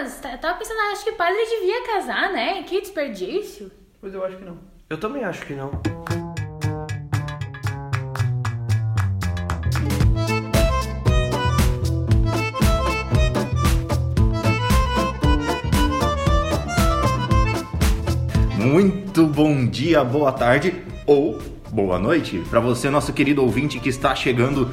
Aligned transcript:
mas 0.00 0.20
tá- 0.20 0.30
eu 0.32 0.38
tava 0.38 0.58
pensando, 0.58 0.78
acho 0.92 1.04
que 1.04 1.12
padre 1.12 1.44
devia 1.44 1.84
casar, 1.84 2.32
né? 2.32 2.62
Que 2.62 2.80
desperdício. 2.80 3.70
Pois 4.00 4.14
eu 4.14 4.24
acho 4.24 4.36
que 4.36 4.44
não. 4.44 4.58
Eu 4.88 4.98
também 4.98 5.24
acho 5.24 5.44
que 5.44 5.54
não. 5.54 5.72
Muito 18.56 19.26
bom 19.26 19.66
dia, 19.66 20.04
boa 20.04 20.32
tarde 20.32 20.84
ou 21.06 21.38
boa 21.70 21.98
noite 21.98 22.42
para 22.50 22.60
você, 22.60 22.88
nosso 22.90 23.12
querido 23.12 23.42
ouvinte 23.42 23.78
que 23.80 23.88
está 23.88 24.14
chegando 24.14 24.70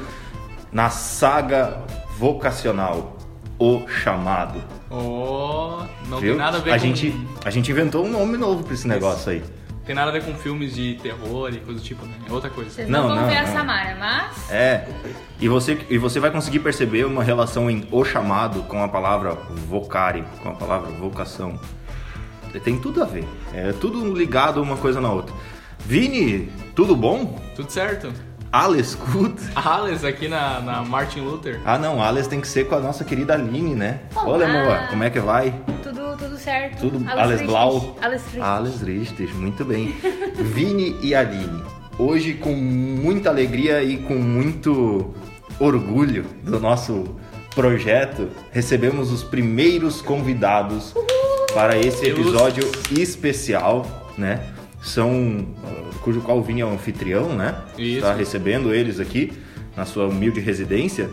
na 0.72 0.90
saga 0.90 1.82
vocacional, 2.16 3.15
o 3.58 3.86
chamado. 3.88 4.62
Oh, 4.90 5.82
não 6.08 6.18
Viu? 6.18 6.32
tem 6.32 6.36
nada 6.36 6.58
a 6.58 6.60
ver 6.60 6.70
a 6.70 6.74
com. 6.74 6.78
gente 6.78 7.14
a 7.44 7.50
gente 7.50 7.70
inventou 7.70 8.04
um 8.04 8.10
nome 8.10 8.36
novo 8.36 8.64
para 8.64 8.74
esse 8.74 8.86
negócio 8.86 9.32
aí. 9.32 9.42
Tem 9.84 9.94
nada 9.94 10.10
a 10.10 10.12
ver 10.12 10.24
com 10.24 10.34
filmes 10.34 10.74
de 10.74 10.94
terror 10.96 11.48
e 11.54 11.58
coisa 11.60 11.78
do 11.80 11.84
tipo, 11.84 12.04
né? 12.04 12.12
É 12.28 12.32
outra 12.32 12.50
coisa. 12.50 12.70
Vocês 12.70 12.88
não, 12.88 13.02
Não, 13.02 13.08
vão 13.14 13.22
não, 13.22 13.28
ver 13.28 13.36
a 13.36 13.46
não. 13.46 13.52
Samara, 13.52 13.96
mas. 14.00 14.50
É. 14.50 14.88
E 15.40 15.46
você 15.48 15.78
e 15.88 15.96
você 15.96 16.18
vai 16.18 16.32
conseguir 16.32 16.58
perceber 16.58 17.04
uma 17.06 17.22
relação 17.22 17.70
em 17.70 17.86
o 17.92 18.04
chamado 18.04 18.62
com 18.64 18.82
a 18.82 18.88
palavra 18.88 19.34
vocare, 19.68 20.24
com 20.42 20.48
a 20.48 20.54
palavra 20.54 20.90
vocação. 20.90 21.58
Tem 22.64 22.78
tudo 22.78 23.02
a 23.02 23.06
ver. 23.06 23.24
É 23.54 23.72
tudo 23.72 24.12
ligado 24.14 24.60
uma 24.62 24.76
coisa 24.76 25.00
na 25.00 25.12
outra. 25.12 25.34
Vini, 25.78 26.50
tudo 26.74 26.96
bom? 26.96 27.38
Tudo 27.54 27.70
certo. 27.70 28.12
Alex 28.52 28.94
Kut. 28.94 29.34
Alice 29.54 30.06
aqui 30.06 30.28
na, 30.28 30.60
na 30.60 30.82
Martin 30.84 31.20
Luther. 31.20 31.60
Ah 31.64 31.78
não, 31.78 32.02
Alex 32.02 32.26
tem 32.26 32.40
que 32.40 32.48
ser 32.48 32.66
com 32.66 32.74
a 32.74 32.80
nossa 32.80 33.04
querida 33.04 33.34
Aline, 33.34 33.74
né? 33.74 34.00
Olá. 34.14 34.28
Olha, 34.28 34.46
amor, 34.46 34.88
como 34.88 35.04
é 35.04 35.10
que 35.10 35.20
vai? 35.20 35.54
Tudo, 35.82 36.16
tudo 36.16 36.36
certo. 36.38 36.80
Tudo 36.80 37.04
Alex 37.08 37.28
richtig. 37.40 37.46
Blau? 37.46 37.96
Alles 38.00 38.22
richtig. 38.22 38.40
Alex 38.40 38.82
Ristes, 38.82 39.32
muito 39.34 39.64
bem. 39.64 39.94
Vini 40.36 40.96
e 41.02 41.14
Aline, 41.14 41.62
hoje 41.98 42.34
com 42.34 42.52
muita 42.54 43.30
alegria 43.30 43.82
e 43.82 43.98
com 43.98 44.14
muito 44.14 45.14
orgulho 45.58 46.24
do 46.42 46.60
nosso 46.60 47.16
projeto, 47.54 48.28
recebemos 48.52 49.10
os 49.10 49.22
primeiros 49.22 50.02
convidados 50.02 50.94
para 51.54 51.78
esse 51.78 52.06
episódio 52.06 52.70
especial, 52.92 53.86
né? 54.18 54.40
São, 54.86 55.44
cujo 56.02 56.20
qual 56.20 56.38
o 56.38 56.42
Vini 56.42 56.60
é 56.60 56.64
o 56.64 56.70
anfitrião, 56.70 57.34
né? 57.34 57.60
Isso. 57.76 57.96
Está 57.96 58.14
recebendo 58.14 58.72
eles 58.72 59.00
aqui 59.00 59.32
na 59.76 59.84
sua 59.84 60.06
humilde 60.06 60.38
residência. 60.38 61.10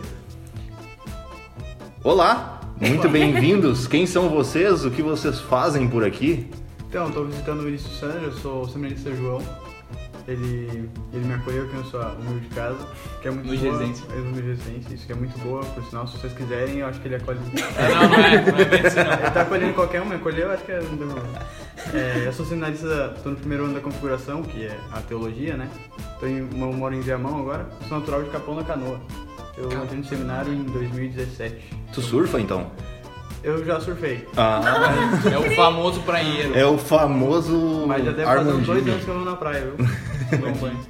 Olá, 2.04 2.60
muito 2.80 3.08
bem-vindos. 3.08 3.88
Quem 3.88 4.06
são 4.06 4.28
vocês? 4.28 4.84
O 4.84 4.92
que 4.92 5.02
vocês 5.02 5.40
fazem 5.40 5.88
por 5.88 6.04
aqui? 6.04 6.48
Então, 6.88 7.10
tô 7.10 7.24
visitando 7.24 7.60
o 7.60 7.64
Vinícius 7.64 7.98
Sanders, 7.98 8.22
eu 8.22 8.32
sou 8.34 8.62
o 8.62 8.68
seminarista 8.68 9.12
João. 9.12 9.42
Ele, 10.26 10.88
ele 11.12 11.24
me 11.26 11.34
acolheu 11.34 11.64
aqui 11.64 11.76
na 11.76 11.84
sua 11.84 12.12
humilde 12.12 12.46
casa, 12.54 12.78
que 13.20 13.28
é 13.28 13.30
muito 13.30 13.46
Humilde 13.46 13.66
boa. 13.68 13.78
residência. 13.78 14.06
É, 14.10 14.16
humilde 14.20 14.42
residência, 14.42 14.94
isso 14.94 15.06
que 15.06 15.12
é 15.12 15.16
muito 15.16 15.38
boa, 15.40 15.62
por 15.62 15.84
sinal, 15.84 16.06
se 16.06 16.18
vocês 16.18 16.32
quiserem, 16.32 16.78
eu 16.78 16.86
acho 16.86 17.00
que 17.00 17.08
ele 17.08 17.16
acolhe. 17.16 17.38
Ah, 17.76 17.88
não, 17.88 18.08
não 18.08 18.24
é, 18.24 18.52
não 18.52 18.58
é 18.58 18.64
bem 18.64 18.80
assim 18.86 18.96
não. 19.04 19.12
ele 19.12 19.30
tá 19.30 19.42
acolhendo 19.42 19.74
qualquer 19.74 20.00
um, 20.00 20.06
me 20.06 20.14
acolheu, 20.14 20.50
acho 20.50 20.64
que 20.64 20.72
é. 20.72 20.80
É, 21.92 22.26
eu 22.26 22.32
sou 22.32 22.46
seminarista, 22.46 23.14
tô 23.22 23.30
no 23.30 23.36
primeiro 23.36 23.64
ano 23.64 23.74
da 23.74 23.80
configuração, 23.80 24.42
que 24.42 24.64
é 24.64 24.78
a 24.92 25.00
teologia, 25.00 25.56
né? 25.56 25.68
Tô 26.18 26.26
em, 26.26 26.38
eu 26.38 26.46
moro 26.72 26.94
em 26.94 27.00
Viamão 27.00 27.40
agora, 27.40 27.68
sou 27.88 27.98
natural 27.98 28.22
de 28.22 28.30
Capão 28.30 28.56
da 28.56 28.64
Canoa. 28.64 28.98
Eu 29.56 29.70
entrei 29.70 29.98
no 29.98 30.04
seminário 30.04 30.52
em 30.52 30.64
2017. 30.64 31.56
Tu 31.92 32.00
surfa 32.02 32.40
então? 32.40 32.70
Eu 33.44 33.62
já 33.64 33.78
surfei, 33.78 34.26
Ah, 34.36 34.60
É 35.30 35.36
o 35.38 35.54
famoso 35.54 36.00
praieiro. 36.00 36.56
é 36.58 36.64
o 36.64 36.78
famoso 36.78 37.84
mas 37.86 38.02
já 38.04 38.10
deve 38.12 38.24
fazer 38.24 38.40
uns 38.50 38.66
dois 38.66 38.68
Armandinho. 38.68 38.92
anos 38.94 39.04
que 39.04 39.10
eu 39.10 39.14
vou 39.16 39.24
na 39.24 39.36
praia, 39.36 39.60
viu? 39.76 39.86
Bom 40.40 40.52
banho. 40.58 40.80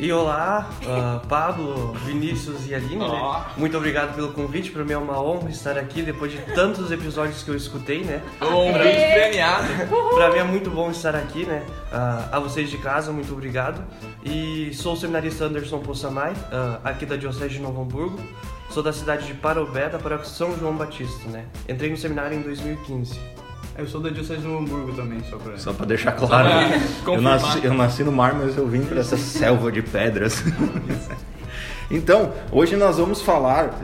E 0.00 0.10
olá, 0.12 0.70
ah, 0.88 1.20
Pablo, 1.28 1.92
Vinícius 2.06 2.66
e 2.66 2.74
Aline, 2.74 3.02
Ó. 3.04 3.34
né? 3.38 3.44
Muito 3.58 3.76
obrigado 3.76 4.14
pelo 4.14 4.32
convite, 4.32 4.70
para 4.70 4.82
mim 4.82 4.94
é 4.94 4.98
uma 4.98 5.22
honra 5.22 5.50
estar 5.50 5.76
aqui 5.78 6.00
depois 6.00 6.32
de 6.32 6.38
tantos 6.54 6.90
episódios 6.90 7.42
que 7.42 7.50
eu 7.50 7.54
escutei, 7.56 8.02
né? 8.02 8.22
Um 8.40 8.72
grande 8.72 8.96
premiado. 9.12 9.68
Pra 10.14 10.30
mim 10.32 10.38
é 10.38 10.42
muito 10.44 10.70
bom 10.70 10.90
estar 10.90 11.14
aqui, 11.14 11.44
né? 11.44 11.62
Ah, 11.92 12.28
a 12.32 12.40
vocês 12.40 12.70
de 12.70 12.78
casa, 12.78 13.12
muito 13.12 13.30
obrigado. 13.32 13.84
E 14.24 14.72
sou 14.72 14.94
o 14.94 14.96
seminarista 14.96 15.44
Anderson 15.44 15.78
Poçamai, 15.80 16.32
ah, 16.50 16.80
aqui 16.82 17.04
da 17.04 17.14
Diocese 17.16 17.50
de 17.54 17.60
Novo 17.60 17.82
Hamburgo. 17.82 18.18
Sou 18.70 18.84
da 18.84 18.92
cidade 18.92 19.26
de 19.26 19.34
Parobé, 19.34 19.88
da 19.88 19.98
paróquia 19.98 20.26
São 20.26 20.56
João 20.56 20.76
Batista, 20.76 21.28
né? 21.28 21.44
Entrei 21.68 21.90
no 21.90 21.96
seminário 21.96 22.38
em 22.38 22.42
2015. 22.42 23.18
Eu 23.76 23.86
sou 23.88 24.00
da 24.00 24.10
Diocese 24.10 24.42
de 24.42 24.46
Hamburgo 24.46 24.92
também, 24.92 25.20
só 25.28 25.36
pra... 25.38 25.58
Só 25.58 25.72
pra 25.72 25.86
deixar 25.86 26.12
claro, 26.12 26.48
pra 27.02 27.14
eu, 27.14 27.20
nasci, 27.20 27.64
eu 27.64 27.74
nasci 27.74 28.04
no 28.04 28.12
mar, 28.12 28.34
mas 28.34 28.56
eu 28.56 28.68
vim 28.68 28.82
pra 28.82 29.00
essa 29.00 29.16
selva 29.16 29.70
de 29.72 29.82
pedras. 29.82 30.42
Então, 31.92 32.32
hoje 32.52 32.76
nós 32.76 32.98
vamos 32.98 33.20
falar, 33.20 33.74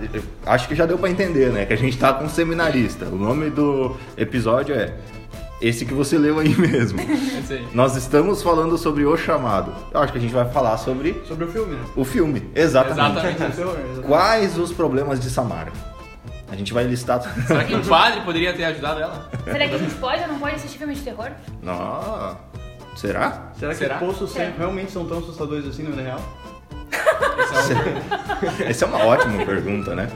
acho 0.47 0.69
que 0.69 0.77
já 0.77 0.87
deu 0.87 0.97
pra 0.97 1.11
entender, 1.11 1.51
né? 1.51 1.67
Que 1.67 1.73
a 1.73 1.77
gente 1.77 1.99
tá 1.99 2.13
com 2.13 2.27
um 2.27 2.29
seminarista. 2.29 3.07
O 3.07 3.17
nome 3.17 3.51
do 3.51 3.97
episódio 4.17 4.77
é 4.77 4.95
esse 5.61 5.85
que 5.87 5.95
você 5.95 6.19
leu 6.19 6.39
aí 6.39 6.55
mesmo. 6.59 6.99
Esse 7.01 7.55
aí. 7.55 7.69
Nós 7.73 7.97
estamos 7.97 8.43
falando 8.43 8.77
sobre 8.77 9.05
o 9.05 9.17
chamado. 9.17 9.73
Eu 9.93 10.01
acho 10.01 10.13
que 10.13 10.19
a 10.19 10.21
gente 10.21 10.35
vai 10.35 10.49
falar 10.51 10.77
sobre 10.79 11.23
Sobre 11.27 11.45
o 11.45 11.49
filme, 11.49 11.75
né? 11.77 11.85
o 11.97 12.05
filme. 12.05 12.51
Exatamente. 12.55 13.01
Exatamente. 13.27 13.43
Exatamente. 13.61 14.01
Quais 14.07 14.59
os 14.59 14.73
problemas 14.73 15.19
de 15.21 15.31
Samara? 15.31 15.73
A 16.49 16.55
gente 16.55 16.73
vai 16.73 16.85
listar. 16.85 17.21
Será 17.47 17.65
que 17.65 17.75
o 17.75 17.85
padre 17.85 18.21
poderia 18.21 18.53
ter 18.55 18.65
ajudado 18.65 19.01
ela? 19.01 19.29
Será 19.45 19.69
que 19.69 19.75
a 19.75 19.79
gente 19.79 19.95
pode 19.97 20.23
ou 20.23 20.29
não 20.29 20.39
pode 20.39 20.55
assistir 20.55 20.79
filme 20.79 20.95
de 20.95 21.01
terror? 21.03 21.31
Não. 21.63 22.37
Será? 22.95 23.51
Será 23.59 23.73
que 23.73 23.79
Será? 23.79 23.97
poços 23.99 24.31
sem- 24.31 24.53
realmente 24.57 24.93
são 24.93 25.05
tão 25.07 25.19
assustadores 25.19 25.67
assim 25.67 25.83
na 25.83 25.91
vida 25.91 26.03
real? 26.03 26.21
Esse 27.61 27.73
é 28.65 28.71
Essa 28.71 28.85
é 28.85 28.89
uma 28.89 29.05
ótima 29.05 29.45
pergunta, 29.45 29.95
né? 29.95 30.09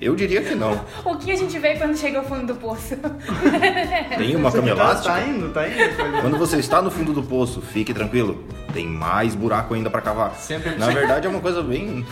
Eu 0.00 0.14
diria 0.14 0.40
que 0.42 0.54
não. 0.54 0.80
O 1.04 1.16
que 1.16 1.32
a 1.32 1.36
gente 1.36 1.58
vê 1.58 1.74
quando 1.76 1.96
chega 1.96 2.18
ao 2.18 2.24
fundo 2.24 2.46
do 2.52 2.54
poço? 2.60 2.94
Tem 4.16 4.34
uma 4.36 4.50
cama 4.52 4.68
tá, 4.68 4.70
elástica? 4.72 5.14
tá 5.14 5.26
indo, 5.26 5.48
tá 5.52 5.68
indo. 5.68 6.20
Quando 6.20 6.38
você 6.38 6.58
está 6.58 6.80
no 6.80 6.90
fundo 6.90 7.12
do 7.12 7.22
poço, 7.22 7.60
fique 7.60 7.92
tranquilo. 7.92 8.44
Tem 8.72 8.86
mais 8.86 9.34
buraco 9.34 9.74
ainda 9.74 9.90
pra 9.90 10.00
cavar. 10.00 10.34
Sempre- 10.36 10.76
Na 10.76 10.86
verdade 10.90 11.26
é 11.26 11.30
uma 11.30 11.40
coisa 11.40 11.62
bem. 11.62 12.06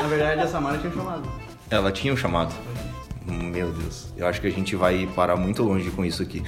Na 0.00 0.08
verdade, 0.08 0.40
a 0.40 0.46
Samara 0.46 0.78
tinha 0.78 0.92
chamado. 0.92 1.28
Ela 1.70 1.92
tinha 1.92 2.12
um 2.14 2.16
chamado. 2.16 2.54
Meu 3.26 3.70
Deus, 3.70 4.08
eu 4.16 4.26
acho 4.26 4.40
que 4.40 4.46
a 4.46 4.50
gente 4.50 4.74
vai 4.74 5.06
parar 5.14 5.36
muito 5.36 5.62
longe 5.62 5.90
com 5.90 6.02
isso 6.02 6.22
aqui. 6.22 6.42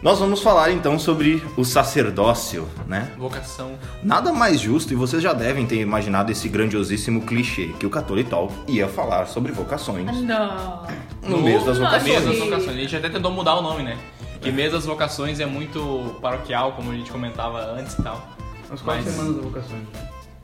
Nós 0.00 0.20
vamos 0.20 0.40
falar 0.40 0.70
então 0.70 0.96
sobre 0.96 1.42
o 1.56 1.64
sacerdócio, 1.64 2.68
né? 2.86 3.12
Vocação. 3.18 3.72
Nada 4.02 4.32
mais 4.32 4.60
justo, 4.60 4.92
e 4.92 4.96
vocês 4.96 5.20
já 5.20 5.32
devem 5.32 5.66
ter 5.66 5.80
imaginado 5.80 6.30
esse 6.30 6.48
grandiosíssimo 6.48 7.22
clichê 7.22 7.68
que 7.80 7.84
o 7.84 7.90
Catolitol 7.90 8.50
ia 8.68 8.86
falar 8.86 9.26
sobre 9.26 9.50
vocações 9.50 10.06
Não. 10.22 10.86
no 11.22 11.38
mês 11.42 11.64
das 11.64 11.78
vocações. 11.78 12.02
Mês 12.04 12.24
das 12.24 12.38
vocações. 12.38 12.68
A 12.76 12.80
gente 12.80 12.96
até 12.96 13.08
tentou 13.08 13.32
mudar 13.32 13.56
o 13.56 13.62
nome, 13.62 13.82
né? 13.82 13.98
Que 14.40 14.52
mês 14.52 14.70
das 14.70 14.86
vocações 14.86 15.40
é 15.40 15.46
muito 15.46 16.14
paroquial, 16.22 16.72
como 16.72 16.92
a 16.92 16.94
gente 16.94 17.10
comentava 17.10 17.60
antes 17.72 17.94
e 17.98 18.02
tal. 18.02 18.22
As 18.70 18.80
quatro 18.80 19.02
Mas- 19.04 19.12
semanas 19.14 19.36
da 19.36 19.42
vocações. 19.42 19.82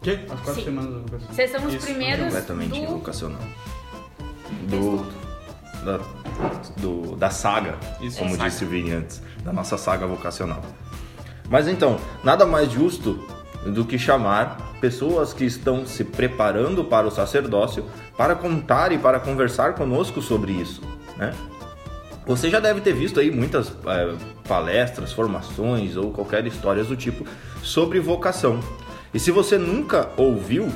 Quê? 0.03 0.19
As 0.29 0.41
quatro 0.41 0.55
Sim. 0.57 0.65
semanas 0.65 0.91
da 0.95 0.99
vocação. 0.99 1.29
Vocês 1.31 1.51
são 1.53 1.65
os 1.65 1.75
Isso, 1.75 1.87
primeiros 1.87 2.25
completamente 2.25 2.81
do... 2.81 2.87
vocacional. 2.89 3.41
Do, 4.69 5.07
da, 5.85 6.01
do- 6.79 7.17
da 7.17 7.31
saga, 7.31 7.79
Isso, 8.01 8.19
como 8.19 8.35
saga. 8.37 8.49
disse 8.51 8.65
o 8.65 8.69
Vini 8.69 8.93
antes, 8.93 9.23
da 9.45 9.53
nossa 9.53 9.77
saga 9.77 10.07
vocacional. 10.07 10.63
Mas 11.49 11.69
então, 11.69 11.99
nada 12.23 12.47
mais 12.47 12.73
justo 12.73 13.23
do 13.67 13.85
que 13.85 13.99
chamar 13.99 14.75
pessoas 14.81 15.33
que 15.33 15.45
estão 15.45 15.87
se 15.87 16.05
preparando 16.05 16.85
para 16.85 17.07
o 17.07 17.11
sacerdócio 17.11 17.85
para 18.17 18.35
contar 18.35 18.93
e 18.93 18.99
para 18.99 19.21
conversar 19.21 19.75
conosco 19.75 20.21
sobre 20.21 20.53
isso, 20.53 20.83
né? 21.17 21.33
Você 22.27 22.49
já 22.49 22.59
deve 22.59 22.81
ter 22.81 22.95
visto 22.95 23.21
aí 23.21 23.31
muitas 23.31 23.71
eh, 23.87 24.15
palestras, 24.49 25.13
formações 25.13 25.95
ou 25.95 26.11
qualquer 26.11 26.47
história 26.47 26.83
do 26.83 26.97
tipo 26.97 27.27
sobre 27.63 28.01
vocação. 28.01 28.61
E 29.13 29.21
se 29.21 29.31
você 29.31 29.59
nunca 29.59 30.09
ouviu, 30.17 30.67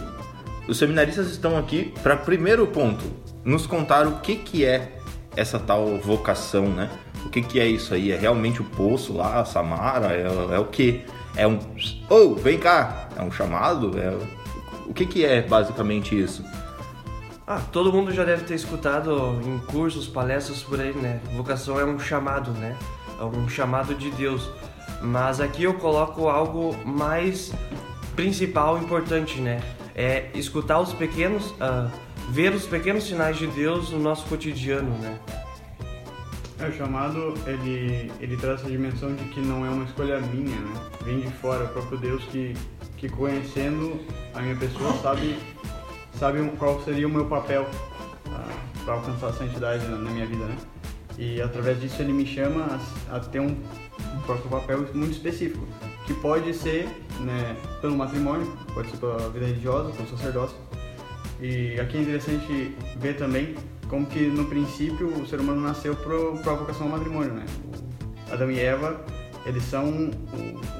os 0.69 0.77
seminaristas 0.77 1.31
estão 1.31 1.57
aqui 1.57 1.95
para 2.03 2.17
primeiro 2.17 2.67
ponto 2.67 3.03
nos 3.45 3.67
contar 3.67 4.07
o 4.07 4.21
que 4.21 4.37
que 4.37 4.65
é 4.65 4.99
essa 5.35 5.59
tal 5.59 5.97
vocação, 5.97 6.67
né? 6.67 6.91
O 7.29 7.31
que 7.31 7.43
que 7.43 7.61
é 7.61 7.67
isso 7.67 7.93
aí? 7.93 8.11
É 8.11 8.17
realmente 8.17 8.63
o 8.63 8.65
poço 8.65 9.13
lá, 9.13 9.41
a 9.41 9.45
Samara? 9.45 10.15
É, 10.15 10.55
é 10.55 10.59
o 10.59 10.65
que? 10.65 11.05
É 11.37 11.47
um 11.47 11.59
oh, 12.09 12.35
vem 12.35 12.59
cá, 12.59 13.11
é 13.15 13.23
um 13.23 13.31
chamado? 13.31 13.99
É 13.99 14.17
o 14.87 14.95
que 14.95 15.05
que 15.05 15.27
é 15.27 15.43
basicamente 15.43 16.19
isso? 16.19 16.43
Ah, 17.47 17.61
todo 17.71 17.93
mundo 17.93 18.13
já 18.13 18.25
deve 18.25 18.45
ter 18.45 18.55
escutado 18.55 19.39
em 19.45 19.59
cursos, 19.71 20.09
palestras 20.09 20.63
por 20.63 20.81
aí, 20.81 20.95
né? 20.95 21.21
Vocação 21.37 21.79
é 21.79 21.85
um 21.85 21.99
chamado, 21.99 22.51
né? 22.53 22.75
É 23.21 23.25
um 23.25 23.47
chamado 23.47 23.95
de 23.95 24.11
Deus. 24.11 24.49
Mas 25.03 25.39
aqui 25.39 25.65
eu 25.65 25.75
coloco 25.75 26.31
algo 26.31 26.75
mais 26.87 27.53
principal, 28.17 28.79
importante, 28.79 29.39
né? 29.39 29.61
É 29.95 30.31
escutar 30.33 30.81
os 30.81 30.95
pequenos, 30.95 31.55
ah, 31.61 31.91
ver 32.31 32.55
os 32.55 32.65
pequenos 32.65 33.05
sinais 33.05 33.37
de 33.37 33.47
Deus 33.49 33.91
no 33.91 33.99
nosso 33.99 34.25
cotidiano, 34.27 34.97
né? 34.97 35.19
É, 36.61 36.67
o 36.67 36.73
chamado, 36.73 37.35
ele, 37.47 38.11
ele 38.21 38.37
traz 38.37 38.61
essa 38.61 38.69
dimensão 38.69 39.15
de 39.15 39.25
que 39.27 39.41
não 39.41 39.65
é 39.65 39.71
uma 39.71 39.85
escolha 39.85 40.21
minha, 40.21 40.57
né? 40.57 40.91
Vem 41.05 41.21
de 41.21 41.31
fora, 41.35 41.65
o 41.65 41.69
próprio 41.69 41.99
Deus 41.99 42.25
que, 42.25 42.53
que 42.97 43.09
conhecendo 43.09 44.01
a 44.35 44.43
minha 44.43 44.57
pessoa 44.57 44.93
sabe, 45.01 45.39
sabe 46.19 46.41
qual 46.59 46.83
seria 46.83 47.07
o 47.07 47.11
meu 47.11 47.27
papel 47.27 47.65
para 48.85 48.95
alcançar 48.95 49.29
a 49.29 49.33
santidade 49.35 49.87
na, 49.87 49.99
na 49.99 50.11
minha 50.11 50.27
vida, 50.27 50.47
né? 50.47 50.57
E 51.17 51.41
através 51.41 51.81
disso 51.81 52.03
ele 52.03 52.13
me 52.13 52.27
chama 52.27 52.81
a, 53.09 53.17
a 53.17 53.21
ter 53.21 53.39
um, 53.39 53.57
um 54.15 54.21
próprio 54.27 54.51
papel 54.51 54.85
muito 54.95 55.13
específico, 55.13 55.65
que 56.07 56.15
pode 56.15 56.53
ser 56.55 56.89
né, 57.21 57.57
pelo 57.81 57.97
matrimônio, 57.97 58.51
pode 58.75 58.91
ser 58.91 58.97
pela 58.97 59.29
vida 59.31 59.47
religiosa, 59.47 59.93
pelo 59.93 60.09
sacerdócio. 60.09 60.57
E 61.41 61.79
aqui 61.79 61.99
é 61.99 62.01
interessante 62.01 62.77
ver 62.97 63.17
também 63.17 63.55
como 63.89 64.07
que 64.07 64.27
no 64.27 64.45
princípio 64.45 65.09
o 65.09 65.27
ser 65.27 65.41
humano 65.41 65.61
nasceu 65.61 65.97
para 65.97 66.53
a 66.53 66.57
vocação 66.57 66.87
ao 66.87 66.99
matrimônio, 66.99 67.33
né? 67.33 67.47
Adão 68.31 68.51
e 68.51 68.61
Eva, 68.61 69.03
eles 69.47 69.63
são 69.65 70.11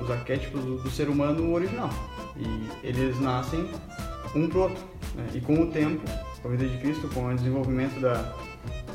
os 0.01 0.11
arquétipos 0.11 0.63
do, 0.63 0.79
do, 0.79 0.91
ser 0.91 1.09
humano 1.09 1.53
original. 1.53 1.91
E 2.37 2.87
eles 2.87 3.19
nascem 3.21 3.67
um 4.35 4.49
pro 4.49 4.63
outro. 4.63 4.85
Né? 5.15 5.27
E 5.35 5.41
com 5.41 5.63
o 5.63 5.71
tempo, 5.71 6.03
com 6.43 6.49
a 6.49 6.51
vida 6.51 6.67
de 6.67 6.77
Cristo, 6.79 7.09
com 7.09 7.27
o 7.27 7.35
desenvolvimento 7.35 7.99
da, 8.01 8.35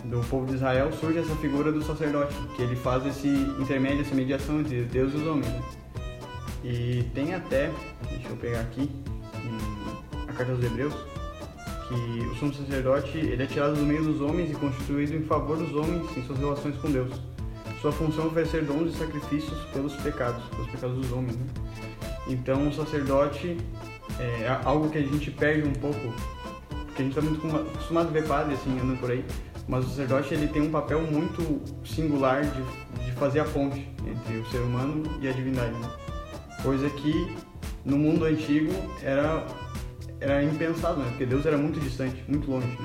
do 0.05 0.19
povo 0.29 0.45
de 0.45 0.55
Israel, 0.55 0.91
surge 0.93 1.19
essa 1.19 1.35
figura 1.37 1.71
do 1.71 1.81
sacerdote, 1.81 2.35
que 2.55 2.61
ele 2.61 2.75
faz 2.75 3.05
esse 3.05 3.27
intermédio, 3.27 4.01
essa 4.01 4.13
mediação 4.13 4.59
entre 4.59 4.83
Deus 4.83 5.13
e 5.13 5.17
os 5.17 5.27
homens. 5.27 5.47
Né? 5.47 5.61
E 6.63 7.03
tem 7.15 7.33
até, 7.33 7.71
deixa 8.09 8.29
eu 8.29 8.37
pegar 8.37 8.61
aqui, 8.61 8.89
a 10.27 10.33
carta 10.33 10.55
dos 10.55 10.63
Hebreus, 10.63 10.93
que 11.87 11.93
o 11.93 12.35
sumo 12.35 12.53
sacerdote 12.53 13.17
ele 13.17 13.43
é 13.43 13.45
tirado 13.45 13.75
do 13.75 13.81
meio 13.85 14.03
dos 14.03 14.21
homens 14.21 14.51
e 14.51 14.53
constituído 14.53 15.15
em 15.15 15.23
favor 15.23 15.57
dos 15.57 15.73
homens 15.73 16.05
em 16.17 16.23
suas 16.23 16.39
relações 16.39 16.75
com 16.77 16.91
Deus. 16.91 17.11
Sua 17.81 17.91
função 17.91 18.25
é 18.25 18.27
oferecer 18.27 18.63
dons 18.63 18.93
e 18.93 18.97
sacrifícios 18.97 19.59
pelos 19.73 19.93
pecados, 19.97 20.43
pelos 20.45 20.67
pecados 20.67 20.97
dos 20.97 21.11
homens. 21.11 21.35
Né? 21.35 21.45
Então, 22.27 22.69
o 22.69 22.73
sacerdote 22.73 23.57
é 24.19 24.59
algo 24.63 24.89
que 24.89 24.97
a 24.97 25.01
gente 25.01 25.29
perde 25.31 25.67
um 25.67 25.73
pouco, 25.73 25.99
porque 26.85 27.01
a 27.01 27.05
gente 27.05 27.17
está 27.17 27.21
muito 27.21 27.55
acostumado 27.55 28.07
a 28.07 28.11
ver 28.11 28.25
padre 28.25 28.53
assim 28.53 28.71
andando 28.79 28.99
por 28.99 29.11
aí, 29.11 29.25
mas 29.67 29.85
o 29.85 29.89
sacerdote 29.89 30.33
ele 30.33 30.47
tem 30.47 30.61
um 30.61 30.71
papel 30.71 31.01
muito 31.01 31.61
singular 31.85 32.43
de, 32.43 33.05
de 33.05 33.11
fazer 33.13 33.41
a 33.41 33.45
ponte 33.45 33.85
entre 34.07 34.37
o 34.37 34.45
ser 34.49 34.59
humano 34.59 35.03
e 35.21 35.27
a 35.27 35.31
divindade, 35.31 35.73
né? 35.73 35.89
coisa 36.61 36.89
que 36.89 37.35
no 37.83 37.97
mundo 37.97 38.23
antigo 38.23 38.71
era 39.01 39.45
era 40.23 40.43
impensado, 40.43 40.99
né? 40.99 41.09
Porque 41.09 41.25
Deus 41.25 41.45
era 41.45 41.57
muito 41.57 41.79
distante, 41.79 42.23
muito 42.27 42.49
longe, 42.49 42.67
né? 42.67 42.77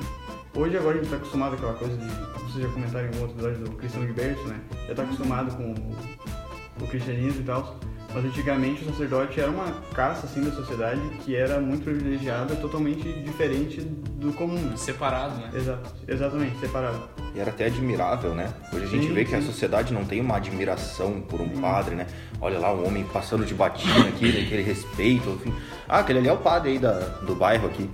Hoje 0.54 0.76
agora 0.76 0.94
a 0.94 0.96
gente 0.96 1.04
está 1.04 1.16
acostumado 1.16 1.50
com 1.50 1.56
aquela 1.56 1.74
coisa 1.74 1.96
de, 1.96 2.06
vocês 2.42 2.64
já 2.64 2.72
comentaram 2.72 3.08
em 3.08 3.16
um 3.16 3.20
outro 3.20 3.36
episódio 3.36 3.64
do 3.64 3.70
Cristão 3.76 4.04
de 4.04 4.12
Berço, 4.12 4.44
né? 4.48 4.60
Já 4.86 4.90
está 4.90 5.02
acostumado 5.04 5.56
com 5.56 5.72
o, 5.72 6.84
o 6.84 6.88
cristianismo 6.88 7.42
e 7.42 7.44
tal. 7.44 7.78
Mas 8.14 8.24
antigamente 8.24 8.82
o 8.84 8.86
sacerdote 8.86 9.38
era 9.38 9.50
uma 9.50 9.70
caça 9.94 10.26
assim 10.26 10.42
da 10.42 10.50
sociedade 10.50 11.00
que 11.24 11.36
era 11.36 11.60
muito 11.60 11.84
privilegiada, 11.84 12.56
totalmente 12.56 13.12
diferente 13.12 13.80
do 13.82 14.32
comum. 14.32 14.60
Né? 14.60 14.76
Separado, 14.76 15.36
né? 15.36 15.50
Exato, 15.54 15.90
exatamente, 16.06 16.58
separado. 16.58 17.08
E 17.34 17.40
era 17.40 17.50
até 17.50 17.66
admirável, 17.66 18.34
né? 18.34 18.52
Hoje 18.72 18.84
a 18.84 18.88
gente 18.88 19.06
sim, 19.08 19.12
vê 19.12 19.24
que 19.24 19.30
sim. 19.30 19.36
a 19.36 19.42
sociedade 19.42 19.92
não 19.92 20.04
tem 20.04 20.20
uma 20.20 20.36
admiração 20.36 21.20
por 21.20 21.40
um 21.40 21.50
sim. 21.50 21.60
padre, 21.60 21.94
né? 21.94 22.06
Olha 22.40 22.58
lá, 22.58 22.72
um 22.72 22.86
homem 22.86 23.04
passando 23.12 23.44
de 23.44 23.54
batina 23.54 24.08
aqui, 24.08 24.28
aquele 24.42 24.62
respeito, 24.62 25.28
enfim. 25.30 25.54
Ah, 25.86 25.98
aquele 25.98 26.20
ali 26.20 26.28
é 26.28 26.32
o 26.32 26.38
padre 26.38 26.70
aí 26.70 26.78
da, 26.78 26.98
do 26.98 27.34
bairro 27.34 27.66
aqui. 27.66 27.90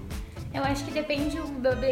Eu 0.54 0.62
acho 0.62 0.84
que 0.84 0.92
depende, 0.92 1.36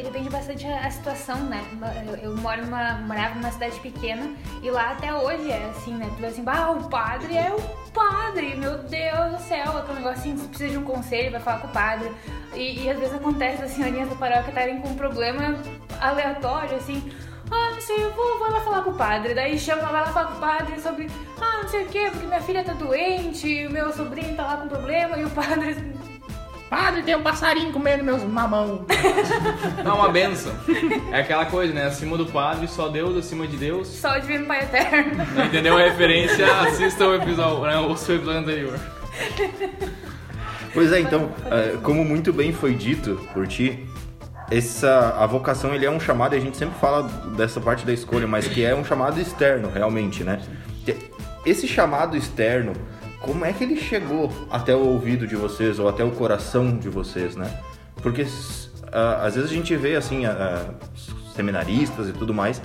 depende 0.04 0.30
bastante 0.30 0.64
a 0.68 0.88
situação, 0.88 1.36
né? 1.46 1.60
Eu, 2.06 2.30
eu 2.30 2.36
moro 2.36 2.64
numa, 2.64 2.94
morava 2.98 3.34
numa 3.34 3.50
cidade 3.50 3.78
pequena 3.80 4.30
e 4.62 4.70
lá 4.70 4.92
até 4.92 5.12
hoje 5.12 5.50
é 5.50 5.68
assim, 5.76 5.92
né? 5.94 6.08
Tu 6.14 6.20
vê 6.20 6.26
assim, 6.28 6.44
ah, 6.46 6.70
o 6.70 6.88
padre 6.88 7.36
é 7.36 7.52
o 7.52 7.60
padre, 7.90 8.54
meu 8.54 8.78
Deus 8.78 9.32
do 9.32 9.40
céu, 9.40 9.76
aquele 9.76 9.98
negócio 9.98 10.20
assim, 10.20 10.36
você 10.36 10.46
precisa 10.46 10.70
de 10.70 10.78
um 10.78 10.84
conselho, 10.84 11.32
vai 11.32 11.40
falar 11.40 11.58
com 11.58 11.66
o 11.66 11.72
padre. 11.72 12.12
E, 12.54 12.84
e 12.84 12.90
às 12.90 12.98
vezes 13.00 13.14
acontece 13.14 13.64
as 13.64 13.72
senhorinhas 13.72 14.08
da 14.08 14.14
paróquia 14.14 14.50
estarem 14.50 14.80
com 14.80 14.90
um 14.90 14.94
problema 14.94 15.56
aleatório, 16.00 16.76
assim, 16.76 17.02
ah, 17.50 17.70
não 17.72 17.80
sei, 17.80 18.04
eu 18.04 18.12
vou, 18.12 18.38
vou 18.38 18.48
lá 18.48 18.60
falar 18.60 18.82
com 18.82 18.90
o 18.90 18.94
padre. 18.94 19.34
Daí 19.34 19.58
chama, 19.58 19.82
vai 19.82 20.02
lá 20.02 20.06
falar 20.06 20.28
com 20.28 20.36
o 20.36 20.40
padre 20.40 20.80
sobre, 20.80 21.10
ah, 21.40 21.62
não 21.62 21.68
sei 21.68 21.84
o 21.84 21.88
quê, 21.88 22.08
porque 22.12 22.26
minha 22.26 22.40
filha 22.40 22.62
tá 22.62 22.74
doente, 22.74 23.68
meu 23.68 23.92
sobrinho 23.92 24.36
tá 24.36 24.46
lá 24.46 24.56
com 24.58 24.68
problema, 24.68 25.18
e 25.18 25.24
o 25.24 25.30
padre 25.30 25.74
Padre, 26.72 27.02
tem 27.02 27.14
um 27.14 27.22
passarinho 27.22 27.70
comendo 27.70 28.02
meus 28.02 28.22
mamão. 28.22 28.86
Não, 29.84 29.96
uma 29.96 30.08
benção. 30.08 30.54
É 31.12 31.20
aquela 31.20 31.44
coisa, 31.44 31.74
né? 31.74 31.84
Acima 31.84 32.16
do 32.16 32.24
padre, 32.24 32.66
só 32.66 32.88
Deus, 32.88 33.14
acima 33.14 33.46
de 33.46 33.58
Deus. 33.58 33.88
Só 33.88 34.16
o 34.16 34.20
Divino 34.22 34.46
Pai 34.46 34.62
Eterno. 34.62 35.22
Não 35.34 35.44
entendeu 35.44 35.76
a 35.76 35.82
referência? 35.82 36.46
Assista 36.62 37.06
o 37.06 37.14
episódio, 37.14 37.60
né, 37.64 37.76
o 37.76 37.94
seu 37.94 38.16
episódio 38.16 38.40
anterior. 38.40 38.80
Pois 40.72 40.90
é, 40.90 41.00
então, 41.00 41.30
é, 41.50 41.76
como 41.82 42.02
muito 42.06 42.32
bem 42.32 42.54
foi 42.54 42.74
dito 42.74 43.20
por 43.34 43.46
ti, 43.46 43.86
essa 44.50 45.14
a 45.18 45.26
vocação 45.26 45.74
ele 45.74 45.84
é 45.84 45.90
um 45.90 46.00
chamado, 46.00 46.34
e 46.34 46.38
a 46.38 46.40
gente 46.40 46.56
sempre 46.56 46.78
fala 46.80 47.02
dessa 47.36 47.60
parte 47.60 47.84
da 47.84 47.92
escolha, 47.92 48.26
mas 48.26 48.48
que 48.48 48.64
é 48.64 48.74
um 48.74 48.82
chamado 48.82 49.20
externo, 49.20 49.70
realmente, 49.70 50.24
né? 50.24 50.40
Esse 51.44 51.68
chamado 51.68 52.16
externo, 52.16 52.72
como 53.22 53.44
é 53.44 53.52
que 53.52 53.64
ele 53.64 53.76
chegou 53.76 54.30
até 54.50 54.74
o 54.74 54.80
ouvido 54.80 55.26
de 55.26 55.36
vocês 55.36 55.78
ou 55.78 55.88
até 55.88 56.04
o 56.04 56.10
coração 56.10 56.76
de 56.76 56.88
vocês, 56.88 57.36
né? 57.36 57.60
Porque 58.02 58.22
às 58.22 59.34
vezes 59.34 59.50
a 59.50 59.54
gente 59.54 59.74
vê 59.76 59.94
assim, 59.94 60.22
seminaristas 61.34 62.08
e 62.08 62.12
tudo 62.12 62.34
mais, 62.34 62.60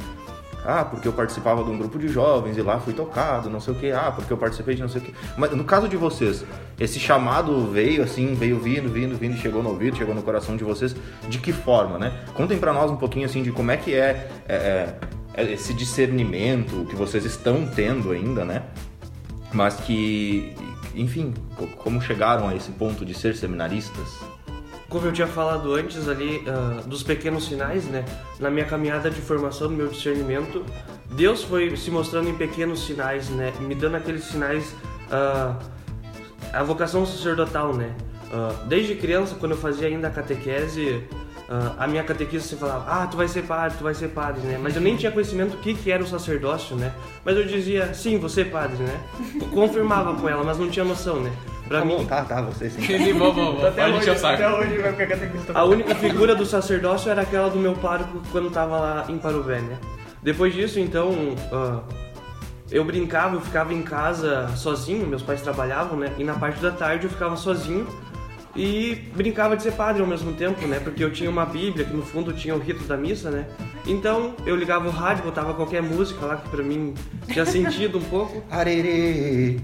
ah, 0.65 0.83
porque 0.83 1.07
eu 1.07 1.13
participava 1.13 1.63
de 1.63 1.69
um 1.69 1.77
grupo 1.77 1.97
de 1.97 2.09
jovens 2.09 2.57
e 2.57 2.61
lá 2.61 2.77
fui 2.77 2.93
tocado, 2.93 3.49
não 3.49 3.61
sei 3.61 3.73
o 3.73 3.77
que, 3.77 3.91
ah, 3.91 4.11
porque 4.13 4.33
eu 4.33 4.37
participei 4.37 4.75
de 4.75 4.81
não 4.81 4.89
sei 4.89 4.99
o 4.99 5.03
que. 5.05 5.13
Mas 5.37 5.51
no 5.51 5.63
caso 5.63 5.87
de 5.87 5.95
vocês, 5.95 6.43
esse 6.77 6.99
chamado 6.99 7.71
veio 7.71 8.03
assim, 8.03 8.33
veio 8.33 8.59
vindo, 8.59 8.89
vindo, 8.89 9.15
vindo, 9.15 9.37
chegou 9.37 9.63
no 9.63 9.69
ouvido, 9.69 9.95
chegou 9.95 10.13
no 10.13 10.21
coração 10.21 10.57
de 10.57 10.65
vocês, 10.65 10.93
de 11.29 11.37
que 11.37 11.53
forma, 11.53 11.97
né? 11.97 12.11
Contem 12.33 12.57
para 12.57 12.73
nós 12.73 12.91
um 12.91 12.97
pouquinho 12.97 13.25
assim 13.25 13.41
de 13.41 13.51
como 13.51 13.71
é 13.71 13.77
que 13.77 13.93
é, 13.93 14.29
é, 14.49 14.93
é 15.35 15.51
esse 15.53 15.73
discernimento 15.73 16.85
que 16.89 16.95
vocês 16.97 17.23
estão 17.23 17.65
tendo 17.65 18.11
ainda, 18.11 18.43
né? 18.43 18.63
Mas 19.53 19.75
que, 19.75 20.55
enfim, 20.93 21.33
como 21.77 22.01
chegaram 22.01 22.47
a 22.47 22.55
esse 22.55 22.71
ponto 22.71 23.05
de 23.05 23.13
ser 23.13 23.35
seminaristas? 23.35 24.19
Como 24.89 25.05
eu 25.05 25.11
tinha 25.11 25.27
falado 25.27 25.73
antes 25.73 26.07
ali, 26.07 26.43
uh, 26.47 26.87
dos 26.87 27.03
pequenos 27.03 27.45
sinais, 27.45 27.85
né? 27.85 28.05
Na 28.39 28.49
minha 28.49 28.65
caminhada 28.65 29.09
de 29.09 29.19
formação, 29.19 29.69
no 29.69 29.75
meu 29.75 29.87
discernimento, 29.87 30.65
Deus 31.11 31.43
foi 31.43 31.75
se 31.75 31.91
mostrando 31.91 32.29
em 32.29 32.35
pequenos 32.35 32.85
sinais, 32.85 33.29
né? 33.29 33.51
Me 33.59 33.75
dando 33.75 33.95
aqueles 33.95 34.23
sinais, 34.23 34.73
uh, 35.11 35.57
a 36.53 36.63
vocação 36.63 37.05
sacerdotal, 37.05 37.73
né? 37.73 37.93
Uh, 38.31 38.65
desde 38.67 38.95
criança, 38.95 39.35
quando 39.35 39.53
eu 39.53 39.57
fazia 39.57 39.87
ainda 39.87 40.07
a 40.07 40.11
catequese, 40.11 41.03
Uh, 41.47 41.73
a 41.77 41.87
minha 41.87 42.03
catequista 42.03 42.49
sempre 42.49 42.67
falava, 42.67 42.91
ah, 42.91 43.07
tu 43.07 43.15
vai 43.15 43.27
ser 43.27 43.43
padre, 43.43 43.77
tu 43.77 43.83
vai 43.85 43.93
ser 43.93 44.09
padre, 44.09 44.41
né? 44.41 44.59
Mas 44.61 44.75
eu 44.75 44.81
nem 44.81 44.97
tinha 44.97 45.09
conhecimento 45.09 45.51
do 45.51 45.57
que, 45.59 45.73
que 45.73 45.89
era 45.89 46.03
o 46.03 46.07
sacerdócio, 46.07 46.75
né? 46.75 46.91
Mas 47.23 47.37
eu 47.37 47.45
dizia, 47.45 47.93
sim, 47.93 48.17
você 48.17 48.43
padre, 48.43 48.83
né? 48.83 48.99
Eu 49.35 49.47
confirmava 49.47 50.13
com 50.15 50.27
ela, 50.27 50.43
mas 50.43 50.57
não 50.57 50.69
tinha 50.69 50.83
noção, 50.83 51.21
né? 51.21 51.31
Pra 51.65 51.79
tá 51.79 51.85
mim... 51.85 51.97
Bom, 51.97 52.05
tá, 52.05 52.25
tá, 52.25 52.41
você 52.41 52.69
sim. 52.69 53.13
bom, 53.13 53.33
bom, 53.33 53.53
bom. 53.53 53.65
Até, 53.65 53.87
hoje, 53.87 54.09
até 54.09 54.49
hoje 54.49 54.77
vai 54.77 54.91
ficar 54.91 55.07
catequista. 55.07 55.53
A 55.57 55.63
única 55.63 55.95
figura 55.95 56.35
do 56.35 56.45
sacerdócio 56.45 57.09
era 57.09 57.21
aquela 57.21 57.49
do 57.49 57.57
meu 57.57 57.75
pároco 57.75 58.21
quando 58.29 58.49
tava 58.49 58.77
lá 58.77 59.05
em 59.07 59.17
Parubé, 59.17 59.61
né? 59.61 59.77
Depois 60.21 60.53
disso, 60.53 60.81
então, 60.81 61.11
uh, 61.11 61.81
eu 62.69 62.83
brincava, 62.83 63.35
eu 63.35 63.41
ficava 63.41 63.73
em 63.73 63.81
casa 63.81 64.49
sozinho, 64.57 65.07
meus 65.07 65.23
pais 65.23 65.41
trabalhavam, 65.41 65.97
né? 65.97 66.11
E 66.17 66.25
na 66.25 66.33
parte 66.33 66.59
da 66.59 66.71
tarde 66.71 67.05
eu 67.05 67.09
ficava 67.09 67.37
sozinho 67.37 67.87
e 68.57 68.95
brincava 69.15 69.55
de 69.55 69.61
ser 69.61 69.73
padre 69.73 70.01
ao 70.01 70.07
mesmo 70.07 70.33
tempo, 70.33 70.65
né? 70.67 70.79
Porque 70.83 71.03
eu 71.03 71.11
tinha 71.11 71.29
uma 71.29 71.45
Bíblia 71.45 71.85
que 71.85 71.95
no 71.95 72.01
fundo 72.01 72.33
tinha 72.33 72.55
o 72.55 72.59
rito 72.59 72.83
da 72.85 72.97
missa, 72.97 73.29
né? 73.29 73.45
Então 73.85 74.33
eu 74.45 74.55
ligava 74.55 74.87
o 74.87 74.91
rádio, 74.91 75.23
botava 75.23 75.53
qualquer 75.53 75.81
música 75.81 76.25
lá 76.25 76.37
que 76.37 76.49
pra 76.49 76.63
mim 76.63 76.95
tinha 77.31 77.45
sentido 77.45 77.99
um 77.99 78.03
pouco. 78.03 78.43
Arerê! 78.49 79.57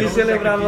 E 0.00 0.08
celebrava. 0.08 0.62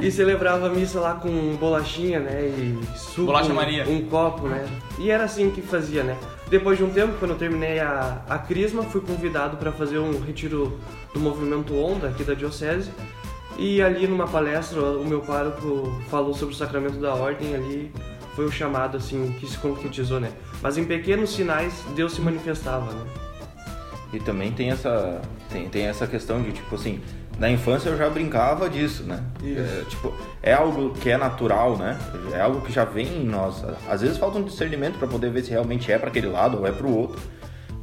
E 0.00 0.10
celebrava 0.10 0.66
a 0.66 0.70
missa 0.70 0.98
lá 0.98 1.14
com 1.14 1.56
bolachinha, 1.56 2.20
né? 2.20 2.40
E 2.46 2.78
suco. 2.96 3.26
Bolacha 3.26 3.52
Maria. 3.52 3.84
Um 3.86 4.02
copo, 4.06 4.48
né? 4.48 4.64
E 4.98 5.10
era 5.10 5.24
assim 5.24 5.50
que 5.50 5.60
fazia, 5.60 6.02
né? 6.02 6.16
Depois 6.54 6.78
de 6.78 6.84
um 6.84 6.90
tempo, 6.90 7.14
quando 7.18 7.32
eu 7.32 7.36
terminei 7.36 7.80
a, 7.80 8.22
a 8.28 8.38
Crisma, 8.38 8.84
fui 8.84 9.00
convidado 9.00 9.56
para 9.56 9.72
fazer 9.72 9.98
um 9.98 10.20
retiro 10.20 10.78
do 11.12 11.18
movimento 11.18 11.74
Onda 11.74 12.06
aqui 12.06 12.22
da 12.22 12.32
Diocese. 12.32 12.92
E 13.58 13.82
ali 13.82 14.06
numa 14.06 14.28
palestra, 14.28 14.80
o 14.80 15.04
meu 15.04 15.20
pároco 15.20 16.00
falou 16.08 16.32
sobre 16.32 16.54
o 16.54 16.56
sacramento 16.56 16.96
da 16.98 17.12
ordem 17.12 17.56
ali 17.56 17.90
foi 18.36 18.44
o 18.44 18.52
chamado 18.52 18.96
assim 18.96 19.34
que 19.40 19.48
se 19.48 19.58
concretizou, 19.58 20.20
né? 20.20 20.30
Mas 20.62 20.78
em 20.78 20.84
pequenos 20.84 21.30
sinais 21.30 21.82
Deus 21.96 22.12
se 22.12 22.20
manifestava, 22.20 22.92
né? 22.92 23.04
E 24.12 24.20
também 24.20 24.52
tem 24.52 24.70
essa 24.70 25.20
tem, 25.50 25.68
tem 25.68 25.86
essa 25.86 26.06
questão 26.06 26.40
de 26.40 26.52
tipo 26.52 26.72
assim, 26.76 27.00
na 27.38 27.50
infância 27.50 27.88
eu 27.88 27.96
já 27.96 28.08
brincava 28.08 28.70
disso, 28.70 29.02
né? 29.02 29.20
É, 29.42 29.84
tipo, 29.88 30.14
é 30.42 30.52
algo 30.52 30.90
que 30.90 31.10
é 31.10 31.16
natural, 31.16 31.76
né? 31.76 31.98
É 32.32 32.40
algo 32.40 32.60
que 32.60 32.72
já 32.72 32.84
vem 32.84 33.06
em 33.06 33.24
nós. 33.24 33.64
Às 33.88 34.02
vezes 34.02 34.18
falta 34.18 34.38
um 34.38 34.44
discernimento 34.44 34.98
para 34.98 35.08
poder 35.08 35.30
ver 35.30 35.42
se 35.42 35.50
realmente 35.50 35.90
é 35.90 35.98
para 35.98 36.08
aquele 36.08 36.28
lado 36.28 36.58
ou 36.58 36.66
é 36.66 36.70
para 36.72 36.86
o 36.86 36.96
outro. 36.96 37.20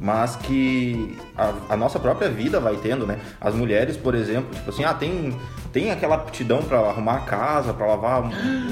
Mas 0.00 0.34
que 0.34 1.16
a, 1.36 1.52
a, 1.74 1.76
nossa 1.76 2.00
própria 2.00 2.28
vida 2.28 2.58
vai 2.58 2.74
tendo, 2.76 3.06
né? 3.06 3.20
As 3.40 3.54
mulheres, 3.54 3.96
por 3.96 4.16
exemplo, 4.16 4.52
tipo 4.52 4.68
assim, 4.70 4.82
ah, 4.82 4.92
tem, 4.92 5.38
tem 5.72 5.92
aquela 5.92 6.16
aptidão 6.16 6.60
para 6.60 6.78
arrumar 6.80 7.18
a 7.18 7.20
casa, 7.20 7.72
para 7.72 7.86
lavar 7.86 8.22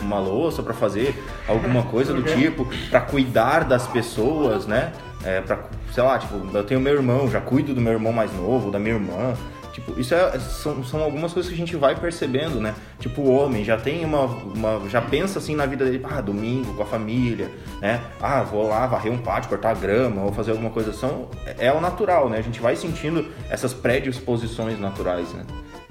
uma 0.03 0.19
louça, 0.19 0.61
para 0.61 0.75
fazer 0.75 1.15
alguma 1.47 1.85
coisa 1.85 2.13
do 2.13 2.23
tipo, 2.25 2.67
para 2.91 3.03
cuidar 3.03 3.63
das 3.63 3.87
pessoas, 3.87 4.67
né? 4.67 4.93
É, 5.23 5.41
pra, 5.41 5.61
sei 5.93 6.03
lá, 6.03 6.19
tipo, 6.19 6.35
eu 6.53 6.65
tenho 6.65 6.81
meu 6.81 6.95
irmão, 6.95 7.31
já 7.31 7.41
cuido 7.41 7.75
do 7.75 7.81
meu 7.81 7.93
irmão 7.93 8.13
mais 8.13 8.35
novo, 8.35 8.73
da 8.73 8.79
minha 8.81 8.95
irmã. 8.95 9.37
Tipo, 9.73 9.99
isso 10.01 10.15
é, 10.15 10.39
são, 10.41 10.83
são 10.83 11.03
algumas 11.03 11.33
coisas 11.33 11.49
que 11.49 11.55
a 11.55 11.59
gente 11.59 11.77
vai 11.77 11.95
percebendo, 11.95 12.61
né? 12.61 12.75
Tipo, 12.99 13.23
o 13.23 13.31
homem 13.31 13.65
já 13.65 13.77
tem 13.77 14.05
uma, 14.05 14.25
uma, 14.25 14.89
Já 14.89 15.01
pensa 15.01 15.39
assim 15.39 15.55
na 15.55 15.65
vida 15.65 15.85
dele, 15.85 16.05
ah, 16.05 16.21
domingo 16.21 16.75
com 16.75 16.83
a 16.83 16.87
família, 16.87 17.51
né? 17.81 18.03
Ah, 18.21 18.43
vou 18.43 18.69
lá 18.69 18.87
varrer 18.87 19.13
um 19.13 19.19
pátio, 19.19 19.49
cortar 19.49 19.75
grama, 19.77 20.23
ou 20.23 20.33
fazer 20.33 20.51
alguma 20.51 20.71
coisa. 20.71 20.93
São, 20.93 21.29
é 21.59 21.73
o 21.73 21.81
natural, 21.81 22.29
né? 22.29 22.39
A 22.39 22.43
gente 22.43 22.61
vai 22.61 22.75
sentindo 22.75 23.27
essas 23.49 23.73
predisposições 23.73 24.79
naturais, 24.79 25.33
né? 25.33 25.45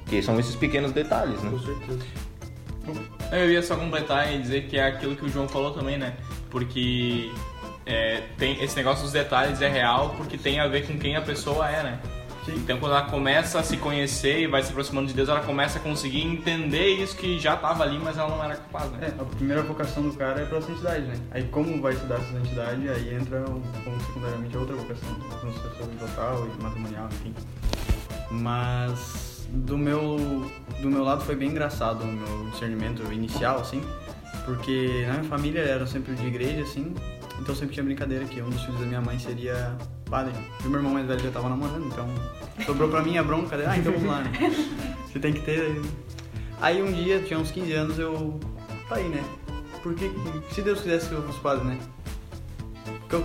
Que 0.06 0.22
são 0.22 0.40
esses 0.40 0.56
pequenos 0.56 0.92
detalhes, 0.92 1.42
né? 1.42 1.50
Com 1.50 1.60
certeza. 1.60 2.00
Eu 3.32 3.52
ia 3.52 3.62
só 3.62 3.76
completar 3.76 4.34
e 4.34 4.40
dizer 4.40 4.64
que 4.68 4.78
é 4.78 4.88
aquilo 4.88 5.16
que 5.16 5.24
o 5.24 5.30
João 5.30 5.48
falou 5.48 5.72
também, 5.72 5.98
né? 5.98 6.16
Porque 6.50 7.32
é, 7.86 8.24
tem 8.38 8.62
esse 8.62 8.76
negócio 8.76 9.04
dos 9.04 9.12
detalhes 9.12 9.62
é 9.62 9.70
real 9.70 10.16
porque 10.18 10.38
tem 10.38 10.60
a 10.60 10.68
ver 10.68 10.86
com 10.86 10.98
quem 10.98 11.16
a 11.16 11.22
pessoa 11.22 11.70
é, 11.70 11.84
né? 11.84 12.00
Então, 12.56 12.80
quando 12.80 12.94
ela 12.94 13.06
começa 13.10 13.60
a 13.60 13.64
se 13.64 13.78
conhecer 13.78 14.42
e 14.42 14.48
vai 14.48 14.62
se 14.64 14.70
aproximando 14.70 15.08
de 15.08 15.14
Deus, 15.14 15.30
ela 15.30 15.42
começa 15.42 15.80
a 15.80 15.82
conseguir 15.82 16.22
entender 16.22 16.88
isso 16.88 17.16
que 17.16 17.40
já 17.40 17.56
estava 17.56 17.84
ali, 17.84 17.98
mas 17.98 18.18
ela 18.18 18.30
não 18.30 18.44
era 18.44 18.56
capaz, 18.56 18.92
né? 18.92 19.14
É, 19.18 19.22
a 19.22 19.26
primeira 19.26 19.62
vocação 19.62 20.04
do 20.04 20.14
cara 20.14 20.42
é 20.42 20.46
pra 20.46 20.62
santidade, 20.62 21.06
né? 21.06 21.16
Aí, 21.32 21.44
como 21.46 21.82
vai 21.82 21.94
se 21.94 22.06
dar 22.06 22.16
essa 22.16 22.32
santidade, 22.32 22.90
aí 22.90 23.16
entra, 23.16 23.42
como 23.42 24.00
secundariamente, 24.02 24.56
a 24.56 24.60
outra 24.60 24.76
vocação, 24.76 25.16
construção 25.42 25.88
total 26.00 26.48
e 26.48 26.64
matrimonial, 26.64 27.10
enfim. 27.12 27.34
Mas, 28.32 29.48
do 29.50 29.78
meu, 29.78 30.18
do 30.82 30.90
meu 30.90 31.04
lado, 31.04 31.24
foi 31.24 31.36
bem 31.36 31.50
engraçado 31.50 32.04
o 32.04 32.08
meu 32.08 32.50
discernimento 32.52 33.02
inicial, 33.12 33.60
assim, 33.60 33.82
porque 34.46 35.06
na 35.08 35.14
minha 35.14 35.26
família 35.26 35.62
era 35.62 35.86
sempre 35.88 36.16
de 36.16 36.26
igreja, 36.26 36.64
assim, 36.64 36.94
então 37.40 37.56
sempre 37.56 37.74
tinha 37.74 37.84
brincadeira 37.84 38.26
que 38.26 38.42
um 38.42 38.50
dos 38.50 38.62
filhos 38.64 38.80
da 38.80 38.86
minha 38.86 39.02
mãe 39.02 39.18
seria 39.18 39.78
padre. 40.10 40.34
E 40.64 40.68
o 40.68 40.70
meu 40.70 40.80
irmão 40.80 40.94
mais 40.94 41.06
velho 41.06 41.20
já 41.20 41.32
tava 41.32 41.50
namorando, 41.50 41.86
então 41.86 42.08
sobrou 42.66 42.90
pra 42.90 43.02
mim 43.02 43.18
a 43.18 43.24
bronca. 43.24 43.56
Ah, 43.68 43.78
então 43.78 43.94
vamos 43.94 44.08
lá, 44.08 44.22
né? 44.22 44.32
Você 45.08 45.20
tem 45.20 45.34
que 45.34 45.42
ter. 45.42 45.82
Aí 46.62 46.82
um 46.82 46.92
dia, 46.92 47.22
tinha 47.22 47.40
uns 47.40 47.52
15 47.52 47.74
anos, 47.74 48.00
eu. 48.00 48.40
Tá 48.88 48.96
aí, 48.96 49.08
né? 49.08 49.24
Porque 49.82 50.12
se 50.52 50.62
Deus 50.62 50.82
quisesse 50.82 51.08
que 51.08 51.14
eu 51.14 51.24
fosse 51.24 51.40
padre, 51.40 51.66
né? 51.66 51.78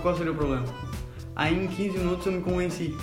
Qual 0.01 0.15
seria 0.15 0.31
o 0.31 0.35
problema? 0.35 0.65
Aí 1.35 1.65
em 1.65 1.67
15 1.67 1.97
minutos 1.97 2.25
eu 2.25 2.31
me 2.31 2.41
convenci. 2.41 2.95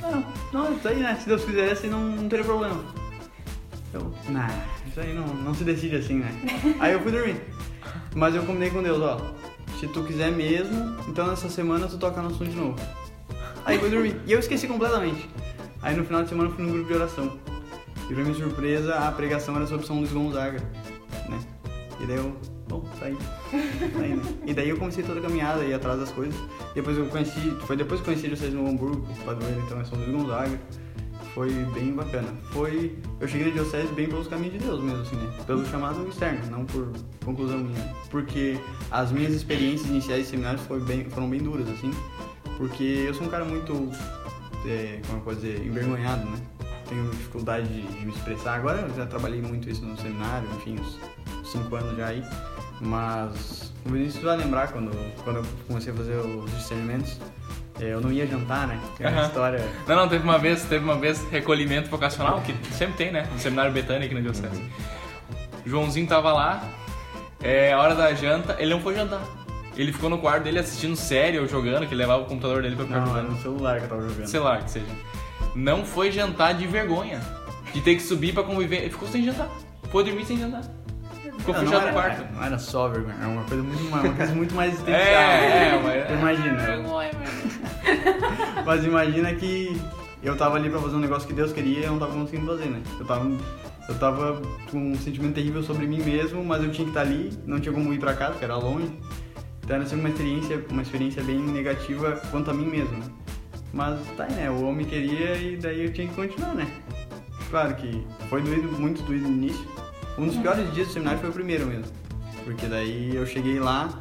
Não, 0.00 0.24
não, 0.52 0.76
isso 0.76 0.86
aí, 0.86 1.00
né? 1.00 1.16
Se 1.16 1.26
Deus 1.26 1.44
quisesse, 1.44 1.88
não, 1.88 2.00
não 2.00 2.28
teria 2.28 2.44
problema. 2.44 2.80
Eu, 3.92 4.12
nah, 4.28 4.48
isso 4.86 5.00
aí 5.00 5.14
não, 5.14 5.26
não 5.26 5.54
se 5.54 5.64
decide 5.64 5.96
assim, 5.96 6.18
né? 6.18 6.30
Aí 6.78 6.92
eu 6.92 7.00
fui 7.00 7.10
dormir. 7.10 7.40
Mas 8.14 8.34
eu 8.34 8.44
combinei 8.44 8.70
com 8.70 8.82
Deus, 8.82 9.00
ó. 9.00 9.18
Se 9.80 9.86
tu 9.88 10.02
quiser 10.04 10.30
mesmo, 10.32 10.96
então 11.08 11.26
nessa 11.26 11.48
semana 11.48 11.86
tu 11.86 11.98
toca 11.98 12.22
no 12.22 12.34
som 12.34 12.44
de 12.44 12.56
novo. 12.56 12.76
Aí 13.66 13.82
eu 13.82 13.90
dormir. 13.90 14.16
E 14.24 14.32
eu 14.32 14.38
esqueci 14.38 14.68
completamente. 14.68 15.28
Aí 15.82 15.96
no 15.96 16.04
final 16.04 16.22
de 16.22 16.28
semana 16.28 16.48
eu 16.48 16.54
fui 16.54 16.64
no 16.64 16.72
grupo 16.72 16.88
de 16.88 16.94
oração. 16.94 17.36
E 18.08 18.14
pra 18.14 18.22
minha 18.22 18.34
surpresa, 18.34 18.94
a 18.94 19.10
pregação 19.10 19.56
era 19.56 19.66
sobre 19.66 19.84
São 19.84 19.98
Luís 19.98 20.12
Gonzaga, 20.12 20.60
né? 21.28 21.40
E 22.00 22.06
daí 22.06 22.16
eu, 22.16 22.36
bom, 22.68 22.80
tá 23.00 23.06
aí. 23.06 23.16
Tá 23.16 24.00
aí 24.00 24.14
né? 24.14 24.22
E 24.46 24.54
daí 24.54 24.68
eu 24.68 24.76
comecei 24.76 25.02
toda 25.02 25.18
a 25.18 25.22
caminhada, 25.22 25.64
ir 25.64 25.74
atrás 25.74 25.98
das 25.98 26.12
coisas. 26.12 26.36
Depois 26.74 26.96
eu 26.96 27.06
conheci, 27.06 27.40
foi 27.66 27.76
depois 27.76 28.00
que 28.00 28.08
eu 28.08 28.14
conheci 28.14 28.28
vocês 28.28 28.54
no 28.54 28.68
Hamburgo, 28.68 29.04
padroeiro, 29.24 29.60
então 29.66 29.80
é 29.80 29.84
São 29.84 29.98
Luís 29.98 30.12
Gonzaga. 30.12 30.60
Foi 31.34 31.50
bem 31.50 31.92
bacana. 31.92 32.28
Foi, 32.52 32.96
eu 33.20 33.26
cheguei 33.26 33.48
na 33.48 33.52
diocese 33.54 33.92
bem 33.92 34.06
pelos 34.06 34.28
caminhos 34.28 34.54
de 34.54 34.60
Deus 34.60 34.80
mesmo, 34.80 35.02
assim, 35.02 35.16
né? 35.16 35.30
Pelo 35.44 35.66
chamado 35.66 36.08
externo, 36.08 36.40
não 36.50 36.64
por 36.64 36.92
conclusão 37.24 37.58
minha. 37.58 37.94
Porque 38.10 38.56
as 38.92 39.10
minhas 39.10 39.34
experiências 39.34 39.90
iniciais 39.90 40.22
de 40.22 40.30
seminários 40.30 40.62
foram 40.62 40.84
bem, 40.84 41.04
foram 41.10 41.28
bem 41.28 41.40
duras, 41.40 41.68
assim. 41.68 41.90
Porque 42.56 43.04
eu 43.06 43.14
sou 43.14 43.26
um 43.26 43.30
cara 43.30 43.44
muito, 43.44 43.90
é, 44.66 45.00
como 45.06 45.18
eu 45.18 45.22
posso 45.22 45.36
dizer, 45.36 45.64
envergonhado, 45.64 46.24
né? 46.28 46.38
Tenho 46.88 47.10
dificuldade 47.10 47.66
de, 47.68 47.82
de, 47.82 48.06
me 48.06 48.12
expressar. 48.12 48.54
Agora 48.54 48.80
eu 48.80 48.94
já 48.94 49.06
trabalhei 49.06 49.42
muito 49.42 49.68
isso 49.68 49.84
no 49.84 49.96
seminário, 49.96 50.48
enfim, 50.56 50.76
uns 50.80 51.50
5 51.50 51.74
anos 51.74 51.96
já 51.96 52.06
aí. 52.06 52.22
Mas 52.80 53.72
o 53.84 53.90
Vinícius 53.90 54.22
vai 54.22 54.36
lembrar 54.36 54.68
quando, 54.72 54.92
quando 55.24 55.36
eu 55.36 55.44
comecei 55.66 55.92
a 55.92 55.96
fazer 55.96 56.16
os 56.16 56.50
discernimentos. 56.52 57.18
É, 57.78 57.92
eu 57.92 58.00
não 58.00 58.10
ia 58.10 58.26
jantar, 58.26 58.66
né? 58.66 58.80
Tem 58.96 59.06
uma 59.06 59.26
história. 59.26 59.68
Não, 59.86 59.96
não, 59.96 60.08
teve 60.08 60.24
uma 60.24 60.38
vez, 60.38 60.64
teve 60.64 60.82
uma 60.82 60.96
vez 60.96 61.22
recolhimento 61.30 61.90
vocacional, 61.90 62.40
que 62.40 62.54
sempre 62.72 62.96
tem, 62.96 63.12
né? 63.12 63.28
No 63.30 63.38
seminário 63.38 63.70
Betânia 63.70 64.06
aqui 64.06 64.14
na 64.14 64.20
Diocese. 64.20 64.56
Uhum. 64.56 64.70
Joãozinho 65.66 66.06
tava 66.06 66.32
lá, 66.32 66.64
é 67.42 67.72
a 67.72 67.78
hora 67.78 67.94
da 67.94 68.14
janta, 68.14 68.56
ele 68.58 68.70
não 68.70 68.80
foi 68.80 68.94
jantar. 68.94 69.20
Ele 69.76 69.92
ficou 69.92 70.08
no 70.08 70.18
quarto 70.18 70.44
dele 70.44 70.58
assistindo 70.58 70.96
série 70.96 71.38
ou 71.38 71.46
jogando, 71.46 71.86
que 71.86 71.92
ele 71.94 72.00
levava 72.00 72.22
o 72.22 72.26
computador 72.26 72.62
dele 72.62 72.76
pra 72.76 72.86
ficar 72.86 73.00
não, 73.00 73.06
jogando. 73.06 73.30
no 73.30 73.42
celular 73.42 73.78
que 73.78 73.84
eu 73.84 73.88
tava 73.88 74.08
jogando. 74.08 74.26
Celular, 74.26 74.64
que 74.64 74.70
seja. 74.70 74.86
Não 75.54 75.84
foi 75.84 76.10
jantar 76.10 76.54
de 76.54 76.66
vergonha. 76.66 77.20
De 77.74 77.80
ter 77.80 77.94
que 77.94 78.02
subir 78.02 78.32
pra 78.32 78.42
conviver. 78.42 78.78
Ele 78.78 78.90
ficou 78.90 79.08
sem 79.08 79.22
jantar. 79.24 79.50
Foi 79.90 80.02
dormir 80.04 80.24
sem 80.24 80.38
jantar. 80.38 80.62
Ficou 81.38 81.54
não, 81.54 81.60
fechado 81.64 81.86
no 81.86 81.92
quarto. 81.92 82.34
Não 82.34 82.42
era 82.42 82.58
só 82.58 82.88
vergonha, 82.88 83.16
era 83.20 83.28
uma 83.28 83.44
coisa 83.44 83.62
muito, 83.62 83.86
uma 83.86 84.14
coisa 84.14 84.34
muito 84.34 84.54
mais 84.54 84.72
existencial. 84.74 85.04
É, 85.04 85.68
é, 85.68 85.82
mas... 85.82 86.18
Imagina. 86.18 86.56
Vergonha, 86.56 87.10
Mas 88.64 88.84
imagina 88.84 89.34
que 89.34 89.80
eu 90.22 90.36
tava 90.36 90.56
ali 90.56 90.68
pra 90.68 90.80
fazer 90.80 90.96
um 90.96 91.00
negócio 91.00 91.28
que 91.28 91.34
Deus 91.34 91.52
queria 91.52 91.80
e 91.80 91.84
eu 91.84 91.92
não 91.92 91.98
tava 91.98 92.12
conseguindo 92.14 92.46
fazer, 92.46 92.66
né? 92.66 92.82
Eu 92.98 93.06
tava, 93.06 93.30
eu 93.88 93.94
tava 93.98 94.42
com 94.70 94.78
um 94.78 94.96
sentimento 94.96 95.34
terrível 95.34 95.62
sobre 95.62 95.86
mim 95.86 96.00
mesmo, 96.00 96.44
mas 96.44 96.64
eu 96.64 96.70
tinha 96.72 96.84
que 96.84 96.90
estar 96.90 97.02
ali, 97.02 97.32
não 97.46 97.60
tinha 97.60 97.72
como 97.72 97.92
ir 97.92 98.00
pra 98.00 98.14
casa, 98.14 98.32
porque 98.32 98.44
era 98.44 98.56
longe. 98.56 98.90
Então 99.66 99.74
era 99.74 99.84
sempre 99.84 100.02
uma 100.02 100.10
experiência, 100.10 100.64
uma 100.70 100.82
experiência 100.82 101.22
bem 101.24 101.40
negativa 101.40 102.12
quanto 102.30 102.52
a 102.52 102.54
mim 102.54 102.66
mesmo, 102.66 102.98
né? 102.98 103.06
Mas 103.72 103.98
tá 104.16 104.22
aí, 104.22 104.32
né? 104.32 104.48
O 104.48 104.64
homem 104.64 104.86
queria 104.86 105.36
e 105.36 105.56
daí 105.56 105.86
eu 105.86 105.92
tinha 105.92 106.06
que 106.06 106.14
continuar, 106.14 106.54
né? 106.54 106.68
Claro 107.50 107.74
que 107.74 108.06
foi 108.30 108.42
doído, 108.42 108.68
muito 108.78 109.02
doído 109.02 109.28
no 109.28 109.34
início. 109.34 109.66
Um 110.16 110.26
dos 110.26 110.36
piores 110.36 110.72
dias 110.72 110.86
do 110.86 110.92
seminário 110.92 111.18
foi 111.18 111.30
o 111.30 111.32
primeiro 111.32 111.66
mesmo. 111.66 111.92
Porque 112.44 112.66
daí 112.66 113.16
eu 113.16 113.26
cheguei 113.26 113.58
lá, 113.58 113.92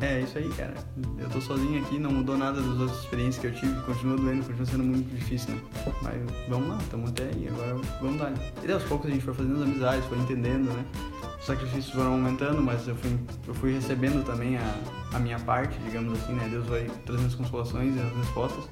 é, 0.00 0.20
isso 0.20 0.38
aí, 0.38 0.48
cara. 0.50 0.74
Eu 1.18 1.28
tô 1.28 1.40
sozinho 1.40 1.82
aqui, 1.82 1.98
não 1.98 2.12
mudou 2.12 2.36
nada 2.36 2.60
das 2.60 2.80
outras 2.80 2.98
experiências 3.00 3.38
que 3.38 3.46
eu 3.48 3.54
tive, 3.54 3.80
continua 3.82 4.16
doendo, 4.16 4.44
continua 4.44 4.66
sendo 4.66 4.84
muito 4.84 5.14
difícil, 5.14 5.54
né? 5.54 5.60
Mas 6.02 6.14
vamos 6.48 6.68
lá, 6.68 6.78
estamos 6.80 7.10
até 7.10 7.24
aí, 7.24 7.48
agora 7.48 7.74
vamos 8.00 8.18
dar. 8.18 8.32
E 8.62 8.66
daí 8.66 8.72
aos 8.72 8.84
poucos 8.84 9.10
a 9.10 9.12
gente 9.12 9.24
foi 9.24 9.34
fazendo 9.34 9.56
as 9.56 9.62
amizades, 9.62 10.04
foi 10.06 10.18
entendendo, 10.18 10.72
né? 10.72 10.84
Os 11.40 11.46
sacrifícios 11.46 11.92
foram 11.92 12.12
aumentando, 12.12 12.62
mas 12.62 12.86
eu 12.86 12.94
fui, 12.94 13.18
eu 13.46 13.54
fui 13.54 13.72
recebendo 13.74 14.24
também 14.24 14.56
a, 14.56 14.74
a 15.14 15.18
minha 15.18 15.38
parte, 15.40 15.76
digamos 15.80 16.16
assim, 16.20 16.32
né? 16.32 16.48
Deus 16.48 16.66
vai 16.66 16.88
trazendo 17.04 17.26
as 17.26 17.34
consolações 17.34 17.96
e 17.96 18.00
as 18.00 18.16
respostas. 18.16 18.64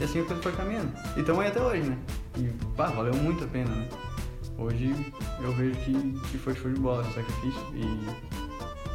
E 0.00 0.04
assim 0.04 0.20
a 0.20 0.24
coisa 0.24 0.42
foi 0.42 0.52
caminhando. 0.52 0.92
E 1.16 1.20
estamos 1.20 1.42
aí 1.42 1.48
até 1.48 1.60
hoje, 1.60 1.82
né? 1.82 1.98
E 2.38 2.48
pá, 2.76 2.86
valeu 2.86 3.14
muito 3.14 3.44
a 3.44 3.46
pena, 3.46 3.70
né? 3.70 3.88
Hoje 4.56 4.94
eu 5.40 5.52
vejo 5.52 5.74
que, 5.80 5.92
que 6.30 6.38
foi 6.38 6.54
show 6.54 6.70
de 6.72 6.80
bola 6.80 7.02
esse 7.02 7.14
sacrifício 7.14 7.62
e 7.74 8.41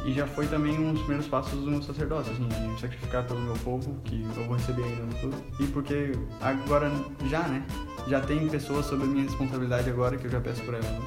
e 0.04 0.12
já 0.12 0.26
foi 0.26 0.46
também 0.46 0.78
um 0.78 0.92
dos 0.92 1.00
primeiros 1.00 1.26
passos 1.26 1.60
do 1.60 1.70
meu 1.70 1.82
sacerdócio, 1.82 2.32
assim, 2.32 2.46
de 2.46 2.80
sacrificar 2.80 3.24
pelo 3.24 3.40
meu 3.40 3.54
povo, 3.54 4.00
que 4.04 4.22
eu 4.22 4.44
vou 4.44 4.56
receber 4.56 4.84
ainda 4.84 5.02
no 5.02 5.12
futuro. 5.12 5.44
E 5.60 5.66
porque 5.66 6.12
agora, 6.40 6.90
já, 7.28 7.42
né? 7.42 7.64
Já 8.06 8.20
tem 8.20 8.48
pessoas 8.48 8.86
sob 8.86 9.02
a 9.02 9.06
minha 9.06 9.24
responsabilidade 9.24 9.90
agora 9.90 10.16
que 10.16 10.26
eu 10.26 10.30
já 10.30 10.40
peço 10.40 10.62
por 10.62 10.74
elas. 10.74 10.86
Né? 10.86 11.00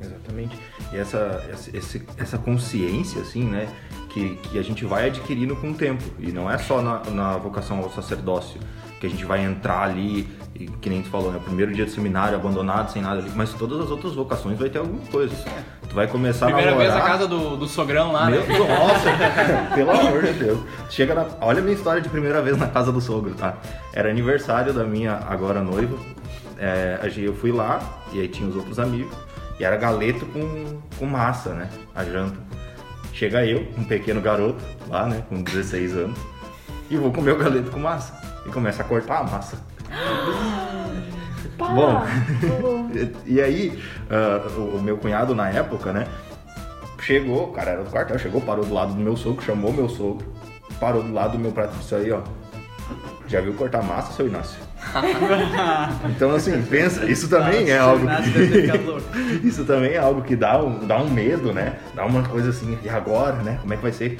Exatamente. 0.00 0.56
E 0.92 0.96
essa, 0.96 1.44
essa, 1.74 2.00
essa 2.16 2.38
consciência, 2.38 3.20
assim, 3.20 3.44
né? 3.44 3.68
Que, 4.10 4.36
que 4.36 4.58
a 4.58 4.62
gente 4.62 4.84
vai 4.84 5.06
adquirindo 5.08 5.56
com 5.56 5.70
o 5.70 5.74
tempo. 5.74 6.04
E 6.18 6.30
não 6.30 6.50
é 6.50 6.56
só 6.58 6.80
na, 6.80 7.02
na 7.10 7.36
vocação 7.36 7.78
ao 7.78 7.90
sacerdócio 7.90 8.60
que 8.98 9.06
a 9.06 9.10
gente 9.10 9.24
vai 9.24 9.44
entrar 9.44 9.82
ali, 9.82 10.28
e, 10.54 10.66
que 10.66 10.90
nem 10.90 11.02
tu 11.02 11.08
falou, 11.08 11.30
né? 11.30 11.40
Primeiro 11.42 11.72
dia 11.72 11.84
de 11.84 11.90
seminário, 11.90 12.36
abandonado, 12.36 12.90
sem 12.90 13.00
nada 13.00 13.20
ali. 13.20 13.30
Mas 13.34 13.52
todas 13.54 13.80
as 13.80 13.90
outras 13.90 14.14
vocações 14.14 14.58
vai 14.58 14.68
ter 14.68 14.78
alguma 14.78 15.04
coisa. 15.06 15.34
Tu 15.88 15.94
vai 15.94 16.06
começar 16.06 16.46
Primeira 16.46 16.72
a 16.72 16.74
namorar... 16.74 16.92
vez 16.92 17.04
na 17.04 17.10
casa 17.10 17.28
do, 17.28 17.56
do 17.56 17.66
sogrão 17.66 18.12
lá, 18.12 18.28
Meu, 18.28 18.40
né? 18.40 18.58
Nossa, 18.58 19.10
pelo 19.74 19.90
amor 19.90 20.22
de 20.22 20.32
Deus. 20.32 20.58
Chega 20.90 21.14
na... 21.14 21.26
Olha 21.40 21.60
a 21.60 21.62
minha 21.62 21.74
história 21.74 22.02
de 22.02 22.08
primeira 22.08 22.42
vez 22.42 22.56
na 22.56 22.66
casa 22.66 22.90
do 22.90 23.00
sogro, 23.00 23.34
tá? 23.34 23.56
Era 23.92 24.10
aniversário 24.10 24.72
da 24.72 24.84
minha 24.84 25.20
agora 25.28 25.62
noiva. 25.62 25.96
É, 26.58 26.98
eu 27.16 27.34
fui 27.34 27.52
lá, 27.52 27.80
e 28.12 28.20
aí 28.20 28.28
tinha 28.28 28.48
os 28.48 28.56
outros 28.56 28.78
amigos. 28.78 29.16
E 29.60 29.64
era 29.64 29.76
galeto 29.76 30.26
com, 30.26 30.80
com 30.98 31.06
massa, 31.06 31.50
né? 31.50 31.68
A 31.94 32.04
janta. 32.04 32.38
Chega 33.12 33.44
eu, 33.44 33.66
um 33.76 33.84
pequeno 33.84 34.20
garoto, 34.20 34.62
lá, 34.88 35.06
né? 35.06 35.24
Com 35.28 35.42
16 35.42 35.96
anos. 35.96 36.18
E 36.90 36.96
vou 36.96 37.12
comer 37.12 37.32
o 37.32 37.36
galeto 37.38 37.70
com 37.70 37.78
massa. 37.78 38.27
E 38.48 38.50
começa 38.50 38.82
a 38.82 38.84
cortar 38.84 39.18
a 39.18 39.24
massa. 39.24 39.58
Bom, 41.58 42.02
e 43.26 43.40
aí, 43.42 43.78
ah, 44.08 44.48
o, 44.56 44.80
meu 44.80 44.96
cunhado 44.96 45.34
na 45.34 45.50
época, 45.50 45.92
né? 45.92 46.06
Chegou, 47.00 47.50
o 47.50 47.52
cara 47.52 47.72
era 47.72 47.84
do 47.84 47.90
quartel, 47.90 48.18
chegou, 48.18 48.40
parou 48.40 48.64
do 48.64 48.72
lado 48.72 48.94
do 48.94 49.00
meu 49.00 49.16
sogro, 49.16 49.44
chamou 49.44 49.72
meu 49.72 49.88
sogro, 49.88 50.26
parou 50.80 51.02
do 51.02 51.12
lado 51.12 51.32
do 51.32 51.38
meu 51.38 51.52
prato 51.52 51.74
e 51.74 51.78
disse 51.78 51.94
aí, 51.94 52.10
ó. 52.10 52.22
Já 53.26 53.40
viu 53.42 53.52
cortar 53.52 53.82
massa, 53.82 54.12
seu 54.12 54.26
Inácio? 54.26 54.58
então 56.08 56.30
assim, 56.30 56.62
pensa, 56.62 57.04
isso 57.04 57.28
também 57.28 57.68
é 57.68 57.76
algo 57.76 58.06
que. 58.06 59.44
isso 59.46 59.64
também 59.64 59.92
é 59.92 59.98
algo 59.98 60.22
que 60.22 60.34
dá 60.34 60.62
um, 60.62 60.86
dá 60.86 60.96
um 60.96 61.10
medo, 61.10 61.52
né? 61.52 61.76
Dá 61.94 62.06
uma 62.06 62.22
coisa 62.22 62.48
assim, 62.48 62.78
e 62.82 62.88
agora, 62.88 63.36
né? 63.42 63.58
Como 63.60 63.74
é 63.74 63.76
que 63.76 63.82
vai 63.82 63.92
ser? 63.92 64.18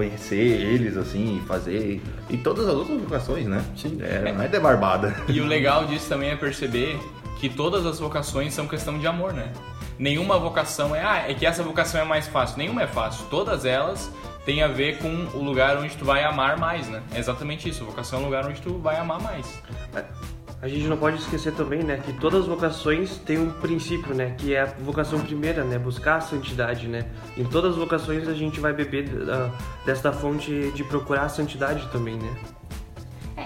Conhecer 0.00 0.34
eles, 0.34 0.96
assim, 0.96 1.36
e 1.36 1.46
fazer. 1.46 2.00
E 2.30 2.38
todas 2.38 2.66
as 2.66 2.72
outras 2.74 2.98
vocações, 2.98 3.46
né? 3.46 3.62
Sim. 3.76 3.98
É, 4.00 4.32
não 4.32 4.42
é 4.42 4.48
de 4.48 4.58
barbada. 4.58 5.14
E 5.28 5.42
o 5.42 5.46
legal 5.46 5.84
disso 5.84 6.08
também 6.08 6.30
é 6.30 6.36
perceber 6.36 6.98
que 7.38 7.50
todas 7.50 7.84
as 7.84 7.98
vocações 7.98 8.54
são 8.54 8.66
questão 8.66 8.98
de 8.98 9.06
amor, 9.06 9.34
né? 9.34 9.52
Nenhuma 9.98 10.38
vocação 10.38 10.96
é, 10.96 11.04
ah, 11.04 11.24
é 11.28 11.34
que 11.34 11.44
essa 11.44 11.62
vocação 11.62 12.00
é 12.00 12.04
mais 12.04 12.26
fácil. 12.26 12.56
Nenhuma 12.56 12.82
é 12.82 12.86
fácil. 12.86 13.26
Todas 13.26 13.66
elas 13.66 14.10
têm 14.46 14.62
a 14.62 14.68
ver 14.68 14.96
com 14.96 15.26
o 15.34 15.44
lugar 15.44 15.76
onde 15.76 15.94
tu 15.94 16.06
vai 16.06 16.24
amar 16.24 16.56
mais, 16.56 16.88
né? 16.88 17.02
É 17.14 17.18
exatamente 17.18 17.68
isso. 17.68 17.84
Vocação 17.84 18.20
é 18.20 18.22
um 18.22 18.24
lugar 18.24 18.46
onde 18.46 18.62
tu 18.62 18.78
vai 18.78 18.96
amar 18.96 19.20
mais. 19.20 19.62
A 20.62 20.68
gente 20.68 20.86
não 20.86 20.96
pode 20.96 21.16
esquecer 21.16 21.54
também, 21.54 21.82
né, 21.82 21.96
que 22.04 22.12
todas 22.12 22.42
as 22.42 22.46
vocações 22.46 23.16
têm 23.16 23.38
um 23.38 23.50
princípio, 23.50 24.14
né, 24.14 24.34
que 24.36 24.54
é 24.54 24.60
a 24.60 24.66
vocação 24.66 25.18
primeira, 25.18 25.64
né, 25.64 25.78
buscar 25.78 26.16
a 26.16 26.20
santidade, 26.20 26.86
né. 26.86 27.06
Em 27.34 27.44
todas 27.44 27.72
as 27.72 27.78
vocações 27.78 28.28
a 28.28 28.34
gente 28.34 28.60
vai 28.60 28.72
beber 28.72 29.08
desta 29.86 30.12
fonte 30.12 30.70
de 30.72 30.84
procurar 30.84 31.22
a 31.22 31.28
santidade 31.30 31.88
também, 31.90 32.16
né. 32.16 32.59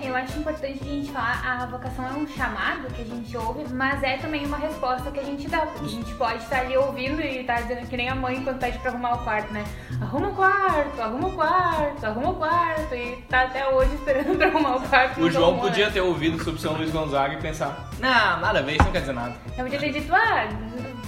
É, 0.04 0.10
eu 0.10 0.14
acho 0.14 0.38
importante 0.38 0.80
a 0.82 0.86
gente 0.86 1.10
falar, 1.10 1.40
a 1.62 1.66
vocação 1.66 2.06
é 2.06 2.12
um 2.12 2.26
chamado 2.26 2.86
que 2.94 3.02
a 3.02 3.04
gente 3.04 3.36
ouve, 3.36 3.72
mas 3.72 4.02
é 4.02 4.18
também 4.18 4.44
uma 4.44 4.58
resposta 4.58 5.10
que 5.10 5.18
a 5.18 5.22
gente 5.22 5.48
dá. 5.48 5.62
A 5.62 5.86
gente 5.86 6.12
pode 6.14 6.42
estar 6.42 6.60
ali 6.60 6.76
ouvindo 6.76 7.20
e 7.22 7.42
tá 7.44 7.54
dizendo 7.54 7.86
que 7.88 7.96
nem 7.96 8.08
a 8.08 8.14
mãe 8.14 8.42
quando 8.42 8.58
pede 8.58 8.78
pra 8.78 8.90
arrumar 8.90 9.14
o 9.14 9.24
quarto, 9.24 9.52
né? 9.52 9.64
Arruma 10.00 10.28
o 10.28 10.34
quarto, 10.34 11.00
arruma 11.00 11.28
o 11.28 11.32
quarto, 11.32 12.04
arruma 12.06 12.30
o 12.30 12.34
quarto. 12.34 12.94
E 12.94 13.16
tá 13.28 13.42
até 13.42 13.66
hoje 13.68 13.94
esperando 13.94 14.36
pra 14.38 14.48
arrumar 14.48 14.76
o 14.76 14.80
quarto. 14.82 15.20
O 15.20 15.30
João 15.30 15.50
arrumou, 15.50 15.64
podia 15.68 15.86
né? 15.86 15.92
ter 15.92 16.00
ouvido 16.00 16.42
sobre 16.42 16.60
São 16.60 16.74
Luís 16.74 16.90
Gonzaga 16.90 17.34
e 17.34 17.38
pensar, 17.38 17.88
não, 17.98 18.40
nada 18.40 18.58
a 18.58 18.62
ver, 18.62 18.72
isso 18.72 18.84
não 18.84 18.92
quer 18.92 19.00
dizer 19.00 19.14
nada. 19.14 19.34
Eu 19.56 19.64
podia 19.64 19.78
ter 19.78 19.92
dito, 19.92 20.14
ah, 20.14 20.48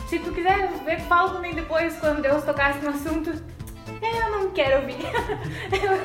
se 0.09 0.19
tu 0.19 0.33
quiser 0.33 0.69
ver, 0.85 1.01
fala 1.01 1.31
comigo 1.31 1.55
depois 1.57 1.97
quando 1.99 2.23
Deus 2.23 2.45
tocasse 2.45 2.79
no 2.79 2.91
assunto. 2.91 3.56
Eu 4.15 4.31
não 4.31 4.51
quero 4.51 4.81
ouvir. 4.81 4.97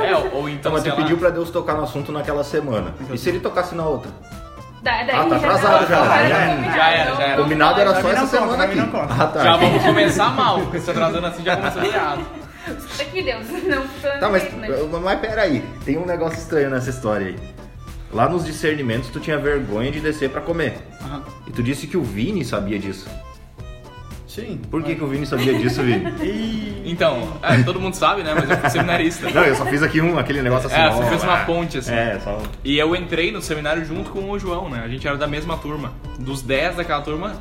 É, 0.02 0.16
ou, 0.36 0.50
então, 0.50 0.72
mas 0.72 0.84
tu 0.84 0.92
pediu 0.96 1.18
pra 1.18 1.30
Deus 1.30 1.50
tocar 1.52 1.76
no 1.76 1.84
assunto 1.84 2.12
naquela 2.12 2.44
semana. 2.44 2.94
E 3.14 3.18
se 3.18 3.30
ele 3.30 3.40
tocasse 3.40 3.76
na 3.76 3.86
outra? 3.86 4.12
Da- 4.82 5.04
daí 5.04 5.12
Ah, 5.16 5.24
tá 5.26 5.30
já 5.30 5.36
atrasado 5.38 5.88
já, 5.88 6.06
já, 6.06 6.28
já 6.28 6.72
Já 6.76 6.90
era, 6.90 7.16
já 7.16 7.24
era. 7.24 7.42
Combinado 7.44 7.80
era 7.80 8.02
só 8.02 8.10
essa 8.12 8.26
semana 8.26 8.64
aqui. 8.64 8.80
Ah, 8.80 9.28
tá. 9.28 9.44
já 9.44 9.58
vamos 9.58 9.84
começar 9.84 10.30
mal, 10.36 10.60
porque 10.62 10.80
se 10.80 10.90
atrasando 10.90 11.28
assim 11.28 11.44
já 11.44 11.56
começou 11.56 11.84
errado. 11.84 12.22
Escuta 12.68 13.04
aqui, 13.04 13.22
Deus. 13.22 13.48
Não 13.64 13.88
Tá, 14.20 14.30
mas, 14.30 14.52
né? 14.54 14.68
mas 15.04 15.20
peraí, 15.20 15.64
tem 15.86 15.98
um 15.98 16.06
negócio 16.06 16.38
estranho 16.40 16.70
nessa 16.72 16.90
história 16.90 17.28
aí. 17.28 17.36
Lá 18.12 18.28
nos 18.28 18.44
discernimentos 18.44 19.10
tu 19.10 19.20
tinha 19.20 19.38
vergonha 19.38 19.92
de 19.92 20.00
descer 20.00 20.30
pra 20.32 20.42
comer. 20.42 20.80
E 21.48 21.52
tu 21.52 21.62
disse 21.62 21.86
que 21.88 21.96
o 21.96 22.04
Vini 22.04 22.44
sabia 22.44 22.78
disso. 22.80 23.08
Sim. 24.34 24.62
Por 24.72 24.82
que, 24.82 24.96
que 24.96 25.04
o 25.04 25.08
Vini 25.08 25.26
sabia 25.26 25.54
disso, 25.58 25.84
Vini? 25.84 26.72
Então, 26.84 27.38
é, 27.44 27.62
todo 27.62 27.80
mundo 27.80 27.94
sabe, 27.94 28.24
né? 28.24 28.34
Mas 28.34 28.50
eu 28.50 28.58
fui 28.58 28.70
seminarista. 28.72 29.30
Não, 29.30 29.44
eu 29.44 29.56
só 29.56 29.66
fiz 29.68 29.84
aqui 29.84 30.02
um, 30.02 30.18
aquele 30.18 30.42
negócio 30.42 30.66
assim. 30.68 30.76
É, 30.82 30.88
ó, 30.88 30.92
você 30.94 31.10
fez 31.10 31.24
uma 31.24 31.38
ponte 31.46 31.78
assim. 31.78 31.94
É, 31.94 32.20
só. 32.20 32.42
E 32.66 32.78
eu 32.80 32.96
entrei 32.96 33.32
no 33.32 33.40
seminário 33.42 33.86
junto 33.86 34.10
com 34.10 34.30
o 34.32 34.40
João, 34.40 34.68
né? 34.68 34.82
A 34.84 34.88
gente 34.88 35.08
era 35.08 35.16
da 35.16 35.28
mesma 35.28 35.56
turma. 35.58 35.94
Dos 36.18 36.42
10 36.42 36.78
daquela 36.78 37.02
turma, 37.02 37.34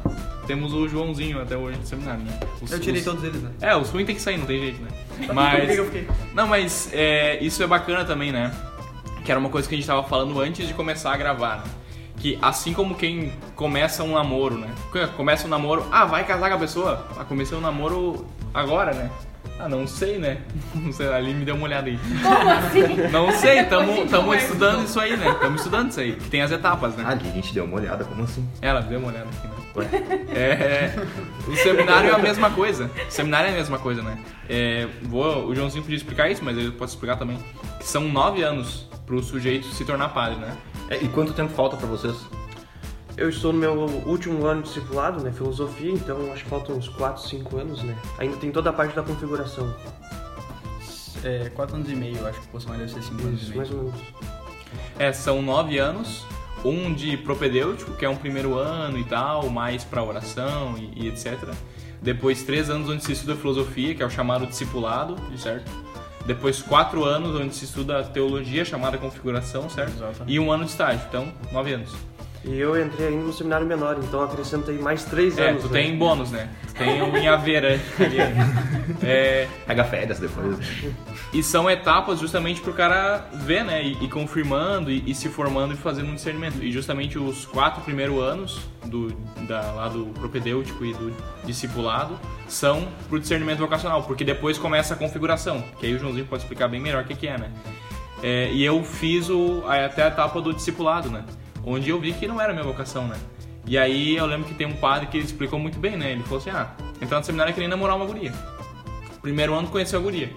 temos 0.46 0.74
o 0.74 0.86
Joãozinho 0.88 1.40
até 1.40 1.56
hoje 1.56 1.78
no 1.78 1.86
seminário, 1.86 2.22
né? 2.22 2.38
Os- 2.60 2.70
Eu 2.70 2.78
tirei 2.80 2.98
os- 3.00 3.04
todos 3.06 3.24
eles, 3.24 3.40
né? 3.40 3.50
É, 3.62 3.74
os 3.74 3.88
ruins 3.88 4.04
tem 4.06 4.14
que 4.14 4.20
sair, 4.20 4.36
não 4.36 4.44
tem 4.46 4.60
jeito, 4.60 4.82
né? 4.82 4.88
Mas. 5.32 5.78
Não, 6.34 6.46
mas 6.46 6.90
é, 6.92 7.38
isso 7.42 7.62
é 7.62 7.66
bacana 7.66 8.04
também, 8.04 8.30
né? 8.32 8.50
Que 9.24 9.30
era 9.30 9.40
uma 9.40 9.48
coisa 9.48 9.66
que 9.66 9.74
a 9.74 9.78
gente 9.78 9.86
tava 9.86 10.02
falando 10.04 10.38
antes 10.40 10.68
de 10.68 10.74
começar 10.74 11.12
a 11.14 11.16
gravar, 11.16 11.56
né? 11.58 11.62
Que 12.20 12.38
assim 12.40 12.74
como 12.74 12.94
quem 12.94 13.32
começa 13.56 14.04
um 14.04 14.12
namoro, 14.12 14.58
né? 14.58 14.68
Começa 15.16 15.46
um 15.46 15.50
namoro, 15.50 15.86
ah, 15.90 16.04
vai 16.04 16.24
casar 16.24 16.50
com 16.50 16.56
a 16.56 16.58
pessoa? 16.58 17.06
Ah, 17.18 17.24
comecei 17.24 17.56
um 17.56 17.60
namoro 17.60 18.26
agora, 18.52 18.92
né? 18.92 19.10
Ah, 19.58 19.68
não 19.68 19.86
sei, 19.86 20.18
né? 20.18 20.38
Não 20.74 20.90
sei, 20.90 21.12
ali 21.12 21.34
me 21.34 21.44
deu 21.44 21.54
uma 21.54 21.64
olhada 21.64 21.88
aí. 21.88 21.98
Como 22.22 22.50
assim? 22.50 22.96
Não 23.12 23.32
sei, 23.32 23.64
tamo, 23.64 24.06
tamo 24.06 24.24
conversa. 24.24 24.46
estudando 24.46 24.84
isso 24.84 24.98
aí, 24.98 25.16
né? 25.16 25.36
Tamo 25.38 25.56
estudando 25.56 25.90
isso 25.90 26.00
aí, 26.00 26.12
que 26.12 26.30
tem 26.30 26.40
as 26.40 26.50
etapas, 26.50 26.96
né? 26.96 27.04
Ali 27.06 27.28
a 27.28 27.32
gente 27.32 27.52
deu 27.52 27.64
uma 27.64 27.76
olhada, 27.76 28.04
como 28.04 28.22
assim? 28.22 28.48
Ela 28.62 28.80
deu 28.80 28.98
uma 28.98 29.08
olhada 29.08 29.26
aqui, 29.28 29.46
né? 29.46 29.54
Ué? 29.76 29.86
É, 30.34 30.94
o 31.46 31.56
seminário 31.56 32.10
é 32.10 32.14
a 32.14 32.18
mesma 32.18 32.50
coisa. 32.50 32.90
O 33.06 33.10
seminário 33.10 33.50
é 33.50 33.52
a 33.52 33.56
mesma 33.56 33.78
coisa, 33.78 34.02
né? 34.02 34.18
É, 34.48 34.88
vou, 35.02 35.46
o 35.46 35.54
Joãozinho 35.54 35.82
podia 35.82 35.96
explicar 35.96 36.30
isso, 36.30 36.42
mas 36.42 36.56
ele 36.56 36.70
pode 36.70 36.90
explicar 36.90 37.16
também. 37.16 37.38
Que 37.78 37.86
são 37.86 38.08
nove 38.08 38.42
anos 38.42 38.88
pro 39.04 39.22
sujeito 39.22 39.66
se 39.66 39.84
tornar 39.84 40.08
padre, 40.10 40.36
né? 40.36 40.56
É, 40.90 40.96
e 41.02 41.08
quanto 41.08 41.32
tempo 41.32 41.52
falta 41.52 41.76
pra 41.76 41.86
vocês? 41.86 42.16
Eu 43.16 43.28
estou 43.28 43.52
no 43.52 43.58
meu 43.58 43.72
último 44.06 44.44
ano 44.46 44.62
de 44.62 44.68
discipulado, 44.68 45.22
né, 45.22 45.30
filosofia, 45.30 45.92
então 45.92 46.32
acho 46.32 46.44
que 46.44 46.50
faltam 46.50 46.76
uns 46.76 46.88
4, 46.88 47.28
5 47.28 47.56
anos, 47.58 47.82
né. 47.82 47.96
Ainda 48.18 48.36
tem 48.36 48.50
toda 48.50 48.70
a 48.70 48.72
parte 48.72 48.94
da 48.96 49.02
configuração. 49.02 49.72
É, 51.22 51.50
4 51.50 51.76
anos 51.76 51.90
e 51.90 51.94
meio, 51.94 52.16
eu 52.16 52.26
acho 52.26 52.40
que 52.40 52.46
o 52.48 52.50
Bolsonaro 52.50 52.80
deve 52.80 52.92
ser 52.92 53.02
5 53.02 53.22
anos 53.22 53.40
e 53.40 53.42
Isso, 53.42 53.50
meio. 53.50 53.58
mais 53.58 53.70
ou 53.70 53.82
menos. 53.84 54.00
É, 54.98 55.12
são 55.12 55.40
nove 55.42 55.78
anos. 55.78 56.24
Um 56.64 56.92
de 56.92 57.16
propedêutico, 57.16 57.92
que 57.92 58.04
é 58.04 58.08
um 58.08 58.16
primeiro 58.16 58.54
ano 58.54 58.98
e 58.98 59.04
tal, 59.04 59.48
mais 59.48 59.82
pra 59.82 60.02
oração 60.02 60.74
e, 60.76 61.04
e 61.04 61.08
etc. 61.08 61.38
Depois 62.02 62.42
três 62.42 62.68
anos 62.68 62.88
onde 62.88 63.02
se 63.02 63.12
estuda 63.12 63.34
filosofia, 63.34 63.94
que 63.94 64.02
é 64.02 64.06
o 64.06 64.10
chamado 64.10 64.46
discipulado, 64.46 65.16
certo? 65.38 65.70
Depois 66.26 66.60
quatro 66.62 67.04
anos 67.04 67.34
onde 67.34 67.54
se 67.54 67.64
estuda 67.64 68.04
teologia, 68.04 68.64
chamada 68.64 68.98
configuração, 68.98 69.68
certo? 69.68 69.94
Exato. 69.94 70.24
E 70.26 70.38
um 70.38 70.52
ano 70.52 70.64
de 70.64 70.70
estágio, 70.70 71.04
então 71.08 71.32
nove 71.50 71.72
anos. 71.72 71.92
E 72.42 72.58
eu 72.58 72.82
entrei 72.82 73.08
ainda 73.08 73.22
no 73.24 73.32
seminário 73.34 73.66
menor, 73.66 73.98
então 74.02 74.22
acrescentei 74.22 74.78
mais 74.78 75.04
3 75.04 75.36
É, 75.36 75.50
anos. 75.50 75.62
tu 75.62 75.68
né. 75.68 75.82
tem 75.82 75.98
bônus, 75.98 76.30
né? 76.30 76.48
Tu 76.68 76.74
tem 76.74 77.02
o 77.02 77.14
Inhaveira 77.14 77.78
ali. 78.00 78.16
É, 79.02 79.46
Pega 79.66 79.84
férias 79.84 80.18
depois. 80.18 80.56
e 81.34 81.42
são 81.42 81.68
etapas 81.70 82.18
justamente 82.18 82.62
pro 82.62 82.72
cara 82.72 83.28
ver, 83.34 83.62
né? 83.62 83.84
E, 83.84 83.92
e 84.04 84.08
confirmando 84.08 84.90
e, 84.90 85.02
e 85.06 85.14
se 85.14 85.28
formando 85.28 85.74
e 85.74 85.76
fazendo 85.76 86.08
um 86.10 86.14
discernimento. 86.14 86.62
E 86.62 86.72
justamente 86.72 87.18
os 87.18 87.44
quatro 87.44 87.82
primeiros 87.82 88.18
anos 88.22 88.60
do, 88.86 89.08
da, 89.46 89.60
lá 89.72 89.88
do 89.88 90.06
propedêutico 90.06 90.82
e 90.82 90.94
do 90.94 91.14
discipulado 91.44 92.18
são 92.48 92.88
pro 93.10 93.20
discernimento 93.20 93.58
vocacional, 93.58 94.02
porque 94.04 94.24
depois 94.24 94.56
começa 94.56 94.94
a 94.94 94.96
configuração, 94.96 95.62
que 95.78 95.84
aí 95.86 95.94
o 95.94 95.98
Joãozinho 95.98 96.24
pode 96.24 96.42
explicar 96.42 96.68
bem 96.68 96.80
melhor 96.80 97.04
o 97.04 97.06
que, 97.06 97.14
que 97.14 97.28
é, 97.28 97.36
né? 97.36 97.50
É, 98.22 98.50
e 98.50 98.64
eu 98.64 98.82
fiz 98.82 99.28
o, 99.30 99.62
até 99.66 100.04
a 100.04 100.08
etapa 100.08 100.40
do 100.40 100.52
discipulado, 100.54 101.08
né? 101.10 101.22
Onde 101.64 101.90
eu 101.90 102.00
vi 102.00 102.12
que 102.12 102.26
não 102.26 102.40
era 102.40 102.50
a 102.50 102.54
minha 102.54 102.64
vocação, 102.64 103.06
né? 103.06 103.16
E 103.66 103.76
aí 103.76 104.16
eu 104.16 104.26
lembro 104.26 104.48
que 104.48 104.54
tem 104.54 104.66
um 104.66 104.76
padre 104.76 105.06
que 105.06 105.18
explicou 105.18 105.58
muito 105.58 105.78
bem, 105.78 105.96
né? 105.96 106.12
Ele 106.12 106.22
falou 106.22 106.38
assim: 106.38 106.50
ah, 106.50 106.70
entrar 107.00 107.18
no 107.18 107.24
seminário 107.24 107.50
é 107.50 107.54
que 107.54 107.60
nem 107.60 107.68
namorar 107.68 107.96
uma 107.96 108.06
guria. 108.06 108.32
Primeiro 109.20 109.54
ano 109.54 109.68
tu 109.68 109.72
conheceu 109.72 109.98
a 109.98 110.02
guria. 110.02 110.30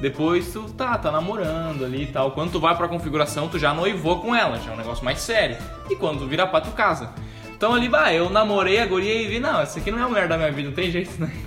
Depois 0.00 0.52
tu 0.52 0.62
tá, 0.74 0.96
tá 0.96 1.10
namorando 1.10 1.84
ali 1.84 2.04
e 2.04 2.06
tal. 2.06 2.32
Quando 2.32 2.52
tu 2.52 2.60
vai 2.60 2.76
pra 2.76 2.86
configuração, 2.88 3.48
tu 3.48 3.58
já 3.58 3.74
noivou 3.74 4.20
com 4.20 4.34
ela, 4.34 4.58
já 4.60 4.70
é 4.70 4.74
um 4.74 4.76
negócio 4.76 5.04
mais 5.04 5.20
sério. 5.20 5.56
E 5.90 5.96
quando 5.96 6.20
tu 6.20 6.26
vira 6.26 6.46
pá, 6.46 6.60
tu 6.60 6.70
casa. 6.70 7.10
Então 7.56 7.74
ali, 7.74 7.88
vai, 7.88 8.16
eu 8.16 8.30
namorei 8.30 8.80
a 8.80 8.86
guria 8.86 9.22
e 9.22 9.26
vi, 9.26 9.40
não, 9.40 9.60
essa 9.60 9.80
aqui 9.80 9.90
não 9.90 9.98
é 9.98 10.02
a 10.02 10.08
mulher 10.08 10.28
da 10.28 10.36
minha 10.36 10.52
vida, 10.52 10.68
não 10.68 10.74
tem 10.76 10.90
jeito, 10.90 11.20
né? 11.20 11.30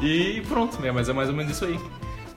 E 0.00 0.42
pronto, 0.48 0.80
né? 0.80 0.90
Mas 0.90 1.08
é 1.08 1.12
mais 1.12 1.28
ou 1.28 1.34
menos 1.34 1.52
isso 1.52 1.64
aí. 1.64 1.78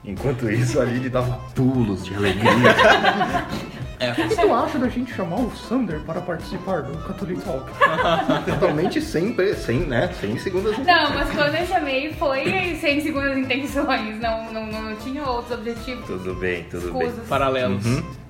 Enquanto 0.04 0.48
isso, 0.48 0.78
ali 0.78 0.96
ele 0.96 1.08
dava 1.08 1.32
pulos 1.52 2.04
de 2.04 2.14
alegria. 2.14 2.52
É, 3.98 4.10
O 4.12 4.14
que 4.14 4.36
tu 4.36 4.54
acha 4.54 4.78
da 4.78 4.88
gente 4.88 5.14
chamar 5.14 5.36
o 5.40 5.50
Sander 5.56 6.00
para 6.00 6.20
participar 6.20 6.82
do 6.82 6.96
Catholic 6.98 7.40
Talk? 7.42 7.64
Totalmente 8.44 9.00
sem, 9.00 9.32
pre- 9.32 9.54
sem, 9.54 9.80
né? 9.80 10.10
Sem 10.20 10.38
segundas 10.38 10.76
Não, 10.78 11.10
mas 11.14 11.30
quando 11.30 11.54
eu 11.54 11.66
chamei 11.66 12.12
foi 12.14 12.76
sem 12.80 13.00
segundas 13.00 13.36
intenções. 13.38 14.20
Não, 14.20 14.52
não, 14.52 14.66
não 14.66 14.96
tinha 14.96 15.24
outros 15.24 15.58
objetivos. 15.58 16.04
Tudo 16.06 16.34
bem, 16.34 16.64
tudo 16.70 16.92
bem. 16.92 17.06
Escusas. 17.08 17.28
paralelos. 17.28 17.84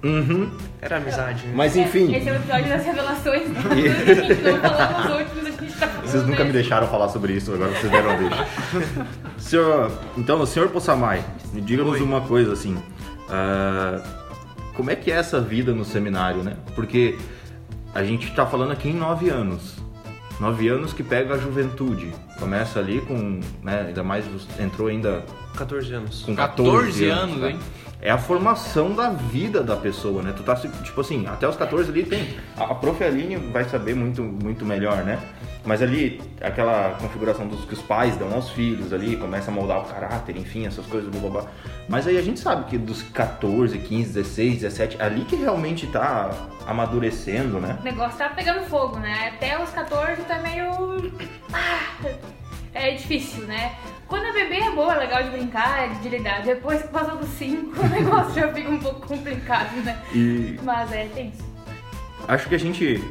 Uhum. 0.05 0.51
Era 0.81 0.99
amizade, 0.99 1.45
né? 1.47 1.53
Mas 1.57 1.77
enfim, 1.77 2.15
Esse 2.15 2.29
é 2.29 2.33
o 2.33 2.37
episódio 2.37 2.69
das 2.69 2.85
revelações. 2.85 3.49
Né? 3.49 3.61
A 3.67 4.15
gente 4.15 4.43
não 4.43 4.61
falou 4.61 5.03
nos 5.03 5.19
últimos, 5.19 5.47
a 5.47 5.51
gente 5.63 5.79
tá 5.79 5.87
falando 5.89 6.07
vocês 6.07 6.27
nunca 6.27 6.45
me 6.45 6.53
deixaram 6.53 6.87
falar 6.87 7.09
sobre 7.09 7.33
isso, 7.33 7.53
agora 7.53 7.73
vocês 7.73 7.91
deram 7.91 8.11
a 8.11 8.15
deixa. 8.17 8.47
senhor, 9.39 9.91
então, 10.17 10.47
senhor 10.47 10.69
Possamay, 10.69 11.25
me 11.53 11.61
diga-nos 11.61 12.01
uma 12.01 12.21
coisa 12.21 12.53
assim. 12.53 12.77
ah, 13.29 14.01
como 14.77 14.91
é 14.91 14.97
que 14.97 15.11
é 15.11 15.15
essa 15.15 15.41
vida 15.41 15.73
no 15.73 15.85
seminário, 15.85 16.43
né? 16.43 16.57
Porque 16.75 17.17
a 17.95 18.05
gente 18.05 18.31
tá 18.35 18.47
falando 18.47 18.73
aqui 18.73 18.89
em 18.89 18.95
nove 18.95 19.31
anos. 19.31 19.77
Nove 20.39 20.69
anos 20.69 20.93
que 20.93 21.03
pega 21.03 21.35
a 21.35 21.39
juventude. 21.39 22.13
Começa 22.39 22.79
ali 22.79 23.01
com, 23.01 23.41
né, 23.63 23.87
ainda 23.89 24.03
mais 24.03 24.27
entrou 24.61 24.89
ainda 24.89 25.25
14 25.57 25.95
anos. 25.95 26.23
com 26.23 26.37
14, 26.37 26.71
14 26.71 27.05
anos, 27.09 27.23
anos, 27.23 27.37
né? 27.39 27.51
hein? 27.53 27.59
É 28.03 28.11
a 28.11 28.19
formação 28.19 28.95
da 28.95 29.09
vida 29.09 29.63
da 29.63 29.75
pessoa, 29.75 30.23
né? 30.23 30.35
Tu 30.37 30.43
tá, 30.43 30.55
tipo 30.55 31.01
assim, 31.01 31.27
até 31.27 31.49
os 31.49 31.57
14 31.57 31.91
ali 31.91 32.05
tem. 32.05 32.37
A, 32.57 32.65
a 32.65 32.75
prof. 32.75 33.03
Aline 33.03 33.37
vai 33.37 33.65
saber 33.65 33.95
muito, 33.95 34.23
muito 34.23 34.67
melhor, 34.67 35.03
né? 35.03 35.19
Mas 35.67 35.83
ali, 35.83 36.23
aquela 36.41 36.97
configuração 37.01 37.49
dos 37.49 37.65
que 37.65 37.75
os 37.75 37.83
pais 37.83 38.17
dão 38.17 38.33
aos 38.33 38.51
filhos 38.51 38.93
ali, 38.93 39.17
começa 39.17 39.51
a 39.51 39.55
moldar 39.55 39.81
o 39.81 39.85
caráter, 39.85 40.37
enfim, 40.37 40.65
essas 40.65 40.87
coisas, 40.87 41.11
blá, 41.11 41.21
blá, 41.21 41.31
blá. 41.43 41.51
Mas 41.89 42.07
aí 42.07 42.17
a 42.17 42.23
gente 42.23 42.39
sabe 42.39 42.71
que 42.71 42.79
dos 42.79 43.03
14, 43.03 43.77
15, 43.77 44.13
16, 44.13 44.61
17, 44.61 45.03
ali 45.03 45.25
que 45.25 45.35
realmente 45.35 45.89
tá 45.89 46.31
amadurecendo, 46.67 47.61
né? 47.61 47.77
O 47.81 47.85
negócio 47.85 48.17
tá 48.17 48.29
pegando 48.29 48.61
fogo, 48.67 48.99
né? 49.01 49.33
Até 49.35 49.61
os 49.61 49.71
14 49.71 50.23
tá 50.23 50.39
meio. 50.39 51.13
Ah, 51.53 52.07
é 52.73 52.93
difícil, 52.93 53.43
né? 53.45 53.75
Quando 54.07 54.27
a 54.27 54.33
bebê 54.33 54.59
é 54.59 54.71
boa, 54.71 54.95
é 54.95 54.99
legal 54.99 55.23
de 55.25 55.31
brincar, 55.31 55.99
de 56.01 56.09
lidar. 56.09 56.43
Depois 56.43 56.81
que 56.83 56.89
passou 56.89 57.17
dos 57.17 57.29
5, 57.31 57.75
o 57.83 57.89
negócio 57.89 58.35
já 58.41 58.53
fica 58.53 58.71
um 58.71 58.79
pouco 58.79 59.05
complicado, 59.05 59.75
né? 59.83 60.01
E 60.15 60.61
Mas 60.63 60.93
é 60.93 61.07
tenso. 61.07 61.45
acho 62.29 62.49
que 62.49 62.55
a 62.55 62.59
gente 62.59 63.03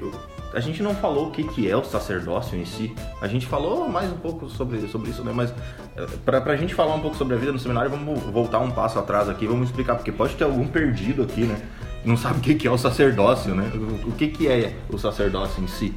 a 0.56 0.62
gente 0.62 0.82
não 0.82 0.96
falou 0.96 1.28
o 1.28 1.32
que, 1.32 1.44
que 1.44 1.70
é 1.70 1.76
o 1.76 1.84
sacerdócio 1.84 2.58
em 2.58 2.64
si. 2.64 2.96
A 3.22 3.28
gente 3.28 3.46
falou 3.46 3.90
mais 3.90 4.10
um 4.10 4.16
pouco 4.16 4.50
sobre, 4.50 4.88
sobre 4.88 5.10
isso, 5.10 5.22
né? 5.22 5.34
Mas 5.36 5.54
eh, 5.98 6.08
pra, 6.24 6.40
pra 6.40 6.56
gente 6.56 6.74
falar 6.74 6.96
um 6.96 7.02
pouco 7.02 7.18
sobre 7.18 7.36
a 7.36 7.38
vida 7.38 7.52
no 7.52 7.60
seminário, 7.60 7.92
vamos 7.92 8.24
voltar 8.24 8.60
um 8.60 8.72
passo 8.72 8.98
atrás 8.98 9.28
aqui, 9.28 9.46
vamos 9.46 9.68
explicar, 9.68 9.96
porque 9.96 10.14
pode 10.14 10.34
ter 10.36 10.46
algum 10.46 10.66
perdido 10.66 11.24
aqui, 11.24 11.42
né? 11.42 11.62
Não 12.06 12.16
sabe 12.16 12.40
o 12.40 12.42
que, 12.42 12.56
que 12.56 12.68
é 12.68 12.72
o 12.72 12.78
sacerdócio, 12.78 13.54
né? 13.54 13.70
O, 14.06 14.14
que, 14.14 14.30
que 14.30 14.48
é 14.48 14.78
o 14.90 14.98
sacerdócio 14.98 15.62
em 15.62 15.68
si? 15.68 15.94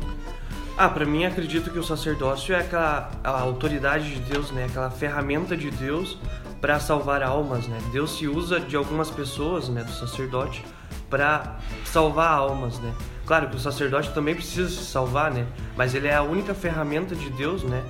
Ah, 0.76 0.88
pra 0.88 1.04
mim 1.06 1.24
acredito 1.24 1.70
que 1.70 1.78
o 1.78 1.84
sacerdócio 1.84 2.52
é 2.52 2.58
aquela 2.58 3.10
a 3.22 3.40
autoridade 3.40 4.12
de 4.12 4.20
Deus, 4.20 4.50
né? 4.50 4.64
Aquela 4.64 4.90
ferramenta 4.90 5.56
de 5.56 5.70
Deus 5.70 6.18
para 6.60 6.80
salvar 6.80 7.22
almas, 7.22 7.68
né? 7.68 7.78
Deus 7.92 8.18
se 8.18 8.26
usa 8.26 8.58
de 8.58 8.74
algumas 8.74 9.08
pessoas, 9.08 9.68
né, 9.68 9.84
do 9.84 9.92
sacerdote, 9.92 10.64
para 11.08 11.58
salvar 11.84 12.32
almas, 12.32 12.80
né? 12.80 12.92
Claro 13.28 13.50
que 13.50 13.56
o 13.56 13.60
sacerdote 13.60 14.10
também 14.14 14.34
precisa 14.34 14.70
se 14.70 14.82
salvar, 14.86 15.30
né? 15.30 15.46
Mas 15.76 15.94
ele 15.94 16.08
é 16.08 16.14
a 16.14 16.22
única 16.22 16.54
ferramenta 16.54 17.14
de 17.14 17.28
Deus, 17.28 17.62
né, 17.62 17.84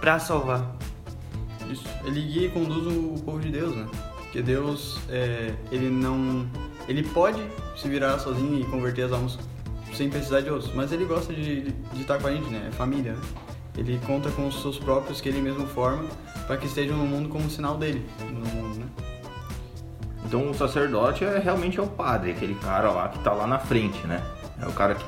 para 0.00 0.20
salvar. 0.20 0.76
Isso. 1.68 1.84
Ele 2.04 2.20
guia 2.22 2.46
e 2.46 2.50
conduz 2.50 2.86
o 2.86 3.20
povo 3.24 3.40
de 3.40 3.50
Deus, 3.50 3.74
né? 3.74 3.84
Porque 4.18 4.40
Deus, 4.40 5.00
é, 5.08 5.52
ele 5.72 5.90
não. 5.90 6.46
Ele 6.86 7.02
pode 7.02 7.42
se 7.76 7.88
virar 7.88 8.16
sozinho 8.20 8.60
e 8.60 8.64
converter 8.64 9.06
as 9.06 9.12
almas 9.12 9.36
sem 9.92 10.08
precisar 10.08 10.40
de 10.40 10.50
outros, 10.50 10.72
mas 10.72 10.92
ele 10.92 11.04
gosta 11.04 11.34
de, 11.34 11.62
de 11.62 12.00
estar 12.00 12.20
com 12.20 12.28
a 12.28 12.30
gente, 12.30 12.48
né? 12.48 12.66
É 12.68 12.70
família, 12.70 13.14
né? 13.14 13.20
Ele 13.76 14.00
conta 14.06 14.30
com 14.30 14.46
os 14.46 14.62
seus 14.62 14.78
próprios 14.78 15.20
que 15.20 15.28
ele 15.28 15.40
mesmo 15.40 15.66
forma 15.66 16.04
para 16.46 16.56
que 16.56 16.66
estejam 16.66 16.96
no 16.96 17.06
mundo 17.06 17.28
como 17.28 17.50
sinal 17.50 17.76
dele 17.76 18.06
no 18.20 18.46
mundo, 18.46 18.78
né? 18.78 18.86
Então 20.24 20.48
o 20.48 20.54
sacerdote 20.54 21.24
é 21.24 21.38
realmente 21.38 21.80
é 21.80 21.82
o 21.82 21.88
padre, 21.88 22.30
aquele 22.30 22.54
cara 22.54 22.90
lá 22.92 23.08
que 23.08 23.18
tá 23.18 23.32
lá 23.32 23.48
na 23.48 23.58
frente, 23.58 24.06
né? 24.06 24.22
É 24.60 24.66
o 24.66 24.72
cara 24.72 24.94
que. 24.94 25.04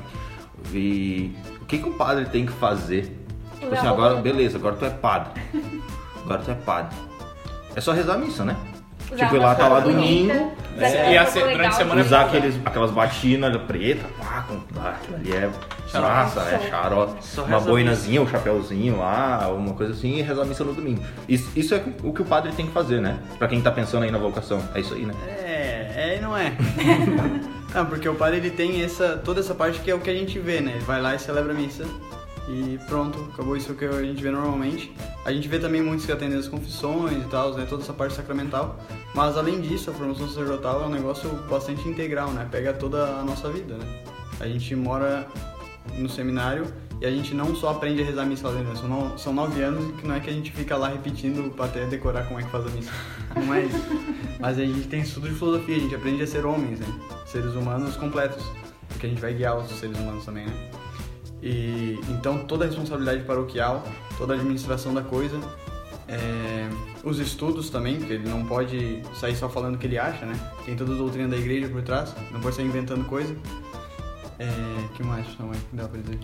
E 0.76 1.34
o 1.60 1.64
que, 1.64 1.78
que 1.78 1.88
o 1.88 1.92
padre 1.94 2.26
tem 2.26 2.44
que 2.46 2.52
fazer? 2.52 3.16
Tipo 3.58 3.74
assim, 3.74 3.86
agora, 3.86 4.16
beleza, 4.16 4.58
agora 4.58 4.76
tu 4.76 4.84
é 4.84 4.90
padre. 4.90 5.40
Agora 6.24 6.40
tu 6.42 6.50
é 6.50 6.54
padre. 6.54 6.96
É 7.74 7.80
só 7.80 7.92
rezar 7.92 8.14
a 8.14 8.18
missa, 8.18 8.44
né? 8.44 8.56
Usar 9.10 9.24
tipo, 9.24 9.36
ir 9.36 9.38
lá, 9.38 9.54
tá 9.54 9.68
lá 9.68 9.80
domingo, 9.80 10.34
bonita, 10.34 10.52
É, 10.84 11.14
e 11.14 11.18
a 11.18 11.24
se- 11.24 11.40
durante 11.40 11.64
a 11.66 11.72
semana- 11.72 12.00
usar 12.02 12.20
aqueles, 12.26 12.60
aquelas 12.62 12.90
batinas 12.90 13.56
preta, 13.62 14.04
pá, 14.18 14.44
com, 14.46 14.60
ah, 14.78 14.90
aquilo 15.00 15.16
ali 15.16 15.32
é. 15.32 15.50
Nossa, 15.94 16.40
é 16.42 16.68
xarope. 16.68 17.24
Só 17.24 17.44
Uma 17.44 17.58
boinazinha, 17.58 18.20
um 18.20 18.28
chapéuzinho 18.28 18.98
lá, 18.98 19.48
uma 19.48 19.72
coisa 19.72 19.94
assim, 19.94 20.18
e 20.18 20.22
rezar 20.22 20.42
a 20.42 20.44
missa 20.44 20.62
no 20.62 20.74
domingo. 20.74 21.02
Isso, 21.26 21.50
isso 21.56 21.74
é 21.74 21.82
o 22.02 22.12
que 22.12 22.20
o 22.20 22.24
padre 22.24 22.52
tem 22.52 22.66
que 22.66 22.72
fazer, 22.72 23.00
né? 23.00 23.18
Pra 23.38 23.48
quem 23.48 23.62
tá 23.62 23.70
pensando 23.70 24.02
aí 24.02 24.10
na 24.10 24.18
vocação. 24.18 24.60
É 24.74 24.80
isso 24.80 24.92
aí, 24.92 25.06
né? 25.06 25.14
É, 25.26 25.92
é 25.96 26.16
e 26.18 26.20
não 26.20 26.36
é. 26.36 26.52
não, 27.74 27.86
porque 27.86 28.08
o 28.08 28.14
padre 28.14 28.38
ele 28.38 28.50
tem 28.50 28.82
essa, 28.82 29.16
toda 29.16 29.40
essa 29.40 29.54
parte 29.54 29.80
que 29.80 29.90
é 29.90 29.94
o 29.94 30.00
que 30.00 30.10
a 30.10 30.14
gente 30.14 30.38
vê, 30.38 30.60
né? 30.60 30.72
Ele 30.72 30.84
vai 30.84 31.00
lá 31.00 31.14
e 31.14 31.18
celebra 31.18 31.52
a 31.52 31.56
missa 31.56 31.84
e 32.48 32.78
pronto, 32.86 33.28
acabou 33.32 33.56
isso 33.56 33.74
que 33.74 33.84
a 33.84 34.02
gente 34.02 34.22
vê 34.22 34.30
normalmente. 34.30 34.90
A 35.24 35.30
gente 35.30 35.46
vê 35.48 35.58
também 35.58 35.82
muitos 35.82 36.06
que 36.06 36.12
atendem 36.12 36.38
as 36.38 36.48
confissões 36.48 37.22
e 37.22 37.28
tal, 37.28 37.52
né? 37.52 37.66
Toda 37.68 37.82
essa 37.82 37.92
parte 37.92 38.14
sacramental. 38.14 38.80
Mas 39.14 39.36
além 39.36 39.60
disso, 39.60 39.90
a 39.90 39.92
formação 39.92 40.26
sacerdotal 40.26 40.82
é 40.82 40.86
um 40.86 40.90
negócio 40.90 41.28
bastante 41.50 41.86
integral, 41.86 42.30
né? 42.30 42.48
Pega 42.50 42.72
toda 42.72 43.04
a 43.04 43.22
nossa 43.22 43.50
vida, 43.50 43.76
né? 43.76 44.02
A 44.40 44.46
gente 44.46 44.74
mora 44.74 45.26
no 45.98 46.08
seminário 46.08 46.66
e 47.00 47.06
a 47.06 47.10
gente 47.10 47.32
não 47.32 47.54
só 47.54 47.70
aprende 47.70 48.02
a 48.02 48.04
rezar 48.04 48.22
a 48.22 48.26
missa 48.26 48.50
né? 48.50 48.74
são, 48.74 49.18
são 49.18 49.32
nove 49.32 49.62
anos 49.62 49.94
que 50.00 50.06
não 50.06 50.16
é 50.16 50.20
que 50.20 50.28
a 50.28 50.32
gente 50.32 50.50
fica 50.50 50.76
lá 50.76 50.88
repetindo 50.88 51.54
até 51.62 51.86
decorar 51.86 52.24
como 52.24 52.40
é 52.40 52.42
que 52.42 52.50
faz 52.50 52.66
a 52.66 52.70
missa. 52.70 52.90
Não 53.36 53.54
é 53.54 53.64
isso. 53.64 53.84
Mas 54.40 54.58
a 54.58 54.64
gente 54.64 54.88
tem 54.88 55.00
estudo 55.00 55.28
de 55.28 55.34
filosofia, 55.34 55.76
a 55.76 55.78
gente 55.78 55.94
aprende 55.94 56.22
a 56.22 56.26
ser 56.26 56.44
homens, 56.44 56.80
né? 56.80 56.86
Seres 57.24 57.54
humanos 57.54 57.96
completos. 57.96 58.44
Porque 58.88 59.06
a 59.06 59.08
gente 59.08 59.20
vai 59.20 59.32
guiar 59.32 59.56
os 59.56 59.70
seres 59.70 59.96
humanos 59.96 60.24
também, 60.24 60.46
né? 60.46 60.70
E 61.40 62.00
então 62.08 62.38
toda 62.46 62.64
a 62.64 62.66
responsabilidade 62.66 63.22
paroquial, 63.22 63.84
toda 64.16 64.34
a 64.34 64.36
administração 64.36 64.92
da 64.92 65.02
coisa, 65.02 65.38
é, 66.08 66.68
os 67.04 67.20
estudos 67.20 67.70
também, 67.70 67.98
porque 67.98 68.14
ele 68.14 68.28
não 68.28 68.44
pode 68.44 69.02
sair 69.14 69.36
só 69.36 69.48
falando 69.48 69.76
o 69.76 69.78
que 69.78 69.86
ele 69.86 69.98
acha, 69.98 70.26
né? 70.26 70.34
Tem 70.64 70.74
toda 70.74 70.94
a 70.94 70.96
doutrina 70.96 71.28
da 71.28 71.36
igreja 71.36 71.68
por 71.68 71.82
trás, 71.82 72.12
não 72.32 72.40
pode 72.40 72.56
sair 72.56 72.66
inventando 72.66 73.04
coisa. 73.04 73.36
É, 74.40 74.48
que 74.94 75.02
mais 75.02 75.26
não 75.38 75.50
dá 75.72 75.88
pra 75.88 76.00
dizer? 76.00 76.18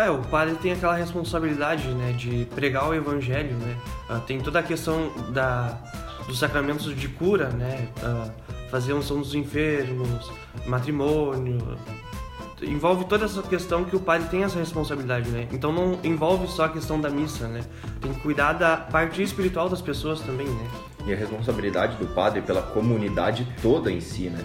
É, 0.00 0.10
o 0.10 0.22
padre 0.22 0.54
tem 0.54 0.72
aquela 0.72 0.94
responsabilidade, 0.94 1.86
né, 1.88 2.12
de 2.12 2.46
pregar 2.54 2.88
o 2.88 2.94
evangelho, 2.94 3.54
né? 3.56 3.76
Ah, 4.08 4.18
tem 4.18 4.40
toda 4.40 4.58
a 4.58 4.62
questão 4.62 5.12
da, 5.30 5.78
dos 6.26 6.38
sacramentos 6.38 6.96
de 6.96 7.06
cura, 7.06 7.50
né? 7.50 7.86
Ah, 8.02 8.30
fazer 8.70 8.94
unção 8.94 9.18
dos 9.18 9.34
enfermos, 9.34 10.32
matrimônio. 10.64 11.76
Envolve 12.62 13.04
toda 13.04 13.26
essa 13.26 13.42
questão 13.42 13.84
que 13.84 13.94
o 13.94 14.00
padre 14.00 14.28
tem 14.28 14.42
essa 14.42 14.58
responsabilidade, 14.58 15.28
né? 15.28 15.46
Então 15.52 15.70
não 15.70 15.98
envolve 16.02 16.46
só 16.46 16.64
a 16.64 16.68
questão 16.70 16.98
da 16.98 17.10
missa, 17.10 17.46
né? 17.46 17.60
Tem 18.00 18.14
que 18.14 18.20
cuidar 18.20 18.54
da 18.54 18.78
parte 18.78 19.22
espiritual 19.22 19.68
das 19.68 19.82
pessoas 19.82 20.20
também, 20.20 20.46
né? 20.46 20.70
E 21.06 21.12
a 21.12 21.16
responsabilidade 21.16 21.96
do 21.96 22.06
padre 22.06 22.40
pela 22.40 22.62
comunidade 22.62 23.46
toda 23.60 23.92
em 23.92 24.00
si, 24.00 24.30
né? 24.30 24.42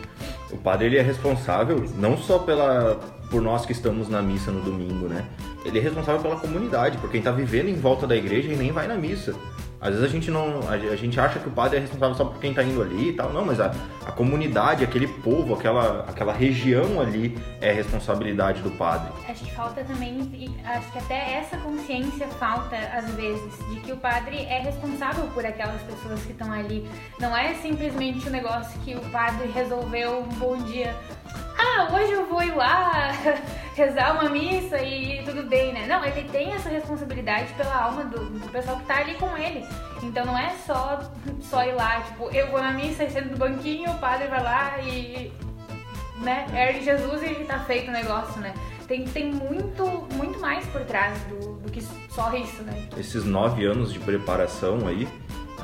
O 0.51 0.57
padre 0.57 0.87
ele 0.87 0.97
é 0.97 1.01
responsável 1.01 1.85
não 1.97 2.17
só 2.17 2.39
pela 2.39 2.99
por 3.29 3.41
nós 3.41 3.65
que 3.65 3.71
estamos 3.71 4.09
na 4.09 4.21
missa 4.21 4.51
no 4.51 4.61
domingo, 4.61 5.07
né? 5.07 5.25
Ele 5.63 5.79
é 5.79 5.81
responsável 5.81 6.21
pela 6.21 6.35
comunidade, 6.38 6.97
por 6.97 7.09
quem 7.09 7.21
tá 7.21 7.31
vivendo 7.31 7.69
em 7.69 7.75
volta 7.75 8.05
da 8.05 8.15
igreja 8.15 8.51
e 8.51 8.55
nem 8.55 8.71
vai 8.71 8.88
na 8.88 8.95
missa. 8.95 9.35
Às 9.85 9.91
vezes 9.91 10.05
a 10.05 10.07
gente 10.07 10.31
não, 10.31 10.67
a, 10.67 10.95
gente 10.95 11.19
acha 11.19 11.38
que 11.38 11.47
o 11.47 11.51
padre 11.51 11.77
é 11.77 11.79
responsável 11.79 12.15
só 12.15 12.25
por 12.25 12.39
quem 12.39 12.51
tá 12.51 12.63
indo 12.63 12.81
ali 12.81 13.09
e 13.09 13.13
tal, 13.13 13.31
não, 13.31 13.45
mas 13.45 13.59
a, 13.59 13.71
a 14.03 14.11
comunidade, 14.11 14.83
aquele 14.83 15.07
povo, 15.07 15.53
aquela, 15.53 16.05
aquela 16.09 16.33
região 16.33 16.99
ali 16.99 17.38
é 17.61 17.71
responsabilidade 17.71 18.63
do 18.63 18.71
padre. 18.71 19.11
Acho 19.29 19.43
que 19.43 19.51
falta 19.53 19.83
também, 19.83 20.19
acho 20.65 20.91
que 20.91 20.97
até 20.97 21.35
essa 21.35 21.57
consciência 21.57 22.27
falta 22.27 22.75
às 22.75 23.11
vezes, 23.11 23.53
de 23.69 23.79
que 23.81 23.91
o 23.91 23.97
padre 23.97 24.38
é 24.45 24.59
responsável 24.59 25.27
por 25.35 25.45
aquelas 25.45 25.81
pessoas 25.83 26.19
que 26.23 26.31
estão 26.31 26.51
ali. 26.51 26.89
Não 27.19 27.38
é 27.38 27.53
simplesmente 27.53 28.27
um 28.27 28.31
negócio 28.31 28.79
que 28.79 28.95
o 28.95 29.01
padre 29.11 29.51
resolveu 29.53 30.21
um 30.21 30.39
bom 30.39 30.57
dia. 30.63 30.95
Ah, 31.58 31.89
hoje 31.93 32.12
eu 32.12 32.26
vou 32.26 32.41
ir 32.43 32.56
lá 32.56 33.12
rezar 33.76 34.13
uma 34.13 34.30
missa 34.30 34.82
e 34.82 35.24
tudo 35.24 35.43
bem, 35.43 35.74
né? 35.74 35.86
Não, 35.88 36.04
ele 36.04 36.28
tem 36.30 36.54
essa 36.54 36.69
responsabilidade 36.69 37.54
pela 37.54 37.76
alma 37.76 38.06
do, 38.06 38.26
do 38.26 38.50
pessoal 38.50 38.78
que 38.78 38.86
tá 38.86 38.98
ali 38.98 39.15
com 39.15 39.38
ele. 39.38 39.65
Então 40.04 40.26
não 40.26 40.38
é 40.38 40.52
só, 40.65 41.02
só 41.41 41.63
ir 41.63 41.74
lá, 41.74 42.02
tipo, 42.02 42.30
eu 42.32 42.48
vou 42.48 42.62
na 42.62 42.71
missa 42.71 43.04
e 43.04 43.10
sento 43.10 43.30
do 43.30 43.38
banquinho, 43.38 43.91
o 43.91 43.98
padre 44.00 44.28
vai 44.28 44.43
lá 44.43 44.80
e 44.80 45.32
né? 46.21 46.45
Ergue 46.54 46.84
Jesus 46.84 47.24
e 47.24 47.43
tá 47.43 47.60
feito 47.60 47.89
o 47.89 47.91
negócio, 47.91 48.39
né? 48.39 48.54
Tem, 48.88 49.04
tem 49.06 49.32
muito, 49.32 49.86
muito 50.13 50.39
mais 50.39 50.65
por 50.67 50.82
trás 50.82 51.17
do, 51.24 51.56
do 51.56 51.71
que 51.71 51.82
só 52.10 52.34
isso, 52.34 52.62
né? 52.63 52.88
esses 52.98 53.26
nove 53.26 53.65
anos 53.65 53.91
de 53.91 54.00
preparação 54.00 54.88
aí 54.88 55.08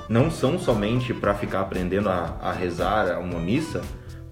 não 0.09 0.31
são 0.31 0.57
somente 0.57 1.13
para 1.13 1.33
ficar 1.35 1.61
aprendendo 1.61 2.09
a, 2.09 2.37
a 2.41 2.51
rezar 2.51 3.19
uma 3.19 3.39
missa, 3.39 3.81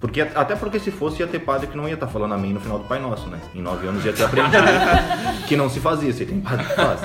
porque 0.00 0.22
até 0.22 0.56
porque 0.56 0.80
se 0.80 0.90
fosse 0.90 1.20
ia 1.20 1.26
ter 1.26 1.40
padre 1.40 1.66
que 1.66 1.76
não 1.76 1.86
ia 1.86 1.92
estar 1.92 2.06
falando 2.06 2.32
amém 2.32 2.54
no 2.54 2.60
final 2.60 2.78
do 2.78 2.84
Pai 2.84 2.98
Nosso, 2.98 3.28
né? 3.28 3.38
Em 3.54 3.60
nove 3.60 3.86
anos 3.86 4.02
ia 4.02 4.14
ter 4.14 4.24
aprendido 4.24 4.56
que 5.46 5.56
não 5.56 5.68
se 5.68 5.78
fazia, 5.78 6.10
se 6.12 6.24
tem 6.24 6.40
padre 6.40 6.64
que 6.64 6.74
faz. 6.74 7.00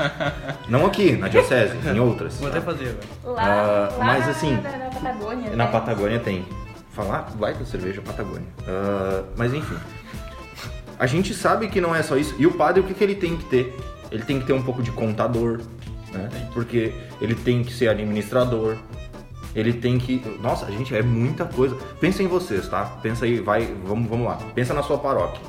Não 0.69 0.86
aqui, 0.86 1.12
na 1.12 1.27
diocese, 1.27 1.75
em 1.89 1.99
outras. 1.99 2.38
Vou 2.39 2.47
até 2.47 2.62
fazer 2.62 2.97
agora. 3.23 3.36
Lá, 3.36 3.43
Ah, 3.43 3.97
lá 3.97 4.05
mas 4.05 4.25
na, 4.25 4.31
assim, 4.31 4.53
na, 4.55 4.62
na 4.77 4.89
Patagônia. 4.89 5.49
Na 5.51 5.65
né? 5.65 5.71
Patagônia 5.71 6.19
tem. 6.19 6.45
Falar 6.91 7.29
vai 7.38 7.53
com 7.53 7.65
cerveja 7.65 8.01
Patagônia. 8.01 8.47
Ah, 8.65 9.23
mas 9.36 9.53
enfim. 9.53 9.75
A 10.97 11.05
gente 11.05 11.34
sabe 11.34 11.67
que 11.67 11.81
não 11.81 11.93
é 11.93 12.01
só 12.01 12.15
isso. 12.15 12.34
E 12.39 12.47
o 12.47 12.51
padre, 12.51 12.79
o 12.79 12.84
que, 12.86 12.93
que 12.93 13.03
ele 13.03 13.15
tem 13.15 13.36
que 13.36 13.43
ter? 13.45 13.75
Ele 14.10 14.23
tem 14.23 14.39
que 14.39 14.45
ter 14.45 14.53
um 14.53 14.62
pouco 14.63 14.81
de 14.81 14.91
contador, 14.91 15.60
né? 16.13 16.29
Porque 16.53 16.93
ele 17.19 17.36
tem 17.36 17.62
que 17.62 17.73
ser 17.73 17.89
administrador. 17.89 18.77
Ele 19.55 19.73
tem 19.73 19.97
que. 19.97 20.21
Nossa, 20.41 20.69
gente, 20.71 20.93
é 20.95 21.01
muita 21.01 21.45
coisa. 21.45 21.75
Pensa 21.99 22.21
em 22.21 22.27
vocês, 22.27 22.67
tá? 22.67 22.85
Pensa 23.01 23.25
aí, 23.25 23.39
vai, 23.39 23.65
vamos, 23.85 24.09
vamos 24.09 24.27
lá. 24.27 24.37
Pensa 24.53 24.73
na 24.73 24.83
sua 24.83 24.97
paróquia. 24.97 25.41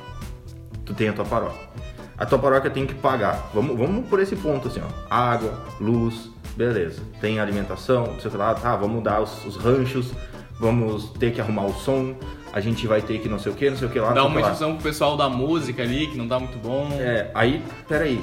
Tu 0.85 0.95
tem 0.95 1.09
a 1.09 1.13
tua 1.13 1.25
paróquia. 1.25 1.69
a 2.17 2.25
tua 2.25 2.39
paróquia 2.39 2.71
tem 2.71 2.87
que 2.87 2.95
pagar. 2.95 3.51
Vamos, 3.53 3.77
vamos 3.77 4.09
por 4.09 4.21
esse 4.21 4.37
ponto 4.37 4.69
assim, 4.69 4.81
ó. 4.81 5.15
Água, 5.15 5.53
luz, 5.81 6.31
beleza. 6.57 7.03
Tem 7.21 7.41
alimentação, 7.41 8.19
sei 8.21 8.31
lá, 8.31 8.55
tá, 8.55 8.77
vamos 8.77 9.03
dar 9.03 9.21
os, 9.21 9.45
os 9.45 9.57
ranchos, 9.57 10.13
vamos 10.59 11.11
ter 11.19 11.33
que 11.33 11.41
arrumar 11.41 11.67
o 11.67 11.75
som, 11.75 12.15
a 12.53 12.61
gente 12.61 12.87
vai 12.87 13.03
ter 13.03 13.19
que 13.19 13.29
não 13.29 13.39
sei 13.39 13.53
o 13.53 13.55
que, 13.55 13.69
não 13.69 13.77
sei 13.77 13.89
o 13.89 13.91
que 13.91 14.01
lá. 14.01 14.13
Dá 14.13 14.25
uma 14.25 14.41
instrução 14.41 14.75
pro 14.75 14.85
pessoal 14.85 15.17
da 15.17 15.29
música 15.29 15.83
ali, 15.83 16.07
que 16.07 16.17
não 16.17 16.27
tá 16.27 16.39
muito 16.39 16.57
bom. 16.59 16.89
É, 16.93 17.31
aí, 17.35 17.63
peraí. 17.89 18.23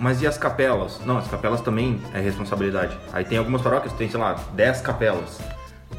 Mas 0.00 0.22
e 0.22 0.26
as 0.26 0.38
capelas? 0.38 0.98
Não, 1.04 1.18
as 1.18 1.28
capelas 1.28 1.60
também 1.60 2.00
é 2.14 2.20
responsabilidade. 2.20 2.96
Aí 3.12 3.22
tem 3.22 3.36
algumas 3.36 3.60
paróquias 3.60 3.92
que 3.92 3.98
tem, 3.98 4.08
sei 4.08 4.18
lá, 4.18 4.34
10 4.54 4.80
capelas. 4.80 5.38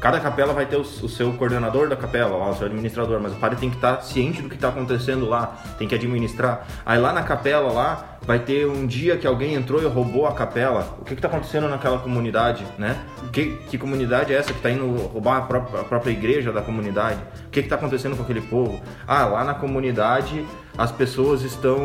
Cada 0.00 0.18
capela 0.18 0.52
vai 0.52 0.66
ter 0.66 0.74
o, 0.74 0.80
o 0.80 1.08
seu 1.08 1.32
coordenador 1.34 1.88
da 1.88 1.94
capela, 1.94 2.36
lá, 2.36 2.50
o 2.50 2.56
seu 2.56 2.66
administrador, 2.66 3.20
mas 3.20 3.32
o 3.32 3.36
padre 3.36 3.60
tem 3.60 3.70
que 3.70 3.76
estar 3.76 4.02
ciente 4.02 4.42
do 4.42 4.48
que 4.48 4.56
está 4.56 4.70
acontecendo 4.70 5.28
lá, 5.28 5.56
tem 5.78 5.86
que 5.86 5.94
administrar. 5.94 6.66
Aí 6.84 6.98
lá 6.98 7.12
na 7.12 7.22
capela 7.22 7.70
lá 7.70 8.18
vai 8.22 8.40
ter 8.40 8.66
um 8.66 8.84
dia 8.84 9.16
que 9.16 9.24
alguém 9.24 9.54
entrou 9.54 9.80
e 9.80 9.86
roubou 9.86 10.26
a 10.26 10.32
capela. 10.32 10.96
O 11.00 11.04
que 11.04 11.14
está 11.14 11.28
acontecendo 11.28 11.68
naquela 11.68 12.00
comunidade, 12.00 12.66
né? 12.76 13.00
Que, 13.32 13.56
que 13.68 13.78
comunidade 13.78 14.34
é 14.34 14.36
essa 14.36 14.52
que 14.52 14.58
está 14.58 14.72
indo 14.72 14.86
roubar 15.06 15.36
a 15.36 15.42
própria, 15.42 15.82
a 15.82 15.84
própria 15.84 16.10
igreja 16.10 16.50
da 16.52 16.62
comunidade? 16.62 17.20
O 17.46 17.50
que 17.50 17.60
está 17.60 17.76
acontecendo 17.76 18.16
com 18.16 18.24
aquele 18.24 18.40
povo? 18.40 18.80
Ah, 19.06 19.26
lá 19.26 19.44
na 19.44 19.54
comunidade 19.54 20.44
as 20.76 20.90
pessoas 20.90 21.42
estão 21.42 21.78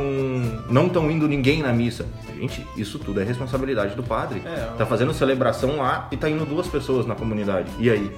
não 0.70 0.88
estão 0.88 1.10
indo 1.12 1.28
ninguém 1.28 1.62
na 1.62 1.74
missa. 1.74 2.06
Gente, 2.36 2.66
isso 2.76 3.00
tudo 3.00 3.20
é 3.20 3.24
responsabilidade 3.24 3.96
do 3.96 4.04
padre. 4.04 4.42
É, 4.46 4.72
tá 4.78 4.86
fazendo 4.86 5.14
celebração 5.14 5.78
lá 5.78 6.08
e 6.12 6.18
tá 6.18 6.30
indo 6.30 6.46
duas 6.46 6.68
pessoas 6.68 7.06
na 7.06 7.16
comunidade. 7.16 7.70
E 7.80 7.90
aí? 7.90 8.12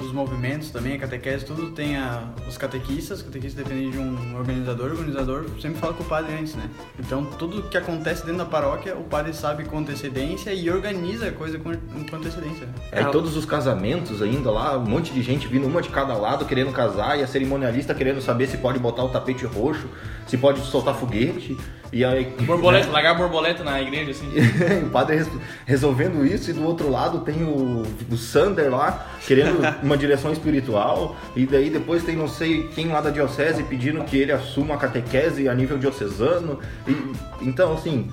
Os 0.00 0.12
movimentos 0.12 0.70
também, 0.70 0.94
a 0.94 0.98
catequese, 0.98 1.44
tudo 1.44 1.70
tem 1.72 1.96
a, 1.96 2.22
os 2.48 2.56
catequistas, 2.56 3.20
catequistas 3.20 3.64
dependem 3.64 3.90
de 3.90 3.98
um 3.98 4.36
organizador, 4.36 4.90
o 4.90 4.92
organizador 4.92 5.46
sempre 5.60 5.78
fala 5.80 5.92
com 5.92 6.02
o 6.04 6.06
padre 6.06 6.34
antes, 6.34 6.54
né? 6.54 6.70
Então 6.98 7.24
tudo 7.24 7.64
que 7.64 7.76
acontece 7.76 8.22
dentro 8.24 8.38
da 8.38 8.44
paróquia, 8.44 8.96
o 8.96 9.04
padre 9.04 9.32
sabe 9.32 9.64
com 9.64 9.78
antecedência 9.78 10.52
e 10.52 10.70
organiza 10.70 11.28
a 11.28 11.32
coisa 11.32 11.58
com, 11.58 11.72
com 11.74 12.16
antecedência. 12.16 12.66
né? 12.66 12.72
Aí 12.92 13.04
todos 13.10 13.36
os 13.36 13.44
casamentos 13.44 14.22
ainda 14.22 14.50
lá, 14.50 14.78
um 14.78 14.84
monte 14.84 15.12
de 15.12 15.22
gente 15.22 15.48
vindo 15.48 15.66
uma 15.66 15.82
de 15.82 15.88
cada 15.88 16.14
lado 16.14 16.44
querendo 16.44 16.72
casar 16.72 17.18
e 17.18 17.22
a 17.22 17.26
cerimonialista 17.26 17.94
querendo 17.94 18.20
saber 18.20 18.46
se 18.46 18.56
pode 18.58 18.78
botar 18.78 19.02
o 19.04 19.08
tapete 19.08 19.44
roxo, 19.46 19.88
se 20.26 20.36
pode 20.36 20.60
soltar 20.60 20.94
foguete. 20.94 21.56
E 21.90 22.04
aí 22.04 22.24
Borboleta, 22.42 22.90
largar 22.90 23.14
borboleta 23.16 23.64
na 23.64 23.80
igreja, 23.80 24.10
assim. 24.10 24.28
o 24.84 24.90
padre 24.90 25.16
res- 25.16 25.28
resolvendo 25.64 26.24
isso 26.26 26.50
e 26.50 26.52
do 26.52 26.62
outro 26.64 26.90
lado 26.90 27.20
tem 27.20 27.42
o, 27.42 27.82
o 28.10 28.16
Sander 28.16 28.70
lá 28.70 29.06
querendo 29.26 29.60
uma 29.82 29.96
direção 29.96 30.30
espiritual 30.32 31.16
e 31.34 31.46
daí 31.46 31.70
depois 31.70 32.02
tem 32.02 32.14
não 32.14 32.28
sei 32.28 32.68
quem 32.74 32.88
lá 32.88 33.00
da 33.00 33.08
diocese 33.10 33.62
pedindo 33.62 34.04
que 34.04 34.18
ele 34.18 34.32
assuma 34.32 34.74
a 34.74 34.78
catequese 34.78 35.48
a 35.48 35.54
nível 35.54 35.78
diocesano 35.78 36.58
e 36.86 36.94
então 37.40 37.72
assim 37.72 38.10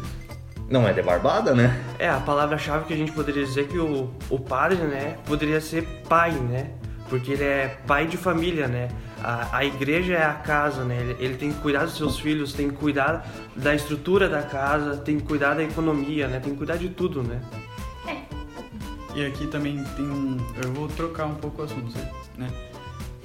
não 0.69 0.87
é 0.87 0.93
de 0.93 1.01
barbada, 1.01 1.53
né? 1.53 1.79
É, 1.99 2.09
a 2.09 2.19
palavra-chave 2.19 2.85
que 2.85 2.93
a 2.93 2.97
gente 2.97 3.11
poderia 3.11 3.43
dizer 3.45 3.61
é 3.61 3.63
que 3.65 3.77
o, 3.77 4.09
o 4.29 4.39
padre, 4.39 4.77
né, 4.77 5.15
poderia 5.25 5.61
ser 5.61 5.83
pai, 6.09 6.31
né? 6.31 6.69
Porque 7.09 7.33
ele 7.33 7.43
é 7.43 7.79
pai 7.85 8.07
de 8.07 8.17
família, 8.17 8.67
né? 8.67 8.89
A, 9.23 9.57
a 9.57 9.65
igreja 9.65 10.13
é 10.15 10.25
a 10.25 10.33
casa, 10.33 10.83
né? 10.83 10.99
Ele, 10.99 11.15
ele 11.19 11.37
tem 11.37 11.51
que 11.51 11.59
cuidar 11.59 11.85
dos 11.85 11.95
seus 11.95 12.19
filhos, 12.19 12.53
tem 12.53 12.69
que 12.69 12.75
cuidar 12.75 13.27
da 13.55 13.75
estrutura 13.75 14.27
da 14.27 14.41
casa, 14.41 14.97
tem 14.97 15.19
que 15.19 15.25
cuidar 15.25 15.53
da 15.53 15.63
economia, 15.63 16.27
né? 16.27 16.39
Tem 16.39 16.51
que 16.51 16.57
cuidar 16.57 16.77
de 16.77 16.89
tudo, 16.89 17.21
né? 17.21 17.41
E 19.15 19.25
aqui 19.25 19.47
também 19.47 19.81
tem 19.95 20.05
um. 20.05 20.37
Eu 20.61 20.73
vou 20.73 20.89
trocar 20.89 21.25
um 21.25 21.35
pouco 21.35 21.61
o 21.61 21.65
assunto, 21.65 21.97
né? 22.37 22.49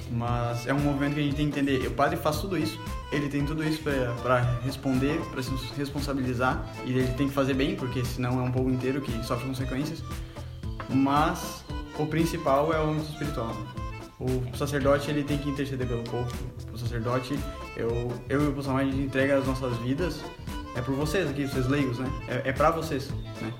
Mas 0.08 0.64
é 0.68 0.72
um 0.72 0.78
movimento 0.78 1.14
que 1.14 1.20
a 1.20 1.22
gente 1.24 1.34
tem 1.34 1.50
que 1.50 1.58
entender. 1.58 1.86
O 1.88 1.90
padre 1.90 2.16
faz 2.16 2.38
tudo 2.38 2.56
isso, 2.56 2.78
ele 3.10 3.28
tem 3.28 3.44
tudo 3.44 3.64
isso 3.64 3.82
pra 4.22 4.40
responder, 4.62 5.20
pra 5.32 5.42
se 5.42 5.50
responsabilizar, 5.76 6.64
e 6.84 6.92
ele 6.92 7.12
tem 7.14 7.28
que 7.28 7.34
fazer 7.34 7.54
bem, 7.54 7.74
porque 7.74 8.04
senão 8.04 8.38
é 8.38 8.42
um 8.42 8.52
povo 8.52 8.70
inteiro 8.70 9.00
que 9.00 9.12
sofre 9.24 9.48
consequências. 9.48 10.02
Mas 10.88 11.64
o 12.02 12.06
principal 12.06 12.72
é 12.72 12.80
o 12.80 12.90
âmbito 12.90 13.10
espiritual. 13.10 13.56
O 14.18 14.56
sacerdote 14.56 15.10
ele 15.10 15.24
tem 15.24 15.38
que 15.38 15.48
interceder 15.48 15.86
pelo 15.86 16.02
povo. 16.04 16.30
O 16.72 16.76
sacerdote, 16.76 17.38
eu, 17.76 18.12
eu 18.28 18.44
e 18.44 18.48
o 18.48 18.52
Pulsamar, 18.52 18.82
a 18.82 18.84
gente 18.84 18.98
entrega 18.98 19.38
as 19.38 19.46
nossas 19.46 19.76
vidas. 19.78 20.20
É 20.76 20.80
por 20.80 20.94
vocês 20.94 21.28
aqui, 21.28 21.46
vocês 21.46 21.66
leigos, 21.66 21.98
né? 21.98 22.06
É, 22.28 22.50
é 22.50 22.52
pra 22.52 22.70
vocês, 22.70 23.10
né? 23.40 23.52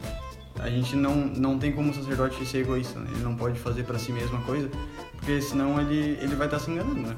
A 0.58 0.68
gente 0.68 0.94
não, 0.94 1.14
não 1.14 1.58
tem 1.58 1.72
como 1.72 1.90
o 1.90 1.94
sacerdote 1.94 2.44
ser 2.44 2.58
egoísta, 2.58 2.98
né? 2.98 3.10
Ele 3.14 3.22
não 3.22 3.34
pode 3.34 3.58
fazer 3.58 3.84
pra 3.84 3.98
si 3.98 4.12
mesmo 4.12 4.36
a 4.36 4.40
coisa, 4.42 4.70
porque 5.16 5.40
senão 5.40 5.80
ele, 5.80 6.18
ele 6.20 6.34
vai 6.34 6.46
estar 6.46 6.58
se 6.58 6.70
enganando, 6.70 7.00
né? 7.00 7.16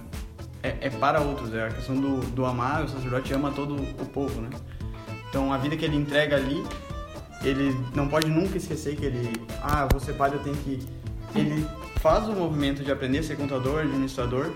É, 0.63 0.77
é 0.83 0.91
para 0.91 1.21
outros, 1.21 1.53
é 1.53 1.67
a 1.67 1.71
questão 1.71 2.01
do, 2.01 2.21
do 2.31 2.47
amar, 2.47 2.85
o 2.85 2.89
sacerdote 2.89 3.35
ama 3.35 3.51
todo 3.51 3.75
o 3.75 4.07
povo, 4.07 4.41
né? 4.41 4.51
Então 5.29 5.53
a 5.53 5.59
vida 5.59 5.77
que 5.77 5.85
ele 5.85 5.97
entrega 5.97 6.37
ali, 6.37 6.63
ele 7.43 7.77
não 7.95 8.07
pode 8.07 8.29
nunca 8.29 8.57
esquecer 8.57 8.95
que 8.95 9.05
ele, 9.05 9.33
ah, 9.61 9.89
ser 9.99 10.13
padre, 10.13 10.39
eu 10.39 10.43
tenho 10.45 10.57
que. 10.57 10.79
Ele 11.35 11.67
faz 12.01 12.29
o 12.29 12.33
movimento 12.33 12.83
de 12.83 12.91
aprender 12.91 13.23
ser 13.23 13.37
contador, 13.37 13.81
administrador, 13.81 14.51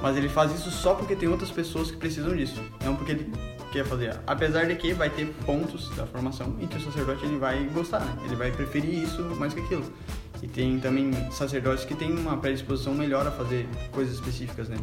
mas 0.00 0.16
ele 0.16 0.28
faz 0.28 0.52
isso 0.52 0.70
só 0.70 0.94
porque 0.94 1.14
tem 1.14 1.28
outras 1.28 1.50
pessoas 1.50 1.90
que 1.90 1.96
precisam 1.96 2.36
disso, 2.36 2.60
não 2.84 2.96
porque 2.96 3.12
ele 3.12 3.32
quer 3.72 3.84
fazer. 3.84 4.18
Apesar 4.26 4.66
de 4.66 4.76
que 4.76 4.92
vai 4.92 5.10
ter 5.10 5.26
pontos 5.46 5.88
da 5.96 6.06
formação 6.06 6.56
em 6.60 6.66
que 6.66 6.76
o 6.76 6.80
sacerdote 6.80 7.24
ele 7.24 7.38
vai 7.38 7.64
gostar, 7.72 8.00
né? 8.00 8.16
Ele 8.24 8.36
vai 8.36 8.50
preferir 8.50 9.02
isso 9.02 9.22
mais 9.36 9.54
que 9.54 9.60
aquilo. 9.60 9.84
E 10.42 10.48
tem 10.48 10.80
também 10.80 11.12
sacerdotes 11.30 11.84
que 11.84 11.94
têm 11.94 12.12
uma 12.12 12.36
predisposição 12.36 12.92
melhor 12.94 13.26
a 13.26 13.30
fazer 13.30 13.68
coisas 13.92 14.14
específicas, 14.14 14.68
né? 14.68 14.76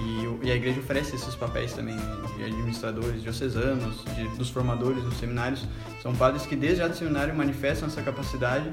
E, 0.00 0.46
e 0.46 0.50
a 0.50 0.56
igreja 0.56 0.80
oferece 0.80 1.14
esses 1.14 1.34
papéis 1.34 1.72
também 1.74 1.94
né? 1.94 2.26
de 2.36 2.44
administradores 2.44 3.22
diocesanos, 3.22 4.02
de, 4.16 4.26
dos 4.36 4.48
formadores 4.50 5.02
dos 5.04 5.16
seminários. 5.18 5.66
São 6.02 6.14
padres 6.14 6.46
que 6.46 6.56
desde 6.56 6.78
já 6.78 6.88
do 6.88 6.96
seminário 6.96 7.34
manifestam 7.34 7.86
essa 7.86 8.02
capacidade 8.02 8.72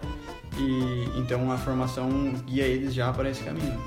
e 0.57 1.19
então 1.19 1.51
a 1.51 1.57
formação 1.57 2.09
guia 2.45 2.65
eles 2.65 2.93
já 2.93 3.11
para 3.11 3.29
esse 3.29 3.43
caminho. 3.43 3.79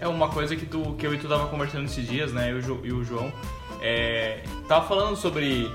É 0.00 0.06
uma 0.06 0.28
coisa 0.28 0.54
que, 0.54 0.64
tu, 0.64 0.94
que 0.94 1.06
eu 1.06 1.14
e 1.14 1.18
tu 1.18 1.28
tava 1.28 1.48
conversando 1.48 1.84
esses 1.84 2.06
dias, 2.06 2.32
né? 2.32 2.52
Eu 2.52 2.84
e 2.84 2.92
o 2.92 3.04
João. 3.04 3.32
É, 3.80 4.42
tava 4.68 4.86
falando 4.86 5.16
sobre 5.16 5.70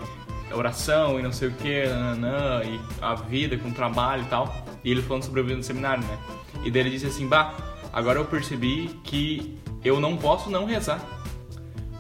oração 0.56 1.20
e 1.20 1.24
não 1.24 1.32
sei 1.32 1.50
o 1.50 1.52
que, 1.52 1.84
e 1.84 2.80
a 3.02 3.16
vida 3.16 3.58
com 3.58 3.72
trabalho 3.72 4.24
e 4.24 4.28
tal. 4.28 4.56
E 4.84 4.92
ele 4.92 5.02
falando 5.02 5.24
sobre 5.24 5.39
a 5.39 5.44
vida 5.44 5.58
no 5.58 5.63
seminário, 5.63 6.04
né? 6.04 6.18
E 6.63 6.72
daí 6.72 6.82
ele 6.82 6.89
disse 6.89 7.06
assim: 7.06 7.28
Bah, 7.28 7.54
agora 7.92 8.20
eu 8.20 8.26
percebi 8.26 8.88
que 9.04 9.58
eu 9.84 10.00
não 10.00 10.18
posso 10.18 10.50
não 10.50 10.66
rezar. 10.66 11.00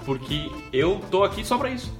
Porque 0.05 0.51
eu 0.71 1.01
tô 1.09 1.23
aqui 1.23 1.45
só 1.45 1.57
pra 1.57 1.69
isso. 1.69 1.97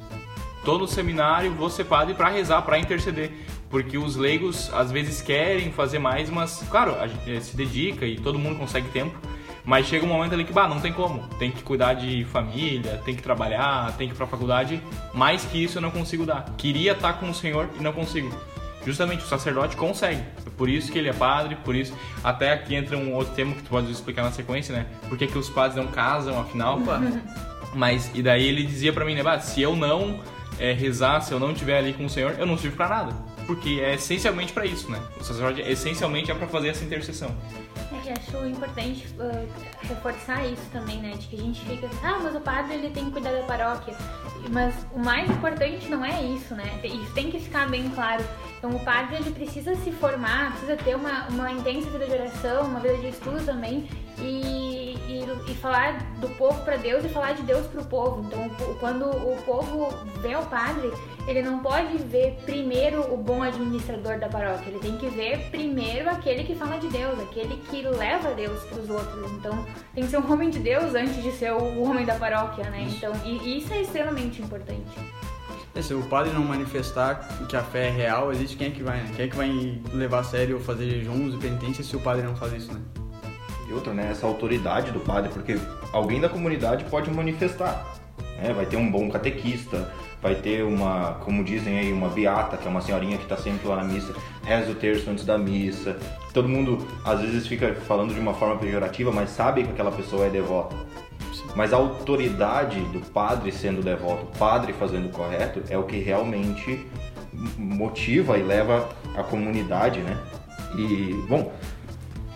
Tô 0.66 0.78
no 0.78 0.88
seminário, 0.88 1.54
vou 1.54 1.70
ser 1.70 1.86
padre 1.86 2.14
pra 2.14 2.30
rezar, 2.30 2.62
pra 2.62 2.78
interceder. 2.78 3.32
Porque 3.70 3.98
os 3.98 4.16
leigos 4.16 4.72
às 4.74 4.92
vezes 4.92 5.22
querem 5.22 5.72
fazer 5.72 6.00
mais, 6.00 6.30
mas, 6.30 6.64
claro, 6.70 6.96
a 7.00 7.08
gente 7.08 7.44
se 7.44 7.56
dedica 7.56 8.06
e 8.06 8.18
todo 8.18 8.38
mundo 8.38 8.60
consegue 8.60 8.88
tempo. 8.90 9.18
Mas 9.66 9.88
chega 9.88 10.06
um 10.06 10.10
momento 10.10 10.34
ali 10.34 10.44
que, 10.44 10.52
bah, 10.52 10.68
não 10.68 10.80
tem 10.80 10.92
como. 10.92 11.28
Tem 11.40 11.52
que 11.52 11.64
cuidar 11.64 11.94
de 11.94 12.26
família, 12.26 13.02
tem 13.06 13.16
que 13.16 13.22
trabalhar, 13.22 13.96
tem 13.98 14.08
que 14.08 14.14
ir 14.14 14.18
pra 14.18 14.28
faculdade. 14.28 14.82
Mais 15.14 15.46
que 15.46 15.64
isso 15.64 15.78
eu 15.78 15.82
não 15.82 15.92
consigo 15.92 16.26
dar. 16.26 16.46
Queria 16.58 16.92
estar 16.92 17.14
com 17.14 17.30
o 17.30 17.34
Senhor 17.34 17.70
e 17.80 17.84
não 17.84 17.94
consigo. 17.94 18.30
Justamente 18.86 19.24
o 19.24 19.28
sacerdote 19.28 19.78
consegue. 19.78 20.22
Por 20.58 20.68
isso 20.68 20.92
que 20.92 20.98
ele 20.98 21.08
é 21.08 21.14
padre, 21.14 21.56
por 21.64 21.74
isso. 21.76 21.94
Até 22.24 22.52
aqui 22.52 22.76
entra 22.76 22.98
um 22.98 23.14
outro 23.14 23.34
tema 23.34 23.56
que 23.56 23.64
tu 23.64 23.70
pode 23.70 23.90
explicar 23.90 24.24
na 24.24 24.32
sequência, 24.32 24.76
né? 24.76 24.86
Por 25.08 25.18
que, 25.18 25.28
que 25.28 25.38
os 25.38 25.50
padres 25.50 25.78
não 25.78 25.88
casam, 25.88 26.40
afinal? 26.40 26.80
Mas, 27.74 28.12
e 28.14 28.22
daí 28.22 28.46
ele 28.46 28.64
dizia 28.64 28.94
pra 28.94 29.06
mim, 29.06 29.16
né, 29.16 29.24
bah, 29.24 29.40
se 29.40 29.62
eu 29.62 29.76
não 29.76 30.20
é, 30.60 30.74
rezar, 30.74 31.22
se 31.22 31.32
eu 31.32 31.40
não 31.40 31.52
estiver 31.52 31.78
ali 31.78 31.94
com 31.94 32.06
o 32.06 32.10
Senhor, 32.10 32.36
eu 32.38 32.46
não 32.46 32.58
sirvo 32.58 32.76
pra 32.76 32.88
nada. 32.88 33.33
Porque 33.46 33.82
é 33.82 33.96
essencialmente 33.96 34.54
pra 34.54 34.66
isso, 34.66 34.90
né? 34.90 35.02
O 35.20 35.24
sacerdote 35.24 35.62
essencialmente 35.62 36.32
é 36.32 36.36
pra 36.36 36.48
fazer 36.48 36.70
essa 36.70 36.84
intercessão. 36.84 37.36
É, 38.06 38.14
acho 38.14 38.46
importante 38.46 39.08
uh, 39.20 39.48
reforçar 39.82 40.46
isso 40.46 40.64
também, 40.72 40.98
né? 40.98 41.12
De 41.12 41.28
que 41.28 41.36
a 41.36 41.40
gente 41.40 41.62
fica 41.62 41.88
assim, 41.88 42.00
ah, 42.04 42.20
mas 42.22 42.36
o 42.36 42.42
padre 42.42 42.76
ele 42.76 42.90
tem 42.90 43.06
que 43.06 43.12
cuidar 43.12 43.32
da 43.32 43.44
paróquia. 43.44 43.96
Mas 44.52 44.74
o 44.94 45.00
mais 45.00 45.30
importante 45.30 45.88
não 45.90 46.04
é 46.04 46.22
isso, 46.24 46.54
né? 46.56 46.80
Isso 46.84 47.14
tem 47.14 47.32
que 47.32 47.40
ficar 47.40 47.70
bem 47.70 47.90
claro. 47.90 48.24
Então 48.58 48.72
o 48.72 48.80
padre 48.80 49.18
ele 49.18 49.32
precisa 49.32 49.76
se 49.76 49.92
formar, 49.92 50.52
precisa 50.52 50.76
ter 50.78 50.96
uma, 50.96 51.28
uma 51.28 51.52
intensa 51.52 51.90
vida 51.90 52.06
de 52.06 52.12
oração, 52.12 52.66
uma 52.66 52.80
vida 52.80 52.98
de 52.98 53.10
estudo 53.10 53.46
também 53.46 53.88
e, 54.20 54.96
e, 55.08 55.52
e 55.52 55.56
falar 55.56 55.98
do 56.20 56.30
povo 56.30 56.64
para 56.64 56.78
Deus 56.78 57.04
e 57.06 57.10
falar 57.10 57.34
de 57.34 57.44
Deus 57.44 57.66
para 57.68 57.82
o 57.82 57.86
povo. 57.86 58.26
Então 58.26 58.50
quando 58.80 59.06
o 59.06 59.38
povo 59.46 59.90
vê 60.22 60.36
o 60.36 60.46
padre, 60.46 60.92
ele 61.28 61.42
não 61.42 61.60
pode 61.60 61.98
ver 61.98 62.38
primeiro 62.46 63.14
o 63.14 63.18
bom 63.18 63.42
administrador 63.42 64.20
da 64.20 64.28
paróquia, 64.28 64.70
ele 64.70 64.80
tem 64.80 64.98
que 64.98 65.08
ver 65.08 65.50
primeiro 65.50 66.10
aquele 66.10 66.44
que 66.44 66.56
fala 66.56 66.78
de 66.78 66.88
Deus, 66.90 67.20
aquele 67.20 67.56
que 67.70 67.82
leva 67.82 68.34
Deus 68.34 68.62
para 68.66 68.80
os 68.80 68.90
outros. 68.90 69.32
Então 69.32 69.66
tem 69.94 70.04
que 70.04 70.10
ser 70.10 70.18
um 70.18 70.32
homem 70.32 70.50
de 70.50 70.60
Deus 70.60 70.94
antes 70.96 71.22
de 71.24 71.32
ser 71.32 71.54
o 71.54 71.82
homem 71.84 72.06
da 72.06 72.16
paróquia, 72.16 72.70
né? 72.70 72.88
Então 72.90 73.14
e, 73.26 73.58
isso 73.58 73.74
é 73.74 73.82
extremamente 73.82 74.42
importante. 74.42 74.84
É, 75.76 75.82
se 75.82 75.94
o 75.94 76.04
padre 76.04 76.32
não 76.34 76.44
manifestar 76.44 77.28
que 77.50 77.56
a 77.56 77.64
fé 77.64 77.88
é 77.88 77.90
real, 77.90 78.32
existe 78.32 78.56
quem 78.56 78.68
é 78.68 78.72
que 78.72 78.84
vai, 78.84 78.98
né? 78.98 79.12
Quem 79.16 79.26
é 79.26 79.28
que 79.28 79.36
vai 79.36 79.82
levar 79.92 80.20
a 80.20 80.24
sério 80.24 80.58
ou 80.58 80.62
fazer 80.62 80.88
jejuns 80.90 81.34
e 81.34 81.38
penitências 81.38 81.88
se 81.88 81.96
o 81.96 82.00
padre 82.00 82.24
não 82.24 82.36
faz 82.36 82.54
isso, 82.54 82.72
né? 82.74 82.80
E 83.68 83.74
outra, 83.74 83.94
né? 83.94 84.10
Essa 84.12 84.28
autoridade 84.28 84.92
do 84.92 85.00
padre, 85.00 85.32
porque 85.32 85.58
alguém 85.92 86.20
da 86.20 86.30
comunidade 86.30 86.84
pode 86.86 87.10
manifestar. 87.12 87.86
né? 88.38 88.54
Vai 88.54 88.66
ter 88.66 88.78
um 88.78 88.90
bom 88.92 89.10
catequista, 89.10 89.92
vai 90.22 90.36
ter 90.36 90.64
uma, 90.64 91.14
como 91.24 91.44
dizem 91.44 91.80
aí, 91.80 91.92
uma 91.92 92.10
beata, 92.10 92.58
que 92.58 92.68
é 92.68 92.70
uma 92.70 92.82
senhorinha 92.82 93.18
que 93.18 93.24
está 93.24 93.38
sempre 93.38 93.68
lá 93.68 93.78
na 93.78 93.84
missa, 93.84 94.14
reza 94.44 94.72
o 94.72 94.76
terço 94.76 95.10
antes 95.10 95.26
da 95.26 95.38
missa. 95.38 95.98
Todo 96.34 96.48
mundo 96.48 96.86
às 97.06 97.22
vezes 97.22 97.48
fica 97.48 97.74
falando 97.74 98.14
de 98.14 98.20
uma 98.20 98.34
forma 98.34 98.58
pejorativa, 98.58 99.12
mas 99.12 99.30
sabe 99.30 99.64
que 99.64 99.72
aquela 99.72 99.92
pessoa 99.92 100.26
é 100.26 100.30
devota. 100.30 100.76
Mas 101.56 101.72
a 101.72 101.78
autoridade 101.78 102.80
do 102.86 103.00
padre 103.00 103.52
sendo 103.52 103.84
devoto, 103.84 104.24
o 104.24 104.38
padre 104.38 104.74
fazendo 104.74 105.08
o 105.08 105.10
correto, 105.10 105.62
é 105.70 105.78
o 105.78 105.84
que 105.84 106.00
realmente 106.00 106.86
motiva 107.58 108.38
e 108.38 108.44
leva 108.44 108.90
a 109.16 109.24
comunidade, 109.24 110.00
né? 110.00 110.18
E, 110.76 111.14
bom, 111.30 111.52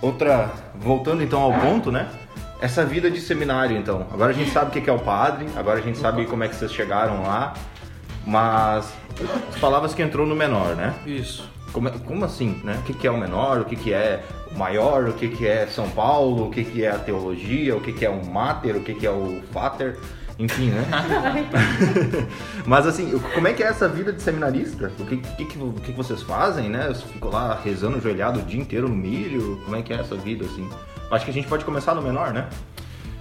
outra. 0.01 0.51
Voltando 0.75 1.23
então 1.23 1.41
ao 1.41 1.53
ponto, 1.53 1.91
né? 1.91 2.09
Essa 2.59 2.83
vida 2.85 3.09
de 3.09 3.19
seminário, 3.21 3.77
então. 3.77 4.07
Agora 4.11 4.31
a 4.31 4.33
gente 4.33 4.51
sabe 4.51 4.69
o 4.69 4.81
que 4.81 4.89
é 4.89 4.93
o 4.93 4.99
padre, 4.99 5.47
agora 5.55 5.79
a 5.79 5.81
gente 5.81 5.97
sabe 5.97 6.25
como 6.25 6.43
é 6.43 6.47
que 6.47 6.55
vocês 6.55 6.71
chegaram 6.71 7.23
lá, 7.23 7.53
mas 8.25 8.91
as 9.49 9.59
palavras 9.59 9.93
que 9.93 10.01
entrou 10.01 10.25
no 10.25 10.35
menor, 10.35 10.75
né? 10.75 10.93
Isso. 11.05 11.49
Como, 11.71 11.91
como 11.99 12.25
assim, 12.25 12.59
né? 12.63 12.77
O 12.79 12.83
que, 12.83 12.93
que 12.93 13.05
é 13.07 13.11
o 13.11 13.17
menor, 13.17 13.59
o 13.59 13.65
que, 13.65 13.75
que 13.75 13.93
é 13.93 14.23
o 14.51 14.57
maior, 14.57 15.09
o 15.09 15.13
que, 15.13 15.27
que 15.27 15.47
é 15.47 15.67
São 15.67 15.89
Paulo, 15.89 16.47
o 16.47 16.49
que, 16.49 16.63
que 16.63 16.83
é 16.83 16.89
a 16.89 16.97
teologia, 16.97 17.75
o 17.75 17.81
que, 17.81 17.93
que 17.93 18.05
é 18.05 18.09
o 18.09 18.25
mater, 18.25 18.75
o 18.75 18.81
que, 18.81 18.95
que 18.95 19.05
é 19.05 19.11
o 19.11 19.41
fater, 19.51 19.97
enfim, 20.39 20.69
né? 20.69 20.85
Mas 22.65 22.85
assim, 22.85 23.17
como 23.33 23.47
é 23.47 23.53
que 23.53 23.63
é 23.63 23.67
essa 23.67 23.87
vida 23.87 24.13
de 24.13 24.21
seminarista? 24.21 24.91
O 24.99 25.05
que, 25.05 25.17
que, 25.17 25.45
que, 25.45 25.57
o 25.57 25.73
que 25.73 25.91
vocês 25.91 26.21
fazem, 26.21 26.69
né? 26.69 26.93
Ficou 26.93 27.31
lá 27.31 27.59
rezando 27.63 27.97
ajoelhado 27.97 28.39
o 28.39 28.43
dia 28.43 28.59
inteiro 28.59 28.87
no 28.87 28.95
milho? 28.95 29.61
Como 29.65 29.75
é 29.75 29.81
que 29.81 29.93
é 29.93 29.97
essa 29.97 30.15
vida, 30.15 30.45
assim? 30.45 30.69
Acho 31.09 31.25
que 31.25 31.31
a 31.31 31.33
gente 31.33 31.47
pode 31.47 31.65
começar 31.65 31.95
no 31.95 32.01
menor, 32.01 32.33
né? 32.33 32.47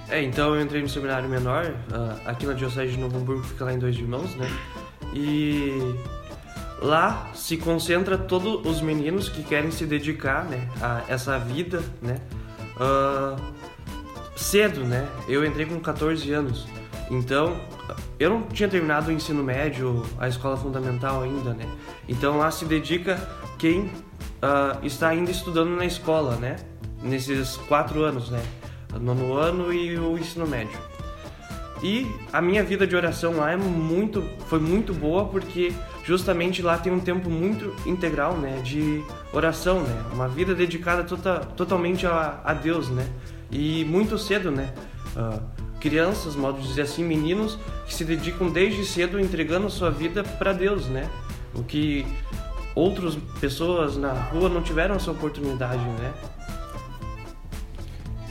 É, 0.09 0.22
então 0.22 0.55
eu 0.55 0.61
entrei 0.61 0.83
no 0.83 0.88
seminário 0.88 1.29
menor, 1.29 1.74
ah, 1.92 2.16
aqui 2.26 2.46
na 2.46 2.52
Diocese 2.52 2.92
de 2.92 2.98
Novo 2.98 3.18
Hamburgo, 3.18 3.42
fica 3.42 3.64
lá 3.64 3.72
em 3.72 3.79
Dois 3.79 3.96
Irmãos, 3.96 4.35
né? 4.37 4.48
E 5.12 5.94
lá 6.81 7.31
se 7.35 7.57
concentra 7.57 8.16
todos 8.16 8.64
os 8.64 8.81
meninos 8.81 9.29
que 9.29 9.42
querem 9.42 9.70
se 9.70 9.85
dedicar, 9.85 10.44
né, 10.44 10.68
a 10.81 11.02
essa 11.09 11.38
vida, 11.38 11.83
né? 12.00 12.20
ah, 12.79 13.37
cedo, 14.37 14.85
né? 14.85 15.09
Eu 15.29 15.44
entrei 15.44 15.66
com 15.66 15.81
14 15.81 16.33
anos, 16.33 16.66
então 17.10 17.60
eu 18.18 18.30
não 18.30 18.42
tinha 18.42 18.68
terminado 18.68 19.08
o 19.08 19.12
ensino 19.12 19.42
médio, 19.42 20.04
a 20.18 20.28
escola 20.28 20.56
fundamental 20.56 21.22
ainda, 21.22 21.54
né? 21.54 21.66
Então 22.08 22.38
lá 22.38 22.50
se 22.50 22.64
dedica 22.64 23.16
quem 23.58 23.90
ah, 24.42 24.78
está 24.82 25.08
ainda 25.08 25.30
estudando 25.30 25.70
na 25.76 25.84
escola, 25.84 26.36
né? 26.36 26.56
Nesses 27.02 27.56
quatro 27.68 28.02
anos, 28.02 28.30
né? 28.30 28.42
Nono 29.00 29.34
ano 29.34 29.72
e 29.72 29.98
o 29.98 30.18
ensino 30.18 30.46
médio. 30.46 30.78
E 31.82 32.10
a 32.32 32.40
minha 32.40 32.64
vida 32.64 32.86
de 32.86 32.96
oração 32.96 33.36
lá 33.36 33.50
é 33.50 33.56
muito, 33.56 34.22
foi 34.48 34.58
muito 34.58 34.94
boa 34.94 35.26
porque 35.26 35.72
justamente 36.04 36.62
lá 36.62 36.78
tem 36.78 36.90
um 36.90 37.00
tempo 37.00 37.28
muito 37.28 37.74
integral, 37.86 38.34
né, 38.38 38.60
de 38.64 39.04
oração, 39.32 39.82
né, 39.82 40.04
uma 40.12 40.26
vida 40.26 40.54
dedicada 40.54 41.04
tota, 41.04 41.40
totalmente 41.40 42.06
a, 42.06 42.40
a 42.42 42.54
Deus, 42.54 42.88
né, 42.88 43.06
e 43.50 43.84
muito 43.84 44.16
cedo, 44.16 44.50
né, 44.50 44.72
ah, 45.14 45.38
crianças, 45.87 46.35
modo 46.35 46.61
de 46.61 46.66
dizer 46.66 46.83
assim, 46.83 47.05
meninos 47.05 47.57
que 47.87 47.94
se 47.94 48.05
dedicam 48.05 48.49
desde 48.51 48.85
cedo 48.85 49.20
entregando 49.20 49.70
sua 49.70 49.88
vida 49.90 50.25
para 50.25 50.53
Deus, 50.53 50.87
né, 50.87 51.09
o 51.55 51.62
que 51.62 52.05
outras 52.75 53.16
pessoas 53.40 53.96
na 53.96 54.12
rua 54.12 54.49
não 54.49 54.62
tiveram 54.62 54.96
essa 54.96 55.12
oportunidade, 55.12 55.83
né. 55.83 56.12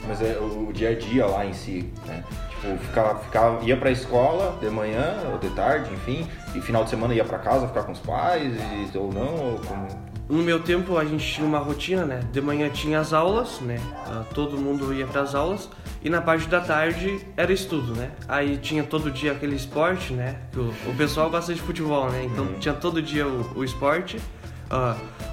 Mas 0.06 0.20
é 0.20 0.38
o, 0.38 0.70
dia 0.72 0.90
a 0.90 0.94
dia 0.94 1.26
lá 1.26 1.44
em 1.46 1.52
si, 1.52 1.90
né? 2.06 2.22
Tipo, 2.50 2.78
ficava, 2.78 3.18
ficava, 3.18 3.64
ia 3.64 3.76
pra 3.76 3.90
escola 3.90 4.56
de 4.60 4.70
manhã 4.70 5.16
ou 5.32 5.38
de 5.38 5.48
tarde, 5.50 5.92
enfim, 5.92 6.28
e 6.54 6.60
final 6.60 6.84
de 6.84 6.90
semana 6.90 7.12
ia 7.14 7.24
pra 7.24 7.38
casa 7.38 7.66
ficar 7.66 7.82
com 7.82 7.92
os 7.92 7.98
pais, 7.98 8.52
e- 8.54 8.96
ou 8.98 9.12
não, 9.12 9.34
ou 9.34 9.60
como... 9.66 9.88
No 10.28 10.42
meu 10.42 10.58
tempo 10.60 10.98
a 10.98 11.04
gente 11.04 11.24
tinha 11.34 11.46
uma 11.46 11.58
rotina, 11.58 12.04
né? 12.04 12.20
De 12.32 12.40
manhã 12.40 12.68
tinha 12.68 12.98
as 12.98 13.12
aulas, 13.12 13.60
né? 13.60 13.80
Ah, 14.06 14.24
todo 14.34 14.58
mundo 14.58 14.92
ia 14.92 15.06
para 15.06 15.20
as 15.22 15.34
aulas 15.34 15.70
e 16.02 16.10
na 16.10 16.20
parte 16.20 16.48
da 16.48 16.60
tarde 16.60 17.20
era 17.36 17.52
estudo, 17.52 17.94
né? 17.94 18.10
Aí 18.26 18.56
tinha 18.56 18.82
todo 18.82 19.08
dia 19.10 19.32
aquele 19.32 19.54
esporte, 19.54 20.12
né? 20.12 20.36
Que 20.52 20.58
o, 20.58 20.74
o 20.86 20.94
pessoal 20.96 21.30
gosta 21.30 21.54
de 21.54 21.60
futebol, 21.60 22.10
né? 22.10 22.24
Então 22.24 22.44
tinha 22.58 22.74
todo 22.74 23.00
dia 23.00 23.26
o, 23.26 23.58
o 23.58 23.64
esporte. 23.64 24.18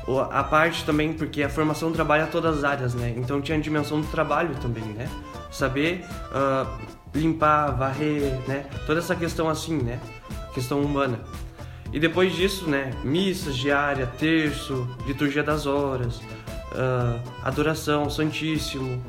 O- 0.07 0.19
a 0.19 0.43
parte 0.43 0.83
também, 0.85 1.13
porque 1.13 1.41
a 1.41 1.49
formação 1.49 1.91
trabalha 1.91 2.27
todas 2.27 2.57
as 2.59 2.63
áreas, 2.63 2.93
né? 2.93 3.13
Então 3.17 3.41
tinha 3.41 3.57
a 3.57 3.61
dimensão 3.61 3.99
do 3.99 4.07
trabalho 4.07 4.53
também, 4.61 4.83
né? 4.83 5.09
Saber 5.51 6.05
ah, 6.31 6.67
limpar, 7.15 7.71
varrer, 7.71 8.37
né? 8.47 8.65
Toda 8.85 8.99
essa 8.99 9.15
questão 9.15 9.49
assim, 9.49 9.77
né? 9.77 9.99
Questão 10.53 10.81
humana. 10.81 11.19
E 11.93 11.99
depois 11.99 12.35
disso, 12.35 12.67
né, 12.67 12.91
missas 13.03 13.55
diária, 13.55 14.07
terço, 14.17 14.87
liturgia 15.05 15.43
das 15.43 15.67
horas, 15.67 16.19
ah, 16.73 17.19
adoração, 17.43 18.09
santíssimo, 18.09 19.01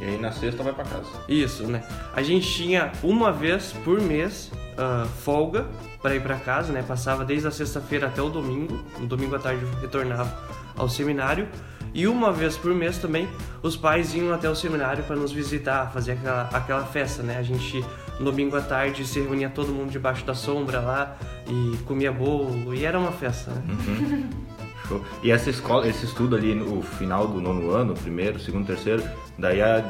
E 0.00 0.04
aí 0.04 0.18
na 0.18 0.32
sexta 0.32 0.62
vai 0.64 0.72
pra 0.72 0.84
casa. 0.84 1.06
isso, 1.28 1.64
né. 1.64 1.84
A 2.16 2.22
gente 2.22 2.50
tinha 2.50 2.90
uma 3.02 3.30
vez 3.30 3.72
por 3.84 4.00
mês 4.00 4.50
ah, 4.78 5.06
folga 5.22 5.66
para 6.00 6.16
ir 6.16 6.22
para 6.22 6.36
casa, 6.36 6.72
né, 6.72 6.82
passava 6.82 7.24
desde 7.24 7.46
a 7.46 7.50
sexta-feira 7.50 8.06
até 8.08 8.20
o 8.22 8.28
domingo, 8.30 8.82
no 8.98 9.06
domingo 9.06 9.36
à 9.36 9.38
tarde 9.38 9.64
retornava 9.80 10.34
ao 10.76 10.88
seminário. 10.88 11.46
E 11.94 12.06
uma 12.06 12.32
vez 12.32 12.56
por 12.56 12.74
mês 12.74 12.96
também 12.96 13.28
os 13.62 13.76
pais 13.76 14.14
iam 14.14 14.32
até 14.32 14.48
o 14.48 14.56
seminário 14.56 15.04
para 15.04 15.14
nos 15.14 15.30
visitar, 15.30 15.92
fazer 15.92 16.12
aquela, 16.12 16.48
aquela 16.50 16.86
festa, 16.86 17.22
né? 17.22 17.36
A 17.36 17.42
gente 17.42 17.84
domingo 18.22 18.56
à 18.56 18.60
tarde 18.62 19.06
se 19.06 19.20
reunia 19.20 19.50
todo 19.50 19.68
mundo 19.72 19.90
debaixo 19.90 20.24
da 20.24 20.34
sombra 20.34 20.80
lá 20.80 21.16
e 21.46 21.76
comia 21.84 22.10
bolo 22.12 22.72
e 22.74 22.84
era 22.84 22.98
uma 22.98 23.12
festa, 23.12 23.50
né? 23.50 24.28
Show. 24.88 25.00
E 25.22 25.30
essa 25.30 25.48
escola, 25.50 25.86
esse 25.86 26.04
estudo 26.04 26.34
ali 26.36 26.54
no 26.54 26.82
final 26.82 27.26
do 27.28 27.40
nono 27.40 27.70
ano, 27.70 27.94
primeiro, 27.94 28.38
segundo, 28.40 28.66
terceiro, 28.66 29.02
daí 29.38 29.62
a, 29.62 29.84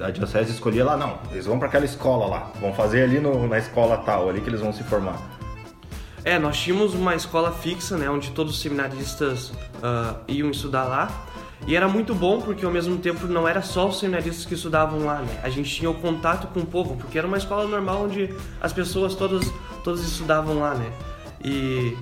a 0.00 0.10
diocese 0.10 0.50
escolhia 0.52 0.84
lá, 0.84 0.96
não, 0.96 1.18
eles 1.30 1.44
vão 1.46 1.58
pra 1.58 1.68
aquela 1.68 1.84
escola 1.84 2.26
lá, 2.26 2.50
vão 2.60 2.72
fazer 2.72 3.02
ali 3.02 3.20
no- 3.20 3.46
na 3.46 3.58
escola 3.58 3.98
tal, 3.98 4.28
ali 4.28 4.40
que 4.40 4.48
eles 4.48 4.60
vão 4.60 4.72
se 4.72 4.82
formar. 4.84 5.18
É, 6.24 6.38
nós 6.38 6.58
tínhamos 6.58 6.94
uma 6.94 7.14
escola 7.14 7.52
fixa, 7.52 7.96
né, 7.96 8.08
onde 8.10 8.30
todos 8.32 8.54
os 8.54 8.60
seminaristas 8.60 9.52
ah, 9.82 10.16
iam 10.26 10.50
estudar 10.50 10.84
lá. 10.84 11.26
E 11.66 11.76
era 11.76 11.88
muito 11.88 12.14
bom 12.14 12.40
porque 12.40 12.64
ao 12.64 12.70
mesmo 12.70 12.96
tempo 12.98 13.26
não 13.26 13.46
era 13.46 13.60
só 13.62 13.88
os 13.88 13.98
seminaristas 13.98 14.46
que 14.46 14.54
estudavam 14.54 15.04
lá, 15.04 15.20
né? 15.20 15.40
A 15.42 15.48
gente 15.48 15.74
tinha 15.74 15.90
o 15.90 15.94
contato 15.94 16.46
com 16.48 16.60
o 16.60 16.66
povo, 16.66 16.96
porque 16.96 17.18
era 17.18 17.26
uma 17.26 17.36
escola 17.36 17.66
normal 17.66 18.04
onde 18.04 18.32
as 18.60 18.72
pessoas 18.72 19.14
todas, 19.14 19.52
todas 19.84 20.00
estudavam 20.00 20.60
lá, 20.60 20.74
né? 20.74 20.90
E 21.44 21.96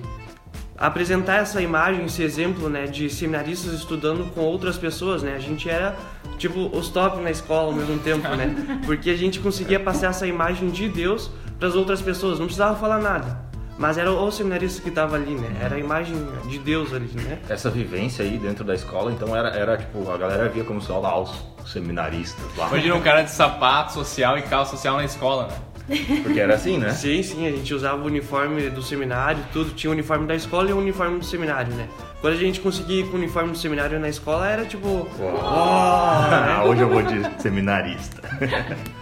apresentar 0.77 1.37
essa 1.37 1.61
imagem, 1.61 2.05
esse 2.05 2.21
exemplo, 2.21 2.69
né, 2.69 2.85
de 2.85 3.09
seminaristas 3.09 3.73
estudando 3.73 4.31
com 4.33 4.41
outras 4.41 4.77
pessoas, 4.77 5.23
né? 5.23 5.35
A 5.35 5.39
gente 5.39 5.67
era 5.67 5.97
tipo 6.37 6.69
os 6.77 6.89
top 6.89 7.19
na 7.21 7.31
escola 7.31 7.67
ao 7.67 7.73
mesmo 7.73 7.97
tempo, 7.99 8.27
né? 8.35 8.79
Porque 8.85 9.09
a 9.09 9.17
gente 9.17 9.39
conseguia 9.39 9.79
passar 9.79 10.11
essa 10.11 10.27
imagem 10.27 10.69
de 10.69 10.87
Deus 10.87 11.31
para 11.57 11.67
as 11.67 11.75
outras 11.75 12.01
pessoas, 12.01 12.37
não 12.37 12.45
precisava 12.45 12.79
falar 12.79 12.99
nada. 12.99 13.46
Mas 13.77 13.97
era 13.97 14.11
o 14.11 14.31
seminarista 14.31 14.81
que 14.81 14.89
estava 14.89 15.15
ali, 15.15 15.35
né? 15.35 15.55
Era 15.61 15.75
a 15.75 15.79
imagem 15.79 16.15
de 16.49 16.57
Deus 16.57 16.93
ali, 16.93 17.09
né? 17.13 17.39
Essa 17.47 17.69
vivência 17.69 18.25
aí 18.25 18.37
dentro 18.37 18.63
da 18.63 18.73
escola, 18.73 19.11
então 19.11 19.35
era, 19.35 19.49
era 19.49 19.77
tipo, 19.77 20.09
a 20.09 20.17
galera 20.17 20.49
via 20.49 20.63
como 20.63 20.81
só 20.81 20.99
lá 20.99 21.19
os 21.19 21.31
seminaristas 21.65 22.43
lá. 22.57 22.67
Imagina 22.69 22.95
um 22.95 23.01
cara 23.01 23.21
de 23.21 23.31
sapato 23.31 23.93
social 23.93 24.37
e 24.37 24.41
calça 24.41 24.75
social 24.75 24.97
na 24.97 25.05
escola, 25.05 25.47
né? 25.47 25.57
Porque 26.23 26.39
era 26.39 26.55
assim, 26.55 26.77
né? 26.77 26.89
Sim, 26.91 27.21
sim, 27.23 27.47
a 27.47 27.51
gente 27.51 27.73
usava 27.73 28.01
o 28.01 28.05
uniforme 28.05 28.69
do 28.69 28.81
seminário, 28.81 29.41
tudo. 29.53 29.71
Tinha 29.71 29.89
o 29.89 29.93
uniforme 29.93 30.27
da 30.27 30.35
escola 30.35 30.69
e 30.69 30.73
o 30.73 30.77
uniforme 30.77 31.19
do 31.19 31.25
seminário, 31.25 31.73
né? 31.75 31.87
Quando 32.19 32.33
a 32.33 32.37
gente 32.37 32.59
conseguia 32.59 33.01
ir 33.01 33.05
com 33.05 33.13
o 33.13 33.15
uniforme 33.15 33.51
do 33.51 33.57
seminário 33.57 33.99
na 33.99 34.09
escola, 34.09 34.49
era 34.49 34.65
tipo. 34.65 35.07
Ah, 35.49 36.63
hoje 36.65 36.81
eu 36.81 36.89
vou 36.89 37.01
de 37.03 37.41
seminarista. 37.41 38.21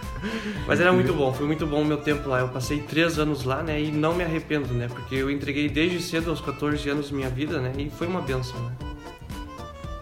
Mas 0.66 0.80
era 0.80 0.92
muito 0.92 1.12
bom, 1.12 1.32
foi 1.32 1.46
muito 1.46 1.66
bom 1.66 1.82
o 1.82 1.84
meu 1.84 1.98
tempo 1.98 2.28
lá. 2.28 2.40
Eu 2.40 2.48
passei 2.48 2.78
três 2.80 3.18
anos 3.18 3.44
lá, 3.44 3.62
né? 3.62 3.80
E 3.80 3.90
não 3.90 4.14
me 4.14 4.24
arrependo, 4.24 4.72
né? 4.74 4.88
Porque 4.88 5.14
eu 5.14 5.30
entreguei 5.30 5.68
desde 5.68 6.00
cedo, 6.00 6.30
aos 6.30 6.40
14 6.40 6.88
anos, 6.88 7.10
minha 7.10 7.28
vida, 7.30 7.60
né? 7.60 7.72
E 7.78 7.90
foi 7.90 8.06
uma 8.06 8.20
benção, 8.20 8.58
né? 8.60 8.72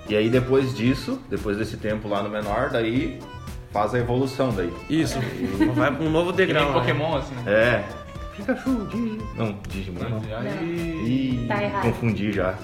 E 0.09 0.17
aí 0.17 0.29
depois 0.29 0.75
disso, 0.75 1.19
depois 1.31 1.57
desse 1.57 1.77
tempo 1.79 2.09
lá 2.09 2.23
no 2.23 2.29
menor, 2.29 2.71
daí 2.71 3.19
faz 3.73 3.95
a 3.95 3.99
evolução 3.99 4.53
daí. 4.55 4.73
Isso, 4.91 5.19
vai 5.75 5.91
pra 5.95 6.05
um 6.05 6.11
novo 6.11 6.31
Que 6.33 6.39
nem 6.39 6.47
degrau. 6.49 6.69
né? 6.73 6.79
Pokémon, 6.81 7.17
assim, 7.17 7.35
né? 7.37 7.43
É. 7.47 7.85
Pikachu, 8.37 8.87
Digi. 8.91 9.19
Não, 9.37 9.57
Digimon 9.69 10.01
não. 10.09 10.23
Ih, 11.07 11.45
Tá 11.49 11.63
errado. 11.63 11.83
confundi 11.83 12.33
já. 12.33 12.55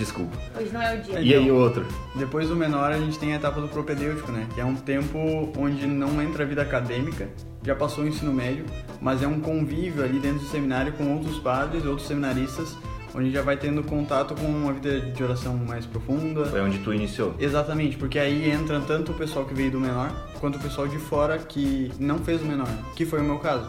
Desculpa. 0.00 0.34
Hoje 0.58 0.70
não 0.72 0.80
é 0.80 0.94
o 0.94 1.02
dia. 1.02 1.20
E 1.20 1.34
aí 1.34 1.50
o 1.50 1.56
outro? 1.56 1.86
Depois 2.16 2.48
do 2.48 2.56
menor, 2.56 2.90
a 2.90 2.96
gente 2.96 3.18
tem 3.18 3.34
a 3.34 3.36
etapa 3.36 3.60
do 3.60 3.68
propedêutico, 3.68 4.32
né? 4.32 4.46
Que 4.54 4.58
é 4.62 4.64
um 4.64 4.74
tempo 4.74 5.18
onde 5.58 5.86
não 5.86 6.22
entra 6.22 6.42
a 6.42 6.46
vida 6.46 6.62
acadêmica, 6.62 7.28
já 7.62 7.74
passou 7.74 8.04
o 8.04 8.08
ensino 8.08 8.32
médio, 8.32 8.64
mas 8.98 9.22
é 9.22 9.26
um 9.26 9.40
convívio 9.40 10.02
ali 10.02 10.18
dentro 10.18 10.38
do 10.38 10.46
seminário 10.46 10.94
com 10.94 11.06
outros 11.12 11.38
padres, 11.40 11.84
outros 11.84 12.08
seminaristas, 12.08 12.74
onde 13.14 13.30
já 13.30 13.42
vai 13.42 13.58
tendo 13.58 13.82
contato 13.82 14.34
com 14.34 14.46
uma 14.46 14.72
vida 14.72 15.00
de 15.02 15.22
oração 15.22 15.54
mais 15.58 15.84
profunda. 15.84 16.46
Foi 16.46 16.62
onde 16.62 16.78
tu 16.78 16.94
iniciou. 16.94 17.34
Exatamente, 17.38 17.98
porque 17.98 18.18
aí 18.18 18.50
entra 18.50 18.80
tanto 18.80 19.12
o 19.12 19.14
pessoal 19.14 19.44
que 19.44 19.52
veio 19.52 19.70
do 19.70 19.78
menor, 19.78 20.10
quanto 20.40 20.56
o 20.56 20.60
pessoal 20.60 20.88
de 20.88 20.96
fora 20.96 21.36
que 21.36 21.92
não 21.98 22.20
fez 22.20 22.40
o 22.40 22.46
menor, 22.46 22.70
que 22.96 23.04
foi 23.04 23.20
o 23.20 23.24
meu 23.24 23.38
caso. 23.38 23.68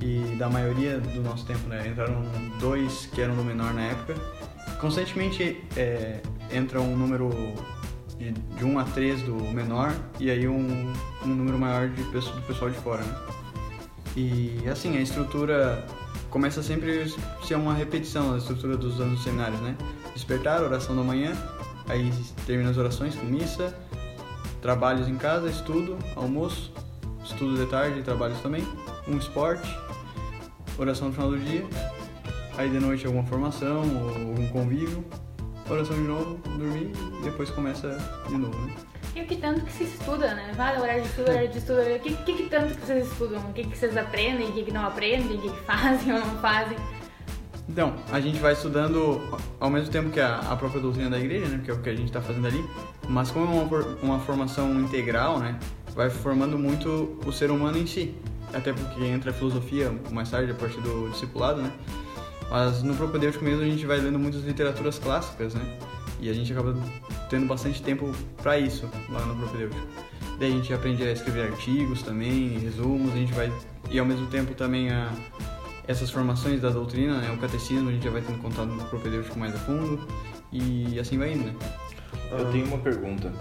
E 0.00 0.36
da 0.36 0.48
maioria 0.48 0.98
do 0.98 1.22
nosso 1.22 1.46
tempo, 1.46 1.68
né? 1.68 1.86
Entraram 1.88 2.22
dois 2.58 3.08
que 3.12 3.20
eram 3.20 3.36
do 3.36 3.44
menor 3.44 3.72
na 3.74 3.82
época. 3.82 4.14
Constantemente 4.80 5.62
é, 5.76 6.20
entra 6.52 6.80
um 6.80 6.96
número 6.96 7.30
de, 8.18 8.32
de 8.32 8.64
1 8.64 8.78
a 8.78 8.84
3 8.84 9.22
do 9.22 9.34
menor 9.34 9.94
e 10.20 10.30
aí 10.30 10.46
um, 10.46 10.92
um 11.24 11.28
número 11.28 11.58
maior 11.58 11.88
de 11.88 12.02
do 12.02 12.42
pessoal 12.46 12.70
de 12.70 12.76
fora, 12.78 13.02
né? 13.02 13.16
E 14.16 14.68
assim, 14.68 14.96
a 14.96 15.00
estrutura 15.00 15.86
começa 16.30 16.62
sempre 16.62 17.02
a 17.02 17.46
ser 17.46 17.54
uma 17.54 17.74
repetição 17.74 18.32
da 18.32 18.38
estrutura 18.38 18.76
dos 18.76 19.00
anos 19.00 19.22
seminários, 19.22 19.60
né? 19.60 19.76
Despertar, 20.14 20.62
oração 20.62 20.96
da 20.96 21.02
manhã, 21.02 21.32
aí 21.88 22.12
termina 22.46 22.70
as 22.70 22.76
orações 22.76 23.14
com 23.14 23.26
missa, 23.26 23.76
trabalhos 24.60 25.08
em 25.08 25.16
casa, 25.16 25.48
estudo, 25.48 25.96
almoço, 26.16 26.72
estudo 27.24 27.56
de 27.56 27.66
tarde 27.70 28.00
e 28.00 28.02
trabalhos 28.02 28.40
também, 28.40 28.66
um 29.06 29.16
esporte, 29.16 29.68
oração 30.76 31.08
no 31.08 31.14
final 31.14 31.30
do 31.30 31.38
dia, 31.38 31.64
aí 32.58 32.68
de 32.68 32.80
noite 32.80 33.06
alguma 33.06 33.24
formação 33.24 33.82
ou 33.82 34.08
algum 34.08 34.48
convívio, 34.48 35.04
oração 35.70 35.96
de 35.96 36.02
novo, 36.02 36.38
dormir 36.58 36.90
e 37.20 37.22
depois 37.22 37.48
começa 37.50 37.96
de 38.26 38.36
novo, 38.36 38.58
né? 38.66 38.74
E 39.14 39.22
o 39.22 39.26
que 39.26 39.36
tanto 39.36 39.64
que 39.64 39.72
se 39.72 39.84
estuda, 39.84 40.34
né? 40.34 40.52
Vale, 40.56 40.80
horário 40.80 41.02
de 41.02 41.08
estudo, 41.08 41.30
horário 41.30 41.48
de 41.48 41.58
estudo. 41.58 41.80
O 41.80 42.00
que, 42.00 42.16
que, 42.16 42.34
que 42.34 42.42
tanto 42.50 42.74
que 42.74 42.86
vocês 42.86 43.10
estudam? 43.10 43.40
O 43.40 43.52
que, 43.52 43.64
que 43.64 43.78
vocês 43.78 43.96
aprendem, 43.96 44.48
o 44.48 44.52
que, 44.52 44.64
que 44.64 44.72
não 44.72 44.84
aprendem, 44.84 45.38
o 45.38 45.40
que, 45.40 45.50
que 45.50 45.60
fazem 45.62 46.12
ou 46.14 46.20
não 46.20 46.38
fazem? 46.40 46.76
Então, 47.68 47.94
a 48.10 48.20
gente 48.20 48.38
vai 48.38 48.54
estudando 48.54 49.20
ao 49.60 49.70
mesmo 49.70 49.90
tempo 49.90 50.10
que 50.10 50.20
a, 50.20 50.38
a 50.38 50.56
própria 50.56 50.80
doutrina 50.80 51.10
da 51.10 51.18
igreja, 51.18 51.46
né? 51.46 51.60
Que 51.64 51.70
é 51.70 51.74
o 51.74 51.80
que 51.80 51.88
a 51.88 51.94
gente 51.94 52.06
está 52.06 52.20
fazendo 52.20 52.46
ali. 52.46 52.64
Mas 53.08 53.30
como 53.30 53.46
é 53.46 53.48
uma, 53.48 53.86
uma 54.02 54.18
formação 54.20 54.80
integral, 54.80 55.38
né? 55.38 55.58
Vai 55.94 56.10
formando 56.10 56.58
muito 56.58 57.18
o 57.24 57.32
ser 57.32 57.50
humano 57.50 57.78
em 57.78 57.86
si. 57.86 58.14
Até 58.52 58.72
porque 58.72 59.04
entra 59.04 59.30
a 59.30 59.34
filosofia 59.34 59.92
mais 60.10 60.30
tarde, 60.30 60.50
a 60.50 60.54
partir 60.54 60.80
do 60.80 61.10
discipulado, 61.10 61.60
né? 61.62 61.72
Mas 62.50 62.82
no 62.82 62.94
propedêutico 62.94 63.44
mesmo 63.44 63.62
a 63.62 63.66
gente 63.66 63.84
vai 63.84 63.98
lendo 63.98 64.18
muitas 64.18 64.42
literaturas 64.42 64.98
clássicas, 64.98 65.54
né? 65.54 65.78
E 66.20 66.28
a 66.28 66.32
gente 66.32 66.52
acaba 66.52 66.74
tendo 67.28 67.46
bastante 67.46 67.82
tempo 67.82 68.12
para 68.42 68.58
isso 68.58 68.88
lá 69.10 69.20
no 69.26 69.36
propedêutico. 69.36 69.80
Daí 70.38 70.52
a 70.52 70.56
gente 70.56 70.72
aprende 70.72 71.02
a 71.02 71.12
escrever 71.12 71.50
artigos 71.50 72.02
também, 72.02 72.58
resumos, 72.58 73.12
a 73.12 73.16
gente 73.16 73.32
vai... 73.32 73.52
E 73.90 73.98
ao 73.98 74.06
mesmo 74.06 74.26
tempo 74.28 74.54
também 74.54 74.90
a 74.90 75.12
essas 75.86 76.10
formações 76.10 76.60
da 76.60 76.70
doutrina, 76.70 77.18
né? 77.18 77.30
O 77.32 77.38
catecismo 77.38 77.88
a 77.88 77.92
gente 77.92 78.04
já 78.04 78.10
vai 78.10 78.20
tendo 78.20 78.40
contato 78.40 78.66
no 78.66 78.84
propedêutico 78.84 79.38
mais 79.38 79.54
a 79.54 79.58
fundo 79.58 80.06
e 80.52 80.98
assim 80.98 81.18
vai 81.18 81.32
indo, 81.32 81.44
né? 81.44 81.54
Eu 82.30 82.50
tenho 82.52 82.66
uma 82.66 82.78
pergunta. 82.78 83.32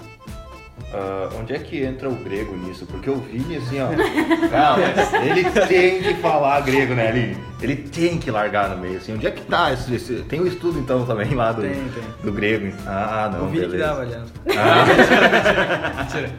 Ah, 0.93 1.29
onde 1.39 1.53
é 1.53 1.59
que 1.59 1.83
entra 1.83 2.07
o 2.09 2.15
grego 2.15 2.55
nisso? 2.55 2.85
Porque 2.85 3.09
o 3.09 3.15
Vini, 3.17 3.57
assim, 3.57 3.77
ó. 3.81 3.87
Cara, 4.49 5.25
ele 5.25 5.43
tem 5.67 6.01
que 6.01 6.13
falar 6.21 6.61
grego, 6.61 6.93
né, 6.93 7.09
Aline? 7.09 7.37
Ele 7.61 7.75
tem 7.75 8.17
que 8.17 8.31
largar 8.31 8.69
no 8.69 8.77
meio, 8.77 8.97
assim. 8.97 9.13
Onde 9.13 9.27
é 9.27 9.31
que 9.31 9.41
tá? 9.41 9.73
Esse, 9.73 9.93
esse- 9.95 10.23
tem 10.29 10.39
o 10.39 10.47
estudo, 10.47 10.79
então, 10.79 11.05
também 11.05 11.33
lá 11.33 11.51
do, 11.51 11.61
Tem, 11.61 11.71
tem. 11.71 12.03
do 12.23 12.31
grego. 12.31 12.71
Ah, 12.85 13.29
não. 13.33 13.45
o 13.45 13.49
Vini 13.49 13.65
que 13.65 13.71
beleza. 13.71 13.87
dava, 13.89 14.01
aliás. 14.03 14.33
Mentira. 15.97 16.29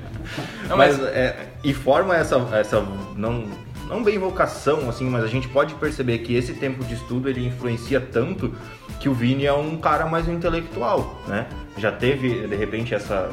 Não, 0.68 0.76
mas, 0.76 0.98
mas, 0.98 1.08
é, 1.08 1.36
e 1.64 1.72
forma 1.74 2.16
essa, 2.16 2.36
essa 2.52 2.84
não, 3.16 3.44
não 3.88 4.02
bem 4.02 4.18
vocação, 4.18 4.88
assim, 4.88 5.08
mas 5.08 5.24
a 5.24 5.28
gente 5.28 5.48
pode 5.48 5.74
perceber 5.74 6.18
que 6.18 6.34
esse 6.34 6.54
tempo 6.54 6.84
de 6.84 6.94
estudo 6.94 7.28
ele 7.28 7.46
influencia 7.46 8.00
tanto 8.00 8.54
que 9.00 9.08
o 9.08 9.14
Vini 9.14 9.46
é 9.46 9.52
um 9.52 9.76
cara 9.76 10.06
mais 10.06 10.28
intelectual, 10.28 11.20
né? 11.26 11.46
Já 11.76 11.92
teve, 11.92 12.46
de 12.46 12.56
repente, 12.56 12.94
essa, 12.94 13.30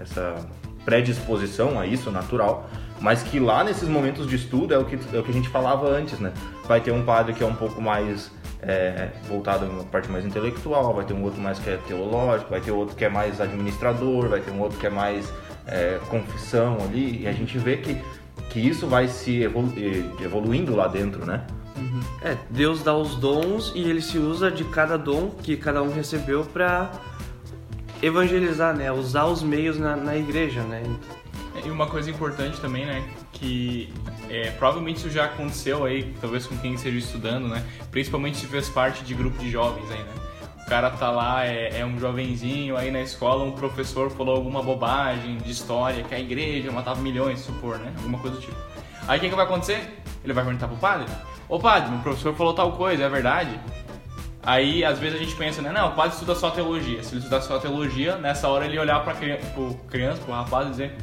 essa 0.00 0.36
predisposição 0.84 1.78
a 1.78 1.86
isso, 1.86 2.10
natural, 2.10 2.68
mas 3.00 3.22
que 3.22 3.38
lá 3.38 3.62
nesses 3.62 3.88
momentos 3.88 4.26
de 4.26 4.36
estudo 4.36 4.74
é 4.74 4.78
o 4.78 4.84
que, 4.84 4.98
é 5.14 5.18
o 5.18 5.22
que 5.22 5.30
a 5.30 5.34
gente 5.34 5.48
falava 5.48 5.88
antes, 5.88 6.18
né? 6.18 6.32
Vai 6.66 6.80
ter 6.80 6.90
um 6.90 7.02
padre 7.02 7.34
que 7.34 7.42
é 7.42 7.46
um 7.46 7.54
pouco 7.54 7.80
mais 7.80 8.30
é, 8.62 9.10
voltado 9.28 9.66
a 9.66 9.68
uma 9.68 9.84
parte 9.84 10.10
mais 10.10 10.24
intelectual, 10.24 10.94
vai 10.94 11.04
ter 11.04 11.14
um 11.14 11.22
outro 11.22 11.40
mais 11.40 11.58
que 11.58 11.70
é 11.70 11.78
teológico, 11.86 12.50
vai 12.50 12.60
ter 12.60 12.70
outro 12.70 12.96
que 12.96 13.04
é 13.04 13.08
mais 13.08 13.40
administrador, 13.40 14.28
vai 14.28 14.40
ter 14.40 14.50
um 14.50 14.60
outro 14.60 14.78
que 14.78 14.86
é 14.86 14.90
mais 14.90 15.30
é, 15.66 15.98
confissão 16.08 16.78
ali, 16.82 17.22
e 17.22 17.28
a 17.28 17.32
gente 17.32 17.58
vê 17.58 17.76
que, 17.76 17.96
que 18.50 18.60
isso 18.60 18.86
vai 18.86 19.06
se 19.08 19.42
evolu- 19.42 19.72
evoluindo 20.22 20.74
lá 20.74 20.88
dentro, 20.88 21.24
né? 21.24 21.44
É, 22.22 22.36
Deus 22.50 22.82
dá 22.82 22.94
os 22.94 23.16
dons 23.16 23.72
e 23.74 23.80
ele 23.80 24.02
se 24.02 24.18
usa 24.18 24.50
de 24.50 24.64
cada 24.64 24.98
dom 24.98 25.30
que 25.30 25.56
cada 25.56 25.82
um 25.82 25.90
recebeu 25.90 26.44
pra 26.44 26.90
evangelizar, 28.02 28.74
né? 28.74 28.90
Usar 28.90 29.26
os 29.26 29.42
meios 29.42 29.78
na, 29.78 29.96
na 29.96 30.16
igreja, 30.16 30.62
né? 30.62 30.82
E 31.64 31.70
uma 31.70 31.86
coisa 31.86 32.10
importante 32.10 32.60
também, 32.60 32.86
né? 32.86 33.02
Que 33.32 33.92
é, 34.28 34.50
provavelmente 34.52 34.98
isso 34.98 35.10
já 35.10 35.26
aconteceu 35.26 35.84
aí, 35.84 36.14
talvez 36.20 36.46
com 36.46 36.56
quem 36.56 36.74
esteja 36.74 36.98
estudando, 36.98 37.48
né? 37.48 37.64
Principalmente 37.90 38.38
se 38.38 38.46
fez 38.46 38.68
parte 38.68 39.04
de 39.04 39.14
grupo 39.14 39.38
de 39.38 39.50
jovens 39.50 39.90
aí, 39.90 39.98
né? 39.98 40.14
O 40.62 40.70
cara 40.70 40.90
tá 40.90 41.10
lá, 41.10 41.44
é, 41.44 41.80
é 41.80 41.86
um 41.86 41.98
jovenzinho 41.98 42.76
aí 42.76 42.90
na 42.90 43.00
escola, 43.00 43.42
um 43.42 43.52
professor 43.52 44.10
falou 44.10 44.36
alguma 44.36 44.62
bobagem 44.62 45.38
de 45.38 45.50
história, 45.50 46.04
que 46.04 46.14
a 46.14 46.20
igreja 46.20 46.70
matava 46.70 47.00
milhões, 47.00 47.40
supor, 47.40 47.78
né? 47.78 47.92
Alguma 47.96 48.18
coisa 48.18 48.36
do 48.36 48.42
tipo. 48.42 48.56
Aí 49.08 49.18
o 49.18 49.20
que, 49.20 49.28
que 49.28 49.34
vai 49.34 49.44
acontecer? 49.44 49.98
Ele 50.22 50.32
vai 50.32 50.44
perguntar 50.44 50.68
pro 50.68 50.76
padre: 50.76 51.06
Ô 51.48 51.58
padre, 51.58 51.94
o 51.94 51.98
professor 51.98 52.34
falou 52.34 52.54
tal 52.54 52.72
coisa, 52.72 53.02
é 53.02 53.08
verdade? 53.08 53.58
Aí, 54.42 54.84
às 54.84 54.98
vezes 54.98 55.20
a 55.20 55.22
gente 55.22 55.36
pensa, 55.36 55.60
né? 55.60 55.70
Não, 55.70 55.88
o 55.88 55.92
padre 55.92 56.12
estuda 56.12 56.34
só 56.34 56.50
teologia. 56.50 57.02
Se 57.02 57.12
ele 57.12 57.18
estudar 57.18 57.42
só 57.42 57.58
teologia, 57.58 58.16
nessa 58.16 58.48
hora 58.48 58.64
ele 58.64 58.78
olhar 58.78 59.04
criança, 59.14 59.46
pro 59.48 59.74
criança, 59.88 60.22
pro 60.22 60.32
rapaz 60.32 60.68
e 60.68 60.70
dizer, 60.70 60.96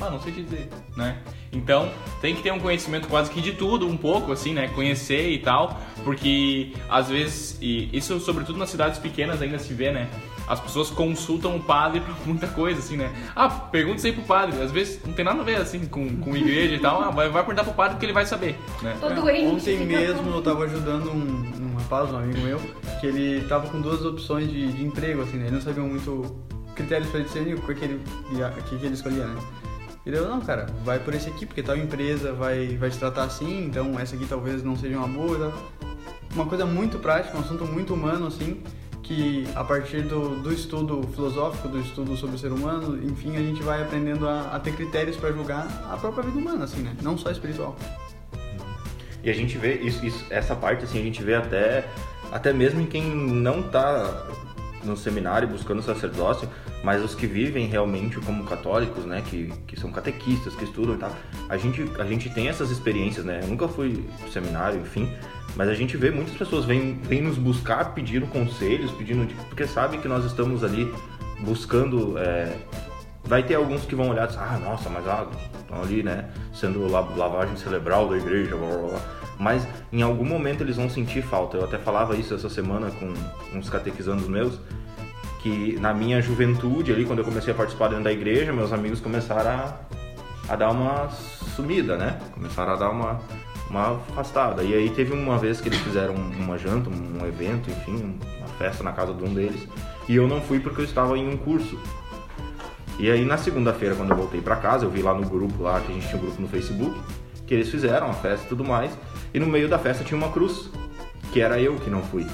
ah, 0.00 0.10
não 0.10 0.20
sei 0.20 0.32
te 0.32 0.42
dizer, 0.42 0.68
né? 0.96 1.18
Então, 1.52 1.90
tem 2.20 2.34
que 2.34 2.42
ter 2.42 2.52
um 2.52 2.60
conhecimento 2.60 3.08
quase 3.08 3.30
que 3.30 3.40
de 3.40 3.52
tudo, 3.52 3.86
um 3.86 3.96
pouco, 3.96 4.32
assim, 4.32 4.54
né? 4.54 4.68
Conhecer 4.68 5.30
e 5.30 5.38
tal, 5.38 5.78
porque 6.04 6.72
às 6.88 7.08
vezes, 7.08 7.58
e 7.60 7.88
isso 7.92 8.18
sobretudo 8.20 8.58
nas 8.58 8.70
cidades 8.70 8.98
pequenas 8.98 9.42
ainda 9.42 9.58
se 9.58 9.74
vê, 9.74 9.90
né? 9.90 10.08
As 10.48 10.60
pessoas 10.60 10.90
consultam 10.90 11.56
o 11.56 11.60
padre 11.60 12.00
pra 12.00 12.14
muita 12.24 12.46
coisa, 12.46 12.78
assim, 12.78 12.96
né? 12.96 13.12
Ah, 13.36 13.48
pergunta 13.48 13.98
isso 13.98 14.06
aí 14.06 14.12
pro 14.12 14.22
padre. 14.22 14.60
Às 14.62 14.70
vezes 14.70 15.00
não 15.04 15.12
tem 15.12 15.24
nada 15.24 15.40
a 15.40 15.44
ver, 15.44 15.56
assim, 15.56 15.84
com, 15.86 16.16
com 16.16 16.36
igreja 16.36 16.74
e 16.74 16.78
tal. 16.78 17.02
Ah, 17.02 17.10
vai, 17.10 17.28
vai 17.28 17.42
perguntar 17.42 17.64
pro 17.64 17.74
padre 17.74 17.94
porque 17.94 18.06
ele 18.06 18.12
vai 18.12 18.24
saber, 18.24 18.56
né? 18.82 18.96
Tô 19.00 19.10
doente. 19.10 19.46
Ontem 19.46 19.84
mesmo 19.84 20.30
eu 20.30 20.42
tava 20.42 20.64
ajudando 20.64 21.10
um, 21.10 21.72
um 21.72 21.76
rapaz, 21.76 22.10
um 22.10 22.16
amigo 22.16 22.40
meu, 22.40 22.60
que 23.00 23.06
ele 23.06 23.46
tava 23.46 23.68
com 23.68 23.80
duas 23.80 24.04
opções 24.04 24.50
de, 24.50 24.72
de 24.72 24.84
emprego, 24.84 25.22
assim, 25.22 25.36
né? 25.36 25.46
Ele 25.46 25.56
não 25.56 25.62
sabia 25.62 25.82
muito 25.82 26.36
critérios 26.74 27.10
pra 27.10 27.20
discernir 27.20 27.54
o 27.54 27.60
que, 27.60 27.74
que, 27.74 27.84
ele, 27.84 28.00
que, 28.68 28.78
que 28.78 28.86
ele 28.86 28.94
escolhia, 28.94 29.26
né? 29.26 29.40
Ele 30.06 30.16
falou, 30.16 30.36
não, 30.36 30.40
cara, 30.40 30.66
vai 30.84 30.98
por 30.98 31.12
esse 31.12 31.28
aqui, 31.28 31.44
porque 31.44 31.62
tal 31.62 31.76
empresa 31.76 32.32
vai, 32.32 32.78
vai 32.78 32.88
te 32.88 32.96
tratar 32.96 33.24
assim, 33.24 33.66
então 33.66 33.98
essa 33.98 34.16
aqui 34.16 34.24
talvez 34.26 34.62
não 34.62 34.74
seja 34.74 34.96
uma 34.96 35.08
boa 35.08 35.50
tal. 35.50 35.88
Uma 36.34 36.46
coisa 36.46 36.64
muito 36.64 36.98
prática, 36.98 37.36
um 37.36 37.40
assunto 37.40 37.66
muito 37.66 37.92
humano, 37.92 38.26
assim, 38.26 38.62
que 39.08 39.48
a 39.54 39.64
partir 39.64 40.02
do, 40.02 40.36
do 40.42 40.52
estudo 40.52 41.02
filosófico, 41.14 41.66
do 41.66 41.80
estudo 41.80 42.14
sobre 42.14 42.36
o 42.36 42.38
ser 42.38 42.52
humano, 42.52 43.02
enfim, 43.02 43.34
a 43.36 43.40
gente 43.40 43.62
vai 43.62 43.80
aprendendo 43.82 44.28
a, 44.28 44.54
a 44.54 44.60
ter 44.60 44.72
critérios 44.76 45.16
pra 45.16 45.32
julgar 45.32 45.66
a 45.90 45.96
própria 45.96 46.22
vida 46.24 46.38
humana, 46.38 46.64
assim, 46.64 46.82
né? 46.82 46.94
Não 47.02 47.16
só 47.16 47.30
espiritual. 47.30 47.74
E 49.24 49.30
a 49.30 49.32
gente 49.32 49.56
vê 49.56 49.76
isso, 49.76 50.04
isso- 50.04 50.24
essa 50.28 50.54
parte 50.54 50.84
assim, 50.84 51.00
a 51.00 51.02
gente 51.02 51.22
vê 51.22 51.34
até 51.34 51.88
até 52.30 52.52
mesmo 52.52 52.82
em 52.82 52.86
quem 52.86 53.02
não 53.02 53.62
tá 53.62 54.26
no 54.84 54.96
seminário 54.96 55.48
buscando 55.48 55.82
sacerdócio, 55.82 56.48
mas 56.82 57.02
os 57.02 57.14
que 57.14 57.26
vivem 57.26 57.66
realmente 57.66 58.20
como 58.20 58.44
católicos, 58.44 59.04
né, 59.04 59.22
que, 59.26 59.52
que 59.66 59.78
são 59.78 59.90
catequistas, 59.90 60.54
que 60.54 60.64
estudam 60.64 60.94
e 60.94 60.98
tal. 60.98 61.12
A 61.48 61.56
gente 61.56 61.90
a 61.98 62.04
gente 62.04 62.30
tem 62.30 62.48
essas 62.48 62.70
experiências, 62.70 63.24
né? 63.24 63.40
Eu 63.42 63.48
nunca 63.48 63.68
fui 63.68 64.04
pro 64.20 64.30
seminário, 64.30 64.80
enfim, 64.80 65.12
mas 65.56 65.68
a 65.68 65.74
gente 65.74 65.96
vê 65.96 66.10
muitas 66.10 66.34
pessoas 66.34 66.64
vêm 66.64 67.00
vêm 67.02 67.22
nos 67.22 67.38
buscar 67.38 67.94
pedindo 67.94 68.26
conselhos, 68.26 68.90
pedindo 68.92 69.26
porque 69.48 69.66
sabe 69.66 69.98
que 69.98 70.08
nós 70.08 70.24
estamos 70.24 70.62
ali 70.62 70.92
buscando 71.40 72.18
é, 72.18 72.56
Vai 73.28 73.42
ter 73.42 73.56
alguns 73.56 73.84
que 73.84 73.94
vão 73.94 74.08
olhar 74.08 74.24
e 74.24 74.26
dizer, 74.28 74.40
ah, 74.40 74.58
nossa, 74.58 74.88
mas 74.88 75.06
ah, 75.06 75.26
estão 75.60 75.82
ali, 75.82 76.02
né, 76.02 76.30
sendo 76.54 76.90
la- 76.90 77.00
lavagem 77.14 77.56
cerebral 77.58 78.08
da 78.08 78.16
igreja, 78.16 78.56
blá, 78.56 78.66
blá, 78.68 78.88
blá. 78.88 79.00
Mas 79.38 79.66
em 79.92 80.02
algum 80.02 80.24
momento 80.24 80.62
eles 80.62 80.76
vão 80.76 80.90
sentir 80.90 81.22
falta. 81.22 81.56
Eu 81.56 81.64
até 81.64 81.78
falava 81.78 82.16
isso 82.16 82.34
essa 82.34 82.48
semana 82.48 82.90
com 82.90 83.12
uns 83.56 83.70
catequizandos 83.70 84.26
meus, 84.26 84.58
que 85.40 85.78
na 85.80 85.94
minha 85.94 86.20
juventude 86.20 86.92
ali, 86.92 87.04
quando 87.04 87.20
eu 87.20 87.24
comecei 87.24 87.52
a 87.52 87.56
participar 87.56 87.88
dentro 87.88 88.04
da 88.04 88.12
igreja, 88.12 88.52
meus 88.52 88.72
amigos 88.72 89.00
começaram 89.00 89.50
a, 89.50 89.74
a 90.48 90.56
dar 90.56 90.70
uma 90.70 91.08
sumida, 91.54 91.96
né? 91.96 92.18
Começaram 92.34 92.72
a 92.72 92.76
dar 92.76 92.90
uma, 92.90 93.20
uma 93.70 93.92
afastada. 93.92 94.62
E 94.62 94.74
aí 94.74 94.90
teve 94.90 95.12
uma 95.12 95.38
vez 95.38 95.60
que 95.60 95.68
eles 95.68 95.78
fizeram 95.80 96.14
uma 96.14 96.58
janta, 96.58 96.90
um 96.90 97.26
evento, 97.26 97.70
enfim, 97.70 98.18
uma 98.38 98.48
festa 98.58 98.82
na 98.82 98.92
casa 98.92 99.14
de 99.14 99.22
um 99.22 99.32
deles, 99.32 99.66
e 100.08 100.16
eu 100.16 100.26
não 100.26 100.40
fui 100.40 100.58
porque 100.58 100.80
eu 100.80 100.84
estava 100.84 101.16
em 101.16 101.28
um 101.28 101.36
curso. 101.36 101.78
E 102.98 103.08
aí 103.08 103.24
na 103.24 103.36
segunda-feira, 103.36 103.94
quando 103.94 104.10
eu 104.10 104.16
voltei 104.16 104.40
pra 104.40 104.56
casa, 104.56 104.84
eu 104.84 104.90
vi 104.90 105.02
lá 105.02 105.14
no 105.14 105.28
grupo 105.28 105.62
lá, 105.62 105.80
que 105.80 105.92
a 105.92 105.94
gente 105.94 106.08
tinha 106.08 106.20
um 106.20 106.24
grupo 106.24 106.42
no 106.42 106.48
Facebook, 106.48 106.98
que 107.46 107.54
eles 107.54 107.70
fizeram 107.70 108.10
a 108.10 108.12
festa 108.12 108.44
e 108.46 108.48
tudo 108.48 108.64
mais, 108.64 108.90
e 109.32 109.38
no 109.38 109.46
meio 109.46 109.68
da 109.68 109.78
festa 109.78 110.04
tinha 110.04 110.18
uma 110.18 110.30
cruz, 110.30 110.70
que 111.32 111.40
era 111.40 111.60
eu 111.60 111.76
que 111.76 111.90
não 111.90 112.02
fui. 112.02 112.26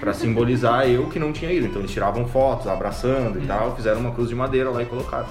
Pra 0.00 0.12
simbolizar 0.12 0.88
eu 0.88 1.08
que 1.08 1.18
não 1.18 1.32
tinha 1.32 1.52
ido. 1.52 1.66
Então 1.66 1.80
eles 1.80 1.90
tiravam 1.90 2.26
fotos, 2.26 2.66
abraçando 2.66 3.38
e 3.42 3.46
tal, 3.46 3.74
fizeram 3.76 4.00
uma 4.00 4.12
cruz 4.12 4.28
de 4.28 4.34
madeira 4.34 4.70
lá 4.70 4.82
e 4.82 4.86
colocaram. 4.86 5.28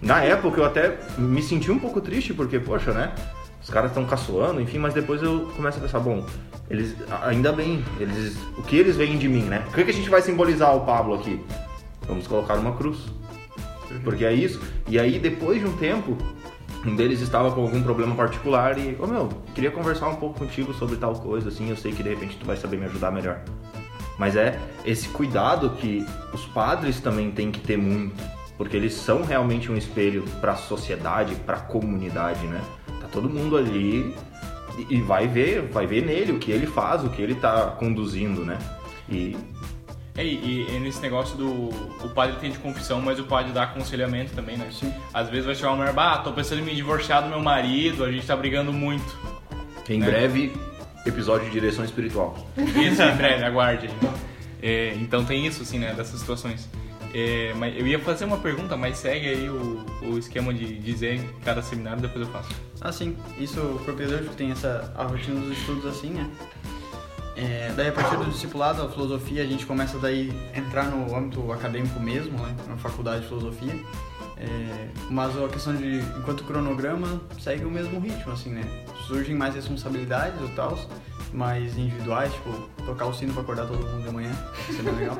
Na 0.00 0.22
época 0.22 0.60
eu 0.60 0.64
até 0.64 0.98
me 1.16 1.42
senti 1.42 1.70
um 1.70 1.78
pouco 1.78 2.00
triste, 2.00 2.34
porque, 2.34 2.58
poxa, 2.58 2.92
né? 2.92 3.14
Os 3.62 3.70
caras 3.70 3.90
estão 3.90 4.04
caçoando, 4.04 4.60
enfim, 4.60 4.78
mas 4.78 4.92
depois 4.92 5.22
eu 5.22 5.50
começo 5.56 5.78
a 5.78 5.80
pensar, 5.80 5.98
bom, 5.98 6.26
eles 6.68 6.94
ainda 7.22 7.50
bem, 7.50 7.82
eles, 7.98 8.36
o 8.58 8.62
que 8.62 8.76
eles 8.76 8.96
veem 8.96 9.16
de 9.16 9.26
mim, 9.28 9.42
né? 9.42 9.64
O 9.68 9.72
que, 9.72 9.84
que 9.84 9.90
a 9.90 9.94
gente 9.94 10.10
vai 10.10 10.20
simbolizar 10.20 10.76
o 10.76 10.84
Pablo 10.84 11.14
aqui? 11.14 11.40
Vamos 12.06 12.26
colocar 12.26 12.54
uma 12.56 12.72
cruz. 12.76 12.98
Porque 14.02 14.24
é 14.24 14.32
isso. 14.32 14.60
E 14.88 14.98
aí, 14.98 15.18
depois 15.18 15.60
de 15.60 15.66
um 15.66 15.76
tempo, 15.76 16.16
um 16.86 16.94
deles 16.94 17.20
estava 17.20 17.50
com 17.52 17.62
algum 17.62 17.82
problema 17.82 18.14
particular 18.14 18.78
e, 18.78 18.96
ô 19.00 19.06
meu, 19.06 19.28
queria 19.54 19.70
conversar 19.70 20.08
um 20.08 20.16
pouco 20.16 20.38
contigo 20.38 20.72
sobre 20.74 20.96
tal 20.96 21.14
coisa, 21.14 21.48
assim, 21.48 21.70
eu 21.70 21.76
sei 21.76 21.92
que 21.92 22.02
de 22.02 22.10
repente 22.10 22.36
tu 22.36 22.44
vai 22.46 22.56
saber 22.56 22.76
me 22.78 22.84
ajudar 22.86 23.10
melhor. 23.10 23.40
Mas 24.18 24.36
é 24.36 24.58
esse 24.84 25.08
cuidado 25.08 25.70
que 25.70 26.06
os 26.32 26.44
padres 26.46 27.00
também 27.00 27.30
têm 27.30 27.50
que 27.50 27.60
ter 27.60 27.76
muito, 27.76 28.22
porque 28.56 28.76
eles 28.76 28.92
são 28.94 29.22
realmente 29.22 29.70
um 29.72 29.76
espelho 29.76 30.22
para 30.40 30.52
a 30.52 30.56
sociedade, 30.56 31.34
para 31.46 31.56
a 31.56 31.60
comunidade, 31.60 32.46
né? 32.46 32.60
Tá 33.00 33.08
todo 33.10 33.28
mundo 33.28 33.56
ali 33.56 34.14
e- 34.78 34.96
e 34.96 35.00
vai 35.00 35.26
ver, 35.26 35.62
vai 35.72 35.86
ver 35.86 36.04
nele 36.04 36.32
o 36.32 36.38
que 36.38 36.52
ele 36.52 36.66
faz, 36.66 37.02
o 37.04 37.08
que 37.08 37.20
ele 37.20 37.34
tá 37.34 37.74
conduzindo, 37.78 38.44
né? 38.44 38.58
E 39.08 39.36
É, 40.16 40.24
e, 40.24 40.66
e 40.70 40.78
nesse 40.78 41.00
negócio 41.00 41.36
do. 41.36 41.48
O 42.04 42.08
padre 42.14 42.36
tem 42.36 42.50
de 42.50 42.58
confissão, 42.58 43.00
mas 43.00 43.18
o 43.18 43.24
padre 43.24 43.52
dá 43.52 43.64
aconselhamento 43.64 44.32
também, 44.32 44.56
né? 44.56 44.68
Sim. 44.72 44.92
Às 45.12 45.28
vezes 45.28 45.44
vai 45.44 45.54
chegar 45.54 45.70
uma 45.70 45.78
mulher, 45.78 45.92
bah, 45.92 46.18
tô 46.18 46.32
pensando 46.32 46.60
em 46.60 46.64
me 46.64 46.74
divorciar 46.74 47.22
do 47.22 47.28
meu 47.28 47.40
marido, 47.40 48.04
a 48.04 48.12
gente 48.12 48.24
tá 48.26 48.36
brigando 48.36 48.72
muito. 48.72 49.16
em 49.88 50.00
É. 50.02 50.06
breve, 50.06 50.52
episódio 51.04 51.46
de 51.46 51.52
direção 51.52 51.84
espiritual. 51.84 52.36
Isso, 52.56 53.02
em 53.02 53.16
breve, 53.16 53.44
aguarde. 53.44 53.88
aí. 53.88 54.10
É, 54.62 54.94
então 54.94 55.24
tem 55.24 55.46
isso, 55.46 55.62
assim, 55.62 55.78
né, 55.78 55.92
dessas 55.94 56.20
situações. 56.20 56.68
É, 57.12 57.52
mas 57.56 57.76
eu 57.78 57.86
ia 57.86 57.98
fazer 57.98 58.24
uma 58.24 58.38
pergunta, 58.38 58.76
mas 58.76 58.96
segue 58.96 59.28
aí 59.28 59.48
o, 59.48 59.84
o 60.02 60.18
esquema 60.18 60.52
de 60.54 60.78
dizer 60.78 61.16
em 61.16 61.28
cada 61.44 61.60
seminário, 61.62 62.00
depois 62.00 62.26
eu 62.26 62.32
faço. 62.32 62.48
Assim, 62.80 63.16
isso 63.38 63.60
propedêutico 63.84 64.34
tem 64.34 64.50
essa 64.50 64.92
a 64.96 65.04
rotina 65.04 65.38
dos 65.40 65.56
estudos 65.58 65.86
assim, 65.86 66.10
né? 66.10 66.28
É, 67.36 67.72
daí 67.76 67.88
a 67.88 67.92
partir 67.92 68.16
do 68.16 68.24
discipulado, 68.26 68.82
a 68.82 68.88
filosofia, 68.88 69.42
a 69.42 69.46
gente 69.46 69.66
começa 69.66 69.98
daí 69.98 70.32
a 70.54 70.58
entrar 70.58 70.84
no 70.84 71.14
âmbito 71.16 71.50
acadêmico 71.52 71.98
mesmo, 71.98 72.38
né? 72.38 72.54
Na 72.68 72.76
faculdade 72.76 73.22
de 73.22 73.28
filosofia. 73.28 73.74
É, 74.36 74.88
mas 75.10 75.36
a 75.36 75.48
questão 75.48 75.74
de, 75.74 75.98
enquanto 76.18 76.44
cronograma, 76.44 77.20
segue 77.40 77.64
o 77.64 77.70
mesmo 77.70 77.98
ritmo, 78.00 78.32
assim, 78.32 78.50
né? 78.50 78.62
Surgem 79.06 79.34
mais 79.34 79.54
responsabilidades 79.54 80.40
ou 80.40 80.48
tal, 80.50 80.78
mais 81.32 81.76
individuais, 81.76 82.32
tipo, 82.32 82.50
tocar 82.84 83.06
o 83.06 83.14
sino 83.14 83.32
pra 83.32 83.42
acordar 83.42 83.66
todo 83.66 83.84
mundo 83.84 84.06
de 84.06 84.12
manhã, 84.12 84.30
isso 84.68 84.80
é 84.80 84.82
bem 84.82 84.94
legal. 84.94 85.18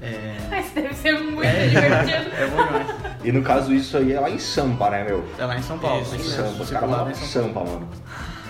É, 0.00 0.36
Mas 0.50 0.70
deve 0.72 0.94
ser 0.94 1.18
muito 1.20 1.44
é, 1.44 1.68
divertido. 1.68 2.34
é 2.34 2.46
bom 2.48 2.66
demais. 2.66 2.88
E 3.24 3.32
no 3.32 3.42
caso, 3.42 3.72
isso 3.72 3.96
aí 3.96 4.12
é 4.12 4.20
lá 4.20 4.28
em 4.30 4.38
Sampa, 4.38 4.90
né, 4.90 5.04
meu? 5.04 5.24
É 5.38 5.44
lá 5.44 5.56
em 5.56 5.62
São 5.62 5.78
Paulo. 5.78 6.02
Isso? 6.02 6.16
Em 6.16 6.18
Sampa, 6.18 6.62
os 6.62 6.70
caras 6.70 6.90
Discipulado 6.90 6.96
moram 6.96 7.08
em 7.08 7.12
em 7.12 7.14
São 7.14 7.52
Paulo. 7.52 7.70
Sampa, 7.70 7.86
mano. 7.86 7.88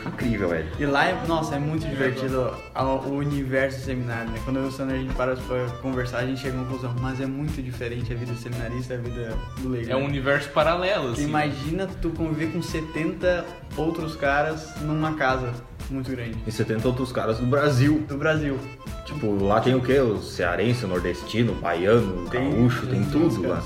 Incrível, 0.07 0.49
velho. 0.49 0.69
E 0.79 0.87
lá, 0.87 1.07
é, 1.07 1.27
nossa, 1.27 1.55
é 1.55 1.59
muito 1.59 1.87
divertido 1.87 2.55
o 2.75 3.11
universo 3.11 3.79
do 3.79 3.85
seminário, 3.85 4.31
né? 4.31 4.39
Quando 4.45 4.59
eu 4.59 4.65
e 4.65 4.69
o 4.69 4.73
Sandro 4.73 4.95
a 4.95 4.99
gente 4.99 5.15
para 5.15 5.37
pra 5.37 5.67
conversar, 5.81 6.19
a 6.19 6.27
gente 6.27 6.41
chega 6.41 6.57
a 6.57 6.61
uma 6.61 6.65
conclusão, 6.65 6.95
mas 7.01 7.21
é 7.21 7.27
muito 7.27 7.63
diferente 7.63 8.13
a 8.13 8.17
vida 8.17 8.33
do 8.33 8.39
seminarista 8.39 8.95
e 8.95 8.97
a 8.97 9.01
vida 9.01 9.39
do 9.61 9.69
leigo. 9.69 9.91
É 9.91 9.97
um 9.97 10.01
né? 10.01 10.07
universo 10.07 10.49
paralelo, 10.51 11.13
assim. 11.13 11.25
imagina 11.25 11.87
tu 12.01 12.11
conviver 12.11 12.53
com 12.53 12.63
70 12.63 13.45
outros 13.77 14.17
caras 14.17 14.75
numa 14.81 15.15
casa 15.15 15.53
muito 15.91 16.11
grande. 16.11 16.37
E 16.47 16.51
você 16.51 16.65
tem 16.65 16.77
outros 16.83 17.13
caras 17.13 17.39
do 17.39 17.47
Brasil. 17.47 18.05
Do 18.09 18.17
Brasil. 18.17 18.59
Tipo, 19.05 19.45
lá 19.45 19.61
tem 19.61 19.75
o 19.75 19.81
quê? 19.81 19.99
O 19.99 20.21
cearense, 20.23 20.85
o 20.85 20.89
nordestino, 20.89 21.53
o 21.53 21.57
baiano, 21.57 22.25
o 22.25 22.29
gaúcho, 22.29 22.87
tem 22.87 23.05
todos, 23.05 23.35
tudo 23.35 23.49
lá. 23.49 23.63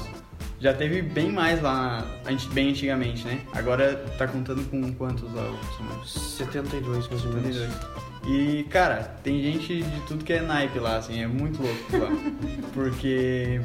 Já 0.60 0.72
teve 0.72 1.02
bem 1.02 1.30
mais 1.30 1.60
lá, 1.60 2.04
bem 2.52 2.70
antigamente, 2.70 3.26
né? 3.26 3.40
Agora 3.52 3.94
tá 4.16 4.26
contando 4.26 4.64
com 4.70 4.92
quantos 4.94 5.24
lá, 5.34 5.44
Samuel? 5.76 6.04
72, 6.04 7.08
mais 7.08 7.24
ou 7.24 7.32
menos. 7.32 7.56
72. 7.56 8.06
E, 8.28 8.64
cara, 8.64 9.02
tem 9.22 9.40
gente 9.42 9.82
de 9.82 10.00
tudo 10.00 10.24
que 10.24 10.32
é 10.32 10.40
naipe 10.40 10.78
lá, 10.78 10.96
assim, 10.96 11.22
é 11.22 11.26
muito 11.26 11.62
louco 11.62 11.96
lá. 11.98 12.10
Porque. 12.72 13.60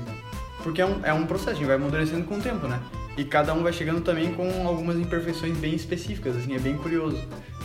Porque 0.64 0.82
é 0.82 0.86
um, 0.86 1.00
é 1.04 1.12
um 1.14 1.26
processo, 1.26 1.52
a 1.52 1.54
gente 1.56 1.66
vai 1.66 1.76
amadurecendo 1.78 2.24
com 2.26 2.36
o 2.38 2.42
tempo, 2.42 2.68
né? 2.68 2.80
E 3.18 3.24
cada 3.24 3.54
um 3.54 3.64
vai 3.64 3.74
chegando 3.74 4.02
também 4.02 4.32
com 4.34 4.68
algumas 4.68 4.96
imperfeições 4.98 5.58
bem 5.58 5.74
específicas, 5.74 6.36
assim, 6.38 6.56
é 6.56 6.60
bem 6.60 6.76
curioso. 6.78 7.20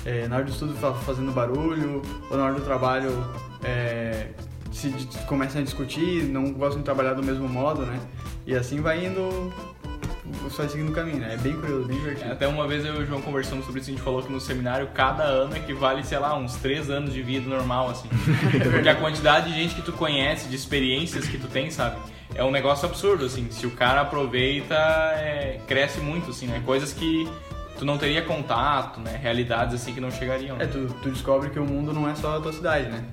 É, 0.05 0.27
na 0.29 0.37
hora 0.37 0.45
do 0.45 0.51
estudo 0.53 0.73
fa- 0.77 0.95
fazendo 0.95 1.31
barulho, 1.33 2.01
ou 2.31 2.37
na 2.39 2.45
hora 2.45 2.55
do 2.55 2.63
trabalho 2.63 3.11
é, 3.63 4.29
se 4.77 4.93
começam 5.27 5.61
a 5.61 5.65
discutir, 5.65 6.25
não 6.25 6.53
gostam 6.53 6.79
de 6.79 6.85
trabalhar 6.85 7.15
do 7.15 7.23
mesmo 7.23 7.49
modo, 7.49 7.87
né? 7.87 7.99
E 8.47 8.55
assim 8.55 8.81
vai 8.81 9.07
indo, 9.07 9.53
só 10.51 10.69
seguindo 10.69 10.91
o 10.91 10.93
caminho, 10.93 11.19
né? 11.19 11.33
É 11.33 11.37
bem 11.39 11.55
curioso, 11.55 11.89
bem 11.89 11.99
divertido. 11.99 12.31
Até 12.31 12.47
uma 12.47 12.69
vez 12.69 12.85
eu 12.85 12.95
e 12.97 12.99
o 12.99 13.07
João 13.07 13.23
conversamos 13.23 13.65
sobre 13.65 13.81
isso, 13.81 13.91
a 13.91 13.95
gente 13.95 14.03
falou 14.03 14.23
que 14.23 14.31
no 14.31 14.39
seminário 14.39 14.89
cada 14.93 15.25
ano 15.25 15.57
equivale, 15.57 16.05
sei 16.05 16.19
lá, 16.19 16.37
uns 16.37 16.57
três 16.57 16.91
anos 16.91 17.15
de 17.15 17.23
vida 17.23 17.49
normal, 17.49 17.89
assim. 17.89 18.09
Porque 18.71 18.89
a 18.89 18.95
quantidade 18.95 19.51
de 19.51 19.59
gente 19.59 19.75
que 19.75 19.83
tu 19.83 19.93
conhece, 19.93 20.47
de 20.47 20.55
experiências 20.57 21.27
que 21.27 21.39
tu 21.39 21.49
tem, 21.49 21.71
sabe? 21.71 21.97
É 22.35 22.45
um 22.45 22.51
negócio 22.51 22.87
absurdo, 22.87 23.25
assim. 23.25 23.51
Se 23.51 23.67
o 23.67 23.71
cara 23.71 24.03
aproveita, 24.03 24.75
é, 24.75 25.59
cresce 25.67 26.01
muito, 26.01 26.31
assim, 26.31 26.47
né? 26.47 26.63
Coisas 26.67 26.93
que 26.93 27.27
tu 27.79 27.87
não 27.87 27.97
teria 27.97 28.21
contato, 28.21 29.01
né? 29.01 29.19
Realidades, 29.23 29.75
assim, 29.75 29.95
que 29.95 30.01
não 30.03 30.11
chegariam. 30.11 30.61
É, 30.61 30.67
tu, 30.67 30.87
tu 31.03 31.09
descobre 31.09 31.49
que 31.49 31.59
o 31.59 31.65
mundo 31.65 31.95
não 31.95 32.07
é 32.07 32.15
só 32.15 32.37
a 32.37 32.41
tua 32.41 32.53
cidade, 32.53 32.91
né? 32.91 33.05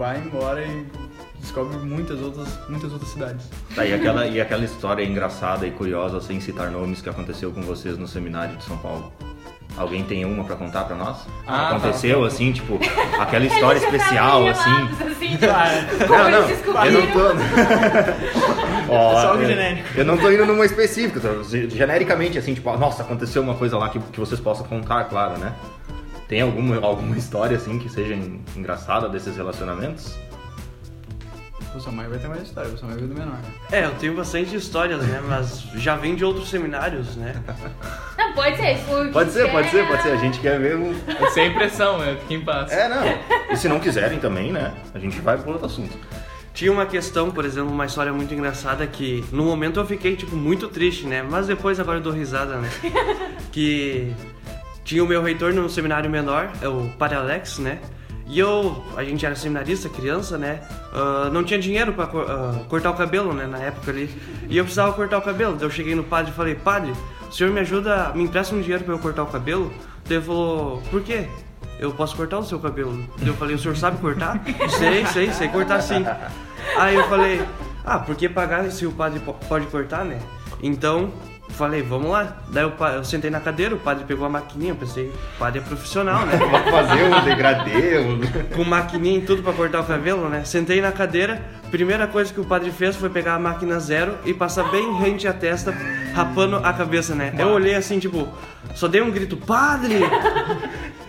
Vai 0.00 0.16
embora 0.16 0.62
e 0.64 0.86
descobre 1.40 1.76
muitas 1.76 2.18
outras, 2.22 2.48
muitas 2.70 2.90
outras 2.90 3.10
cidades. 3.10 3.44
Tá, 3.74 3.84
e 3.84 3.92
aquela, 3.92 4.26
e 4.26 4.40
aquela 4.40 4.64
história 4.64 5.04
engraçada 5.04 5.66
e 5.66 5.70
curiosa, 5.72 6.22
sem 6.22 6.40
citar 6.40 6.70
nomes, 6.70 7.02
que 7.02 7.10
aconteceu 7.10 7.52
com 7.52 7.60
vocês 7.60 7.98
no 7.98 8.08
seminário 8.08 8.56
de 8.56 8.64
São 8.64 8.78
Paulo? 8.78 9.12
Alguém 9.76 10.02
tem 10.02 10.24
uma 10.24 10.42
pra 10.42 10.56
contar 10.56 10.84
pra 10.84 10.96
nós? 10.96 11.18
Ah, 11.46 11.68
Aconteceu, 11.76 12.24
assim, 12.24 12.50
tipo, 12.50 12.78
aquela 13.20 13.44
história 13.44 13.78
Eles 13.78 13.92
especial, 13.92 14.48
assim. 14.48 14.70
assim 14.70 15.28
tipo, 15.36 16.12
Não, 16.12 16.30
não, 16.30 16.84
eu 16.86 16.92
não 16.92 17.06
tô. 17.12 17.20
Ó, 18.88 19.12
Só 19.20 19.28
algo 19.32 19.42
eu- 19.42 19.48
genérico. 19.48 19.86
Eu 19.98 20.04
não 20.06 20.16
tô 20.16 20.30
indo 20.32 20.46
numa 20.46 20.64
específica, 20.64 21.20
genericamente, 21.68 22.38
assim, 22.38 22.54
tipo, 22.54 22.74
nossa, 22.78 23.02
aconteceu 23.02 23.42
uma 23.42 23.54
coisa 23.54 23.76
lá 23.76 23.90
que, 23.90 23.98
que 23.98 24.18
vocês 24.18 24.40
possam 24.40 24.64
contar, 24.66 25.04
claro, 25.04 25.36
né? 25.38 25.52
Tem 26.30 26.40
alguma, 26.42 26.76
alguma 26.78 27.16
história, 27.18 27.56
assim, 27.56 27.76
que 27.76 27.88
seja 27.88 28.14
en- 28.14 28.40
engraçada 28.56 29.08
desses 29.08 29.36
relacionamentos? 29.36 30.14
O 31.74 31.80
Samuel 31.80 32.08
vai 32.08 32.18
ter 32.20 32.28
mais 32.28 32.42
história, 32.42 32.70
o 32.70 32.78
Samuel 32.78 32.98
veio 32.98 33.08
do 33.08 33.14
menor. 33.18 33.36
É, 33.72 33.84
eu 33.84 33.90
tenho 33.96 34.14
bastante 34.14 34.54
histórias, 34.54 35.02
né? 35.04 35.20
Mas 35.26 35.62
já 35.74 35.96
vem 35.96 36.14
de 36.14 36.24
outros 36.24 36.48
seminários, 36.48 37.16
né? 37.16 37.34
Não, 38.16 38.32
pode 38.32 38.56
ser. 38.56 38.76
que 38.78 39.12
Pode 39.12 39.32
ser, 39.32 39.50
pode 39.50 39.70
ser, 39.70 39.86
pode 39.88 40.02
ser. 40.04 40.10
A 40.12 40.16
gente 40.16 40.38
quer 40.38 40.60
ver 40.60 40.76
um. 40.76 40.94
É 41.08 41.30
sem 41.30 41.52
pressão, 41.52 41.98
né? 41.98 42.16
Fica 42.20 42.34
em 42.34 42.40
paz. 42.44 42.70
É, 42.70 42.88
não. 42.88 43.02
E 43.50 43.56
se 43.56 43.68
não 43.68 43.80
quiserem 43.80 44.20
também, 44.20 44.52
né? 44.52 44.72
A 44.94 45.00
gente 45.00 45.20
vai 45.20 45.36
pro 45.36 45.50
outro 45.50 45.66
assunto. 45.66 45.96
Tinha 46.54 46.70
uma 46.70 46.86
questão, 46.86 47.30
por 47.32 47.44
exemplo, 47.44 47.72
uma 47.72 47.86
história 47.86 48.12
muito 48.12 48.32
engraçada 48.34 48.86
que 48.86 49.24
no 49.32 49.44
momento 49.44 49.80
eu 49.80 49.86
fiquei, 49.86 50.14
tipo, 50.14 50.36
muito 50.36 50.68
triste, 50.68 51.06
né? 51.06 51.22
Mas 51.28 51.48
depois 51.48 51.80
agora 51.80 51.98
eu 51.98 52.02
dou 52.02 52.12
risada, 52.12 52.56
né? 52.56 52.68
que 53.50 54.12
tinha 54.90 55.04
o 55.04 55.06
meu 55.06 55.22
reitor 55.22 55.54
no 55.54 55.70
seminário 55.70 56.10
menor, 56.10 56.50
é 56.60 56.66
o 56.66 56.90
Padre 56.98 57.16
Alex, 57.16 57.58
né? 57.60 57.78
E 58.26 58.40
eu, 58.40 58.84
a 58.96 59.04
gente 59.04 59.24
era 59.24 59.36
seminarista, 59.36 59.88
criança, 59.88 60.36
né? 60.36 60.60
Ah, 60.92 61.30
não 61.32 61.44
tinha 61.44 61.60
dinheiro 61.60 61.92
pra 61.92 62.08
cor- 62.08 62.26
ah, 62.28 62.58
cortar 62.68 62.90
o 62.90 62.94
cabelo, 62.94 63.32
né? 63.32 63.46
Na 63.46 63.58
época 63.58 63.92
ali. 63.92 64.10
E 64.48 64.56
eu 64.56 64.64
precisava 64.64 64.92
cortar 64.92 65.18
o 65.18 65.22
cabelo. 65.22 65.54
Daí 65.54 65.64
eu 65.64 65.70
cheguei 65.70 65.94
no 65.94 66.02
padre 66.02 66.32
e 66.32 66.34
falei, 66.34 66.56
padre, 66.56 66.92
o 67.28 67.32
senhor 67.32 67.52
me 67.52 67.60
ajuda, 67.60 68.10
me 68.16 68.24
empresta 68.24 68.52
um 68.52 68.60
dinheiro 68.60 68.82
pra 68.82 68.92
eu 68.94 68.98
cortar 68.98 69.22
o 69.22 69.26
cabelo? 69.26 69.72
Daí 70.08 70.16
ele 70.18 70.24
falou, 70.26 70.82
por 70.90 71.02
quê? 71.02 71.28
Eu 71.78 71.92
posso 71.92 72.16
cortar 72.16 72.38
o 72.40 72.44
seu 72.44 72.58
cabelo? 72.58 72.98
Eu 73.24 73.34
falei, 73.34 73.54
o 73.54 73.58
senhor 73.60 73.76
sabe 73.76 73.98
cortar? 74.00 74.42
sei, 74.76 75.06
sei, 75.06 75.32
sei 75.32 75.46
cortar 75.50 75.80
sim. 75.82 76.04
Aí 76.76 76.96
eu 76.96 77.08
falei, 77.08 77.40
ah, 77.84 78.00
por 78.00 78.16
que 78.16 78.28
pagar 78.28 78.68
se 78.72 78.84
o 78.86 78.90
padre 78.90 79.20
po- 79.20 79.34
pode 79.48 79.66
cortar, 79.66 80.04
né? 80.04 80.18
Então, 80.60 81.12
falei, 81.52 81.82
vamos 81.82 82.10
lá. 82.10 82.36
Daí 82.48 82.64
eu, 82.64 82.72
eu 82.94 83.04
sentei 83.04 83.30
na 83.30 83.40
cadeira, 83.40 83.74
o 83.74 83.78
padre 83.78 84.04
pegou 84.04 84.26
a 84.26 84.28
maquininha, 84.28 84.72
eu 84.72 84.76
pensei, 84.76 85.08
o 85.08 85.38
padre 85.38 85.60
é 85.60 85.62
profissional, 85.62 86.24
né? 86.26 86.36
Vamos 86.36 86.70
fazer 86.70 87.04
um 87.04 87.24
degradê, 87.24 87.98
um... 87.98 88.20
com 88.54 88.64
maquininha 88.64 89.18
e 89.18 89.22
tudo 89.22 89.42
pra 89.42 89.52
cortar 89.52 89.80
o 89.80 89.84
cabelo, 89.84 90.28
né? 90.28 90.44
Sentei 90.44 90.80
na 90.80 90.92
cadeira, 90.92 91.42
primeira 91.70 92.06
coisa 92.06 92.32
que 92.32 92.40
o 92.40 92.44
padre 92.44 92.70
fez 92.70 92.96
foi 92.96 93.08
pegar 93.08 93.34
a 93.34 93.38
máquina 93.38 93.78
zero 93.78 94.16
e 94.24 94.34
passar 94.34 94.70
bem 94.70 94.96
rente 94.98 95.26
à 95.28 95.32
testa, 95.32 95.74
rapando 96.14 96.56
a 96.56 96.72
cabeça, 96.72 97.14
né? 97.14 97.34
Eu 97.38 97.48
olhei 97.48 97.74
assim, 97.74 97.98
tipo, 97.98 98.28
só 98.74 98.88
dei 98.88 99.02
um 99.02 99.10
grito, 99.10 99.36
padre! 99.36 100.00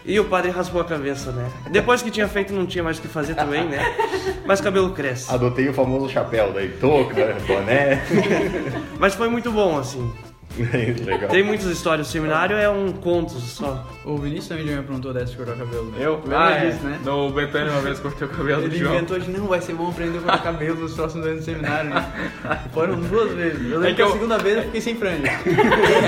E 0.03 0.19
o 0.19 0.25
padre 0.25 0.49
raspou 0.49 0.81
a 0.81 0.85
cabeça, 0.85 1.31
né? 1.31 1.47
Depois 1.69 2.01
que 2.01 2.09
tinha 2.09 2.27
feito, 2.27 2.51
não 2.53 2.65
tinha 2.65 2.83
mais 2.83 2.97
o 2.97 3.01
que 3.01 3.07
fazer 3.07 3.35
também, 3.35 3.65
né? 3.65 3.79
Mas 4.45 4.59
o 4.59 4.63
cabelo 4.63 4.91
cresce. 4.91 5.31
Adotei 5.31 5.69
o 5.69 5.73
famoso 5.73 6.09
chapéu, 6.09 6.51
daí 6.51 6.69
touca, 6.69 7.37
boné. 7.45 8.01
Mas 8.99 9.13
foi 9.13 9.29
muito 9.29 9.51
bom, 9.51 9.77
assim. 9.77 10.11
Legal. 11.05 11.29
Tem 11.29 11.43
muitas 11.43 11.67
histórias. 11.67 12.07
O 12.07 12.11
seminário 12.11 12.57
é 12.57 12.69
um 12.69 12.91
conto 12.91 13.33
só. 13.39 13.85
O 14.05 14.17
Vinícius 14.17 14.47
também 14.49 14.65
já 14.67 14.75
me 14.77 14.83
perguntou 14.83 15.13
dessa 15.13 15.31
de 15.31 15.37
cortar 15.37 15.55
cabelo. 15.55 15.85
Né? 15.91 15.97
Eu? 15.99 16.15
Lembra 16.23 16.39
Ah, 16.39 16.51
é. 16.51 16.69
disso, 16.69 16.83
né? 16.85 16.99
No 17.03 17.29
Betânia 17.31 17.71
uma 17.71 17.81
vez 17.81 17.99
cortei 17.99 18.27
o 18.27 18.31
cabelo 18.31 18.61
do 18.61 18.67
Ele 18.67 18.77
João. 18.77 18.93
inventou 18.95 19.19
de 19.19 19.29
não, 19.31 19.47
vai 19.47 19.61
ser 19.61 19.73
bom 19.73 19.89
aprender 19.89 20.17
a 20.17 20.21
cortar 20.21 20.37
cabelo 20.43 20.75
nos 20.75 20.93
próximos 20.93 21.25
anos 21.25 21.39
do 21.39 21.45
seminário, 21.45 21.89
né? 21.89 22.05
Foram 22.73 22.95
duas 22.99 23.31
vezes. 23.31 23.59
Eu 23.71 23.79
lembro 23.79 23.85
É 23.87 23.89
que 23.89 23.95
que 23.95 24.01
a 24.01 24.05
eu- 24.05 24.11
segunda 24.11 24.37
vez 24.37 24.57
eu 24.57 24.63
fiquei 24.63 24.81
sem 24.81 24.95
franja. 24.95 25.23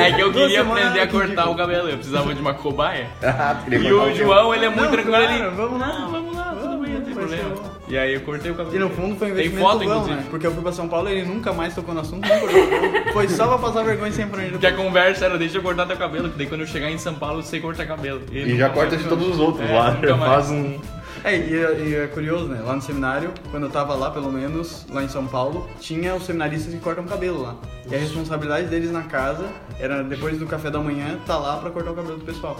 É 0.03 0.11
que 0.11 0.21
eu 0.21 0.31
Duas 0.31 0.45
queria 0.47 0.61
aprender 0.61 0.99
a 0.99 1.07
cortar 1.07 1.41
digo. 1.43 1.53
o 1.53 1.55
cabelo, 1.55 1.89
eu 1.89 1.95
precisava 1.97 2.33
de 2.33 2.41
uma 2.41 2.53
cobaia. 2.53 3.07
Ah, 3.21 3.61
E 3.71 3.91
o. 3.93 4.13
João, 4.15 4.53
ele 4.53 4.65
é 4.65 4.69
muito 4.69 4.81
Não, 4.83 4.91
tranquilo, 4.91 5.17
claro, 5.17 5.33
ele... 5.33 5.49
vamos 5.55 5.79
lá. 5.79 6.07
Vamos 6.11 6.35
lá, 6.35 6.55
tudo 6.59 6.77
bem, 6.77 6.93
não 6.95 7.01
tem 7.01 7.13
ser 7.13 7.19
problema. 7.19 7.49
bom. 7.49 7.72
E 7.87 7.97
aí 7.97 8.13
eu 8.13 8.21
cortei 8.21 8.49
o 8.49 8.55
cabelo. 8.55 8.75
E 8.75 8.79
no 8.79 8.89
fundo 8.89 9.15
foi 9.17 9.31
um 9.31 9.35
Tem 9.35 9.45
investimento 9.47 9.61
foto, 9.61 9.77
bom, 9.79 9.83
inclusive. 9.83 10.15
né? 10.15 10.25
Porque 10.29 10.47
eu 10.47 10.51
fui 10.53 10.61
pra 10.63 10.71
São 10.71 10.87
Paulo 10.87 11.09
e 11.09 11.11
ele 11.11 11.27
nunca 11.27 11.51
mais 11.51 11.75
tocou 11.75 11.93
no 11.93 11.99
assunto, 11.99 12.27
nem 12.27 12.39
cortou 12.39 12.63
o 12.63 12.69
cabelo. 12.69 13.13
Foi 13.13 13.27
só 13.27 13.47
pra 13.47 13.57
passar 13.57 13.83
vergonha 13.83 14.11
sem 14.11 14.27
franja. 14.27 14.51
Porque 14.51 14.67
a 14.67 14.73
conversa 14.75 15.25
era, 15.25 15.37
deixa 15.37 15.57
eu 15.57 15.61
cortar 15.61 15.85
teu 15.85 15.97
cabelo, 15.97 16.29
que 16.29 16.37
daí 16.37 16.47
quando 16.47 16.61
eu 16.61 16.67
chegar 16.67 16.89
em 16.89 16.97
São 16.97 17.13
Paulo 17.13 17.39
eu 17.39 17.43
sei 17.43 17.59
cortar 17.59 17.85
cabelo. 17.85 18.21
E 18.31 18.45
nunca 18.45 18.55
já 18.57 18.69
corta 18.69 18.95
de 18.97 19.03
todos 19.03 19.27
os 19.27 19.39
outros 19.39 19.69
É, 19.69 19.73
lá. 19.73 19.97
faz 20.17 20.49
um. 20.49 20.79
É, 21.25 21.37
e, 21.37 21.51
e 21.89 21.95
é 21.95 22.07
curioso, 22.07 22.45
né? 22.47 22.61
Lá 22.65 22.75
no 22.75 22.81
seminário, 22.81 23.31
quando 23.51 23.63
eu 23.63 23.69
tava 23.69 23.95
lá, 23.95 24.11
pelo 24.11 24.31
menos, 24.31 24.85
lá 24.89 25.03
em 25.03 25.07
São 25.07 25.25
Paulo, 25.25 25.69
tinha 25.79 26.15
os 26.15 26.25
seminaristas 26.25 26.73
que 26.73 26.79
cortam 26.79 27.05
cabelo 27.05 27.41
lá. 27.41 27.55
E 27.89 27.95
a 27.95 27.97
responsabilidade 27.97 28.67
deles 28.67 28.91
na 28.91 29.03
casa 29.03 29.45
era, 29.79 30.03
depois 30.03 30.37
do 30.37 30.45
café 30.47 30.69
da 30.69 30.79
manhã, 30.79 31.17
tá 31.25 31.37
lá 31.37 31.57
pra 31.57 31.69
cortar 31.69 31.91
o 31.91 31.95
cabelo 31.95 32.17
do 32.17 32.25
pessoal. 32.25 32.57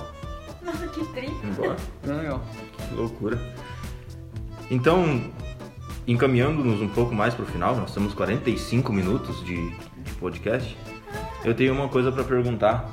Nossa, 0.61 0.87
que 0.87 1.03
tri. 1.07 1.29
Embora. 1.43 1.75
Bem 2.05 2.15
legal. 2.17 2.41
Que 2.89 2.95
loucura. 2.95 3.37
Então, 4.73 5.21
encaminhando-nos 6.07 6.81
um 6.81 6.87
pouco 6.87 7.13
mais 7.13 7.35
pro 7.35 7.45
final, 7.45 7.75
nós 7.75 7.93
temos 7.93 8.11
45 8.15 8.91
minutos 8.91 9.45
de, 9.45 9.69
de 9.69 10.11
podcast. 10.19 10.75
Eu 11.45 11.53
tenho 11.53 11.73
uma 11.73 11.87
coisa 11.87 12.11
pra 12.11 12.23
perguntar. 12.23 12.89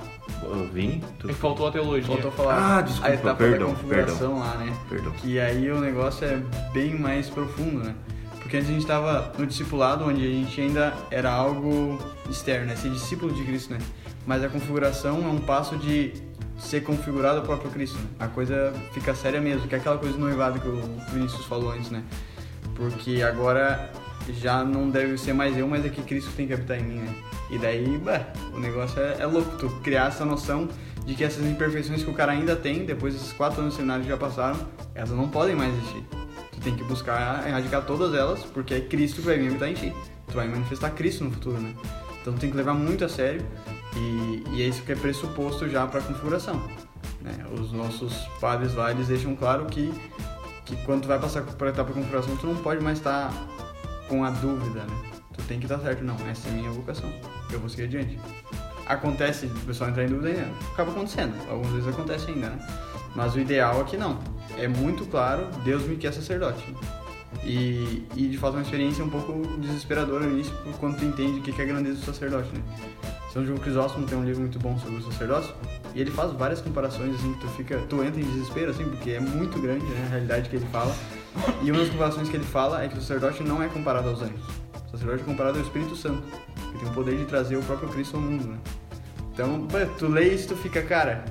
Vini, 0.73 1.03
tu... 1.19 1.31
É 1.31 1.33
faltou 1.33 1.69
a 1.69 1.73
teologia. 1.73 2.07
Faltou 2.07 2.31
falar 2.33 2.79
Ah, 2.79 2.83
desculpa, 2.83 3.09
a 3.09 3.15
etapa 3.15 3.35
perdão, 3.35 3.69
da 3.69 3.75
configuração 3.75 4.39
lá, 4.39 4.55
né? 4.57 4.77
Perdão. 4.91 5.11
Que 5.13 5.41
aí 5.41 5.71
o 5.71 5.81
negócio 5.81 6.27
é 6.27 6.43
bem 6.73 6.99
mais 6.99 7.31
profundo, 7.31 7.83
né? 7.83 7.95
Porque 8.39 8.59
antes 8.59 8.69
a 8.69 8.73
gente 8.73 8.83
estava 8.83 9.33
no 9.39 9.47
discipulado, 9.47 10.05
onde 10.05 10.23
a 10.23 10.31
gente 10.31 10.61
ainda 10.61 10.93
era 11.11 11.33
algo 11.33 11.99
externo, 12.29 12.67
né? 12.67 12.77
Ser 12.77 12.91
discípulo 12.91 13.33
de 13.33 13.43
Cristo, 13.43 13.73
né? 13.73 13.79
Mas 14.27 14.45
a 14.45 14.51
configuração 14.51 15.25
é 15.25 15.29
um 15.29 15.41
passo 15.41 15.79
de 15.79 16.13
ser 16.61 16.83
configurado 16.83 17.39
ao 17.39 17.45
próprio 17.45 17.71
Cristo, 17.71 17.99
né? 17.99 18.07
A 18.19 18.29
coisa 18.29 18.73
fica 18.93 19.15
séria 19.15 19.41
mesmo, 19.41 19.67
que 19.67 19.75
é 19.75 19.79
aquela 19.79 19.99
coisa 19.99 20.15
do 20.15 20.21
noivado 20.21 20.61
que 20.61 20.69
o 20.69 20.81
Vinícius 21.13 21.45
falou 21.47 21.73
antes, 21.73 21.91
né? 21.91 22.05
Porque 22.75 23.23
agora 23.23 23.91
já 24.35 24.63
não 24.63 24.89
deve 24.91 25.17
ser 25.19 25.33
mais 25.33 25.57
eu, 25.57 25.67
mas 25.67 25.85
é 25.85 25.89
que 25.89 26.03
Cristo 26.03 26.31
tem 26.37 26.47
que 26.47 26.53
habitar 26.53 26.79
em 26.79 26.83
mim, 26.83 26.99
né? 27.01 27.15
E 27.51 27.59
daí, 27.59 27.99
bah, 27.99 28.27
o 28.55 28.61
negócio 28.61 29.01
é, 29.01 29.17
é 29.21 29.27
louco, 29.27 29.57
tu 29.57 29.69
criar 29.83 30.09
essa 30.09 30.25
noção 30.25 30.69
de 31.05 31.15
que 31.15 31.25
essas 31.25 31.45
imperfeições 31.45 32.05
que 32.05 32.11
o 32.11 32.15
cara 32.15 32.33
ainda 32.33 32.55
tem, 32.55 32.85
depois 32.85 33.15
desses 33.15 33.33
quatro 33.33 33.61
anos 33.61 33.77
de 33.77 33.83
que 33.83 34.09
já 34.09 34.17
passaram, 34.17 34.61
elas 34.95 35.11
não 35.11 35.29
podem 35.29 35.57
mais 35.57 35.75
existir. 35.75 36.05
Tu 36.53 36.61
tem 36.61 36.77
que 36.77 36.85
buscar 36.85 37.47
erradicar 37.49 37.83
todas 37.85 38.15
elas, 38.15 38.45
porque 38.45 38.75
é 38.75 38.81
Cristo 38.81 39.21
que 39.21 39.27
vai 39.27 39.39
vir 39.39 39.49
habitar 39.49 39.69
em 39.69 39.75
ti. 39.75 39.93
Tu 40.29 40.35
vai 40.35 40.47
manifestar 40.47 40.91
Cristo 40.91 41.25
no 41.25 41.31
futuro, 41.31 41.59
né? 41.59 41.75
Então 42.21 42.35
tu 42.35 42.39
tem 42.39 42.51
que 42.51 42.57
levar 42.57 42.75
muito 42.75 43.05
a 43.05 43.09
sério 43.09 43.45
e, 43.97 44.45
e 44.53 44.63
é 44.63 44.67
isso 44.67 44.83
que 44.83 44.93
é 44.93 44.97
pressuposto 44.97 45.69
já 45.69 45.87
para 45.87 46.01
a 46.01 46.03
configuração. 46.03 46.63
Né? 47.21 47.45
Os 47.53 47.73
nossos 47.73 48.15
padres 48.41 48.75
lá, 48.75 48.91
eles 48.91 49.09
deixam 49.09 49.35
claro 49.37 49.67
que, 49.67 49.93
que 50.65 50.77
quando 50.85 51.03
tu 51.03 51.09
vai 51.09 51.19
passar 51.19 51.43
por 51.43 51.69
etapa 51.69 51.89
de 51.89 51.99
configuração, 51.99 52.37
tu 52.37 52.47
não 52.47 52.57
pode 52.57 52.83
mais 52.83 52.99
estar 52.99 53.31
com 54.09 54.25
a 54.25 54.31
dúvida, 54.31 54.81
né? 54.81 55.11
Tu 55.37 55.43
tem 55.45 55.59
que 55.59 55.67
estar 55.67 55.79
certo, 55.79 56.03
não, 56.03 56.17
essa 56.29 56.49
é 56.49 56.51
a 56.51 56.55
minha 56.55 56.71
vocação, 56.71 57.13
eu 57.53 57.61
vou 57.61 57.69
seguir 57.69 57.85
adiante. 57.85 58.19
Acontece, 58.87 59.47
o 59.47 59.61
pessoal 59.61 59.91
entrar 59.91 60.05
em 60.05 60.09
dúvida 60.09 60.31
ainda, 60.31 60.49
acaba 60.73 60.91
acontecendo, 60.91 61.35
algumas 61.49 61.73
vezes 61.73 61.89
acontece 61.89 62.31
ainda, 62.31 62.51
né? 62.51 62.69
Mas 63.15 63.35
o 63.35 63.41
ideal 63.41 63.81
é 63.81 63.85
que 63.85 63.97
não. 63.97 64.19
É 64.59 64.67
muito 64.67 65.07
claro, 65.07 65.47
Deus 65.65 65.83
me 65.85 65.97
quer 65.97 66.13
sacerdote. 66.13 66.65
E, 67.45 68.05
e 68.17 68.29
de 68.29 68.37
fato 68.37 68.55
é 68.55 68.57
uma 68.57 68.63
experiência 68.63 69.05
um 69.05 69.11
pouco 69.11 69.33
desesperadora 69.59 70.27
no 70.27 70.33
início, 70.33 70.53
quando 70.79 70.99
tu 70.99 71.05
entende 71.05 71.39
o 71.39 71.43
que 71.43 71.53
que 71.53 71.61
é 71.61 71.65
a 71.65 71.69
grandeza 71.69 72.01
do 72.01 72.05
sacerdote, 72.05 72.49
né? 72.53 72.63
São 73.33 73.47
João 73.47 73.59
Crisóstomo 73.59 74.07
tem 74.07 74.19
um 74.19 74.25
livro 74.25 74.41
muito 74.41 74.59
bom 74.59 74.77
sobre 74.79 74.97
o 74.99 75.03
sacerdócio, 75.03 75.55
e 75.95 76.01
ele 76.01 76.11
faz 76.11 76.33
várias 76.33 76.61
comparações, 76.61 77.15
assim, 77.15 77.33
que 77.35 77.41
tu 77.41 77.49
fica, 77.49 77.79
tu 77.89 78.03
entra 78.03 78.21
em 78.21 78.25
desespero, 78.25 78.71
assim, 78.71 78.85
porque 78.85 79.11
é 79.11 79.21
muito 79.21 79.61
grande, 79.61 79.85
né, 79.85 80.05
a 80.07 80.11
realidade 80.11 80.49
que 80.49 80.57
ele 80.57 80.67
fala. 80.73 80.95
E 81.63 81.71
uma 81.71 81.81
das 81.81 81.91
comparações 81.91 82.29
que 82.29 82.37
ele 82.37 82.45
fala 82.45 82.83
é 82.83 82.89
que 82.89 82.99
o 82.99 83.01
sacerdote 83.01 83.43
não 83.45 83.63
é 83.63 83.69
comparado 83.69 84.09
aos 84.09 84.21
anjos. 84.21 84.41
O 84.89 84.91
sacerdote 84.91 85.23
é 85.23 85.25
comparado 85.25 85.59
ao 85.59 85.65
Espírito 85.65 85.95
Santo, 85.95 86.23
que 86.73 86.79
tem 86.79 86.89
o 86.89 86.93
poder 86.93 87.17
de 87.17 87.25
trazer 87.25 87.57
o 87.57 87.63
próprio 87.63 87.89
Cristo 87.89 88.17
ao 88.17 88.23
mundo, 88.23 88.49
né? 88.49 88.59
Então, 89.33 89.67
tu 89.97 90.09
lê 90.09 90.35
isso, 90.35 90.49
tu 90.49 90.57
fica, 90.57 90.83
cara, 90.83 91.25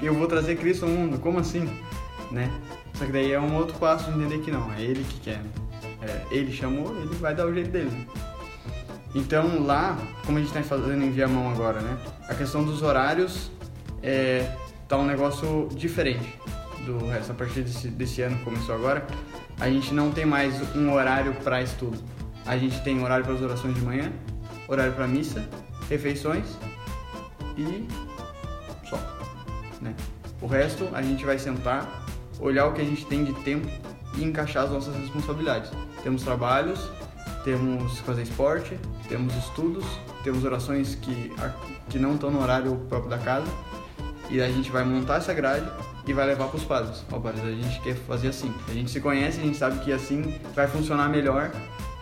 eu 0.00 0.14
vou 0.14 0.26
trazer 0.26 0.56
Cristo 0.56 0.86
ao 0.86 0.90
mundo, 0.90 1.18
como 1.18 1.38
assim? 1.38 1.68
Né? 2.30 2.50
Só 2.94 3.04
que 3.04 3.12
daí 3.12 3.32
é 3.32 3.40
um 3.40 3.54
outro 3.56 3.76
passo 3.78 4.10
de 4.10 4.18
entender 4.18 4.38
que 4.38 4.50
não, 4.50 4.72
é 4.72 4.80
ele 4.80 5.04
que 5.04 5.20
quer. 5.20 5.38
né? 5.38 5.50
É, 6.02 6.26
ele 6.30 6.50
chamou, 6.52 6.96
ele 6.96 7.14
vai 7.16 7.34
dar 7.34 7.46
o 7.46 7.52
jeito 7.54 7.70
dele. 7.70 8.06
Então 9.16 9.64
lá, 9.64 9.96
como 10.26 10.36
a 10.36 10.42
gente 10.42 10.54
está 10.54 10.62
fazendo 10.62 11.02
em 11.02 11.10
Viamão 11.10 11.50
agora, 11.50 11.80
né? 11.80 11.96
A 12.28 12.34
questão 12.34 12.62
dos 12.62 12.82
horários 12.82 13.50
é, 14.02 14.54
tá 14.86 14.98
um 14.98 15.06
negócio 15.06 15.70
diferente 15.74 16.38
do 16.84 16.98
resto. 17.06 17.32
A 17.32 17.34
partir 17.34 17.62
desse, 17.62 17.88
desse 17.88 18.20
ano 18.20 18.38
começou 18.44 18.74
agora, 18.74 19.06
a 19.58 19.70
gente 19.70 19.94
não 19.94 20.10
tem 20.10 20.26
mais 20.26 20.54
um 20.76 20.92
horário 20.92 21.32
para 21.36 21.62
estudo. 21.62 21.98
A 22.44 22.58
gente 22.58 22.78
tem 22.84 23.02
horário 23.02 23.24
para 23.24 23.32
as 23.32 23.40
orações 23.40 23.74
de 23.74 23.80
manhã, 23.80 24.12
horário 24.68 24.92
para 24.92 25.06
missa, 25.06 25.48
refeições 25.88 26.44
e 27.56 27.88
só. 28.86 28.98
Né? 29.80 29.94
O 30.42 30.46
resto 30.46 30.90
a 30.92 31.00
gente 31.00 31.24
vai 31.24 31.38
sentar, 31.38 32.04
olhar 32.38 32.66
o 32.66 32.74
que 32.74 32.82
a 32.82 32.84
gente 32.84 33.06
tem 33.06 33.24
de 33.24 33.32
tempo 33.44 33.66
e 34.18 34.24
encaixar 34.24 34.64
as 34.64 34.70
nossas 34.70 34.94
responsabilidades. 34.94 35.70
Temos 36.02 36.22
trabalhos, 36.22 36.78
temos 37.46 38.00
fazer 38.00 38.22
esporte, 38.22 38.76
temos 39.08 39.32
estudos, 39.36 39.84
temos 40.24 40.44
orações 40.44 40.96
que, 40.96 41.32
que 41.88 41.96
não 41.96 42.16
estão 42.16 42.28
no 42.28 42.42
horário 42.42 42.74
próprio 42.88 43.08
da 43.08 43.18
casa 43.18 43.46
e 44.28 44.42
a 44.42 44.48
gente 44.48 44.68
vai 44.68 44.84
montar 44.84 45.18
essa 45.18 45.32
grade 45.32 45.64
e 46.08 46.12
vai 46.12 46.26
levar 46.26 46.48
para 46.48 46.56
os 46.56 46.64
padres. 46.64 47.04
Ó, 47.12 47.20
padres, 47.20 47.44
a 47.44 47.52
gente 47.52 47.80
quer 47.82 47.94
fazer 47.94 48.28
assim. 48.28 48.52
A 48.68 48.72
gente 48.72 48.90
se 48.90 49.00
conhece, 49.00 49.38
a 49.40 49.44
gente 49.44 49.56
sabe 49.56 49.78
que 49.84 49.92
assim 49.92 50.34
vai 50.56 50.66
funcionar 50.66 51.08
melhor 51.08 51.52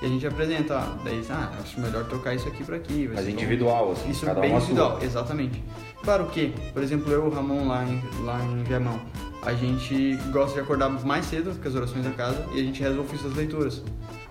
e 0.01 0.07
a 0.07 0.09
gente 0.09 0.27
apresenta. 0.27 0.79
Ó, 0.79 1.05
daí, 1.05 1.23
ah, 1.29 1.53
acho 1.63 1.79
melhor 1.79 2.07
trocar 2.07 2.35
isso 2.35 2.49
aqui 2.49 2.65
para 2.65 2.77
aqui. 2.77 3.11
Mas 3.15 3.29
individual, 3.29 3.93
assim. 3.93 4.11
Isso 4.11 4.25
cada 4.25 4.41
bem 4.41 4.49
uma 4.49 4.61
individual, 4.61 4.93
sua. 4.93 5.05
exatamente. 5.05 5.63
Claro 6.03 6.25
que, 6.29 6.55
por 6.73 6.83
exemplo, 6.83 7.13
eu 7.13 7.27
e 7.27 7.29
o 7.29 7.31
Ramon 7.31 7.69
lá 7.69 7.85
em, 7.85 8.03
lá 8.25 8.43
em 8.43 8.63
Viamão, 8.63 8.99
a 9.43 9.53
gente 9.53 10.17
gosta 10.33 10.55
de 10.55 10.61
acordar 10.61 10.89
mais 10.89 11.27
cedo 11.27 11.53
que 11.61 11.69
as 11.69 11.75
orações 11.75 12.03
da 12.03 12.13
casa 12.13 12.43
e 12.55 12.61
a 12.61 12.63
gente 12.63 12.83
ofício 12.87 13.29
das 13.29 13.37
leituras 13.37 13.83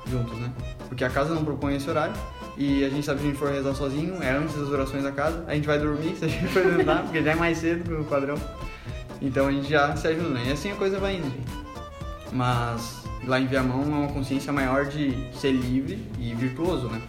juntos, 0.07 0.37
né? 0.39 0.51
Porque 0.87 1.03
a 1.03 1.09
casa 1.09 1.33
não 1.33 1.43
propõe 1.43 1.75
esse 1.75 1.89
horário 1.89 2.13
e 2.57 2.83
a 2.83 2.89
gente 2.89 3.05
sabe 3.05 3.19
que 3.19 3.25
a 3.25 3.29
gente 3.29 3.39
for 3.39 3.51
rezar 3.51 3.73
sozinho, 3.73 4.21
é 4.21 4.31
antes 4.31 4.55
das 4.55 4.69
orações 4.69 5.03
da 5.03 5.11
casa, 5.11 5.43
a 5.47 5.55
gente 5.55 5.65
vai 5.65 5.79
dormir 5.79 6.15
se 6.17 6.25
a 6.25 6.27
gente 6.27 6.47
for 6.47 6.63
tentar, 6.63 7.03
porque 7.03 7.23
já 7.23 7.31
é 7.31 7.35
mais 7.35 7.57
cedo 7.57 7.83
que 7.83 7.93
o 7.93 8.03
padrão. 8.03 8.35
Então 9.21 9.47
a 9.47 9.51
gente 9.51 9.69
já 9.69 9.95
se 9.95 10.07
ajuda, 10.07 10.29
né? 10.29 10.43
E 10.47 10.51
assim 10.51 10.71
a 10.71 10.75
coisa 10.75 10.99
vai 10.99 11.15
indo. 11.15 11.31
Mas 12.31 13.03
lá 13.25 13.39
em 13.39 13.47
Viamão 13.47 13.81
é 13.81 13.85
uma 13.85 14.07
consciência 14.07 14.51
maior 14.51 14.85
de 14.85 15.15
ser 15.33 15.51
livre 15.51 16.05
e 16.19 16.33
virtuoso, 16.33 16.87
né? 16.87 17.01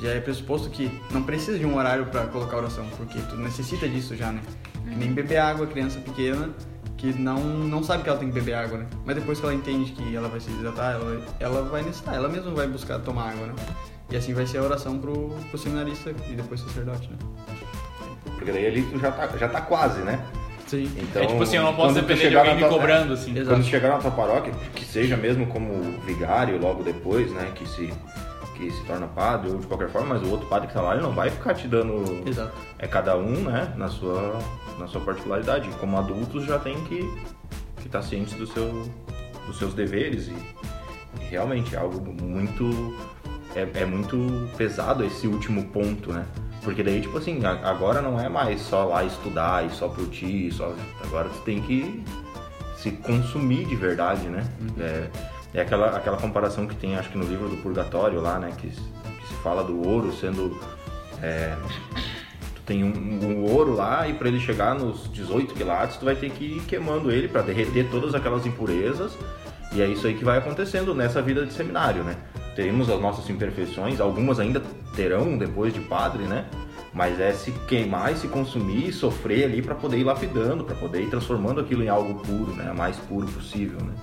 Já 0.00 0.10
é 0.10 0.20
pressuposto 0.20 0.70
que 0.70 0.90
não 1.10 1.22
precisa 1.22 1.58
de 1.58 1.66
um 1.66 1.76
horário 1.76 2.06
para 2.06 2.26
colocar 2.26 2.56
oração, 2.56 2.86
porque 2.96 3.18
tu 3.28 3.36
necessita 3.36 3.86
disso 3.86 4.16
já, 4.16 4.32
né? 4.32 4.40
Que 4.88 4.96
nem 4.96 5.12
beber 5.12 5.36
água, 5.36 5.66
criança 5.66 6.00
pequena, 6.00 6.48
que 7.00 7.12
não, 7.18 7.40
não 7.40 7.82
sabe 7.82 8.02
que 8.02 8.08
ela 8.10 8.18
tem 8.18 8.28
que 8.28 8.34
beber 8.34 8.52
água, 8.54 8.76
né? 8.78 8.86
Mas 9.06 9.16
depois 9.16 9.40
que 9.40 9.46
ela 9.46 9.54
entende 9.54 9.92
que 9.92 10.14
ela 10.14 10.28
vai 10.28 10.38
se 10.38 10.50
desidratar, 10.50 10.96
ela, 10.96 11.04
vai- 11.04 11.22
ela 11.40 11.62
vai 11.62 11.82
necessitar, 11.82 12.14
ela 12.14 12.28
mesma 12.28 12.50
vai 12.50 12.66
buscar 12.68 12.98
tomar 12.98 13.30
água, 13.30 13.46
né? 13.46 13.54
E 14.10 14.16
assim 14.16 14.34
vai 14.34 14.46
ser 14.46 14.58
a 14.58 14.62
oração 14.62 14.98
pro, 14.98 15.30
pro 15.48 15.58
seminarista 15.58 16.10
e 16.28 16.34
depois 16.34 16.60
sacerdote, 16.60 17.08
né? 17.10 17.16
Porque 18.36 18.52
daí 18.52 18.66
ali 18.66 18.82
tu 18.82 18.98
já 18.98 19.10
tá, 19.12 19.26
já 19.36 19.48
tá 19.48 19.60
quase, 19.62 20.00
né? 20.00 20.20
Sim. 20.66 20.90
Então, 20.96 21.22
é 21.22 21.26
tipo 21.26 21.42
assim, 21.42 21.56
eu 21.56 21.62
não 21.62 21.74
posso 21.74 21.94
depender 21.94 22.14
de 22.16 22.20
chegar 22.28 22.40
alguém 22.40 22.54
me 22.56 22.60
tua- 22.60 22.68
cobrando, 22.70 23.12
assim. 23.14 23.32
Exato. 23.32 23.48
Quando 23.56 23.64
chegar 23.64 23.88
na 23.88 23.98
tua 23.98 24.10
paróquia, 24.10 24.52
que 24.74 24.84
seja 24.84 25.16
mesmo 25.16 25.46
como 25.46 25.82
vigário 26.06 26.60
logo 26.60 26.82
depois, 26.82 27.32
né? 27.32 27.50
Que 27.54 27.66
se, 27.68 27.92
que 28.60 28.70
se 28.70 28.84
torna 28.84 29.06
padre 29.08 29.50
ou 29.50 29.58
de 29.58 29.66
qualquer 29.66 29.88
forma, 29.88 30.14
mas 30.14 30.22
o 30.22 30.30
outro 30.30 30.46
padre 30.46 30.68
que 30.68 30.74
tá 30.74 30.82
lá, 30.82 30.92
ele 30.92 31.02
não 31.02 31.12
vai 31.12 31.30
ficar 31.30 31.54
te 31.54 31.66
dando. 31.66 32.28
Exato. 32.28 32.52
É 32.78 32.86
cada 32.86 33.16
um, 33.16 33.44
né? 33.44 33.72
Na 33.76 33.88
sua, 33.88 34.38
na 34.78 34.86
sua 34.86 35.00
particularidade. 35.00 35.68
Como 35.80 35.96
adultos 35.96 36.44
já 36.44 36.58
tem 36.58 36.78
que 36.84 36.98
estar 36.98 37.82
que 37.82 37.88
tá 37.88 38.02
cientes 38.02 38.34
do 38.34 38.46
seu, 38.46 38.90
dos 39.46 39.58
seus 39.58 39.72
deveres 39.72 40.28
e, 40.28 40.34
e 41.20 41.24
realmente 41.30 41.74
é 41.74 41.78
algo 41.78 42.00
muito. 42.22 42.94
É, 43.56 43.66
é 43.80 43.84
muito 43.84 44.16
pesado 44.56 45.04
esse 45.04 45.26
último 45.26 45.64
ponto, 45.68 46.12
né? 46.12 46.24
Porque 46.62 46.82
daí, 46.82 47.00
tipo 47.00 47.16
assim, 47.18 47.44
agora 47.44 48.02
não 48.02 48.20
é 48.20 48.28
mais 48.28 48.60
só 48.60 48.84
lá 48.84 49.02
estudar 49.02 49.66
e 49.66 49.70
só 49.70 49.88
por 49.88 50.06
ti, 50.10 50.52
só... 50.52 50.74
agora 51.02 51.28
tu 51.28 51.40
tem 51.40 51.60
que 51.62 52.04
se 52.76 52.92
consumir 52.92 53.66
de 53.66 53.74
verdade, 53.74 54.28
né? 54.28 54.46
É, 54.78 55.10
é 55.54 55.60
aquela, 55.62 55.96
aquela 55.96 56.16
comparação 56.16 56.66
que 56.66 56.76
tem, 56.76 56.96
acho 56.96 57.10
que 57.10 57.18
no 57.18 57.24
livro 57.24 57.48
do 57.48 57.56
Purgatório 57.56 58.20
lá, 58.20 58.38
né? 58.38 58.52
Que, 58.56 58.68
que 58.68 59.28
se 59.28 59.34
fala 59.42 59.64
do 59.64 59.86
ouro 59.86 60.12
sendo. 60.12 60.58
é, 61.22 61.56
tu 62.54 62.62
tem 62.62 62.84
um, 62.84 62.92
um 62.92 63.44
ouro 63.50 63.74
lá 63.74 64.06
e 64.06 64.14
para 64.14 64.28
ele 64.28 64.38
chegar 64.38 64.74
nos 64.74 65.10
18 65.12 65.54
quilates, 65.54 65.96
tu 65.96 66.04
vai 66.04 66.14
ter 66.14 66.30
que 66.30 66.44
ir 66.44 66.60
queimando 66.62 67.10
ele 67.10 67.26
para 67.26 67.42
derreter 67.42 67.88
todas 67.90 68.14
aquelas 68.14 68.46
impurezas. 68.46 69.16
E 69.72 69.80
é 69.80 69.86
isso 69.86 70.06
aí 70.06 70.14
que 70.14 70.24
vai 70.24 70.38
acontecendo 70.38 70.94
nessa 70.94 71.22
vida 71.22 71.46
de 71.46 71.52
seminário, 71.52 72.02
né? 72.02 72.16
Temos 72.56 72.90
as 72.90 73.00
nossas 73.00 73.28
imperfeições, 73.30 74.00
algumas 74.00 74.40
ainda 74.40 74.60
terão 74.96 75.38
depois 75.38 75.72
de 75.72 75.80
padre, 75.80 76.24
né? 76.24 76.44
Mas 76.92 77.20
é 77.20 77.32
se 77.32 77.52
queimar 77.68 78.12
e 78.12 78.16
se 78.16 78.26
consumir 78.26 78.88
e 78.88 78.92
sofrer 78.92 79.44
ali 79.44 79.62
para 79.62 79.76
poder 79.76 79.98
ir 79.98 80.04
lapidando, 80.04 80.64
para 80.64 80.74
poder 80.74 81.02
ir 81.02 81.10
transformando 81.10 81.60
aquilo 81.60 81.84
em 81.84 81.88
algo 81.88 82.14
puro, 82.14 82.52
né? 82.56 82.72
Mais 82.72 82.96
puro 82.96 83.28
possível, 83.28 83.78
né? 83.80 83.94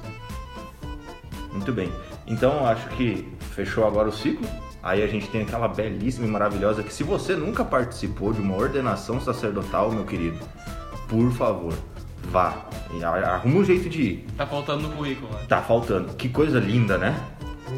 Muito 1.51 1.71
bem. 1.71 1.91
Então 2.25 2.65
acho 2.65 2.87
que 2.89 3.27
fechou 3.51 3.85
agora 3.87 4.09
o 4.09 4.11
ciclo. 4.11 4.47
Aí 4.83 5.03
a 5.03 5.07
gente 5.07 5.27
tem 5.29 5.41
aquela 5.41 5.67
belíssima 5.67 6.25
e 6.27 6.29
maravilhosa 6.29 6.83
que 6.83 6.93
se 6.93 7.03
você 7.03 7.35
nunca 7.35 7.65
participou 7.65 8.31
de 8.31 8.39
uma 8.41 8.55
ordenação 8.55 9.19
sacerdotal, 9.19 9.91
meu 9.91 10.05
querido, 10.05 10.37
por 11.09 11.31
favor, 11.31 11.73
vá. 12.31 12.53
E 12.93 13.03
Arruma 13.03 13.59
um 13.59 13.65
jeito 13.65 13.89
de 13.89 14.01
ir. 14.01 14.27
Tá 14.37 14.45
faltando 14.45 14.83
no 14.87 14.89
currículo, 14.95 15.31
né? 15.33 15.39
Tá 15.49 15.61
faltando. 15.61 16.13
Que 16.13 16.29
coisa 16.29 16.59
linda, 16.59 16.97
né? 16.97 17.15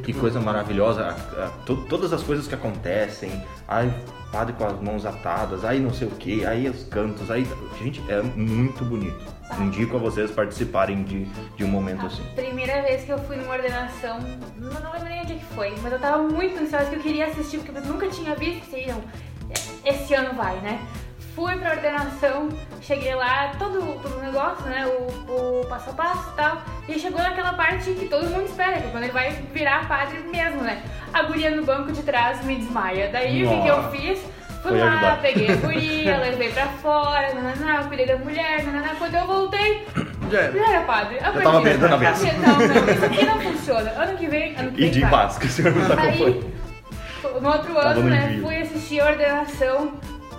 que 0.04 0.14
coisa 0.14 0.40
maravilhosa. 0.40 1.02
A- 1.04 1.46
a- 1.46 1.50
to- 1.66 1.84
todas 1.90 2.14
as 2.14 2.22
coisas 2.22 2.48
que 2.48 2.54
acontecem. 2.54 3.42
Ai, 3.68 3.92
padre 4.32 4.54
com 4.54 4.66
as 4.68 4.80
mãos 4.80 5.04
atadas. 5.04 5.66
Aí 5.66 5.80
não 5.80 5.92
sei 5.92 6.08
o 6.08 6.12
que. 6.12 6.46
Aí 6.46 6.70
os 6.70 6.84
cantos. 6.84 7.32
Aí. 7.32 7.48
Gente, 7.80 8.04
é 8.08 8.22
muito 8.22 8.86
bonito. 8.86 9.18
Indico 9.58 9.98
a 9.98 10.00
vocês 10.00 10.32
participarem 10.32 11.04
de, 11.04 11.26
de 11.56 11.64
um 11.64 11.68
momento 11.68 12.06
assim. 12.06 12.24
A 12.32 12.36
primeira 12.36 12.82
vez 12.82 13.04
que 13.04 13.12
eu 13.12 13.18
fui 13.20 13.36
numa 13.36 13.54
ordenação, 13.54 14.20
não, 14.56 14.80
não 14.80 14.92
lembro 14.94 15.10
nem 15.10 15.22
onde 15.22 15.34
que 15.36 15.46
foi, 15.56 15.74
mas 15.82 15.92
eu 15.92 16.00
tava 16.00 16.24
muito 16.24 16.58
ansiosa 16.62 16.86
que 16.86 16.96
eu 16.96 17.02
queria 17.02 17.26
assistir, 17.26 17.58
porque 17.58 17.78
eu 17.78 17.84
nunca 17.84 18.08
tinha 18.08 18.36
visto, 18.36 18.70
sei 18.70 18.88
não, 18.88 19.04
esse 19.84 20.14
ano 20.14 20.34
vai, 20.36 20.56
né? 20.58 20.80
Fui 21.36 21.56
pra 21.58 21.72
ordenação, 21.72 22.50
cheguei 22.82 23.16
lá, 23.16 23.54
todo, 23.58 23.80
o 23.80 24.22
negócio, 24.22 24.66
né? 24.66 24.86
O, 24.88 25.62
o 25.62 25.66
passo 25.68 25.90
a 25.92 25.94
passo 25.94 26.30
e 26.32 26.36
tal. 26.36 26.62
E 26.88 27.00
chegou 27.00 27.22
naquela 27.22 27.54
parte 27.54 27.92
que 27.94 28.08
todo 28.08 28.30
mundo 28.30 28.46
espera, 28.46 28.80
que 28.82 28.88
é 28.88 28.92
quando 28.92 29.04
ele 29.04 29.14
vai 29.14 29.32
virar 29.54 29.88
padre 29.88 30.20
mesmo, 30.20 30.62
né? 30.62 30.84
A 31.14 31.24
guria 31.24 31.50
no 31.52 31.64
banco 31.64 31.92
de 31.92 32.04
trás 32.04 32.44
me 32.44 32.56
desmaia. 32.56 33.10
Daí 33.12 33.46
o 33.46 33.50
que, 33.50 33.62
que 33.62 33.68
eu 33.68 33.92
fiz? 33.92 34.20
Fui 34.62 34.72
Foi 34.72 34.80
lá, 34.80 34.92
ajudar. 34.94 35.22
peguei 35.22 35.52
a 35.52 35.56
guria, 35.58 36.18
levei 36.18 36.50
pra 36.52 36.68
fora, 36.68 37.34
nananá, 37.34 37.84
cuidei 37.86 38.06
da 38.08 38.18
mulher, 38.18 38.64
nananá. 38.66 38.96
Quando 38.98 39.16
eu 39.16 39.26
voltei, 39.26 39.88
Já 40.30 40.40
era. 40.40 40.52
já 40.52 40.70
era 40.74 40.82
padre. 40.82 41.16
Eu 41.16 41.34
Já 41.34 41.42
tava 41.42 41.62
perdendo 41.62 41.86
a. 41.86 41.90
Não, 41.90 41.98
não, 41.98 42.94
isso 42.94 43.06
aqui 43.06 43.26
não 43.26 43.40
funciona. 43.42 43.90
Ano 43.92 44.18
que 44.18 44.28
vem, 44.28 44.56
ano 44.58 44.72
que 44.72 44.78
vem. 44.78 44.88
E 44.88 44.92
de 44.92 45.02
vai. 45.02 45.10
paz, 45.12 45.38
que 45.38 45.46
o 45.46 45.50
senhor 45.50 45.74
nos 45.74 45.90
acompanha. 45.90 46.14
Aí, 46.14 46.44
no 47.42 47.50
outro 47.50 47.74
Tava 47.74 47.88
ano, 47.90 48.02
no 48.02 48.10
né, 48.10 48.26
envio. 48.32 48.44
fui 48.46 48.58
assistir 48.58 49.00
a 49.02 49.06
ordenação 49.08 49.94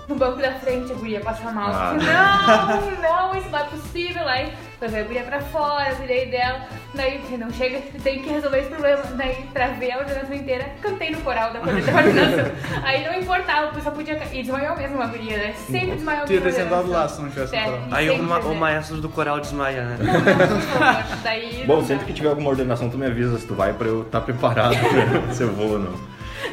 no 0.08 0.14
banco 0.16 0.38
da 0.42 0.52
frente, 0.54 0.92
a 0.92 0.94
guria 0.96 1.20
passa 1.20 1.50
mal. 1.52 1.70
Ah. 1.72 1.94
Não, 1.94 2.90
não, 3.30 3.36
isso 3.38 3.48
não 3.48 3.58
é 3.58 3.64
possível. 3.64 4.28
Aí, 4.28 4.52
levei 4.80 5.00
a 5.00 5.04
guria 5.04 5.22
pra 5.22 5.40
fora, 5.40 5.94
cuidei 5.94 6.26
dela. 6.30 6.60
Daí, 6.94 7.18
você 7.18 7.36
não 7.36 7.50
chega, 7.52 7.78
você 7.78 7.98
tem 8.02 8.20
que 8.22 8.28
resolver 8.30 8.58
esse 8.58 8.68
problema. 8.68 9.02
Daí, 9.16 9.36
pra 9.52 9.68
ver 9.68 9.92
a 9.92 9.98
ordenação 9.98 10.34
inteira, 10.34 10.66
cantei 10.82 11.10
no 11.10 11.20
coral 11.20 11.52
da 11.52 11.60
da 11.60 11.66
ordenação. 11.70 12.52
Aí 12.82 13.04
não 13.04 13.14
importava, 13.14 13.70
o 13.70 13.74
pessoal 13.74 13.94
podia. 13.94 14.20
E 14.32 14.42
desmaiou 14.42 14.76
mesmo 14.76 15.00
a 15.00 15.06
guria, 15.06 15.36
né? 15.38 15.52
Sempre 15.54 15.92
desmaiou 15.96 16.26
Tu 16.26 16.32
ia 16.32 16.40
ter 16.40 16.52
sentado 16.52 16.90
lá 16.90 17.08
se 17.08 17.22
não 17.22 17.30
tivesse 17.30 17.54
É, 17.54 17.64
coral. 17.64 17.80
Aí 17.92 18.08
o, 18.08 18.12
sempre, 18.12 18.26
ma- 18.26 18.38
né? 18.40 18.44
o 18.46 18.54
maestro 18.54 18.96
do 18.96 19.08
coral 19.08 19.40
desmaia, 19.40 19.82
né? 19.84 19.96
Não, 20.02 20.12
não. 20.14 21.22
Daí. 21.22 21.64
Bom, 21.66 21.84
sempre 21.84 22.06
que 22.06 22.12
tiver 22.12 22.28
alguma 22.28 22.50
ordenação, 22.50 22.88
tu 22.90 22.98
me 22.98 23.06
avisa 23.06 23.38
se 23.38 23.46
tu 23.46 23.54
vai 23.54 23.72
pra 23.72 23.86
eu 23.86 24.02
estar 24.02 24.20
preparado 24.22 24.74
pra 24.76 25.32
se 25.32 25.42
eu 25.42 25.52
vou 25.52 25.72
ou 25.72 25.78
não. 25.78 25.94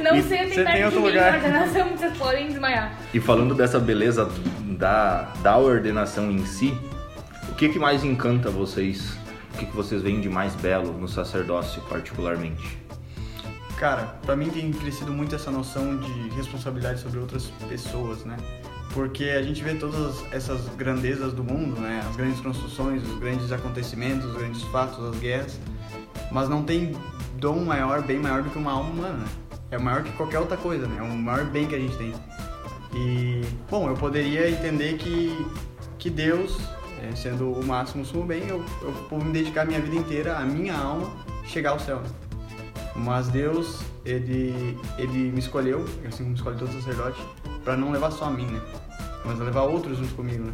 Não 0.04 0.16
E 0.16 0.22
sei, 0.22 0.50
você 0.54 0.64
tem 0.64 0.76
de 0.78 0.84
outro 0.84 1.02
mim 1.02 1.08
lugar. 1.08 1.32
na 1.32 1.38
ordenação, 1.38 1.90
vocês 1.98 2.18
podem 2.18 2.48
desmaiar. 2.48 2.92
E 3.14 3.20
falando 3.20 3.56
dessa 3.56 3.80
beleza 3.80 4.30
da, 4.62 5.30
da 5.42 5.58
ordenação 5.58 6.30
em 6.30 6.46
si, 6.46 6.78
o 7.50 7.56
que, 7.56 7.70
que 7.70 7.80
mais 7.80 8.04
encanta 8.04 8.50
vocês? 8.52 9.17
O 9.58 9.60
que, 9.60 9.66
que 9.66 9.76
vocês 9.76 10.04
veem 10.04 10.22
de 10.22 10.30
mais 10.30 10.54
belo 10.54 10.94
no 10.94 11.08
sacerdócio, 11.08 11.82
particularmente? 11.90 12.78
Cara, 13.76 14.04
pra 14.24 14.36
mim 14.36 14.52
tem 14.52 14.72
crescido 14.72 15.12
muito 15.12 15.34
essa 15.34 15.50
noção 15.50 15.98
de 15.98 16.30
responsabilidade 16.36 17.00
sobre 17.00 17.18
outras 17.18 17.46
pessoas, 17.68 18.24
né? 18.24 18.38
Porque 18.94 19.24
a 19.24 19.42
gente 19.42 19.64
vê 19.64 19.74
todas 19.74 20.24
essas 20.32 20.62
grandezas 20.76 21.34
do 21.34 21.44
mundo, 21.44 21.82
né? 21.82 22.06
As 22.08 22.16
grandes 22.16 22.40
construções, 22.40 23.02
os 23.02 23.18
grandes 23.18 23.52
acontecimentos, 23.52 24.28
os 24.28 24.38
grandes 24.38 24.62
fatos, 24.66 25.04
as 25.04 25.20
guerras, 25.20 25.60
mas 26.32 26.48
não 26.48 26.62
tem 26.62 26.96
dom 27.40 27.66
maior, 27.66 28.04
bem 28.04 28.20
maior 28.20 28.44
do 28.44 28.52
que 28.52 28.60
uma 28.60 28.74
alma 28.74 28.92
humana, 28.92 29.18
né? 29.18 29.28
É 29.72 29.80
maior 29.80 30.04
que 30.04 30.12
qualquer 30.12 30.38
outra 30.38 30.56
coisa, 30.56 30.86
né? 30.86 30.98
É 31.00 31.02
o 31.02 31.18
maior 31.18 31.46
bem 31.46 31.66
que 31.66 31.74
a 31.74 31.80
gente 31.80 31.98
tem. 31.98 32.14
E, 32.94 33.42
bom, 33.72 33.90
eu 33.90 33.96
poderia 33.96 34.52
entender 34.52 34.98
que, 34.98 35.36
que 35.98 36.12
Deus, 36.12 36.60
eh, 37.02 37.16
sendo 37.16 37.52
o 37.52 37.66
máximo 37.66 38.06
sumo 38.06 38.26
bem, 38.26 38.48
eu, 38.48 38.64
eu 38.82 38.92
vou 39.10 39.24
me 39.24 39.32
dedicar 39.32 39.66
minha 39.66 39.80
vida 39.80 39.96
inteira, 39.96 40.38
a 40.38 40.46
minha 40.46 40.76
alma, 40.76 41.10
chegar 41.46 41.72
ao 41.72 41.80
céu. 41.80 42.02
Mas 42.96 43.28
Deus, 43.30 43.82
ele, 44.04 44.78
ele 44.98 45.32
me 45.32 45.40
escolheu, 45.40 45.86
assim 46.08 46.24
como 46.24 46.36
escolhe 46.36 46.58
todo 46.58 46.72
sacerdote, 46.74 47.22
para 47.64 47.78
não 47.78 47.92
levar 47.92 48.12
só 48.12 48.26
a 48.26 48.30
mim, 48.30 48.48
né? 48.48 48.62
Mas 49.24 49.38
levar 49.40 49.64
outros 49.64 49.98
junto 49.98 50.16
comigo, 50.16 50.46
né? 50.46 50.54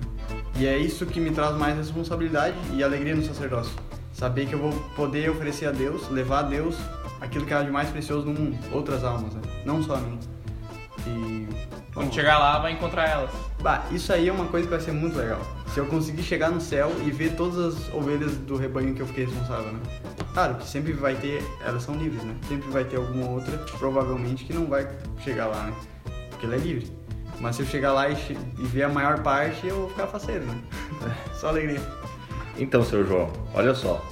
E 0.56 0.68
é 0.68 0.78
isso 0.78 1.06
que 1.06 1.20
me 1.20 1.32
traz 1.32 1.56
mais 1.56 1.78
responsabilidade 1.78 2.56
e 2.74 2.84
alegria 2.84 3.16
no 3.16 3.24
sacerdócio. 3.24 3.74
Saber 4.12 4.46
que 4.46 4.54
eu 4.54 4.60
vou 4.60 4.72
poder 4.96 5.30
oferecer 5.30 5.68
a 5.68 5.72
Deus, 5.72 6.10
levar 6.10 6.40
a 6.40 6.44
Deus 6.44 6.76
aquilo 7.22 7.46
que 7.46 7.54
há 7.54 7.64
de 7.64 7.72
mais 7.72 7.90
precioso 7.90 8.28
no 8.28 8.34
mundo, 8.34 8.58
outras 8.72 9.04
almas, 9.04 9.34
né? 9.34 9.42
Não 9.66 9.82
só 9.82 9.96
a 9.96 10.00
mim. 10.00 10.20
E. 11.08 11.48
Quando 11.94 12.14
chegar 12.14 12.40
lá, 12.40 12.60
vai 12.60 12.74
encontrar 12.74 13.08
elas. 13.08 13.32
Bah, 13.64 13.86
isso 13.92 14.12
aí 14.12 14.28
é 14.28 14.32
uma 14.32 14.48
coisa 14.48 14.68
que 14.68 14.74
vai 14.74 14.84
ser 14.84 14.92
muito 14.92 15.18
legal. 15.18 15.40
Se 15.74 15.80
eu 15.80 15.86
conseguir 15.86 16.22
chegar 16.22 16.52
no 16.52 16.60
céu 16.60 16.92
e 17.06 17.10
ver 17.10 17.34
todas 17.38 17.58
as 17.58 17.94
ovelhas 17.94 18.36
do 18.36 18.58
rebanho 18.58 18.94
que 18.94 19.02
eu 19.02 19.08
fiquei 19.08 19.24
responsável, 19.24 19.72
né? 19.72 19.80
Claro 20.34 20.56
que 20.56 20.68
sempre 20.68 20.92
vai 20.92 21.16
ter, 21.16 21.42
elas 21.66 21.82
são 21.82 21.96
livres, 21.96 22.22
né? 22.24 22.36
Sempre 22.50 22.70
vai 22.70 22.84
ter 22.84 22.98
alguma 22.98 23.26
outra, 23.26 23.58
provavelmente, 23.80 24.44
que 24.44 24.52
não 24.52 24.66
vai 24.66 24.86
chegar 25.24 25.48
lá, 25.48 25.64
né? 25.64 25.74
Porque 26.30 26.46
ela 26.46 26.56
é 26.56 26.58
livre. 26.58 26.92
Mas 27.40 27.56
se 27.56 27.62
eu 27.62 27.66
chegar 27.66 27.94
lá 27.94 28.10
e, 28.10 28.14
e 28.14 28.66
ver 28.66 28.84
a 28.84 28.90
maior 28.90 29.24
parte, 29.24 29.66
eu 29.66 29.78
vou 29.78 29.90
ficar 29.92 30.08
faceiro, 30.08 30.44
né? 30.44 30.62
Só 31.34 31.48
alegria. 31.48 31.82
Então, 32.58 32.84
seu 32.84 33.08
João, 33.08 33.32
olha 33.54 33.74
só. 33.74 34.04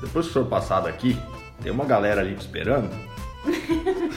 Depois 0.00 0.26
que 0.26 0.30
o 0.30 0.34
senhor 0.34 0.48
passar 0.48 0.80
daqui, 0.80 1.16
tem 1.62 1.70
uma 1.70 1.84
galera 1.84 2.20
ali 2.20 2.34
te 2.34 2.40
esperando 2.40 2.90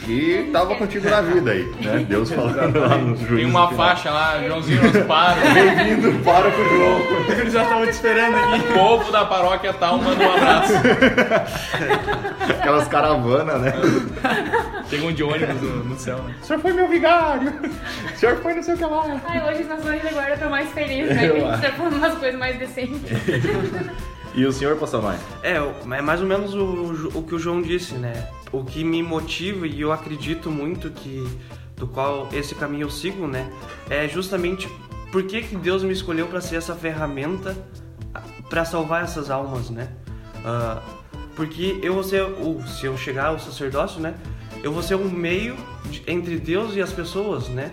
que 0.06 0.50
tava 0.54 0.76
contigo 0.76 1.10
na 1.10 1.20
vida 1.22 1.52
aí, 1.52 1.66
né? 1.82 2.06
Deus 2.08 2.32
falando 2.32 2.80
lá 2.80 2.96
nos 2.98 3.20
juízes. 3.20 3.38
Tem 3.38 3.46
uma 3.46 3.68
final. 3.70 3.88
faixa 3.88 4.12
lá, 4.12 4.40
Joãozinho 4.40 4.84
nos 4.84 5.06
para. 5.06 5.42
Bem-vindo 5.52 6.24
para 6.24 6.52
com 6.52 6.62
o 6.62 6.70
João. 6.70 7.40
Eles 7.40 7.54
já 7.54 7.64
estavam 7.64 7.86
te 7.86 7.92
esperando 7.92 8.36
aqui. 8.38 8.70
O 8.70 8.74
povo 8.74 9.12
da 9.12 9.26
paróquia 9.26 9.74
tal 9.74 9.98
manda 9.98 10.24
um 10.24 10.32
abraço. 10.32 10.74
Aquelas 12.60 12.88
caravanas, 12.88 13.62
né? 13.62 13.74
Chega 14.90 15.06
um 15.06 15.12
de 15.12 15.24
ônibus 15.24 15.62
no, 15.62 15.84
no 15.84 15.98
céu, 15.98 16.18
né? 16.20 16.36
O 16.40 16.46
senhor 16.46 16.60
foi 16.60 16.74
meu 16.74 16.88
vigário. 16.88 17.52
O 18.14 18.18
senhor 18.18 18.38
foi 18.38 18.54
não 18.54 18.62
sei 18.64 18.76
o 18.76 18.78
que 18.78 18.86
lá. 18.86 19.22
Ai, 19.28 19.50
hoje 19.50 19.64
os 19.64 19.68
nossos 19.68 19.86
anjos 19.88 20.04
da 20.04 20.12
guarda 20.12 20.34
estão 20.34 20.50
mais 20.52 20.70
felizes, 20.72 21.16
né? 21.16 21.28
Eu 21.28 21.34
Que 21.34 21.42
a 21.42 21.52
gente 21.52 21.62
tá 21.62 21.72
falando 21.72 21.96
umas 21.96 22.16
coisas 22.16 22.40
mais 22.40 22.60
decentes. 22.60 23.02
E 24.36 24.46
o 24.46 24.52
senhor 24.52 24.76
passa 24.78 25.00
mais? 25.00 25.22
É, 25.42 25.54
é 25.56 26.02
mais 26.02 26.20
ou 26.22 26.28
menos 26.28 26.54
o, 26.54 27.18
o 27.18 27.24
que 27.24 27.34
o 27.36 27.40
João 27.40 27.62
disse, 27.62 27.94
né? 27.96 28.28
O 28.52 28.64
que 28.64 28.84
me 28.84 29.02
motiva 29.02 29.66
e 29.66 29.80
eu 29.82 29.92
acredito 29.92 30.52
muito 30.52 30.90
que 30.90 31.26
do 31.78 31.88
qual 31.88 32.28
esse 32.34 32.54
caminho 32.56 32.84
eu 32.84 32.90
sigo, 32.90 33.28
né? 33.28 33.50
É 33.90 34.08
justamente 34.08 34.68
por 35.12 35.24
que, 35.24 35.42
que 35.42 35.56
Deus 35.56 35.84
me 35.84 35.94
escolheu 35.94 36.28
para 36.28 36.42
ser 36.42 36.58
essa 36.58 36.76
ferramenta 36.76 37.56
para 38.50 38.66
salvar 38.66 39.04
essas 39.04 39.30
almas, 39.32 39.70
né? 39.70 39.88
Ah, 40.44 40.82
porque 41.36 41.80
eu 41.82 41.94
vou 41.94 42.04
ser, 42.04 42.22
o, 42.24 42.62
se 42.68 42.86
eu 42.86 42.98
chegar 42.98 43.28
ao 43.28 43.40
sacerdócio, 43.40 44.02
né? 44.02 44.16
Eu 44.64 44.72
vou 44.72 44.82
ser 44.84 44.96
um 44.96 45.10
meio 45.10 45.56
de- 45.86 46.04
entre 46.08 46.38
Deus 46.38 46.76
e 46.76 46.82
as 46.82 46.92
pessoas, 46.92 47.48
né? 47.50 47.72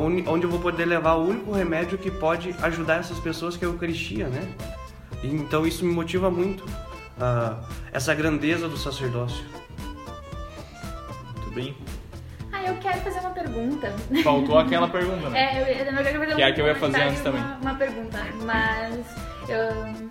Uni- 0.00 0.24
onde 0.26 0.44
eu 0.44 0.50
vou 0.50 0.60
poder 0.60 0.84
levar 0.84 1.14
o 1.14 1.26
único 1.26 1.52
remédio 1.52 1.96
que 1.96 2.10
pode 2.10 2.54
ajudar 2.62 2.96
essas 3.00 3.18
pessoas 3.18 3.56
que 3.56 3.64
é 3.64 3.68
a 3.68 3.70
Eucaristia, 3.70 4.28
né? 4.28 4.42
E 5.22 5.28
Então 5.28 5.66
isso 5.66 5.84
me 5.84 5.92
motiva 5.92 6.30
muito, 6.30 6.64
ah, 7.20 7.56
essa 7.92 8.14
grandeza 8.14 8.68
do 8.68 8.76
sacerdócio. 8.76 9.44
Tudo 11.36 11.50
bem. 11.54 11.76
Ah, 12.52 12.64
eu 12.64 12.76
quero 12.76 13.00
fazer 13.00 13.20
uma 13.20 13.30
pergunta. 13.30 13.92
Faltou 14.22 14.58
aquela 14.58 14.88
pergunta, 14.88 15.28
né? 15.30 15.40
É, 15.40 15.62
eu, 15.62 15.66
eu, 15.66 15.84
eu 15.86 15.94
vou 15.94 16.04
fazer 16.04 16.34
Que 16.36 16.42
é 16.42 16.46
a 16.46 16.52
que 16.52 16.60
eu 16.60 16.66
ia 16.66 16.74
fazer 16.74 17.02
antes 17.02 17.20
também. 17.22 17.40
Uma, 17.42 17.56
uma 17.56 17.74
pergunta, 17.74 18.18
mas. 18.44 19.06
eu- 19.48 20.10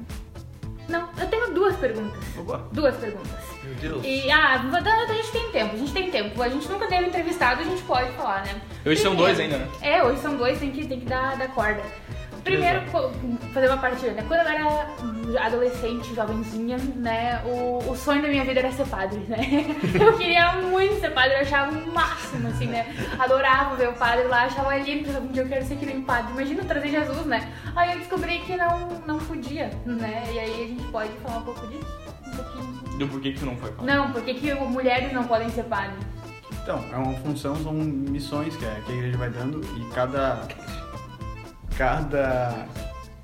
Não, 0.88 1.08
eu 1.20 1.28
tenho 1.28 1.54
duas 1.54 1.76
perguntas. 1.76 2.24
Opa. 2.38 2.62
Duas 2.72 2.96
perguntas. 2.96 3.50
Meu 3.64 3.76
Deus. 3.76 4.02
E, 4.06 4.32
ah, 4.32 4.56
a 4.56 5.14
gente 5.14 5.32
tem 5.32 5.52
tempo, 5.52 5.76
a 5.76 5.78
gente 5.78 5.92
tem 5.94 6.10
tempo. 6.10 6.42
A 6.42 6.50
gente 6.50 6.68
nunca 6.70 6.88
teve 6.88 7.08
entrevistado, 7.08 7.62
a 7.62 7.64
gente 7.64 7.82
pode 7.84 8.12
falar, 8.14 8.44
né? 8.46 8.62
Hoje 8.86 9.02
são 9.02 9.16
dois 9.16 9.40
ainda, 9.40 9.58
né? 9.58 9.68
É, 9.82 10.04
hoje 10.04 10.22
são 10.22 10.36
dois, 10.36 10.60
tem 10.60 10.72
que, 10.72 10.88
tem 10.88 11.00
que 11.00 11.06
dar, 11.06 11.38
dar 11.38 11.48
corda. 11.50 11.82
Primeiro, 12.52 12.82
fazer 13.54 13.68
uma 13.68 13.78
partilha, 13.78 14.14
né? 14.14 14.26
Quando 14.28 14.42
eu 14.42 14.48
era 14.48 15.46
adolescente, 15.46 16.14
jovenzinha, 16.16 16.78
né? 16.96 17.42
O, 17.46 17.92
o 17.92 17.96
sonho 17.96 18.22
da 18.22 18.28
minha 18.28 18.44
vida 18.44 18.60
era 18.60 18.72
ser 18.72 18.88
padre, 18.88 19.20
né? 19.28 19.38
Eu 20.00 20.18
queria 20.18 20.54
muito 20.54 21.00
ser 21.00 21.12
padre, 21.12 21.36
eu 21.36 21.42
achava 21.42 21.72
o 21.72 21.94
máximo, 21.94 22.48
assim, 22.48 22.68
né? 22.68 22.86
Adorava 23.18 23.76
ver 23.76 23.90
o 23.90 23.94
padre 23.94 24.28
lá, 24.28 24.44
achava 24.46 24.76
lindo, 24.78 25.06
pensava, 25.06 25.26
um 25.26 25.32
dia 25.32 25.44
eu 25.44 25.48
quero 25.48 25.66
ser 25.66 25.76
que 25.76 25.86
nem 25.86 26.02
padre. 26.02 26.32
Imagina 26.32 26.64
trazer 26.64 26.90
Jesus, 26.90 27.26
né? 27.26 27.52
Aí 27.76 27.94
eu 27.94 28.00
descobri 28.00 28.40
que 28.40 28.56
não, 28.56 29.02
não 29.06 29.18
podia, 29.20 29.70
né? 29.86 30.24
E 30.32 30.40
aí 30.40 30.64
a 30.64 30.68
gente 30.68 30.84
pode 30.92 31.12
falar 31.24 31.38
um 31.38 31.44
pouco 31.44 31.68
disso? 31.68 31.86
Um 32.28 32.36
pouquinho. 32.36 32.98
Do 32.98 33.08
porquê 33.08 33.32
que 33.34 33.40
tu 33.40 33.46
não 33.46 33.58
foi 33.58 33.72
padre. 33.72 33.86
Não, 33.86 34.12
por 34.12 34.22
que, 34.24 34.34
que 34.34 34.54
mulheres 34.54 35.12
não 35.14 35.24
podem 35.26 35.50
ser 35.50 35.64
padres? 35.64 35.98
Então, 36.62 36.84
é 36.92 36.98
uma 36.98 37.14
função, 37.20 37.56
são 37.64 37.74
missões 37.74 38.56
que 38.56 38.66
a, 38.66 38.72
que 38.86 38.92
a 38.92 38.96
igreja 38.96 39.18
vai 39.18 39.30
dando 39.30 39.62
e 39.78 39.94
cada. 39.94 40.48
Cada. 41.80 42.68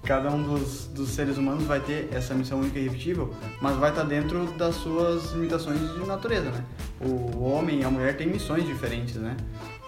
Cada 0.05 0.29
um 0.29 0.41
dos, 0.43 0.85
dos 0.85 1.09
seres 1.09 1.35
humanos 1.35 1.63
vai 1.63 1.79
ter 1.79 2.07
essa 2.13 2.35
missão 2.35 2.59
única 2.59 2.77
e 2.77 2.83
irrepetível, 2.83 3.33
mas 3.59 3.75
vai 3.75 3.89
estar 3.89 4.03
dentro 4.03 4.45
das 4.51 4.75
suas 4.75 5.31
limitações 5.31 5.79
de 5.79 6.05
natureza, 6.05 6.51
né? 6.51 6.63
O 7.01 7.43
homem 7.43 7.81
e 7.81 7.83
a 7.83 7.89
mulher 7.89 8.15
têm 8.15 8.27
missões 8.27 8.63
diferentes, 8.67 9.15
né? 9.15 9.35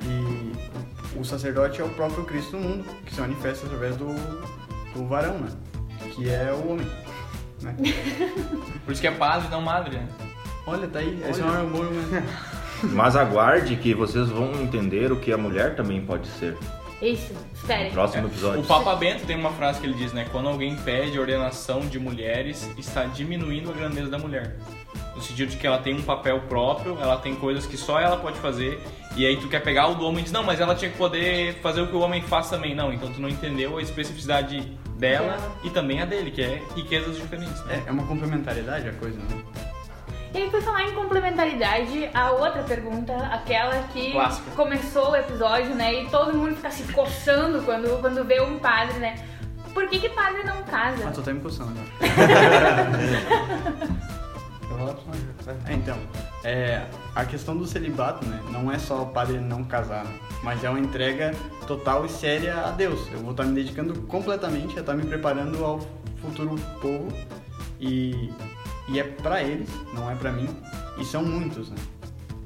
E 0.01 1.17
o 1.19 1.23
sacerdote 1.23 1.81
é 1.81 1.83
o 1.83 1.89
próprio 1.89 2.25
Cristo 2.25 2.57
no 2.57 2.67
mundo, 2.67 2.85
que 3.05 3.13
se 3.13 3.21
manifesta 3.21 3.67
através 3.67 3.95
do, 3.95 4.07
do 4.95 5.07
varão, 5.07 5.37
né? 5.37 5.49
Que 6.15 6.27
é 6.31 6.51
o 6.51 6.71
homem. 6.71 6.87
Né? 7.61 7.75
Por 8.83 8.91
isso 8.91 9.01
que 9.01 9.07
é 9.07 9.11
padre, 9.11 9.49
não 9.49 9.61
madre, 9.61 9.97
né? 9.97 10.07
Olha, 10.65 10.87
tá 10.87 10.97
aí, 10.97 11.23
esse 11.29 11.41
é 11.41 11.45
um 11.45 11.53
amor, 11.53 11.91
né? 11.91 12.23
Mas 12.91 13.15
aguarde 13.15 13.75
que 13.75 13.93
vocês 13.93 14.29
vão 14.29 14.51
entender 14.63 15.11
o 15.11 15.19
que 15.19 15.31
a 15.31 15.37
mulher 15.37 15.75
também 15.75 16.03
pode 16.03 16.27
ser. 16.27 16.57
Isso, 17.01 17.33
espere. 17.53 17.91
Próximo 17.91 18.27
episódio. 18.27 18.61
O 18.61 18.65
Papa 18.65 18.95
Bento 18.95 19.25
tem 19.25 19.35
uma 19.35 19.51
frase 19.51 19.79
que 19.79 19.85
ele 19.85 19.93
diz, 19.93 20.13
né? 20.13 20.25
Quando 20.31 20.49
alguém 20.49 20.75
pede 20.77 21.17
a 21.17 21.21
ordenação 21.21 21.81
de 21.81 21.99
mulheres, 21.99 22.69
está 22.77 23.03
diminuindo 23.05 23.69
a 23.69 23.73
grandeza 23.73 24.09
da 24.09 24.17
mulher. 24.17 24.55
No 25.15 25.21
sentido 25.21 25.49
de 25.49 25.57
que 25.57 25.65
ela 25.65 25.77
tem 25.77 25.95
um 25.95 26.01
papel 26.01 26.41
próprio, 26.41 26.97
ela 26.99 27.17
tem 27.17 27.35
coisas 27.35 27.65
que 27.65 27.77
só 27.77 27.99
ela 27.99 28.17
pode 28.17 28.39
fazer, 28.39 28.79
e 29.15 29.25
aí 29.25 29.37
tu 29.37 29.47
quer 29.47 29.61
pegar 29.61 29.87
o 29.87 29.95
do 29.95 30.05
homem 30.05 30.19
e 30.19 30.23
diz, 30.23 30.31
não, 30.31 30.43
mas 30.43 30.59
ela 30.59 30.75
tinha 30.75 30.91
que 30.91 30.97
poder 30.97 31.55
fazer 31.55 31.81
o 31.81 31.87
que 31.87 31.95
o 31.95 31.99
homem 31.99 32.21
faz 32.21 32.49
também. 32.49 32.75
Não, 32.75 32.93
então 32.93 33.11
tu 33.11 33.19
não 33.19 33.29
entendeu 33.29 33.77
a 33.77 33.81
especificidade 33.81 34.61
dela 34.95 35.33
Dela. 35.33 35.57
e 35.63 35.69
também 35.69 36.01
a 36.01 36.05
dele, 36.05 36.31
que 36.31 36.41
é 36.41 36.61
riquezas 36.75 37.15
diferentes, 37.15 37.63
né? 37.65 37.83
É, 37.85 37.89
é 37.89 37.91
uma 37.91 38.05
complementariedade 38.05 38.89
a 38.89 38.93
coisa, 38.93 39.17
né? 39.17 39.43
E 40.37 40.41
aí, 40.43 40.49
por 40.51 40.61
falar 40.61 40.83
em 40.83 40.93
complementaridade, 40.93 42.11
a 42.13 42.29
outra 42.29 42.61
pergunta, 42.61 43.11
aquela 43.31 43.81
que 43.91 44.11
Clássica. 44.11 44.51
começou 44.51 45.09
o 45.09 45.15
episódio, 45.15 45.73
né? 45.73 46.03
E 46.03 46.09
todo 46.09 46.31
mundo 46.31 46.55
fica 46.55 46.69
se 46.69 46.83
coçando 46.93 47.63
quando, 47.63 47.99
quando 47.99 48.23
vê 48.23 48.39
um 48.39 48.59
padre, 48.59 48.99
né? 48.99 49.15
Por 49.73 49.89
que, 49.89 49.97
que 49.97 50.09
padre 50.09 50.43
não 50.43 50.59
Ah, 50.59 50.63
casa? 50.63 51.09
tô 51.09 51.21
até 51.21 51.33
me 51.33 51.39
coçando 51.41 51.71
agora. 51.71 51.87
É, 55.65 55.73
então, 55.73 55.97
é, 56.43 56.85
a 57.15 57.25
questão 57.25 57.57
do 57.57 57.65
celibato, 57.65 58.23
né? 58.25 58.39
Não 58.51 58.71
é 58.71 58.77
só 58.77 59.01
o 59.01 59.07
padre 59.07 59.39
não 59.39 59.63
casar, 59.63 60.05
né? 60.05 60.13
mas 60.43 60.63
é 60.63 60.69
uma 60.69 60.79
entrega 60.79 61.33
total 61.65 62.05
e 62.05 62.09
séria 62.09 62.53
a 62.65 62.71
Deus. 62.71 63.09
Eu 63.11 63.19
vou 63.19 63.31
estar 63.31 63.43
me 63.43 63.55
dedicando 63.55 64.01
completamente 64.03 64.77
a 64.77 64.81
estar 64.81 64.93
me 64.93 65.03
preparando 65.03 65.65
ao 65.65 65.79
futuro 66.21 66.55
povo 66.79 67.07
e, 67.79 68.31
e 68.87 68.99
é 68.99 69.03
pra 69.03 69.43
eles, 69.43 69.69
não 69.93 70.09
é 70.09 70.15
pra 70.15 70.31
mim. 70.31 70.49
E 70.97 71.05
são 71.05 71.23
muitos, 71.23 71.69
né? 71.69 71.77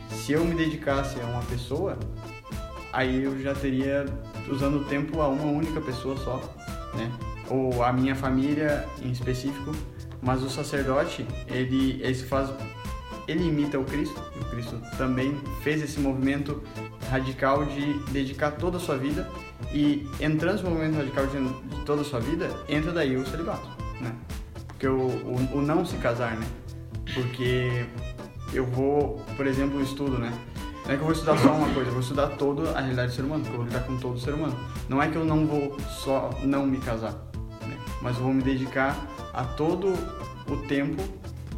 Se 0.10 0.34
eu 0.34 0.44
me 0.44 0.56
dedicasse 0.56 1.20
a 1.20 1.26
uma 1.26 1.42
pessoa, 1.44 1.98
aí 2.92 3.24
eu 3.24 3.42
já 3.42 3.54
teria 3.54 4.06
usando 4.50 4.82
o 4.82 4.84
tempo 4.86 5.22
a 5.22 5.28
uma 5.28 5.52
única 5.52 5.80
pessoa 5.82 6.18
só, 6.18 6.42
né? 6.94 7.12
Ou 7.50 7.84
a 7.84 7.92
minha 7.92 8.16
família 8.16 8.86
em 9.02 9.12
específico, 9.12 9.72
mas 10.22 10.44
o 10.44 10.50
sacerdote, 10.50 11.26
ele, 11.48 12.02
ele 12.02 12.16
se 12.16 12.26
faz 12.26 12.50
ele 13.28 13.48
imita 13.48 13.80
o 13.80 13.86
Cristo, 13.86 14.20
e 14.36 14.40
o 14.40 14.46
Cristo 14.46 14.82
também 14.98 15.38
fez 15.62 15.82
esse 15.82 16.00
movimento 16.00 16.62
radical 17.10 17.66
de 17.66 17.94
dedicar 18.12 18.52
toda 18.52 18.78
a 18.78 18.80
sua 18.80 18.98
vida 18.98 19.30
e 19.74 20.08
entrando 20.20 20.54
nesse 20.54 20.66
movimento 20.66 20.98
radical 20.98 21.28
de, 21.28 21.38
de 21.70 21.86
toda 21.86 22.02
a 22.02 22.06
sua 22.06 22.20
vida, 22.20 22.50
entra 22.68 22.92
daí 22.92 23.16
o 23.16 23.26
celibato, 23.26 23.68
né? 24.02 24.14
Porque 24.82 24.88
o, 24.88 24.98
o, 24.98 25.58
o 25.60 25.62
não 25.62 25.86
se 25.86 25.96
casar, 25.98 26.36
né? 26.36 26.48
Porque 27.14 27.86
eu 28.52 28.66
vou, 28.66 29.24
por 29.38 29.46
exemplo, 29.46 29.78
o 29.78 29.84
estudo, 29.84 30.18
né? 30.18 30.34
Não 30.86 30.94
é 30.94 30.96
que 30.96 31.02
eu 31.02 31.06
vou 31.06 31.12
estudar 31.12 31.38
só 31.38 31.54
uma 31.54 31.72
coisa, 31.72 31.90
eu 31.90 31.94
vou 31.94 32.02
estudar 32.02 32.30
toda 32.30 32.72
a 32.72 32.82
realidade 32.82 33.12
do 33.12 33.16
ser 33.16 33.22
humano, 33.22 33.44
porque 33.44 33.54
eu 33.54 33.60
vou 33.60 33.68
lidar 33.68 33.82
com 33.82 33.98
todo 33.98 34.20
ser 34.20 34.34
humano. 34.34 34.58
Não 34.90 35.00
é 35.00 35.08
que 35.08 35.16
eu 35.16 35.24
não 35.24 35.46
vou 35.46 35.80
só 35.82 36.32
não 36.42 36.66
me 36.66 36.80
casar, 36.80 37.12
né? 37.62 37.78
mas 38.02 38.18
eu 38.18 38.24
vou 38.24 38.34
me 38.34 38.42
dedicar 38.42 38.98
a 39.32 39.44
todo 39.44 39.94
o 40.50 40.58
tempo, 40.68 41.00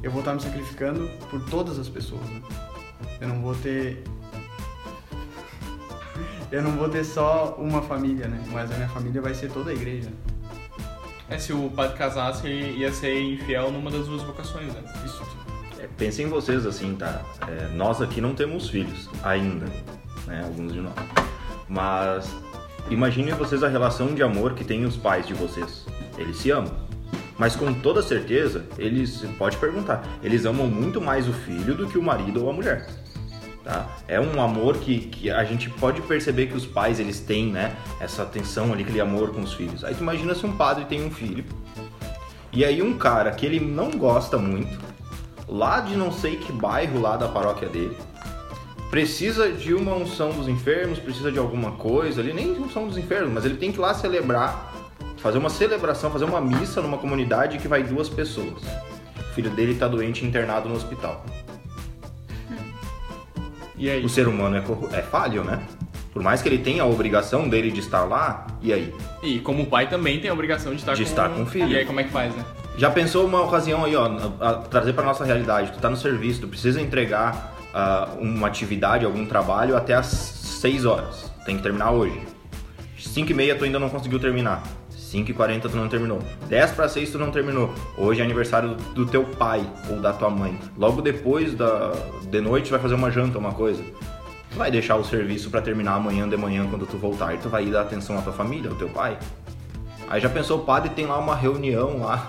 eu 0.03 0.11
vou 0.11 0.19
estar 0.19 0.33
me 0.33 0.41
sacrificando 0.41 1.09
por 1.29 1.39
todas 1.45 1.79
as 1.79 1.87
pessoas. 1.87 2.27
Né? 2.27 2.41
Eu 3.21 3.29
não 3.29 3.41
vou 3.41 3.55
ter. 3.55 4.03
Eu 6.51 6.61
não 6.61 6.71
vou 6.71 6.89
ter 6.89 7.05
só 7.05 7.55
uma 7.57 7.81
família, 7.81 8.27
né? 8.27 8.43
Mas 8.51 8.69
a 8.69 8.75
minha 8.75 8.89
família 8.89 9.21
vai 9.21 9.33
ser 9.33 9.49
toda 9.49 9.71
a 9.71 9.73
igreja. 9.73 10.09
É, 11.29 11.37
se 11.37 11.53
o 11.53 11.69
padre 11.69 11.97
casasse, 11.97 12.47
ele 12.47 12.79
ia 12.79 12.91
ser 12.91 13.19
infiel 13.21 13.71
numa 13.71 13.89
das 13.89 14.07
duas 14.07 14.21
vocações, 14.23 14.73
né? 14.73 14.81
Isso. 15.05 15.21
É, 15.79 15.87
pensem 15.97 16.27
vocês 16.27 16.65
assim, 16.65 16.95
tá? 16.95 17.21
É, 17.47 17.67
nós 17.69 18.01
aqui 18.01 18.21
não 18.21 18.33
temos 18.33 18.69
filhos 18.69 19.09
ainda, 19.23 19.65
né? 20.27 20.43
Alguns 20.43 20.73
de 20.73 20.81
nós. 20.81 20.93
Mas 21.67 22.35
imaginem 22.89 23.33
vocês 23.33 23.63
a 23.63 23.67
relação 23.67 24.13
de 24.13 24.21
amor 24.21 24.53
que 24.53 24.63
têm 24.63 24.85
os 24.85 24.95
pais 24.95 25.25
de 25.25 25.33
vocês. 25.33 25.85
Eles 26.17 26.37
se 26.37 26.51
amam. 26.51 26.73
Mas 27.37 27.55
com 27.55 27.73
toda 27.73 28.01
certeza, 28.01 28.65
eles 28.77 29.25
pode 29.37 29.57
perguntar, 29.57 30.07
eles 30.21 30.45
amam 30.45 30.67
muito 30.67 31.01
mais 31.01 31.27
o 31.27 31.33
filho 31.33 31.73
do 31.73 31.87
que 31.87 31.97
o 31.97 32.03
marido 32.03 32.43
ou 32.43 32.49
a 32.49 32.53
mulher. 32.53 32.87
Tá? 33.63 33.87
É 34.09 34.19
um 34.19 34.41
amor 34.41 34.77
que, 34.77 34.99
que 34.99 35.31
a 35.31 35.43
gente 35.45 35.69
pode 35.69 36.01
perceber 36.01 36.47
que 36.47 36.55
os 36.55 36.65
pais 36.65 36.99
eles 36.99 37.21
têm, 37.21 37.47
né? 37.47 37.75
Essa 37.99 38.23
atenção 38.23 38.73
ali, 38.73 38.83
aquele 38.83 38.99
amor 38.99 39.31
com 39.31 39.41
os 39.41 39.53
filhos. 39.53 39.85
Aí 39.85 39.95
tu 39.95 40.01
imagina 40.01 40.35
se 40.35 40.45
um 40.45 40.57
padre 40.57 40.83
tem 40.85 41.05
um 41.05 41.09
filho 41.09 41.45
e 42.55 42.63
aí 42.63 42.83
um 42.83 42.95
cara 42.97 43.31
que 43.31 43.47
ele 43.47 43.59
não 43.59 43.89
gosta 43.91 44.37
muito, 44.37 44.79
lá 45.47 45.79
de 45.79 45.95
não 45.95 46.11
sei 46.11 46.35
que 46.35 46.51
bairro 46.51 47.01
lá 47.01 47.17
da 47.17 47.27
paróquia 47.27 47.67
dele, 47.67 47.97
precisa 48.91 49.51
de 49.51 49.73
uma 49.73 49.95
unção 49.95 50.29
dos 50.29 50.47
enfermos, 50.47 50.99
precisa 50.99 51.31
de 51.31 51.39
alguma 51.39 51.71
coisa 51.71 52.21
ali, 52.21 52.31
nem 52.31 52.51
unção 52.51 52.87
dos 52.87 52.95
enfermos, 52.95 53.33
mas 53.33 53.43
ele 53.43 53.57
tem 53.57 53.71
que 53.71 53.79
ir 53.79 53.81
lá 53.81 53.91
celebrar, 53.95 54.71
fazer 55.17 55.39
uma 55.39 55.49
celebração, 55.49 56.11
fazer 56.11 56.25
uma 56.25 56.39
missa 56.39 56.79
numa 56.79 56.99
comunidade 56.99 57.57
que 57.57 57.67
vai 57.67 57.81
duas 57.81 58.07
pessoas. 58.07 58.61
O 59.17 59.33
filho 59.33 59.49
dele 59.49 59.73
tá 59.73 59.87
doente 59.87 60.23
internado 60.23 60.69
no 60.69 60.75
hospital. 60.75 61.25
O 64.05 64.09
ser 64.09 64.27
humano 64.27 64.55
é, 64.55 64.97
é 64.97 65.01
falho, 65.01 65.43
né? 65.43 65.59
Por 66.11 66.21
mais 66.21 66.41
que 66.41 66.47
ele 66.49 66.59
tenha 66.59 66.83
a 66.83 66.85
obrigação 66.85 67.49
dele 67.49 67.71
de 67.71 67.79
estar 67.79 68.03
lá, 68.03 68.45
e 68.61 68.71
aí? 68.71 68.93
E 69.23 69.39
como 69.39 69.65
pai 69.65 69.89
também 69.89 70.19
tem 70.19 70.29
a 70.29 70.33
obrigação 70.33 70.71
de 70.73 70.79
estar, 70.79 70.93
De 70.93 71.03
com... 71.03 71.09
estar 71.09 71.29
com 71.29 71.41
o 71.41 71.45
filho. 71.45 71.69
E 71.69 71.77
aí 71.77 71.85
como 71.85 71.99
é 71.99 72.03
que 72.03 72.11
faz, 72.11 72.35
né? 72.35 72.43
Já 72.77 72.89
pensou 72.91 73.25
uma 73.25 73.41
ocasião 73.41 73.83
aí, 73.85 73.95
ó, 73.95 74.05
a- 74.39 74.49
a- 74.49 74.53
trazer 74.55 74.93
para 74.93 75.03
nossa 75.03 75.23
realidade? 75.25 75.71
Tu 75.71 75.79
tá 75.79 75.89
no 75.89 75.97
serviço, 75.97 76.41
tu 76.41 76.47
precisa 76.47 76.79
entregar 76.81 77.53
ah, 77.73 78.09
uma 78.19 78.47
atividade, 78.47 79.03
algum 79.05 79.25
trabalho 79.25 79.75
até 79.75 79.95
às 79.95 80.05
6 80.05 80.85
horas. 80.85 81.31
Tem 81.45 81.57
que 81.57 81.63
terminar 81.63 81.89
hoje. 81.91 82.19
5 82.99 83.31
e 83.31 83.33
meia 83.33 83.55
tu 83.55 83.63
ainda 83.65 83.79
não 83.79 83.89
conseguiu 83.89 84.19
terminar. 84.19 84.61
5 85.13 85.29
e 85.29 85.33
40 85.33 85.69
tu 85.69 85.77
não 85.77 85.87
terminou. 85.87 86.19
10 86.49 86.71
para 86.71 86.89
6 86.89 87.11
tu 87.11 87.19
não 87.19 87.29
terminou. 87.29 87.71
Hoje 87.95 88.21
é 88.21 88.23
aniversário 88.23 88.75
do, 88.95 89.05
teu 89.05 89.23
pai 89.23 89.63
ou 89.87 89.97
da 89.97 90.11
tua 90.11 90.29
mãe. 90.31 90.57
Logo 90.75 91.03
depois 91.03 91.53
da 91.53 91.91
de 92.23 92.41
noite 92.41 92.69
tu 92.69 92.71
vai 92.71 92.79
fazer 92.79 92.95
uma 92.95 93.11
janta, 93.11 93.37
uma 93.37 93.53
coisa. 93.53 93.83
Tu 94.49 94.57
vai 94.57 94.71
deixar 94.71 94.95
o 94.95 95.03
serviço 95.03 95.51
para 95.51 95.61
terminar 95.61 95.93
amanhã 95.93 96.27
de 96.27 96.35
manhã 96.35 96.65
quando 96.67 96.87
tu 96.87 96.97
voltar 96.97 97.37
tu 97.37 97.47
vai 97.47 97.65
ir 97.65 97.71
dar 97.71 97.81
atenção 97.81 98.17
à 98.17 98.23
tua 98.23 98.33
família, 98.33 98.71
ao 98.71 98.75
teu 98.75 98.89
pai. 98.89 99.19
Aí 100.09 100.19
já 100.19 100.29
pensou, 100.29 100.59
o 100.59 100.65
padre 100.65 100.89
tem 100.89 101.05
lá 101.05 101.19
uma 101.19 101.35
reunião 101.35 101.99
lá 101.99 102.27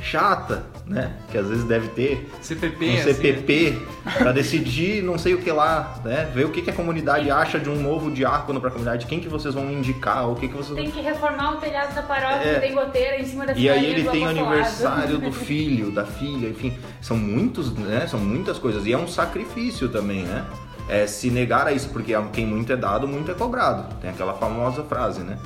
chata, 0.00 0.64
né? 0.86 1.12
Que 1.30 1.38
às 1.38 1.46
vezes 1.48 1.64
deve 1.64 1.88
ter 1.88 2.30
CPP, 2.40 2.84
um 2.86 2.94
assim, 2.94 2.96
né? 3.06 3.12
CPP 3.14 3.78
pra 4.18 4.32
decidir 4.32 5.02
não 5.02 5.18
sei 5.18 5.34
o 5.34 5.38
que 5.38 5.50
lá, 5.50 6.00
né? 6.04 6.30
Ver 6.34 6.46
o 6.46 6.50
que, 6.50 6.62
que 6.62 6.70
a 6.70 6.72
comunidade 6.72 7.30
acha 7.30 7.58
de 7.58 7.68
um 7.68 7.80
novo 7.80 8.10
diácono 8.10 8.60
pra 8.60 8.70
comunidade, 8.70 9.06
quem 9.06 9.20
que 9.20 9.28
vocês 9.28 9.54
vão 9.54 9.70
indicar, 9.70 10.28
o 10.30 10.34
que 10.34 10.48
que 10.48 10.54
vocês 10.56 10.76
Tem 10.76 10.90
que 10.90 11.00
reformar 11.00 11.52
o 11.52 11.56
telhado 11.56 11.94
da 11.94 12.02
paróquia, 12.02 12.48
É. 12.48 12.60
tem 12.60 12.74
goteira 12.74 13.20
em 13.20 13.24
cima 13.26 13.46
da 13.46 13.52
e 13.54 13.68
aí 13.68 13.86
ele 13.86 14.02
do 14.02 14.10
tem 14.10 14.24
o 14.24 14.28
aniversário 14.28 15.18
do 15.18 15.30
filho, 15.32 15.90
da 15.90 16.04
filha, 16.04 16.48
enfim, 16.48 16.76
são 17.00 17.16
muitos, 17.16 17.72
né? 17.74 18.06
São 18.06 18.20
muitas 18.20 18.58
coisas 18.58 18.86
e 18.86 18.92
é 18.92 18.98
um 18.98 19.08
sacrifício 19.08 19.88
também, 19.88 20.22
né? 20.22 20.44
É 20.88 21.06
se 21.06 21.28
negar 21.30 21.66
a 21.66 21.72
isso, 21.72 21.90
porque 21.90 22.14
quem 22.32 22.46
muito 22.46 22.72
é 22.72 22.76
dado, 22.76 23.06
muito 23.06 23.30
é 23.30 23.34
cobrado. 23.34 23.94
Tem 24.00 24.08
aquela 24.08 24.32
famosa 24.34 24.82
frase, 24.84 25.20
né? 25.20 25.36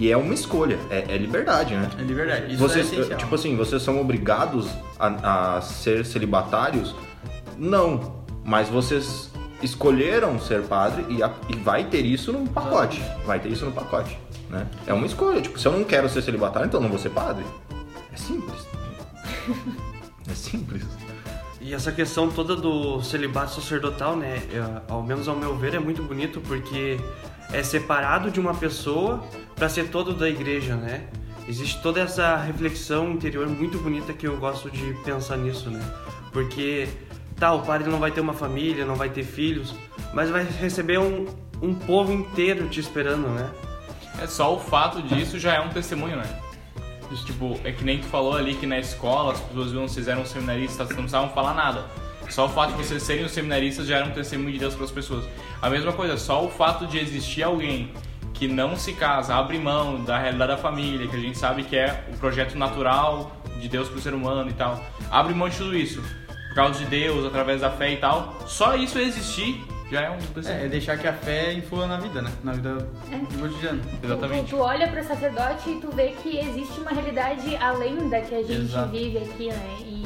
E 0.00 0.10
é 0.10 0.16
uma 0.16 0.32
escolha, 0.32 0.78
é, 0.88 1.04
é 1.14 1.18
liberdade, 1.18 1.74
né? 1.74 1.90
É 1.98 2.02
de 2.02 2.14
verdade. 2.14 2.54
Isso 2.54 2.58
vocês, 2.66 2.90
é 2.90 2.94
essencial. 2.96 3.18
tipo 3.18 3.34
assim, 3.34 3.54
vocês 3.54 3.82
são 3.82 4.00
obrigados 4.00 4.66
a, 4.98 5.56
a 5.56 5.60
ser 5.60 6.06
celibatários? 6.06 6.94
Não, 7.58 8.24
mas 8.42 8.68
vocês 8.70 9.30
escolheram 9.62 10.40
ser 10.40 10.62
padre 10.62 11.04
e, 11.10 11.22
a- 11.22 11.30
e 11.50 11.54
vai 11.56 11.84
ter 11.84 12.00
isso 12.06 12.32
no 12.32 12.48
pacote. 12.48 13.02
Vai 13.26 13.38
ter 13.40 13.50
isso 13.50 13.66
no 13.66 13.72
pacote. 13.72 14.18
Né? 14.48 14.66
É 14.86 14.94
uma 14.94 15.04
escolha. 15.06 15.40
Tipo, 15.42 15.58
se 15.60 15.68
eu 15.68 15.72
não 15.72 15.84
quero 15.84 16.08
ser 16.08 16.22
celibatário, 16.22 16.66
então 16.66 16.78
eu 16.80 16.82
não 16.84 16.90
vou 16.90 16.98
ser 16.98 17.10
padre. 17.10 17.44
É 18.10 18.16
simples. 18.16 18.66
é 20.30 20.34
simples. 20.34 20.82
E 21.60 21.74
essa 21.74 21.92
questão 21.92 22.30
toda 22.30 22.56
do 22.56 23.02
celibato 23.02 23.52
sacerdotal, 23.54 24.16
né, 24.16 24.42
eu- 24.50 24.80
ao 24.88 25.02
menos 25.02 25.28
ao 25.28 25.36
meu 25.36 25.54
ver, 25.58 25.74
é 25.74 25.78
muito 25.78 26.02
bonito 26.02 26.40
porque 26.40 26.98
é 27.52 27.62
separado 27.62 28.30
de 28.30 28.38
uma 28.38 28.54
pessoa 28.54 29.24
para 29.54 29.68
ser 29.68 29.88
todo 29.88 30.14
da 30.14 30.28
igreja, 30.28 30.76
né? 30.76 31.06
Existe 31.48 31.82
toda 31.82 32.00
essa 32.00 32.36
reflexão 32.36 33.10
interior 33.10 33.48
muito 33.48 33.78
bonita 33.78 34.12
que 34.12 34.26
eu 34.26 34.36
gosto 34.36 34.70
de 34.70 34.94
pensar 35.04 35.36
nisso, 35.36 35.68
né? 35.70 35.80
Porque, 36.32 36.88
tá, 37.36 37.52
o 37.52 37.62
padre 37.62 37.90
não 37.90 37.98
vai 37.98 38.10
ter 38.10 38.20
uma 38.20 38.32
família, 38.32 38.84
não 38.84 38.94
vai 38.94 39.08
ter 39.08 39.24
filhos, 39.24 39.74
mas 40.14 40.30
vai 40.30 40.44
receber 40.44 40.98
um, 40.98 41.26
um 41.60 41.74
povo 41.74 42.12
inteiro 42.12 42.68
te 42.68 42.78
esperando, 42.78 43.28
né? 43.28 43.50
É 44.22 44.26
só 44.26 44.54
o 44.54 44.60
fato 44.60 45.02
disso 45.02 45.38
já 45.38 45.54
é 45.54 45.60
um 45.60 45.70
testemunho, 45.70 46.16
né? 46.16 46.40
Tipo, 47.26 47.58
é 47.64 47.72
que 47.72 47.82
nem 47.82 47.98
tu 47.98 48.06
falou 48.06 48.36
ali 48.36 48.54
que 48.54 48.66
na 48.66 48.78
escola 48.78 49.32
as 49.32 49.40
pessoas 49.40 49.72
viam 49.72 49.88
vocês 49.88 50.06
eram 50.06 50.24
seminaristas, 50.24 50.88
não 50.90 50.96
precisavam 50.96 51.30
falar 51.30 51.54
nada. 51.54 51.84
Só 52.30 52.46
o 52.46 52.48
fato 52.48 52.72
de 52.72 52.82
vocês 52.82 53.02
serem 53.02 53.24
os 53.24 53.32
seminaristas 53.32 53.86
já 53.86 53.98
era 53.98 54.06
um 54.06 54.10
testemunho 54.10 54.52
de 54.52 54.58
Deus 54.58 54.74
para 54.74 54.84
as 54.84 54.90
pessoas. 54.90 55.24
A 55.60 55.68
mesma 55.68 55.92
coisa, 55.92 56.16
só 56.16 56.44
o 56.44 56.48
fato 56.48 56.86
de 56.86 56.98
existir 56.98 57.42
alguém 57.42 57.92
que 58.32 58.48
não 58.48 58.76
se 58.76 58.94
casa, 58.94 59.34
abre 59.34 59.58
mão 59.58 60.02
da 60.02 60.18
realidade 60.18 60.52
da 60.52 60.56
família, 60.56 61.06
que 61.06 61.16
a 61.16 61.20
gente 61.20 61.36
sabe 61.36 61.64
que 61.64 61.76
é 61.76 62.04
o 62.12 62.16
projeto 62.16 62.56
natural 62.56 63.36
de 63.60 63.68
Deus 63.68 63.88
para 63.88 63.98
o 63.98 64.00
ser 64.00 64.14
humano 64.14 64.48
e 64.48 64.54
tal, 64.54 64.82
abre 65.10 65.34
mão 65.34 65.48
de 65.48 65.58
tudo 65.58 65.76
isso 65.76 66.02
por 66.48 66.54
causa 66.54 66.78
de 66.78 66.86
Deus, 66.86 67.24
através 67.26 67.60
da 67.60 67.70
fé 67.70 67.92
e 67.92 67.96
tal. 67.98 68.38
Só 68.46 68.74
isso 68.74 68.98
existir 68.98 69.62
já 69.90 70.02
é 70.02 70.10
um 70.10 70.18
testemunho. 70.18 70.62
É, 70.62 70.66
é 70.66 70.68
deixar 70.68 70.96
que 70.98 71.06
a 71.06 71.12
fé 71.12 71.52
influa 71.52 71.86
na 71.86 71.98
vida, 71.98 72.22
né? 72.22 72.30
Na 72.44 72.52
vida 72.52 72.74
do 72.76 73.38
cotidiano. 73.40 73.80
Tu, 74.00 74.06
Exatamente. 74.06 74.50
tu, 74.50 74.56
tu 74.56 74.62
olha 74.62 74.88
pro 74.88 75.02
sacerdote 75.02 75.70
e 75.70 75.80
tu 75.80 75.90
vê 75.94 76.14
que 76.22 76.38
existe 76.38 76.80
uma 76.80 76.90
realidade 76.90 77.56
além 77.56 78.08
da 78.08 78.20
que 78.20 78.34
a 78.34 78.42
gente 78.42 78.62
Exato. 78.62 78.90
vive 78.90 79.18
aqui, 79.18 79.48
né? 79.48 79.76
E, 79.80 79.99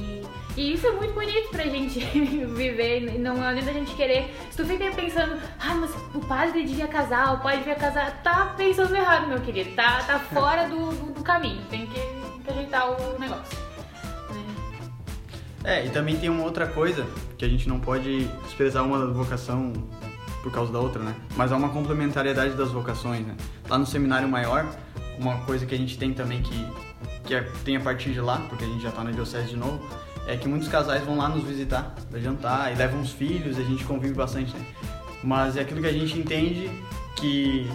e 0.56 0.72
isso 0.74 0.86
é 0.86 0.92
muito 0.92 1.12
bonito 1.14 1.48
pra 1.50 1.64
gente 1.64 1.98
viver. 2.54 3.14
e 3.14 3.18
Não 3.18 3.42
adianta 3.42 3.70
a 3.70 3.74
gente 3.74 3.94
querer. 3.94 4.32
Se 4.50 4.56
tu 4.56 4.64
fica 4.64 4.90
pensando, 4.92 5.40
ah, 5.58 5.74
mas 5.74 5.90
o 6.14 6.20
padre 6.20 6.64
devia 6.64 6.86
casar, 6.86 7.34
o 7.34 7.40
padre 7.40 7.58
devia 7.58 7.74
casar, 7.74 8.22
tá 8.22 8.54
pensando 8.56 8.94
errado, 8.94 9.26
meu 9.26 9.40
querido. 9.40 9.70
Tá, 9.74 10.02
tá 10.04 10.18
fora 10.18 10.68
do, 10.68 10.90
do, 11.12 11.22
caminho. 11.22 11.60
Tem 11.70 11.86
que, 11.86 12.00
que 12.00 12.50
ajeitar 12.50 12.88
o 12.90 13.18
negócio. 13.18 13.58
né? 14.30 14.44
É, 15.64 15.86
e 15.86 15.90
também 15.90 16.16
tem 16.16 16.28
uma 16.28 16.44
outra 16.44 16.66
coisa 16.66 17.06
que 17.36 17.44
a 17.44 17.48
gente 17.48 17.68
não 17.68 17.80
pode 17.80 18.24
desprezar 18.44 18.84
uma 18.84 19.06
vocação 19.12 19.72
por 20.42 20.52
causa 20.52 20.70
da 20.70 20.78
outra, 20.78 21.02
né? 21.02 21.14
Mas 21.36 21.50
há 21.50 21.56
uma 21.56 21.70
complementariedade 21.70 22.54
das 22.54 22.70
vocações, 22.70 23.26
né? 23.26 23.34
Lá 23.68 23.78
no 23.78 23.86
seminário 23.86 24.28
maior, 24.28 24.68
uma 25.18 25.38
coisa 25.46 25.64
que 25.64 25.74
a 25.74 25.78
gente 25.78 25.96
tem 25.96 26.12
também 26.12 26.42
que, 26.42 26.66
que 27.24 27.34
é- 27.34 27.48
tem 27.64 27.76
a 27.76 27.80
partir 27.80 28.12
de 28.12 28.20
lá, 28.20 28.42
porque 28.48 28.62
a 28.64 28.68
gente 28.68 28.82
já 28.82 28.92
tá 28.92 29.02
na 29.02 29.10
diocese 29.10 29.48
de 29.48 29.56
novo, 29.56 29.80
é 30.26 30.36
que 30.36 30.48
muitos 30.48 30.68
casais 30.68 31.02
vão 31.04 31.16
lá 31.16 31.28
nos 31.28 31.44
visitar 31.44 31.94
pra 32.10 32.18
jantar 32.18 32.72
e 32.72 32.76
levam 32.76 33.00
os 33.00 33.10
filhos, 33.10 33.58
a 33.58 33.62
gente 33.62 33.84
convive 33.84 34.14
bastante, 34.14 34.54
né? 34.54 34.64
Mas 35.22 35.56
é 35.56 35.60
aquilo 35.60 35.80
que 35.80 35.86
a 35.86 35.92
gente 35.92 36.18
entende 36.18 36.70
que, 37.16 37.70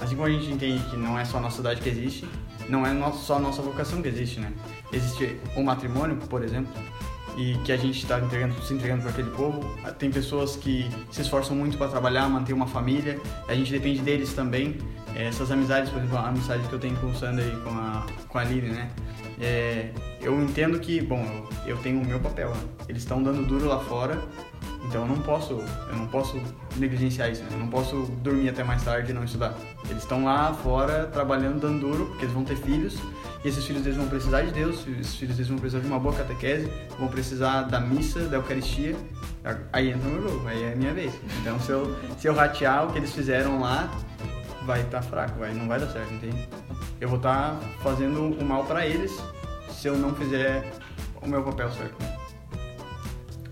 assim 0.00 0.14
como 0.14 0.26
a 0.26 0.30
gente 0.30 0.50
entende 0.50 0.82
que 0.90 0.96
não 0.96 1.18
é 1.18 1.24
só 1.24 1.38
a 1.38 1.40
nossa 1.40 1.56
cidade 1.56 1.80
que 1.80 1.88
existe, 1.88 2.28
não 2.68 2.86
é 2.86 3.12
só 3.12 3.36
a 3.36 3.40
nossa 3.40 3.60
vocação 3.60 4.00
que 4.00 4.08
existe, 4.08 4.40
né? 4.40 4.52
Existe 4.92 5.36
o 5.56 5.62
matrimônio, 5.62 6.16
por 6.16 6.42
exemplo, 6.42 6.72
e 7.36 7.54
que 7.64 7.72
a 7.72 7.76
gente 7.76 7.98
está 7.98 8.20
se 8.62 8.74
entregando 8.74 9.02
para 9.02 9.10
aquele 9.10 9.30
povo. 9.30 9.60
Tem 9.98 10.10
pessoas 10.10 10.54
que 10.56 10.88
se 11.10 11.22
esforçam 11.22 11.56
muito 11.56 11.78
para 11.78 11.88
trabalhar, 11.88 12.28
manter 12.28 12.52
uma 12.52 12.66
família. 12.66 13.20
A 13.48 13.54
gente 13.54 13.72
depende 13.72 14.00
deles 14.00 14.32
também. 14.32 14.78
É, 15.14 15.26
Essas 15.26 15.50
amizades, 15.50 15.90
por 15.90 15.98
exemplo, 15.98 16.18
a 16.18 16.28
amizade 16.28 16.66
que 16.68 16.72
eu 16.72 16.78
tenho 16.78 16.96
com 16.96 17.08
o 17.08 17.14
Sander 17.14 17.46
e 17.46 17.56
com 17.62 17.70
a, 17.70 18.06
com 18.28 18.38
a 18.38 18.44
Lili, 18.44 18.70
né? 18.70 18.90
É, 19.40 19.90
eu 20.20 20.40
entendo 20.40 20.78
que, 20.78 21.00
bom, 21.00 21.24
eu, 21.66 21.74
eu 21.74 21.76
tenho 21.78 22.00
o 22.00 22.06
meu 22.06 22.20
papel. 22.20 22.50
Né? 22.50 22.62
Eles 22.88 23.02
estão 23.02 23.22
dando 23.22 23.44
duro 23.46 23.66
lá 23.66 23.78
fora, 23.80 24.22
então 24.86 25.02
eu 25.02 25.08
não 25.08 25.20
posso, 25.22 25.54
eu 25.54 25.96
não 25.96 26.06
posso 26.06 26.40
negligenciar 26.76 27.30
isso. 27.30 27.42
Né? 27.42 27.48
Eu 27.52 27.58
não 27.58 27.68
posso 27.68 28.06
dormir 28.22 28.48
até 28.48 28.62
mais 28.62 28.82
tarde 28.84 29.10
e 29.10 29.14
não 29.14 29.24
estudar. 29.24 29.54
Eles 29.88 30.02
estão 30.02 30.24
lá 30.24 30.52
fora 30.54 31.06
trabalhando, 31.06 31.60
dando 31.60 31.80
duro, 31.80 32.06
porque 32.06 32.24
eles 32.24 32.34
vão 32.34 32.44
ter 32.44 32.56
filhos. 32.56 32.96
E 33.44 33.48
esses 33.48 33.64
filhos 33.64 33.82
deles 33.82 33.98
vão 33.98 34.06
precisar 34.06 34.42
de 34.42 34.52
Deus, 34.52 34.86
esses 35.00 35.16
filhos 35.16 35.34
deles 35.34 35.48
vão 35.48 35.58
precisar 35.58 35.82
de 35.82 35.88
uma 35.88 35.98
boa 35.98 36.14
catequese, 36.14 36.70
vão 36.96 37.08
precisar 37.08 37.62
da 37.62 37.80
missa, 37.80 38.20
da 38.28 38.36
Eucaristia. 38.36 38.94
Aí 39.72 39.90
entra 39.90 40.08
o 40.08 40.12
meu 40.12 40.22
jogo, 40.22 40.46
aí 40.46 40.62
é 40.62 40.72
a 40.72 40.76
minha 40.76 40.94
vez. 40.94 41.12
Então 41.40 41.58
se 41.58 41.70
eu, 41.70 41.96
se 42.16 42.28
eu 42.28 42.34
ratear 42.34 42.86
o 42.86 42.92
que 42.92 42.98
eles 42.98 43.12
fizeram 43.12 43.58
lá, 43.58 43.90
vai 44.66 44.82
estar 44.82 45.02
fraco, 45.02 45.38
vai, 45.38 45.52
não 45.52 45.66
vai 45.68 45.78
dar 45.78 45.88
certo, 45.88 46.12
entende? 46.12 46.48
Eu 47.00 47.08
vou 47.08 47.16
estar 47.16 47.58
fazendo 47.82 48.28
o 48.28 48.44
mal 48.44 48.64
para 48.64 48.86
eles 48.86 49.12
se 49.70 49.88
eu 49.88 49.96
não 49.96 50.14
fizer 50.14 50.64
o 51.20 51.28
meu 51.28 51.42
papel 51.42 51.70
certo. 51.70 51.96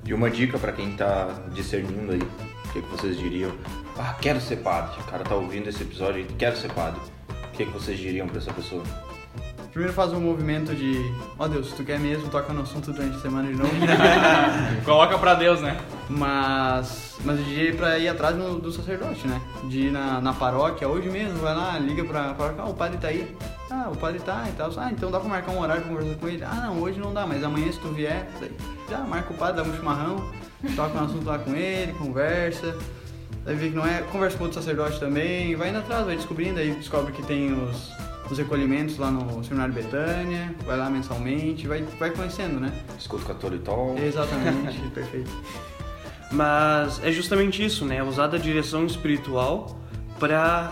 E 0.04 0.14
uma 0.14 0.30
dica 0.30 0.58
pra 0.58 0.72
quem 0.72 0.92
tá 0.92 1.28
discernindo 1.52 2.12
aí, 2.12 2.20
o 2.20 2.72
que, 2.72 2.82
que 2.82 2.88
vocês 2.88 3.16
diriam? 3.16 3.52
Ah, 3.98 4.14
quero 4.20 4.40
ser 4.40 4.56
padre. 4.56 5.00
O 5.00 5.04
cara 5.04 5.24
tá 5.24 5.34
ouvindo 5.34 5.68
esse 5.68 5.82
episódio 5.82 6.22
e 6.22 6.24
quero 6.24 6.56
ser 6.56 6.72
padre. 6.72 7.00
O 7.28 7.50
que, 7.52 7.64
que 7.64 7.70
vocês 7.70 7.98
diriam 7.98 8.26
pra 8.26 8.38
essa 8.38 8.52
pessoa? 8.52 8.82
Primeiro 9.70 9.92
faz 9.92 10.12
um 10.12 10.20
movimento 10.20 10.74
de, 10.74 10.96
ó 11.38 11.46
Deus, 11.46 11.70
se 11.70 11.76
tu 11.76 11.84
quer 11.84 12.00
mesmo, 12.00 12.28
toca 12.28 12.52
no 12.52 12.62
assunto 12.62 12.92
durante 12.92 13.16
a 13.16 13.20
semana 13.20 13.48
de 13.48 13.56
novo. 13.56 13.70
Coloca 14.84 15.16
pra 15.18 15.34
Deus, 15.34 15.61
né? 15.61 15.76
Mas, 16.11 17.16
mas 17.24 17.38
diria 17.46 17.72
pra 17.72 17.96
ir 17.96 18.08
atrás 18.08 18.36
do, 18.36 18.58
do 18.58 18.72
sacerdote, 18.72 19.28
né? 19.28 19.40
De 19.68 19.86
ir 19.86 19.92
na, 19.92 20.20
na 20.20 20.32
paróquia, 20.32 20.88
hoje 20.88 21.08
mesmo, 21.08 21.38
vai 21.38 21.54
lá, 21.54 21.78
liga 21.78 22.04
pra 22.04 22.34
paróquia, 22.34 22.64
ah, 22.64 22.68
o 22.68 22.74
padre 22.74 22.98
tá 22.98 23.08
aí. 23.08 23.36
Ah, 23.70 23.88
o 23.92 23.96
padre 23.96 24.18
tá 24.18 24.44
e 24.48 24.52
tal. 24.52 24.72
Ah, 24.76 24.90
então 24.90 25.08
dá 25.08 25.20
pra 25.20 25.28
marcar 25.28 25.52
um 25.52 25.61
horário 25.61 25.82
pra 25.82 25.92
conversar 25.92 26.18
com 26.18 26.28
ele. 26.28 26.42
Ah, 26.42 26.66
não, 26.66 26.80
hoje 26.80 26.98
não 26.98 27.14
dá, 27.14 27.24
mas 27.24 27.44
amanhã 27.44 27.70
se 27.70 27.78
tu 27.78 27.88
vier, 27.92 28.28
daí 28.40 28.50
já 28.90 28.98
marca 28.98 29.32
o 29.32 29.36
padre, 29.36 29.62
dá 29.62 29.68
um 29.68 29.72
chimarrão, 29.72 30.28
toca 30.74 30.98
um 30.98 31.04
assunto 31.04 31.26
lá 31.26 31.38
com 31.38 31.54
ele, 31.54 31.92
conversa. 31.92 32.76
Daí 33.44 33.54
vê 33.54 33.68
que 33.68 33.76
não 33.76 33.86
é, 33.86 34.02
conversa 34.11 34.36
com 34.36 34.44
outro 34.44 34.61
sacerdote 34.61 34.98
também, 34.98 35.54
vai 35.54 35.68
indo 35.68 35.78
atrás, 35.78 36.04
vai 36.04 36.16
descobrindo, 36.16 36.58
aí 36.58 36.72
descobre 36.72 37.12
que 37.12 37.22
tem 37.22 37.52
os, 37.52 37.92
os 38.28 38.36
recolhimentos 38.36 38.98
lá 38.98 39.12
no 39.12 39.44
Seminário 39.44 39.72
Betânia, 39.72 40.52
vai 40.66 40.76
lá 40.76 40.90
mensalmente, 40.90 41.68
vai, 41.68 41.82
vai 42.00 42.11
conhecendo, 42.11 42.58
né? 42.58 42.72
Escuta 42.98 43.26
Catolitol. 43.26 43.96
Exatamente, 43.96 44.80
perfeito. 44.92 45.30
Mas 46.30 47.00
é 47.02 47.10
justamente 47.10 47.64
isso, 47.64 47.84
né? 47.84 48.02
Usar 48.02 48.28
da 48.28 48.38
direção 48.38 48.86
espiritual 48.86 49.76
para 50.18 50.70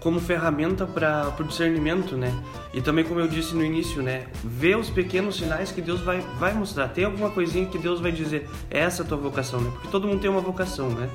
como 0.00 0.18
ferramenta 0.18 0.86
para 0.86 1.32
o 1.38 1.44
discernimento, 1.44 2.16
né? 2.16 2.32
E 2.72 2.80
também 2.80 3.04
como 3.04 3.20
eu 3.20 3.28
disse 3.28 3.54
no 3.54 3.64
início, 3.64 4.02
né? 4.02 4.26
Ver 4.42 4.76
os 4.76 4.88
pequenos 4.88 5.36
sinais 5.36 5.70
que 5.70 5.80
Deus 5.80 6.00
vai, 6.00 6.20
vai 6.38 6.54
mostrar. 6.54 6.88
Tem 6.88 7.04
alguma 7.04 7.30
coisinha 7.30 7.66
que 7.66 7.78
Deus 7.78 8.00
vai 8.00 8.10
dizer, 8.10 8.48
essa 8.70 9.02
é 9.02 9.04
a 9.04 9.08
tua 9.08 9.18
vocação, 9.18 9.60
né? 9.60 9.70
Porque 9.72 9.88
todo 9.88 10.08
mundo 10.08 10.20
tem 10.20 10.30
uma 10.30 10.40
vocação, 10.40 10.88
né? 10.88 11.08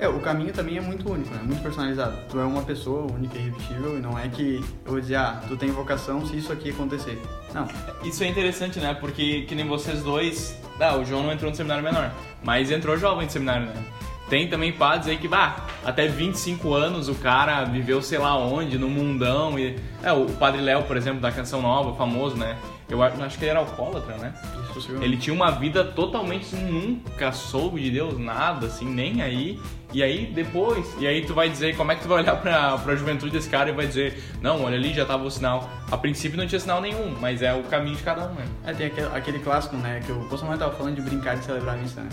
É, 0.00 0.08
o 0.08 0.18
caminho 0.18 0.52
também 0.52 0.76
é 0.76 0.80
muito 0.80 1.10
único, 1.10 1.32
né? 1.32 1.40
Muito 1.44 1.62
personalizado. 1.62 2.16
Tu 2.28 2.38
é 2.38 2.44
uma 2.44 2.62
pessoa 2.62 3.10
única 3.12 3.38
e 3.38 3.42
irrepetível 3.42 3.96
e 3.96 4.00
não 4.00 4.18
é 4.18 4.28
que 4.28 4.56
eu 4.84 4.92
vou 4.92 5.00
dizer, 5.00 5.16
ah, 5.16 5.40
tu 5.46 5.56
tem 5.56 5.70
vocação 5.70 6.26
se 6.26 6.36
isso 6.36 6.52
aqui 6.52 6.70
acontecer. 6.70 7.20
Não. 7.52 7.68
Isso 8.02 8.24
é 8.24 8.26
interessante, 8.26 8.80
né? 8.80 8.94
Porque 8.94 9.42
que 9.42 9.54
nem 9.54 9.66
vocês 9.66 10.02
dois. 10.02 10.60
Ah, 10.80 10.96
o 10.96 11.04
João 11.04 11.22
não 11.22 11.32
entrou 11.32 11.50
no 11.50 11.56
seminário 11.56 11.84
menor, 11.84 12.12
mas 12.42 12.70
entrou 12.70 12.96
jovem 12.96 13.26
no 13.26 13.30
seminário, 13.30 13.66
né? 13.66 13.84
Tem 14.28 14.48
também 14.48 14.72
padres 14.72 15.06
aí 15.06 15.18
que, 15.18 15.28
bah, 15.28 15.66
até 15.84 16.08
25 16.08 16.72
anos 16.72 17.08
o 17.08 17.14
cara 17.14 17.62
viveu 17.64 18.02
sei 18.02 18.18
lá 18.18 18.36
onde, 18.36 18.78
no 18.78 18.88
mundão. 18.88 19.58
E... 19.58 19.78
É, 20.02 20.12
o 20.12 20.26
padre 20.26 20.60
Léo, 20.60 20.82
por 20.84 20.96
exemplo, 20.96 21.20
da 21.20 21.30
Canção 21.30 21.62
Nova, 21.62 21.94
famoso, 21.94 22.36
né? 22.36 22.56
Eu 22.94 23.24
acho 23.24 23.38
que 23.38 23.44
ele 23.44 23.50
era 23.50 23.60
alcoólatra, 23.60 24.16
né? 24.16 24.34
Isso. 24.76 24.92
Ele 25.00 25.16
tinha 25.16 25.34
uma 25.34 25.50
vida 25.50 25.84
totalmente 25.84 26.42
assim, 26.46 26.64
nunca 26.64 27.32
soube 27.32 27.80
de 27.80 27.90
Deus 27.90 28.18
nada, 28.18 28.66
assim, 28.66 28.86
nem 28.86 29.22
aí. 29.22 29.60
E 29.92 30.02
aí 30.02 30.26
depois, 30.26 30.84
e 30.98 31.06
aí 31.06 31.24
tu 31.24 31.32
vai 31.34 31.48
dizer, 31.48 31.76
como 31.76 31.92
é 31.92 31.94
que 31.94 32.02
tu 32.02 32.08
vai 32.08 32.22
olhar 32.22 32.36
pra, 32.40 32.76
pra 32.78 32.96
juventude 32.96 33.30
desse 33.30 33.48
cara 33.48 33.70
e 33.70 33.72
vai 33.72 33.86
dizer, 33.86 34.20
não, 34.42 34.64
olha 34.64 34.76
ali, 34.76 34.92
já 34.92 35.06
tava 35.06 35.22
o 35.24 35.30
sinal. 35.30 35.70
A 35.90 35.96
princípio 35.96 36.36
não 36.36 36.46
tinha 36.46 36.58
sinal 36.58 36.80
nenhum, 36.80 37.14
mas 37.20 37.42
é 37.42 37.54
o 37.54 37.62
caminho 37.64 37.96
de 37.96 38.02
cada 38.02 38.26
um, 38.26 38.34
né? 38.34 38.44
É, 38.66 38.72
tem 38.72 38.86
aquele, 38.86 39.06
aquele 39.14 39.38
clássico, 39.38 39.76
né? 39.76 40.00
Que 40.04 40.10
o 40.10 40.18
Bolsonaro 40.28 40.58
tava 40.58 40.74
falando 40.74 40.96
de 40.96 41.02
brincar 41.02 41.36
de 41.36 41.44
celebrar 41.44 41.76
a 41.76 41.78
missa, 41.78 42.00
né? 42.00 42.08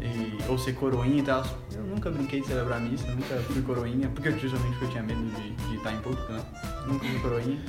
E, 0.00 0.38
ou 0.48 0.58
ser 0.58 0.72
coroinha 0.74 1.20
e 1.20 1.22
tal. 1.22 1.44
Eu 1.72 1.84
nunca 1.84 2.10
brinquei 2.10 2.40
de 2.40 2.48
celebrar 2.48 2.78
a 2.78 2.80
missa, 2.80 3.06
nunca 3.06 3.36
fui 3.46 3.62
coroinha, 3.62 4.08
porque 4.08 4.32
justamente 4.32 4.82
eu 4.82 4.88
tinha 4.88 5.02
medo 5.04 5.22
de, 5.22 5.50
de 5.50 5.76
estar 5.76 5.92
em 5.92 5.98
público, 5.98 6.32
né? 6.32 6.42
Nunca 6.88 7.06
fui 7.06 7.20
coroinha. 7.20 7.60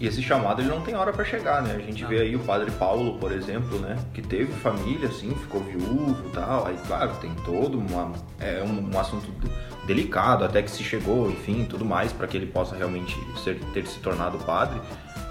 E 0.00 0.06
esse 0.06 0.22
chamado 0.22 0.62
ele 0.62 0.68
não 0.68 0.80
tem 0.80 0.94
hora 0.94 1.12
pra 1.12 1.24
chegar, 1.24 1.60
né? 1.62 1.74
A 1.76 1.80
gente 1.80 2.04
vê 2.04 2.20
aí 2.20 2.36
o 2.36 2.38
padre 2.38 2.70
Paulo, 2.70 3.18
por 3.18 3.32
exemplo, 3.32 3.78
né? 3.80 3.96
Que 4.14 4.22
teve 4.22 4.52
família, 4.52 5.08
assim, 5.08 5.30
ficou 5.30 5.60
viúvo 5.60 6.16
e 6.28 6.30
tal. 6.30 6.66
Aí, 6.68 6.76
claro, 6.86 7.10
tem 7.20 7.32
todo 7.44 7.78
uma, 7.78 8.12
é 8.38 8.62
um, 8.62 8.94
um 8.94 8.98
assunto 9.00 9.26
de- 9.40 9.50
delicado, 9.88 10.44
até 10.44 10.62
que 10.62 10.70
se 10.70 10.84
chegou, 10.84 11.28
enfim, 11.30 11.66
tudo 11.68 11.84
mais, 11.84 12.12
para 12.12 12.28
que 12.28 12.36
ele 12.36 12.46
possa 12.46 12.76
realmente 12.76 13.16
ser, 13.42 13.58
ter 13.74 13.86
se 13.88 13.98
tornado 13.98 14.38
padre. 14.38 14.80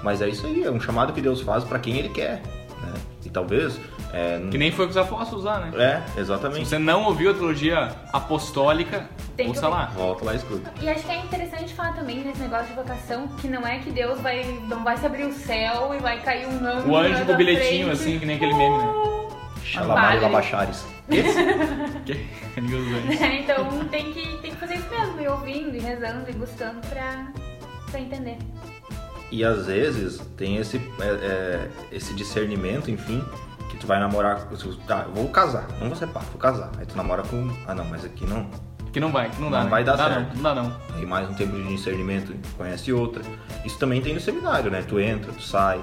Mas 0.04 0.22
é 0.22 0.28
isso 0.28 0.46
aí, 0.46 0.64
é 0.64 0.70
um 0.72 0.80
chamado 0.82 1.14
que 1.14 1.22
Deus 1.22 1.42
faz 1.42 1.64
para 1.64 1.80
quem 1.80 1.98
ele 1.98 2.10
quer, 2.10 2.42
né? 2.82 2.94
E 3.26 3.30
talvez... 3.30 3.80
É, 4.14 4.40
Que 4.50 4.58
nem 4.58 4.72
foi 4.72 4.86
o 4.86 4.88
que 4.88 4.92
os 4.92 4.98
apóstolos 4.98 5.44
lá, 5.44 5.60
né? 5.60 5.72
é, 5.84 6.12
Se 6.14 6.20
exatamente. 6.22 6.68
você 6.68 6.80
não 6.80 7.04
ouviu 7.04 7.32
a 7.32 7.34
teologia 7.34 7.92
apostólica, 8.14 9.10
Tem 9.36 9.50
Ouça 9.50 9.68
lá. 9.68 9.88
Volta 9.96 10.24
lá 10.26 10.34
e 10.34 10.38
escuta. 10.38 10.74
E 10.82 10.90
acho 10.90 11.04
que 11.06 11.12
é 11.12 11.18
interessante 11.20 11.74
falar 11.74 11.94
também 11.94 12.24
nesse 12.24 12.40
negócio 12.42 12.68
de 12.68 12.74
vocação, 12.74 13.28
que 13.40 13.48
não 13.48 13.68
é 13.68 13.80
que 13.80 13.92
Deus 13.92 14.20
vai. 14.22 14.44
não 14.70 14.84
vai 14.84 14.96
se 14.98 15.06
abrir 15.06 15.26
o 15.26 15.34
céu 15.34 15.94
e 15.94 16.00
vai 16.00 16.20
cair 16.22 16.48
um 16.48 16.66
anjo. 16.66 16.88
O 16.90 16.96
anjo 16.96 17.26
com 17.26 17.34
o 17.34 17.36
bilhetinho, 17.38 17.88
frente. 17.88 18.02
assim, 18.02 18.20
que 18.20 18.26
nem 18.26 18.38
aquele 18.38 18.54
meme, 18.54 18.78
né? 18.78 18.86
Xalamari 19.64 20.02
Padre. 20.08 20.20
Labachares. 20.22 20.86
Dos 21.08 21.28
anjos. 22.08 23.22
então 23.40 23.86
tem 23.90 24.12
que, 24.14 24.38
tem 24.42 24.52
que 24.52 24.58
fazer 24.58 24.76
isso 24.76 24.90
mesmo, 24.90 25.22
ir 25.22 25.28
ouvindo, 25.28 25.76
e 25.76 25.80
rezando 25.80 26.30
e 26.30 26.34
buscando 26.34 26.80
pra, 26.88 27.28
pra 27.92 28.00
entender. 28.00 28.38
E 29.32 29.44
às 29.44 29.66
vezes 29.66 30.22
tem 30.38 30.58
esse, 30.58 30.78
é, 31.00 31.06
é, 31.06 31.70
esse 31.92 32.14
discernimento, 32.14 32.90
enfim, 32.90 33.24
que 33.70 33.78
tu 33.78 33.86
vai 33.86 34.00
namorar. 34.00 34.48
Tá, 34.88 35.06
eu 35.08 35.14
vou 35.14 35.28
casar, 35.30 35.68
não 35.80 35.88
vou 35.88 35.96
ser 35.96 36.08
pá, 36.08 36.22
vou 36.22 36.40
casar. 36.40 36.72
Aí 36.78 36.86
tu 36.86 36.96
namora 36.96 37.24
com. 37.24 37.50
Ah 37.68 37.76
não, 37.76 37.86
mas 37.86 38.06
aqui 38.06 38.26
não. 38.26 38.50
Que 38.94 39.02
não 39.02 39.12
vai, 39.12 39.30
que 39.30 39.40
não 39.42 39.52
dá, 39.52 39.58
Não 39.58 39.64
né? 39.66 39.70
vai 39.70 39.84
dar 39.84 39.96
dá 39.98 40.08
certo. 40.10 40.28
Não, 40.30 40.36
não 40.36 40.44
dá 40.44 40.56
não. 40.56 40.76
Aí 40.96 41.06
mais 41.06 41.30
um 41.30 41.34
tempo 41.34 41.56
de 41.56 41.68
discernimento, 41.68 42.34
conhece 42.58 42.92
outra. 42.94 43.22
Isso 43.66 43.78
também 43.78 44.02
tem 44.02 44.14
no 44.14 44.20
seminário, 44.20 44.72
né? 44.72 44.82
Tu 44.82 45.00
entra, 45.00 45.32
tu 45.34 45.44
sai, 45.44 45.80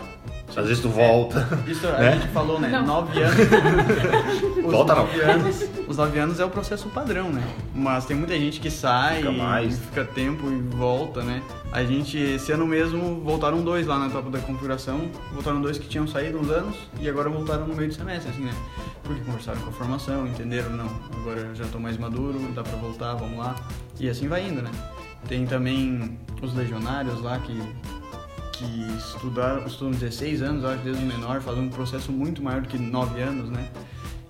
às 0.57 0.67
vezes 0.69 0.83
tu 0.83 0.89
volta. 0.89 1.47
Isso 1.67 1.87
a 1.87 1.93
Né? 1.93 2.13
gente 2.13 2.29
falou, 2.29 2.61
né? 2.61 2.69
Não. 2.69 2.87
Nove 2.87 3.23
anos. 3.23 3.39
Os 4.65 4.65
Volta 4.73 4.95
não. 4.95 5.03
nove 5.07 5.21
anos. 5.21 5.65
Os 5.89 5.97
nove 5.97 6.19
anos 6.19 6.41
é 6.41 6.45
o 6.45 6.51
processo 6.51 6.89
padrão, 6.89 7.31
né? 7.31 7.43
Mas 7.75 8.05
tem 8.07 8.17
muita 8.17 8.35
gente 8.39 8.61
que 8.61 8.71
sai, 8.71 9.19
Fica 9.19 9.33
mais. 9.33 9.79
fica 9.79 10.05
tempo 10.05 10.49
e 10.51 10.57
volta, 10.77 11.23
né? 11.23 11.43
A 11.73 11.83
gente, 11.85 12.17
esse 12.19 12.53
ano 12.53 12.67
mesmo, 12.67 13.21
voltaram 13.25 13.63
dois 13.63 13.87
lá 13.87 13.99
na 13.99 14.07
etapa 14.07 14.31
da 14.31 14.39
configuração. 14.39 15.09
Voltaram 15.33 15.61
dois 15.61 15.77
que 15.79 15.89
tinham 15.89 16.07
saído 16.07 16.39
uns 16.39 16.51
anos 16.51 16.77
e 17.01 17.09
agora 17.09 17.29
voltaram 17.29 17.67
no 17.67 17.75
meio 17.75 17.89
do 17.89 17.95
semestre, 17.95 18.31
assim, 18.31 18.43
né? 18.45 18.53
Porque 19.03 19.21
conversaram 19.23 19.61
com 19.61 19.71
a 19.71 19.73
formação, 19.73 20.27
entenderam, 20.27 20.71
não, 20.71 20.89
agora 21.21 21.41
eu 21.41 21.55
já 21.55 21.65
tô 21.67 21.79
mais 21.79 21.99
maduro, 21.99 22.39
dá 22.55 22.63
pra 22.63 22.77
voltar, 22.79 23.15
vamos 23.15 23.39
lá. 23.39 23.55
E 23.99 24.09
assim 24.09 24.29
vai 24.29 24.47
indo, 24.49 24.63
né? 24.63 24.71
Tem 25.29 25.45
também 25.47 26.19
os 26.43 26.55
legionários 26.55 27.21
lá 27.23 27.39
que 27.39 27.61
que 28.57 28.65
estudaram, 28.97 29.67
estudam 29.67 29.93
16 29.93 30.43
anos, 30.43 30.65
acho, 30.65 30.83
desde 30.83 31.03
o 31.03 31.07
menor, 31.07 31.41
fazendo 31.41 31.67
um 31.67 31.71
processo 31.71 32.13
muito 32.13 32.43
maior 32.43 32.63
do 32.63 32.69
que 32.69 32.79
9 32.79 33.21
anos, 33.21 33.51
né? 33.51 33.69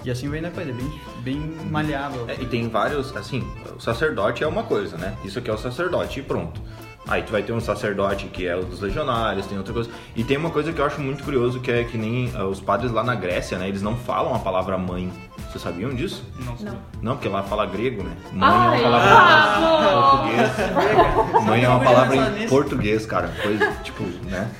E 0.04 0.10
assim 0.10 0.28
vai 0.28 0.40
na 0.40 0.50
coisa, 0.50 0.72
bem, 0.72 1.00
bem 1.22 1.40
maleável. 1.70 2.26
É, 2.28 2.34
e 2.34 2.46
tem 2.46 2.68
vários, 2.68 3.16
assim, 3.16 3.42
o 3.74 3.80
sacerdote 3.80 4.44
é 4.44 4.46
uma 4.46 4.62
coisa, 4.62 4.98
né? 4.98 5.16
Isso 5.24 5.38
aqui 5.38 5.50
é 5.50 5.54
o 5.54 5.58
sacerdote 5.58 6.20
e 6.20 6.22
pronto. 6.22 6.60
Aí 7.06 7.22
tu 7.22 7.32
vai 7.32 7.42
ter 7.42 7.52
um 7.52 7.60
sacerdote 7.60 8.26
que 8.26 8.46
é 8.46 8.56
o 8.56 8.64
dos 8.64 8.80
legionários, 8.80 9.46
tem 9.46 9.58
outra 9.58 9.72
coisa. 9.72 9.90
E 10.16 10.24
tem 10.24 10.36
uma 10.36 10.50
coisa 10.50 10.72
que 10.72 10.80
eu 10.80 10.84
acho 10.84 11.00
muito 11.00 11.22
curioso, 11.22 11.60
que 11.60 11.70
é 11.70 11.84
que 11.84 11.98
nem 11.98 12.30
ah, 12.34 12.44
os 12.44 12.60
padres 12.60 12.92
lá 12.92 13.02
na 13.04 13.14
Grécia, 13.14 13.58
né? 13.58 13.68
Eles 13.68 13.82
não 13.82 13.96
falam 13.96 14.34
a 14.34 14.38
palavra 14.38 14.78
mãe. 14.78 15.12
Vocês 15.54 15.62
sabiam 15.62 15.94
disso? 15.94 16.24
Não 16.44 16.56
sei. 16.56 16.66
Não. 16.66 16.78
Não, 17.00 17.12
porque 17.12 17.28
lá 17.28 17.44
fala 17.44 17.64
grego, 17.64 18.02
né? 18.02 18.10
Mãe 18.32 18.50
Ai, 18.50 18.82
é 18.82 18.88
uma 18.88 18.98
palavra 18.98 19.86
em 19.86 20.00
português. 20.00 21.44
Mãe 21.44 21.62
é 21.62 21.68
uma 21.68 21.80
palavra 21.80 22.16
em 22.16 22.48
português, 22.48 23.06
cara. 23.06 23.28
Coisa, 23.40 23.70
tipo, 23.84 24.02
né? 24.28 24.50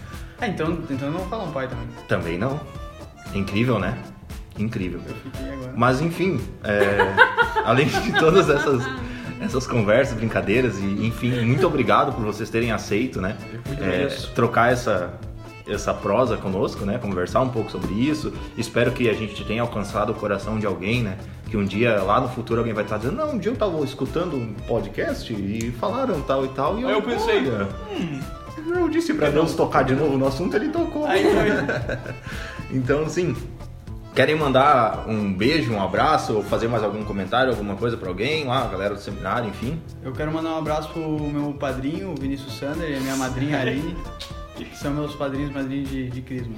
Ah, 0.41 0.47
então, 0.47 0.79
então 0.89 1.11
não 1.11 1.27
falam 1.27 1.51
pai 1.51 1.67
também. 1.67 1.89
Também 2.07 2.39
não. 2.39 2.61
Incrível, 3.35 3.81
né? 3.81 3.99
Incrível. 4.57 5.01
Eu 5.05 5.15
fiquei 5.17 5.53
agora. 5.53 5.73
Mas 5.75 6.01
enfim, 6.01 6.41
é, 6.63 6.99
além 7.67 7.89
de 7.89 8.13
todas 8.13 8.49
essas, 8.49 8.85
essas 9.41 9.67
conversas, 9.67 10.17
brincadeiras 10.17 10.79
e 10.79 11.07
enfim, 11.09 11.45
muito 11.45 11.67
obrigado 11.67 12.13
por 12.13 12.25
vocês 12.25 12.49
terem 12.49 12.71
aceito, 12.71 13.21
né? 13.21 13.37
é, 13.81 14.07
trocar 14.33 14.71
essa 14.73 15.13
essa 15.67 15.95
prosa 15.95 16.37
conosco, 16.37 16.85
né? 16.85 16.99
Conversar 16.99 17.41
um 17.41 17.49
pouco 17.49 17.71
sobre 17.71 17.95
isso. 17.95 18.33
Espero 18.57 18.93
que 18.93 19.09
a 19.09 19.13
gente 19.13 19.45
tenha 19.45 19.63
alcançado 19.63 20.13
o 20.13 20.15
coração 20.15 20.59
de 20.59 20.67
alguém, 20.67 21.03
né? 21.03 21.17
Que 21.49 21.57
um 21.57 21.65
dia 21.65 22.03
lá 22.03 22.21
no 22.21 22.29
futuro 22.29 22.61
alguém 22.61 22.75
vai 22.75 22.85
estar 22.85 22.99
dizendo, 22.99 23.17
não, 23.17 23.33
um 23.33 23.39
dia 23.39 23.53
eu 23.53 23.57
tava 23.57 23.83
escutando 23.85 24.37
um 24.37 24.53
podcast 24.67 25.33
e 25.33 25.73
falaram 25.73 26.21
tal 26.23 26.45
e 26.45 26.49
tal. 26.49 26.79
E 26.79 26.85
Aí 26.85 26.93
eu 26.93 27.03
pensei, 27.03 27.39
olha, 27.39 27.69
eu 28.79 28.89
disse 28.89 29.15
pra 29.15 29.31
Deus 29.31 29.55
tocar 29.55 29.85
de 29.85 29.95
novo 29.95 30.17
no 30.17 30.27
assunto, 30.27 30.57
ele 30.57 30.69
tocou. 30.69 31.07
Aí 31.07 31.23
foi. 31.25 32.15
Então, 32.71 33.03
assim, 33.05 33.37
querem 34.15 34.35
mandar 34.35 35.05
um 35.09 35.33
beijo, 35.33 35.73
um 35.73 35.83
abraço, 35.83 36.35
ou 36.35 36.43
fazer 36.43 36.67
mais 36.67 36.83
algum 36.83 37.05
comentário, 37.05 37.51
alguma 37.51 37.77
coisa 37.77 37.97
pra 37.97 38.09
alguém 38.09 38.45
lá, 38.45 38.65
a 38.65 38.69
galera 38.69 38.95
do 38.95 39.01
seminário, 39.01 39.49
enfim? 39.49 39.81
Eu 40.03 40.13
quero 40.13 40.33
mandar 40.33 40.51
um 40.55 40.59
abraço 40.59 40.89
pro 40.89 41.01
meu 41.21 41.53
padrinho, 41.53 42.13
o 42.13 42.15
Vinícius 42.15 42.59
Sander, 42.59 42.91
e 42.91 42.97
a 42.97 43.01
minha 43.01 43.17
madrinha 43.17 43.61
Aline, 43.61 43.97
que 44.55 44.77
são 44.77 44.93
meus 44.93 45.15
padrinhos 45.15 45.53
madrinhas 45.53 45.89
de, 45.89 46.09
de 46.11 46.21
Crisma. 46.23 46.55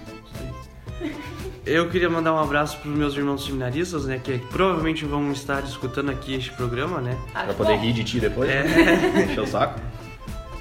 Eu 1.64 1.88
queria 1.90 2.08
mandar 2.08 2.32
um 2.32 2.38
abraço 2.38 2.78
para 2.78 2.90
os 2.90 2.96
meus 2.96 3.14
irmãos 3.16 3.44
seminaristas, 3.44 4.06
né? 4.06 4.20
Que 4.22 4.38
provavelmente 4.38 5.04
vão 5.04 5.30
estar 5.32 5.62
escutando 5.64 6.10
aqui 6.10 6.34
este 6.34 6.52
programa, 6.52 7.00
né? 7.00 7.16
Pra 7.32 7.52
poder 7.54 7.76
rir 7.76 7.92
de 7.92 8.04
ti 8.04 8.20
depois, 8.20 8.48
É. 8.48 8.62
né? 8.62 9.24
Encher 9.30 9.40
o 9.42 9.46
saco. 9.46 9.80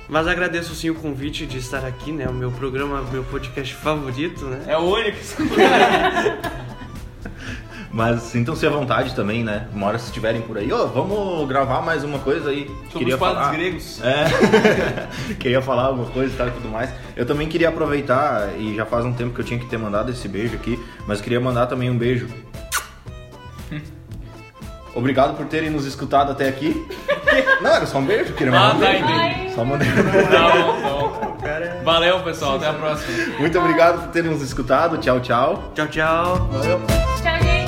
Mas 0.09 0.27
agradeço 0.27 0.75
sim 0.75 0.89
o 0.89 0.95
convite 0.95 1.45
de 1.45 1.57
estar 1.57 1.85
aqui, 1.85 2.11
né? 2.11 2.27
O 2.27 2.33
meu 2.33 2.51
programa, 2.51 3.01
meu 3.11 3.23
podcast 3.23 3.73
favorito, 3.75 4.45
né? 4.45 4.63
É 4.67 4.77
o 4.77 4.81
único. 4.81 5.17
Mas 7.95 8.23
sintam-se 8.23 8.67
à 8.67 8.69
vontade 8.69 9.15
também, 9.15 9.41
né? 9.41 9.69
Uma 9.73 9.87
hora 9.87 9.97
se 9.97 10.07
estiverem 10.07 10.41
por 10.41 10.57
aí, 10.57 10.69
ô, 10.73 10.85
vamos 10.85 11.47
gravar 11.47 11.81
mais 11.81 12.03
uma 12.03 12.19
coisa 12.19 12.49
aí. 12.49 12.69
Sobre 12.91 13.13
os 13.13 13.17
padres 13.17 13.51
gregos. 13.51 14.01
É, 14.03 15.33
queria 15.39 15.61
falar 15.61 15.83
alguma 15.83 16.07
coisa 16.07 16.33
e 16.33 16.37
tal 16.37 16.47
e 16.49 16.51
tudo 16.51 16.67
mais. 16.67 16.89
Eu 17.15 17.25
também 17.25 17.47
queria 17.47 17.69
aproveitar, 17.69 18.49
e 18.59 18.75
já 18.75 18.85
faz 18.85 19.05
um 19.05 19.13
tempo 19.13 19.33
que 19.33 19.39
eu 19.39 19.45
tinha 19.45 19.57
que 19.57 19.65
ter 19.67 19.77
mandado 19.77 20.11
esse 20.11 20.27
beijo 20.27 20.55
aqui, 20.55 20.77
mas 21.07 21.21
queria 21.21 21.39
mandar 21.39 21.67
também 21.67 21.89
um 21.89 21.97
beijo. 21.97 22.27
Obrigado 24.93 25.37
por 25.37 25.45
terem 25.45 25.69
nos 25.69 25.85
escutado 25.85 26.33
até 26.33 26.49
aqui. 26.49 26.85
Não, 27.63 27.69
era 27.71 27.85
só 27.85 27.99
um 27.99 28.05
beijo, 28.05 28.33
queria 28.33 28.53
Ah, 28.53 28.73
mandar 28.73 28.75
um 28.75 28.79
tá, 28.79 28.93
entendi. 28.93 29.55
Só 29.55 29.63
mandei. 29.63 29.87
Não, 29.87 30.81
não. 30.81 31.83
Valeu, 31.85 32.19
pessoal. 32.23 32.57
Até 32.57 32.67
a 32.67 32.73
próxima. 32.73 33.39
Muito 33.39 33.57
obrigado 33.57 34.01
por 34.03 34.11
terem 34.11 34.31
nos 34.31 34.41
escutado. 34.41 34.97
Tchau, 34.97 35.21
tchau. 35.21 35.71
Tchau, 35.73 35.87
tchau. 35.87 36.49
Valeu. 36.51 36.81
Tchau, 37.23 37.41
gente! 37.41 37.64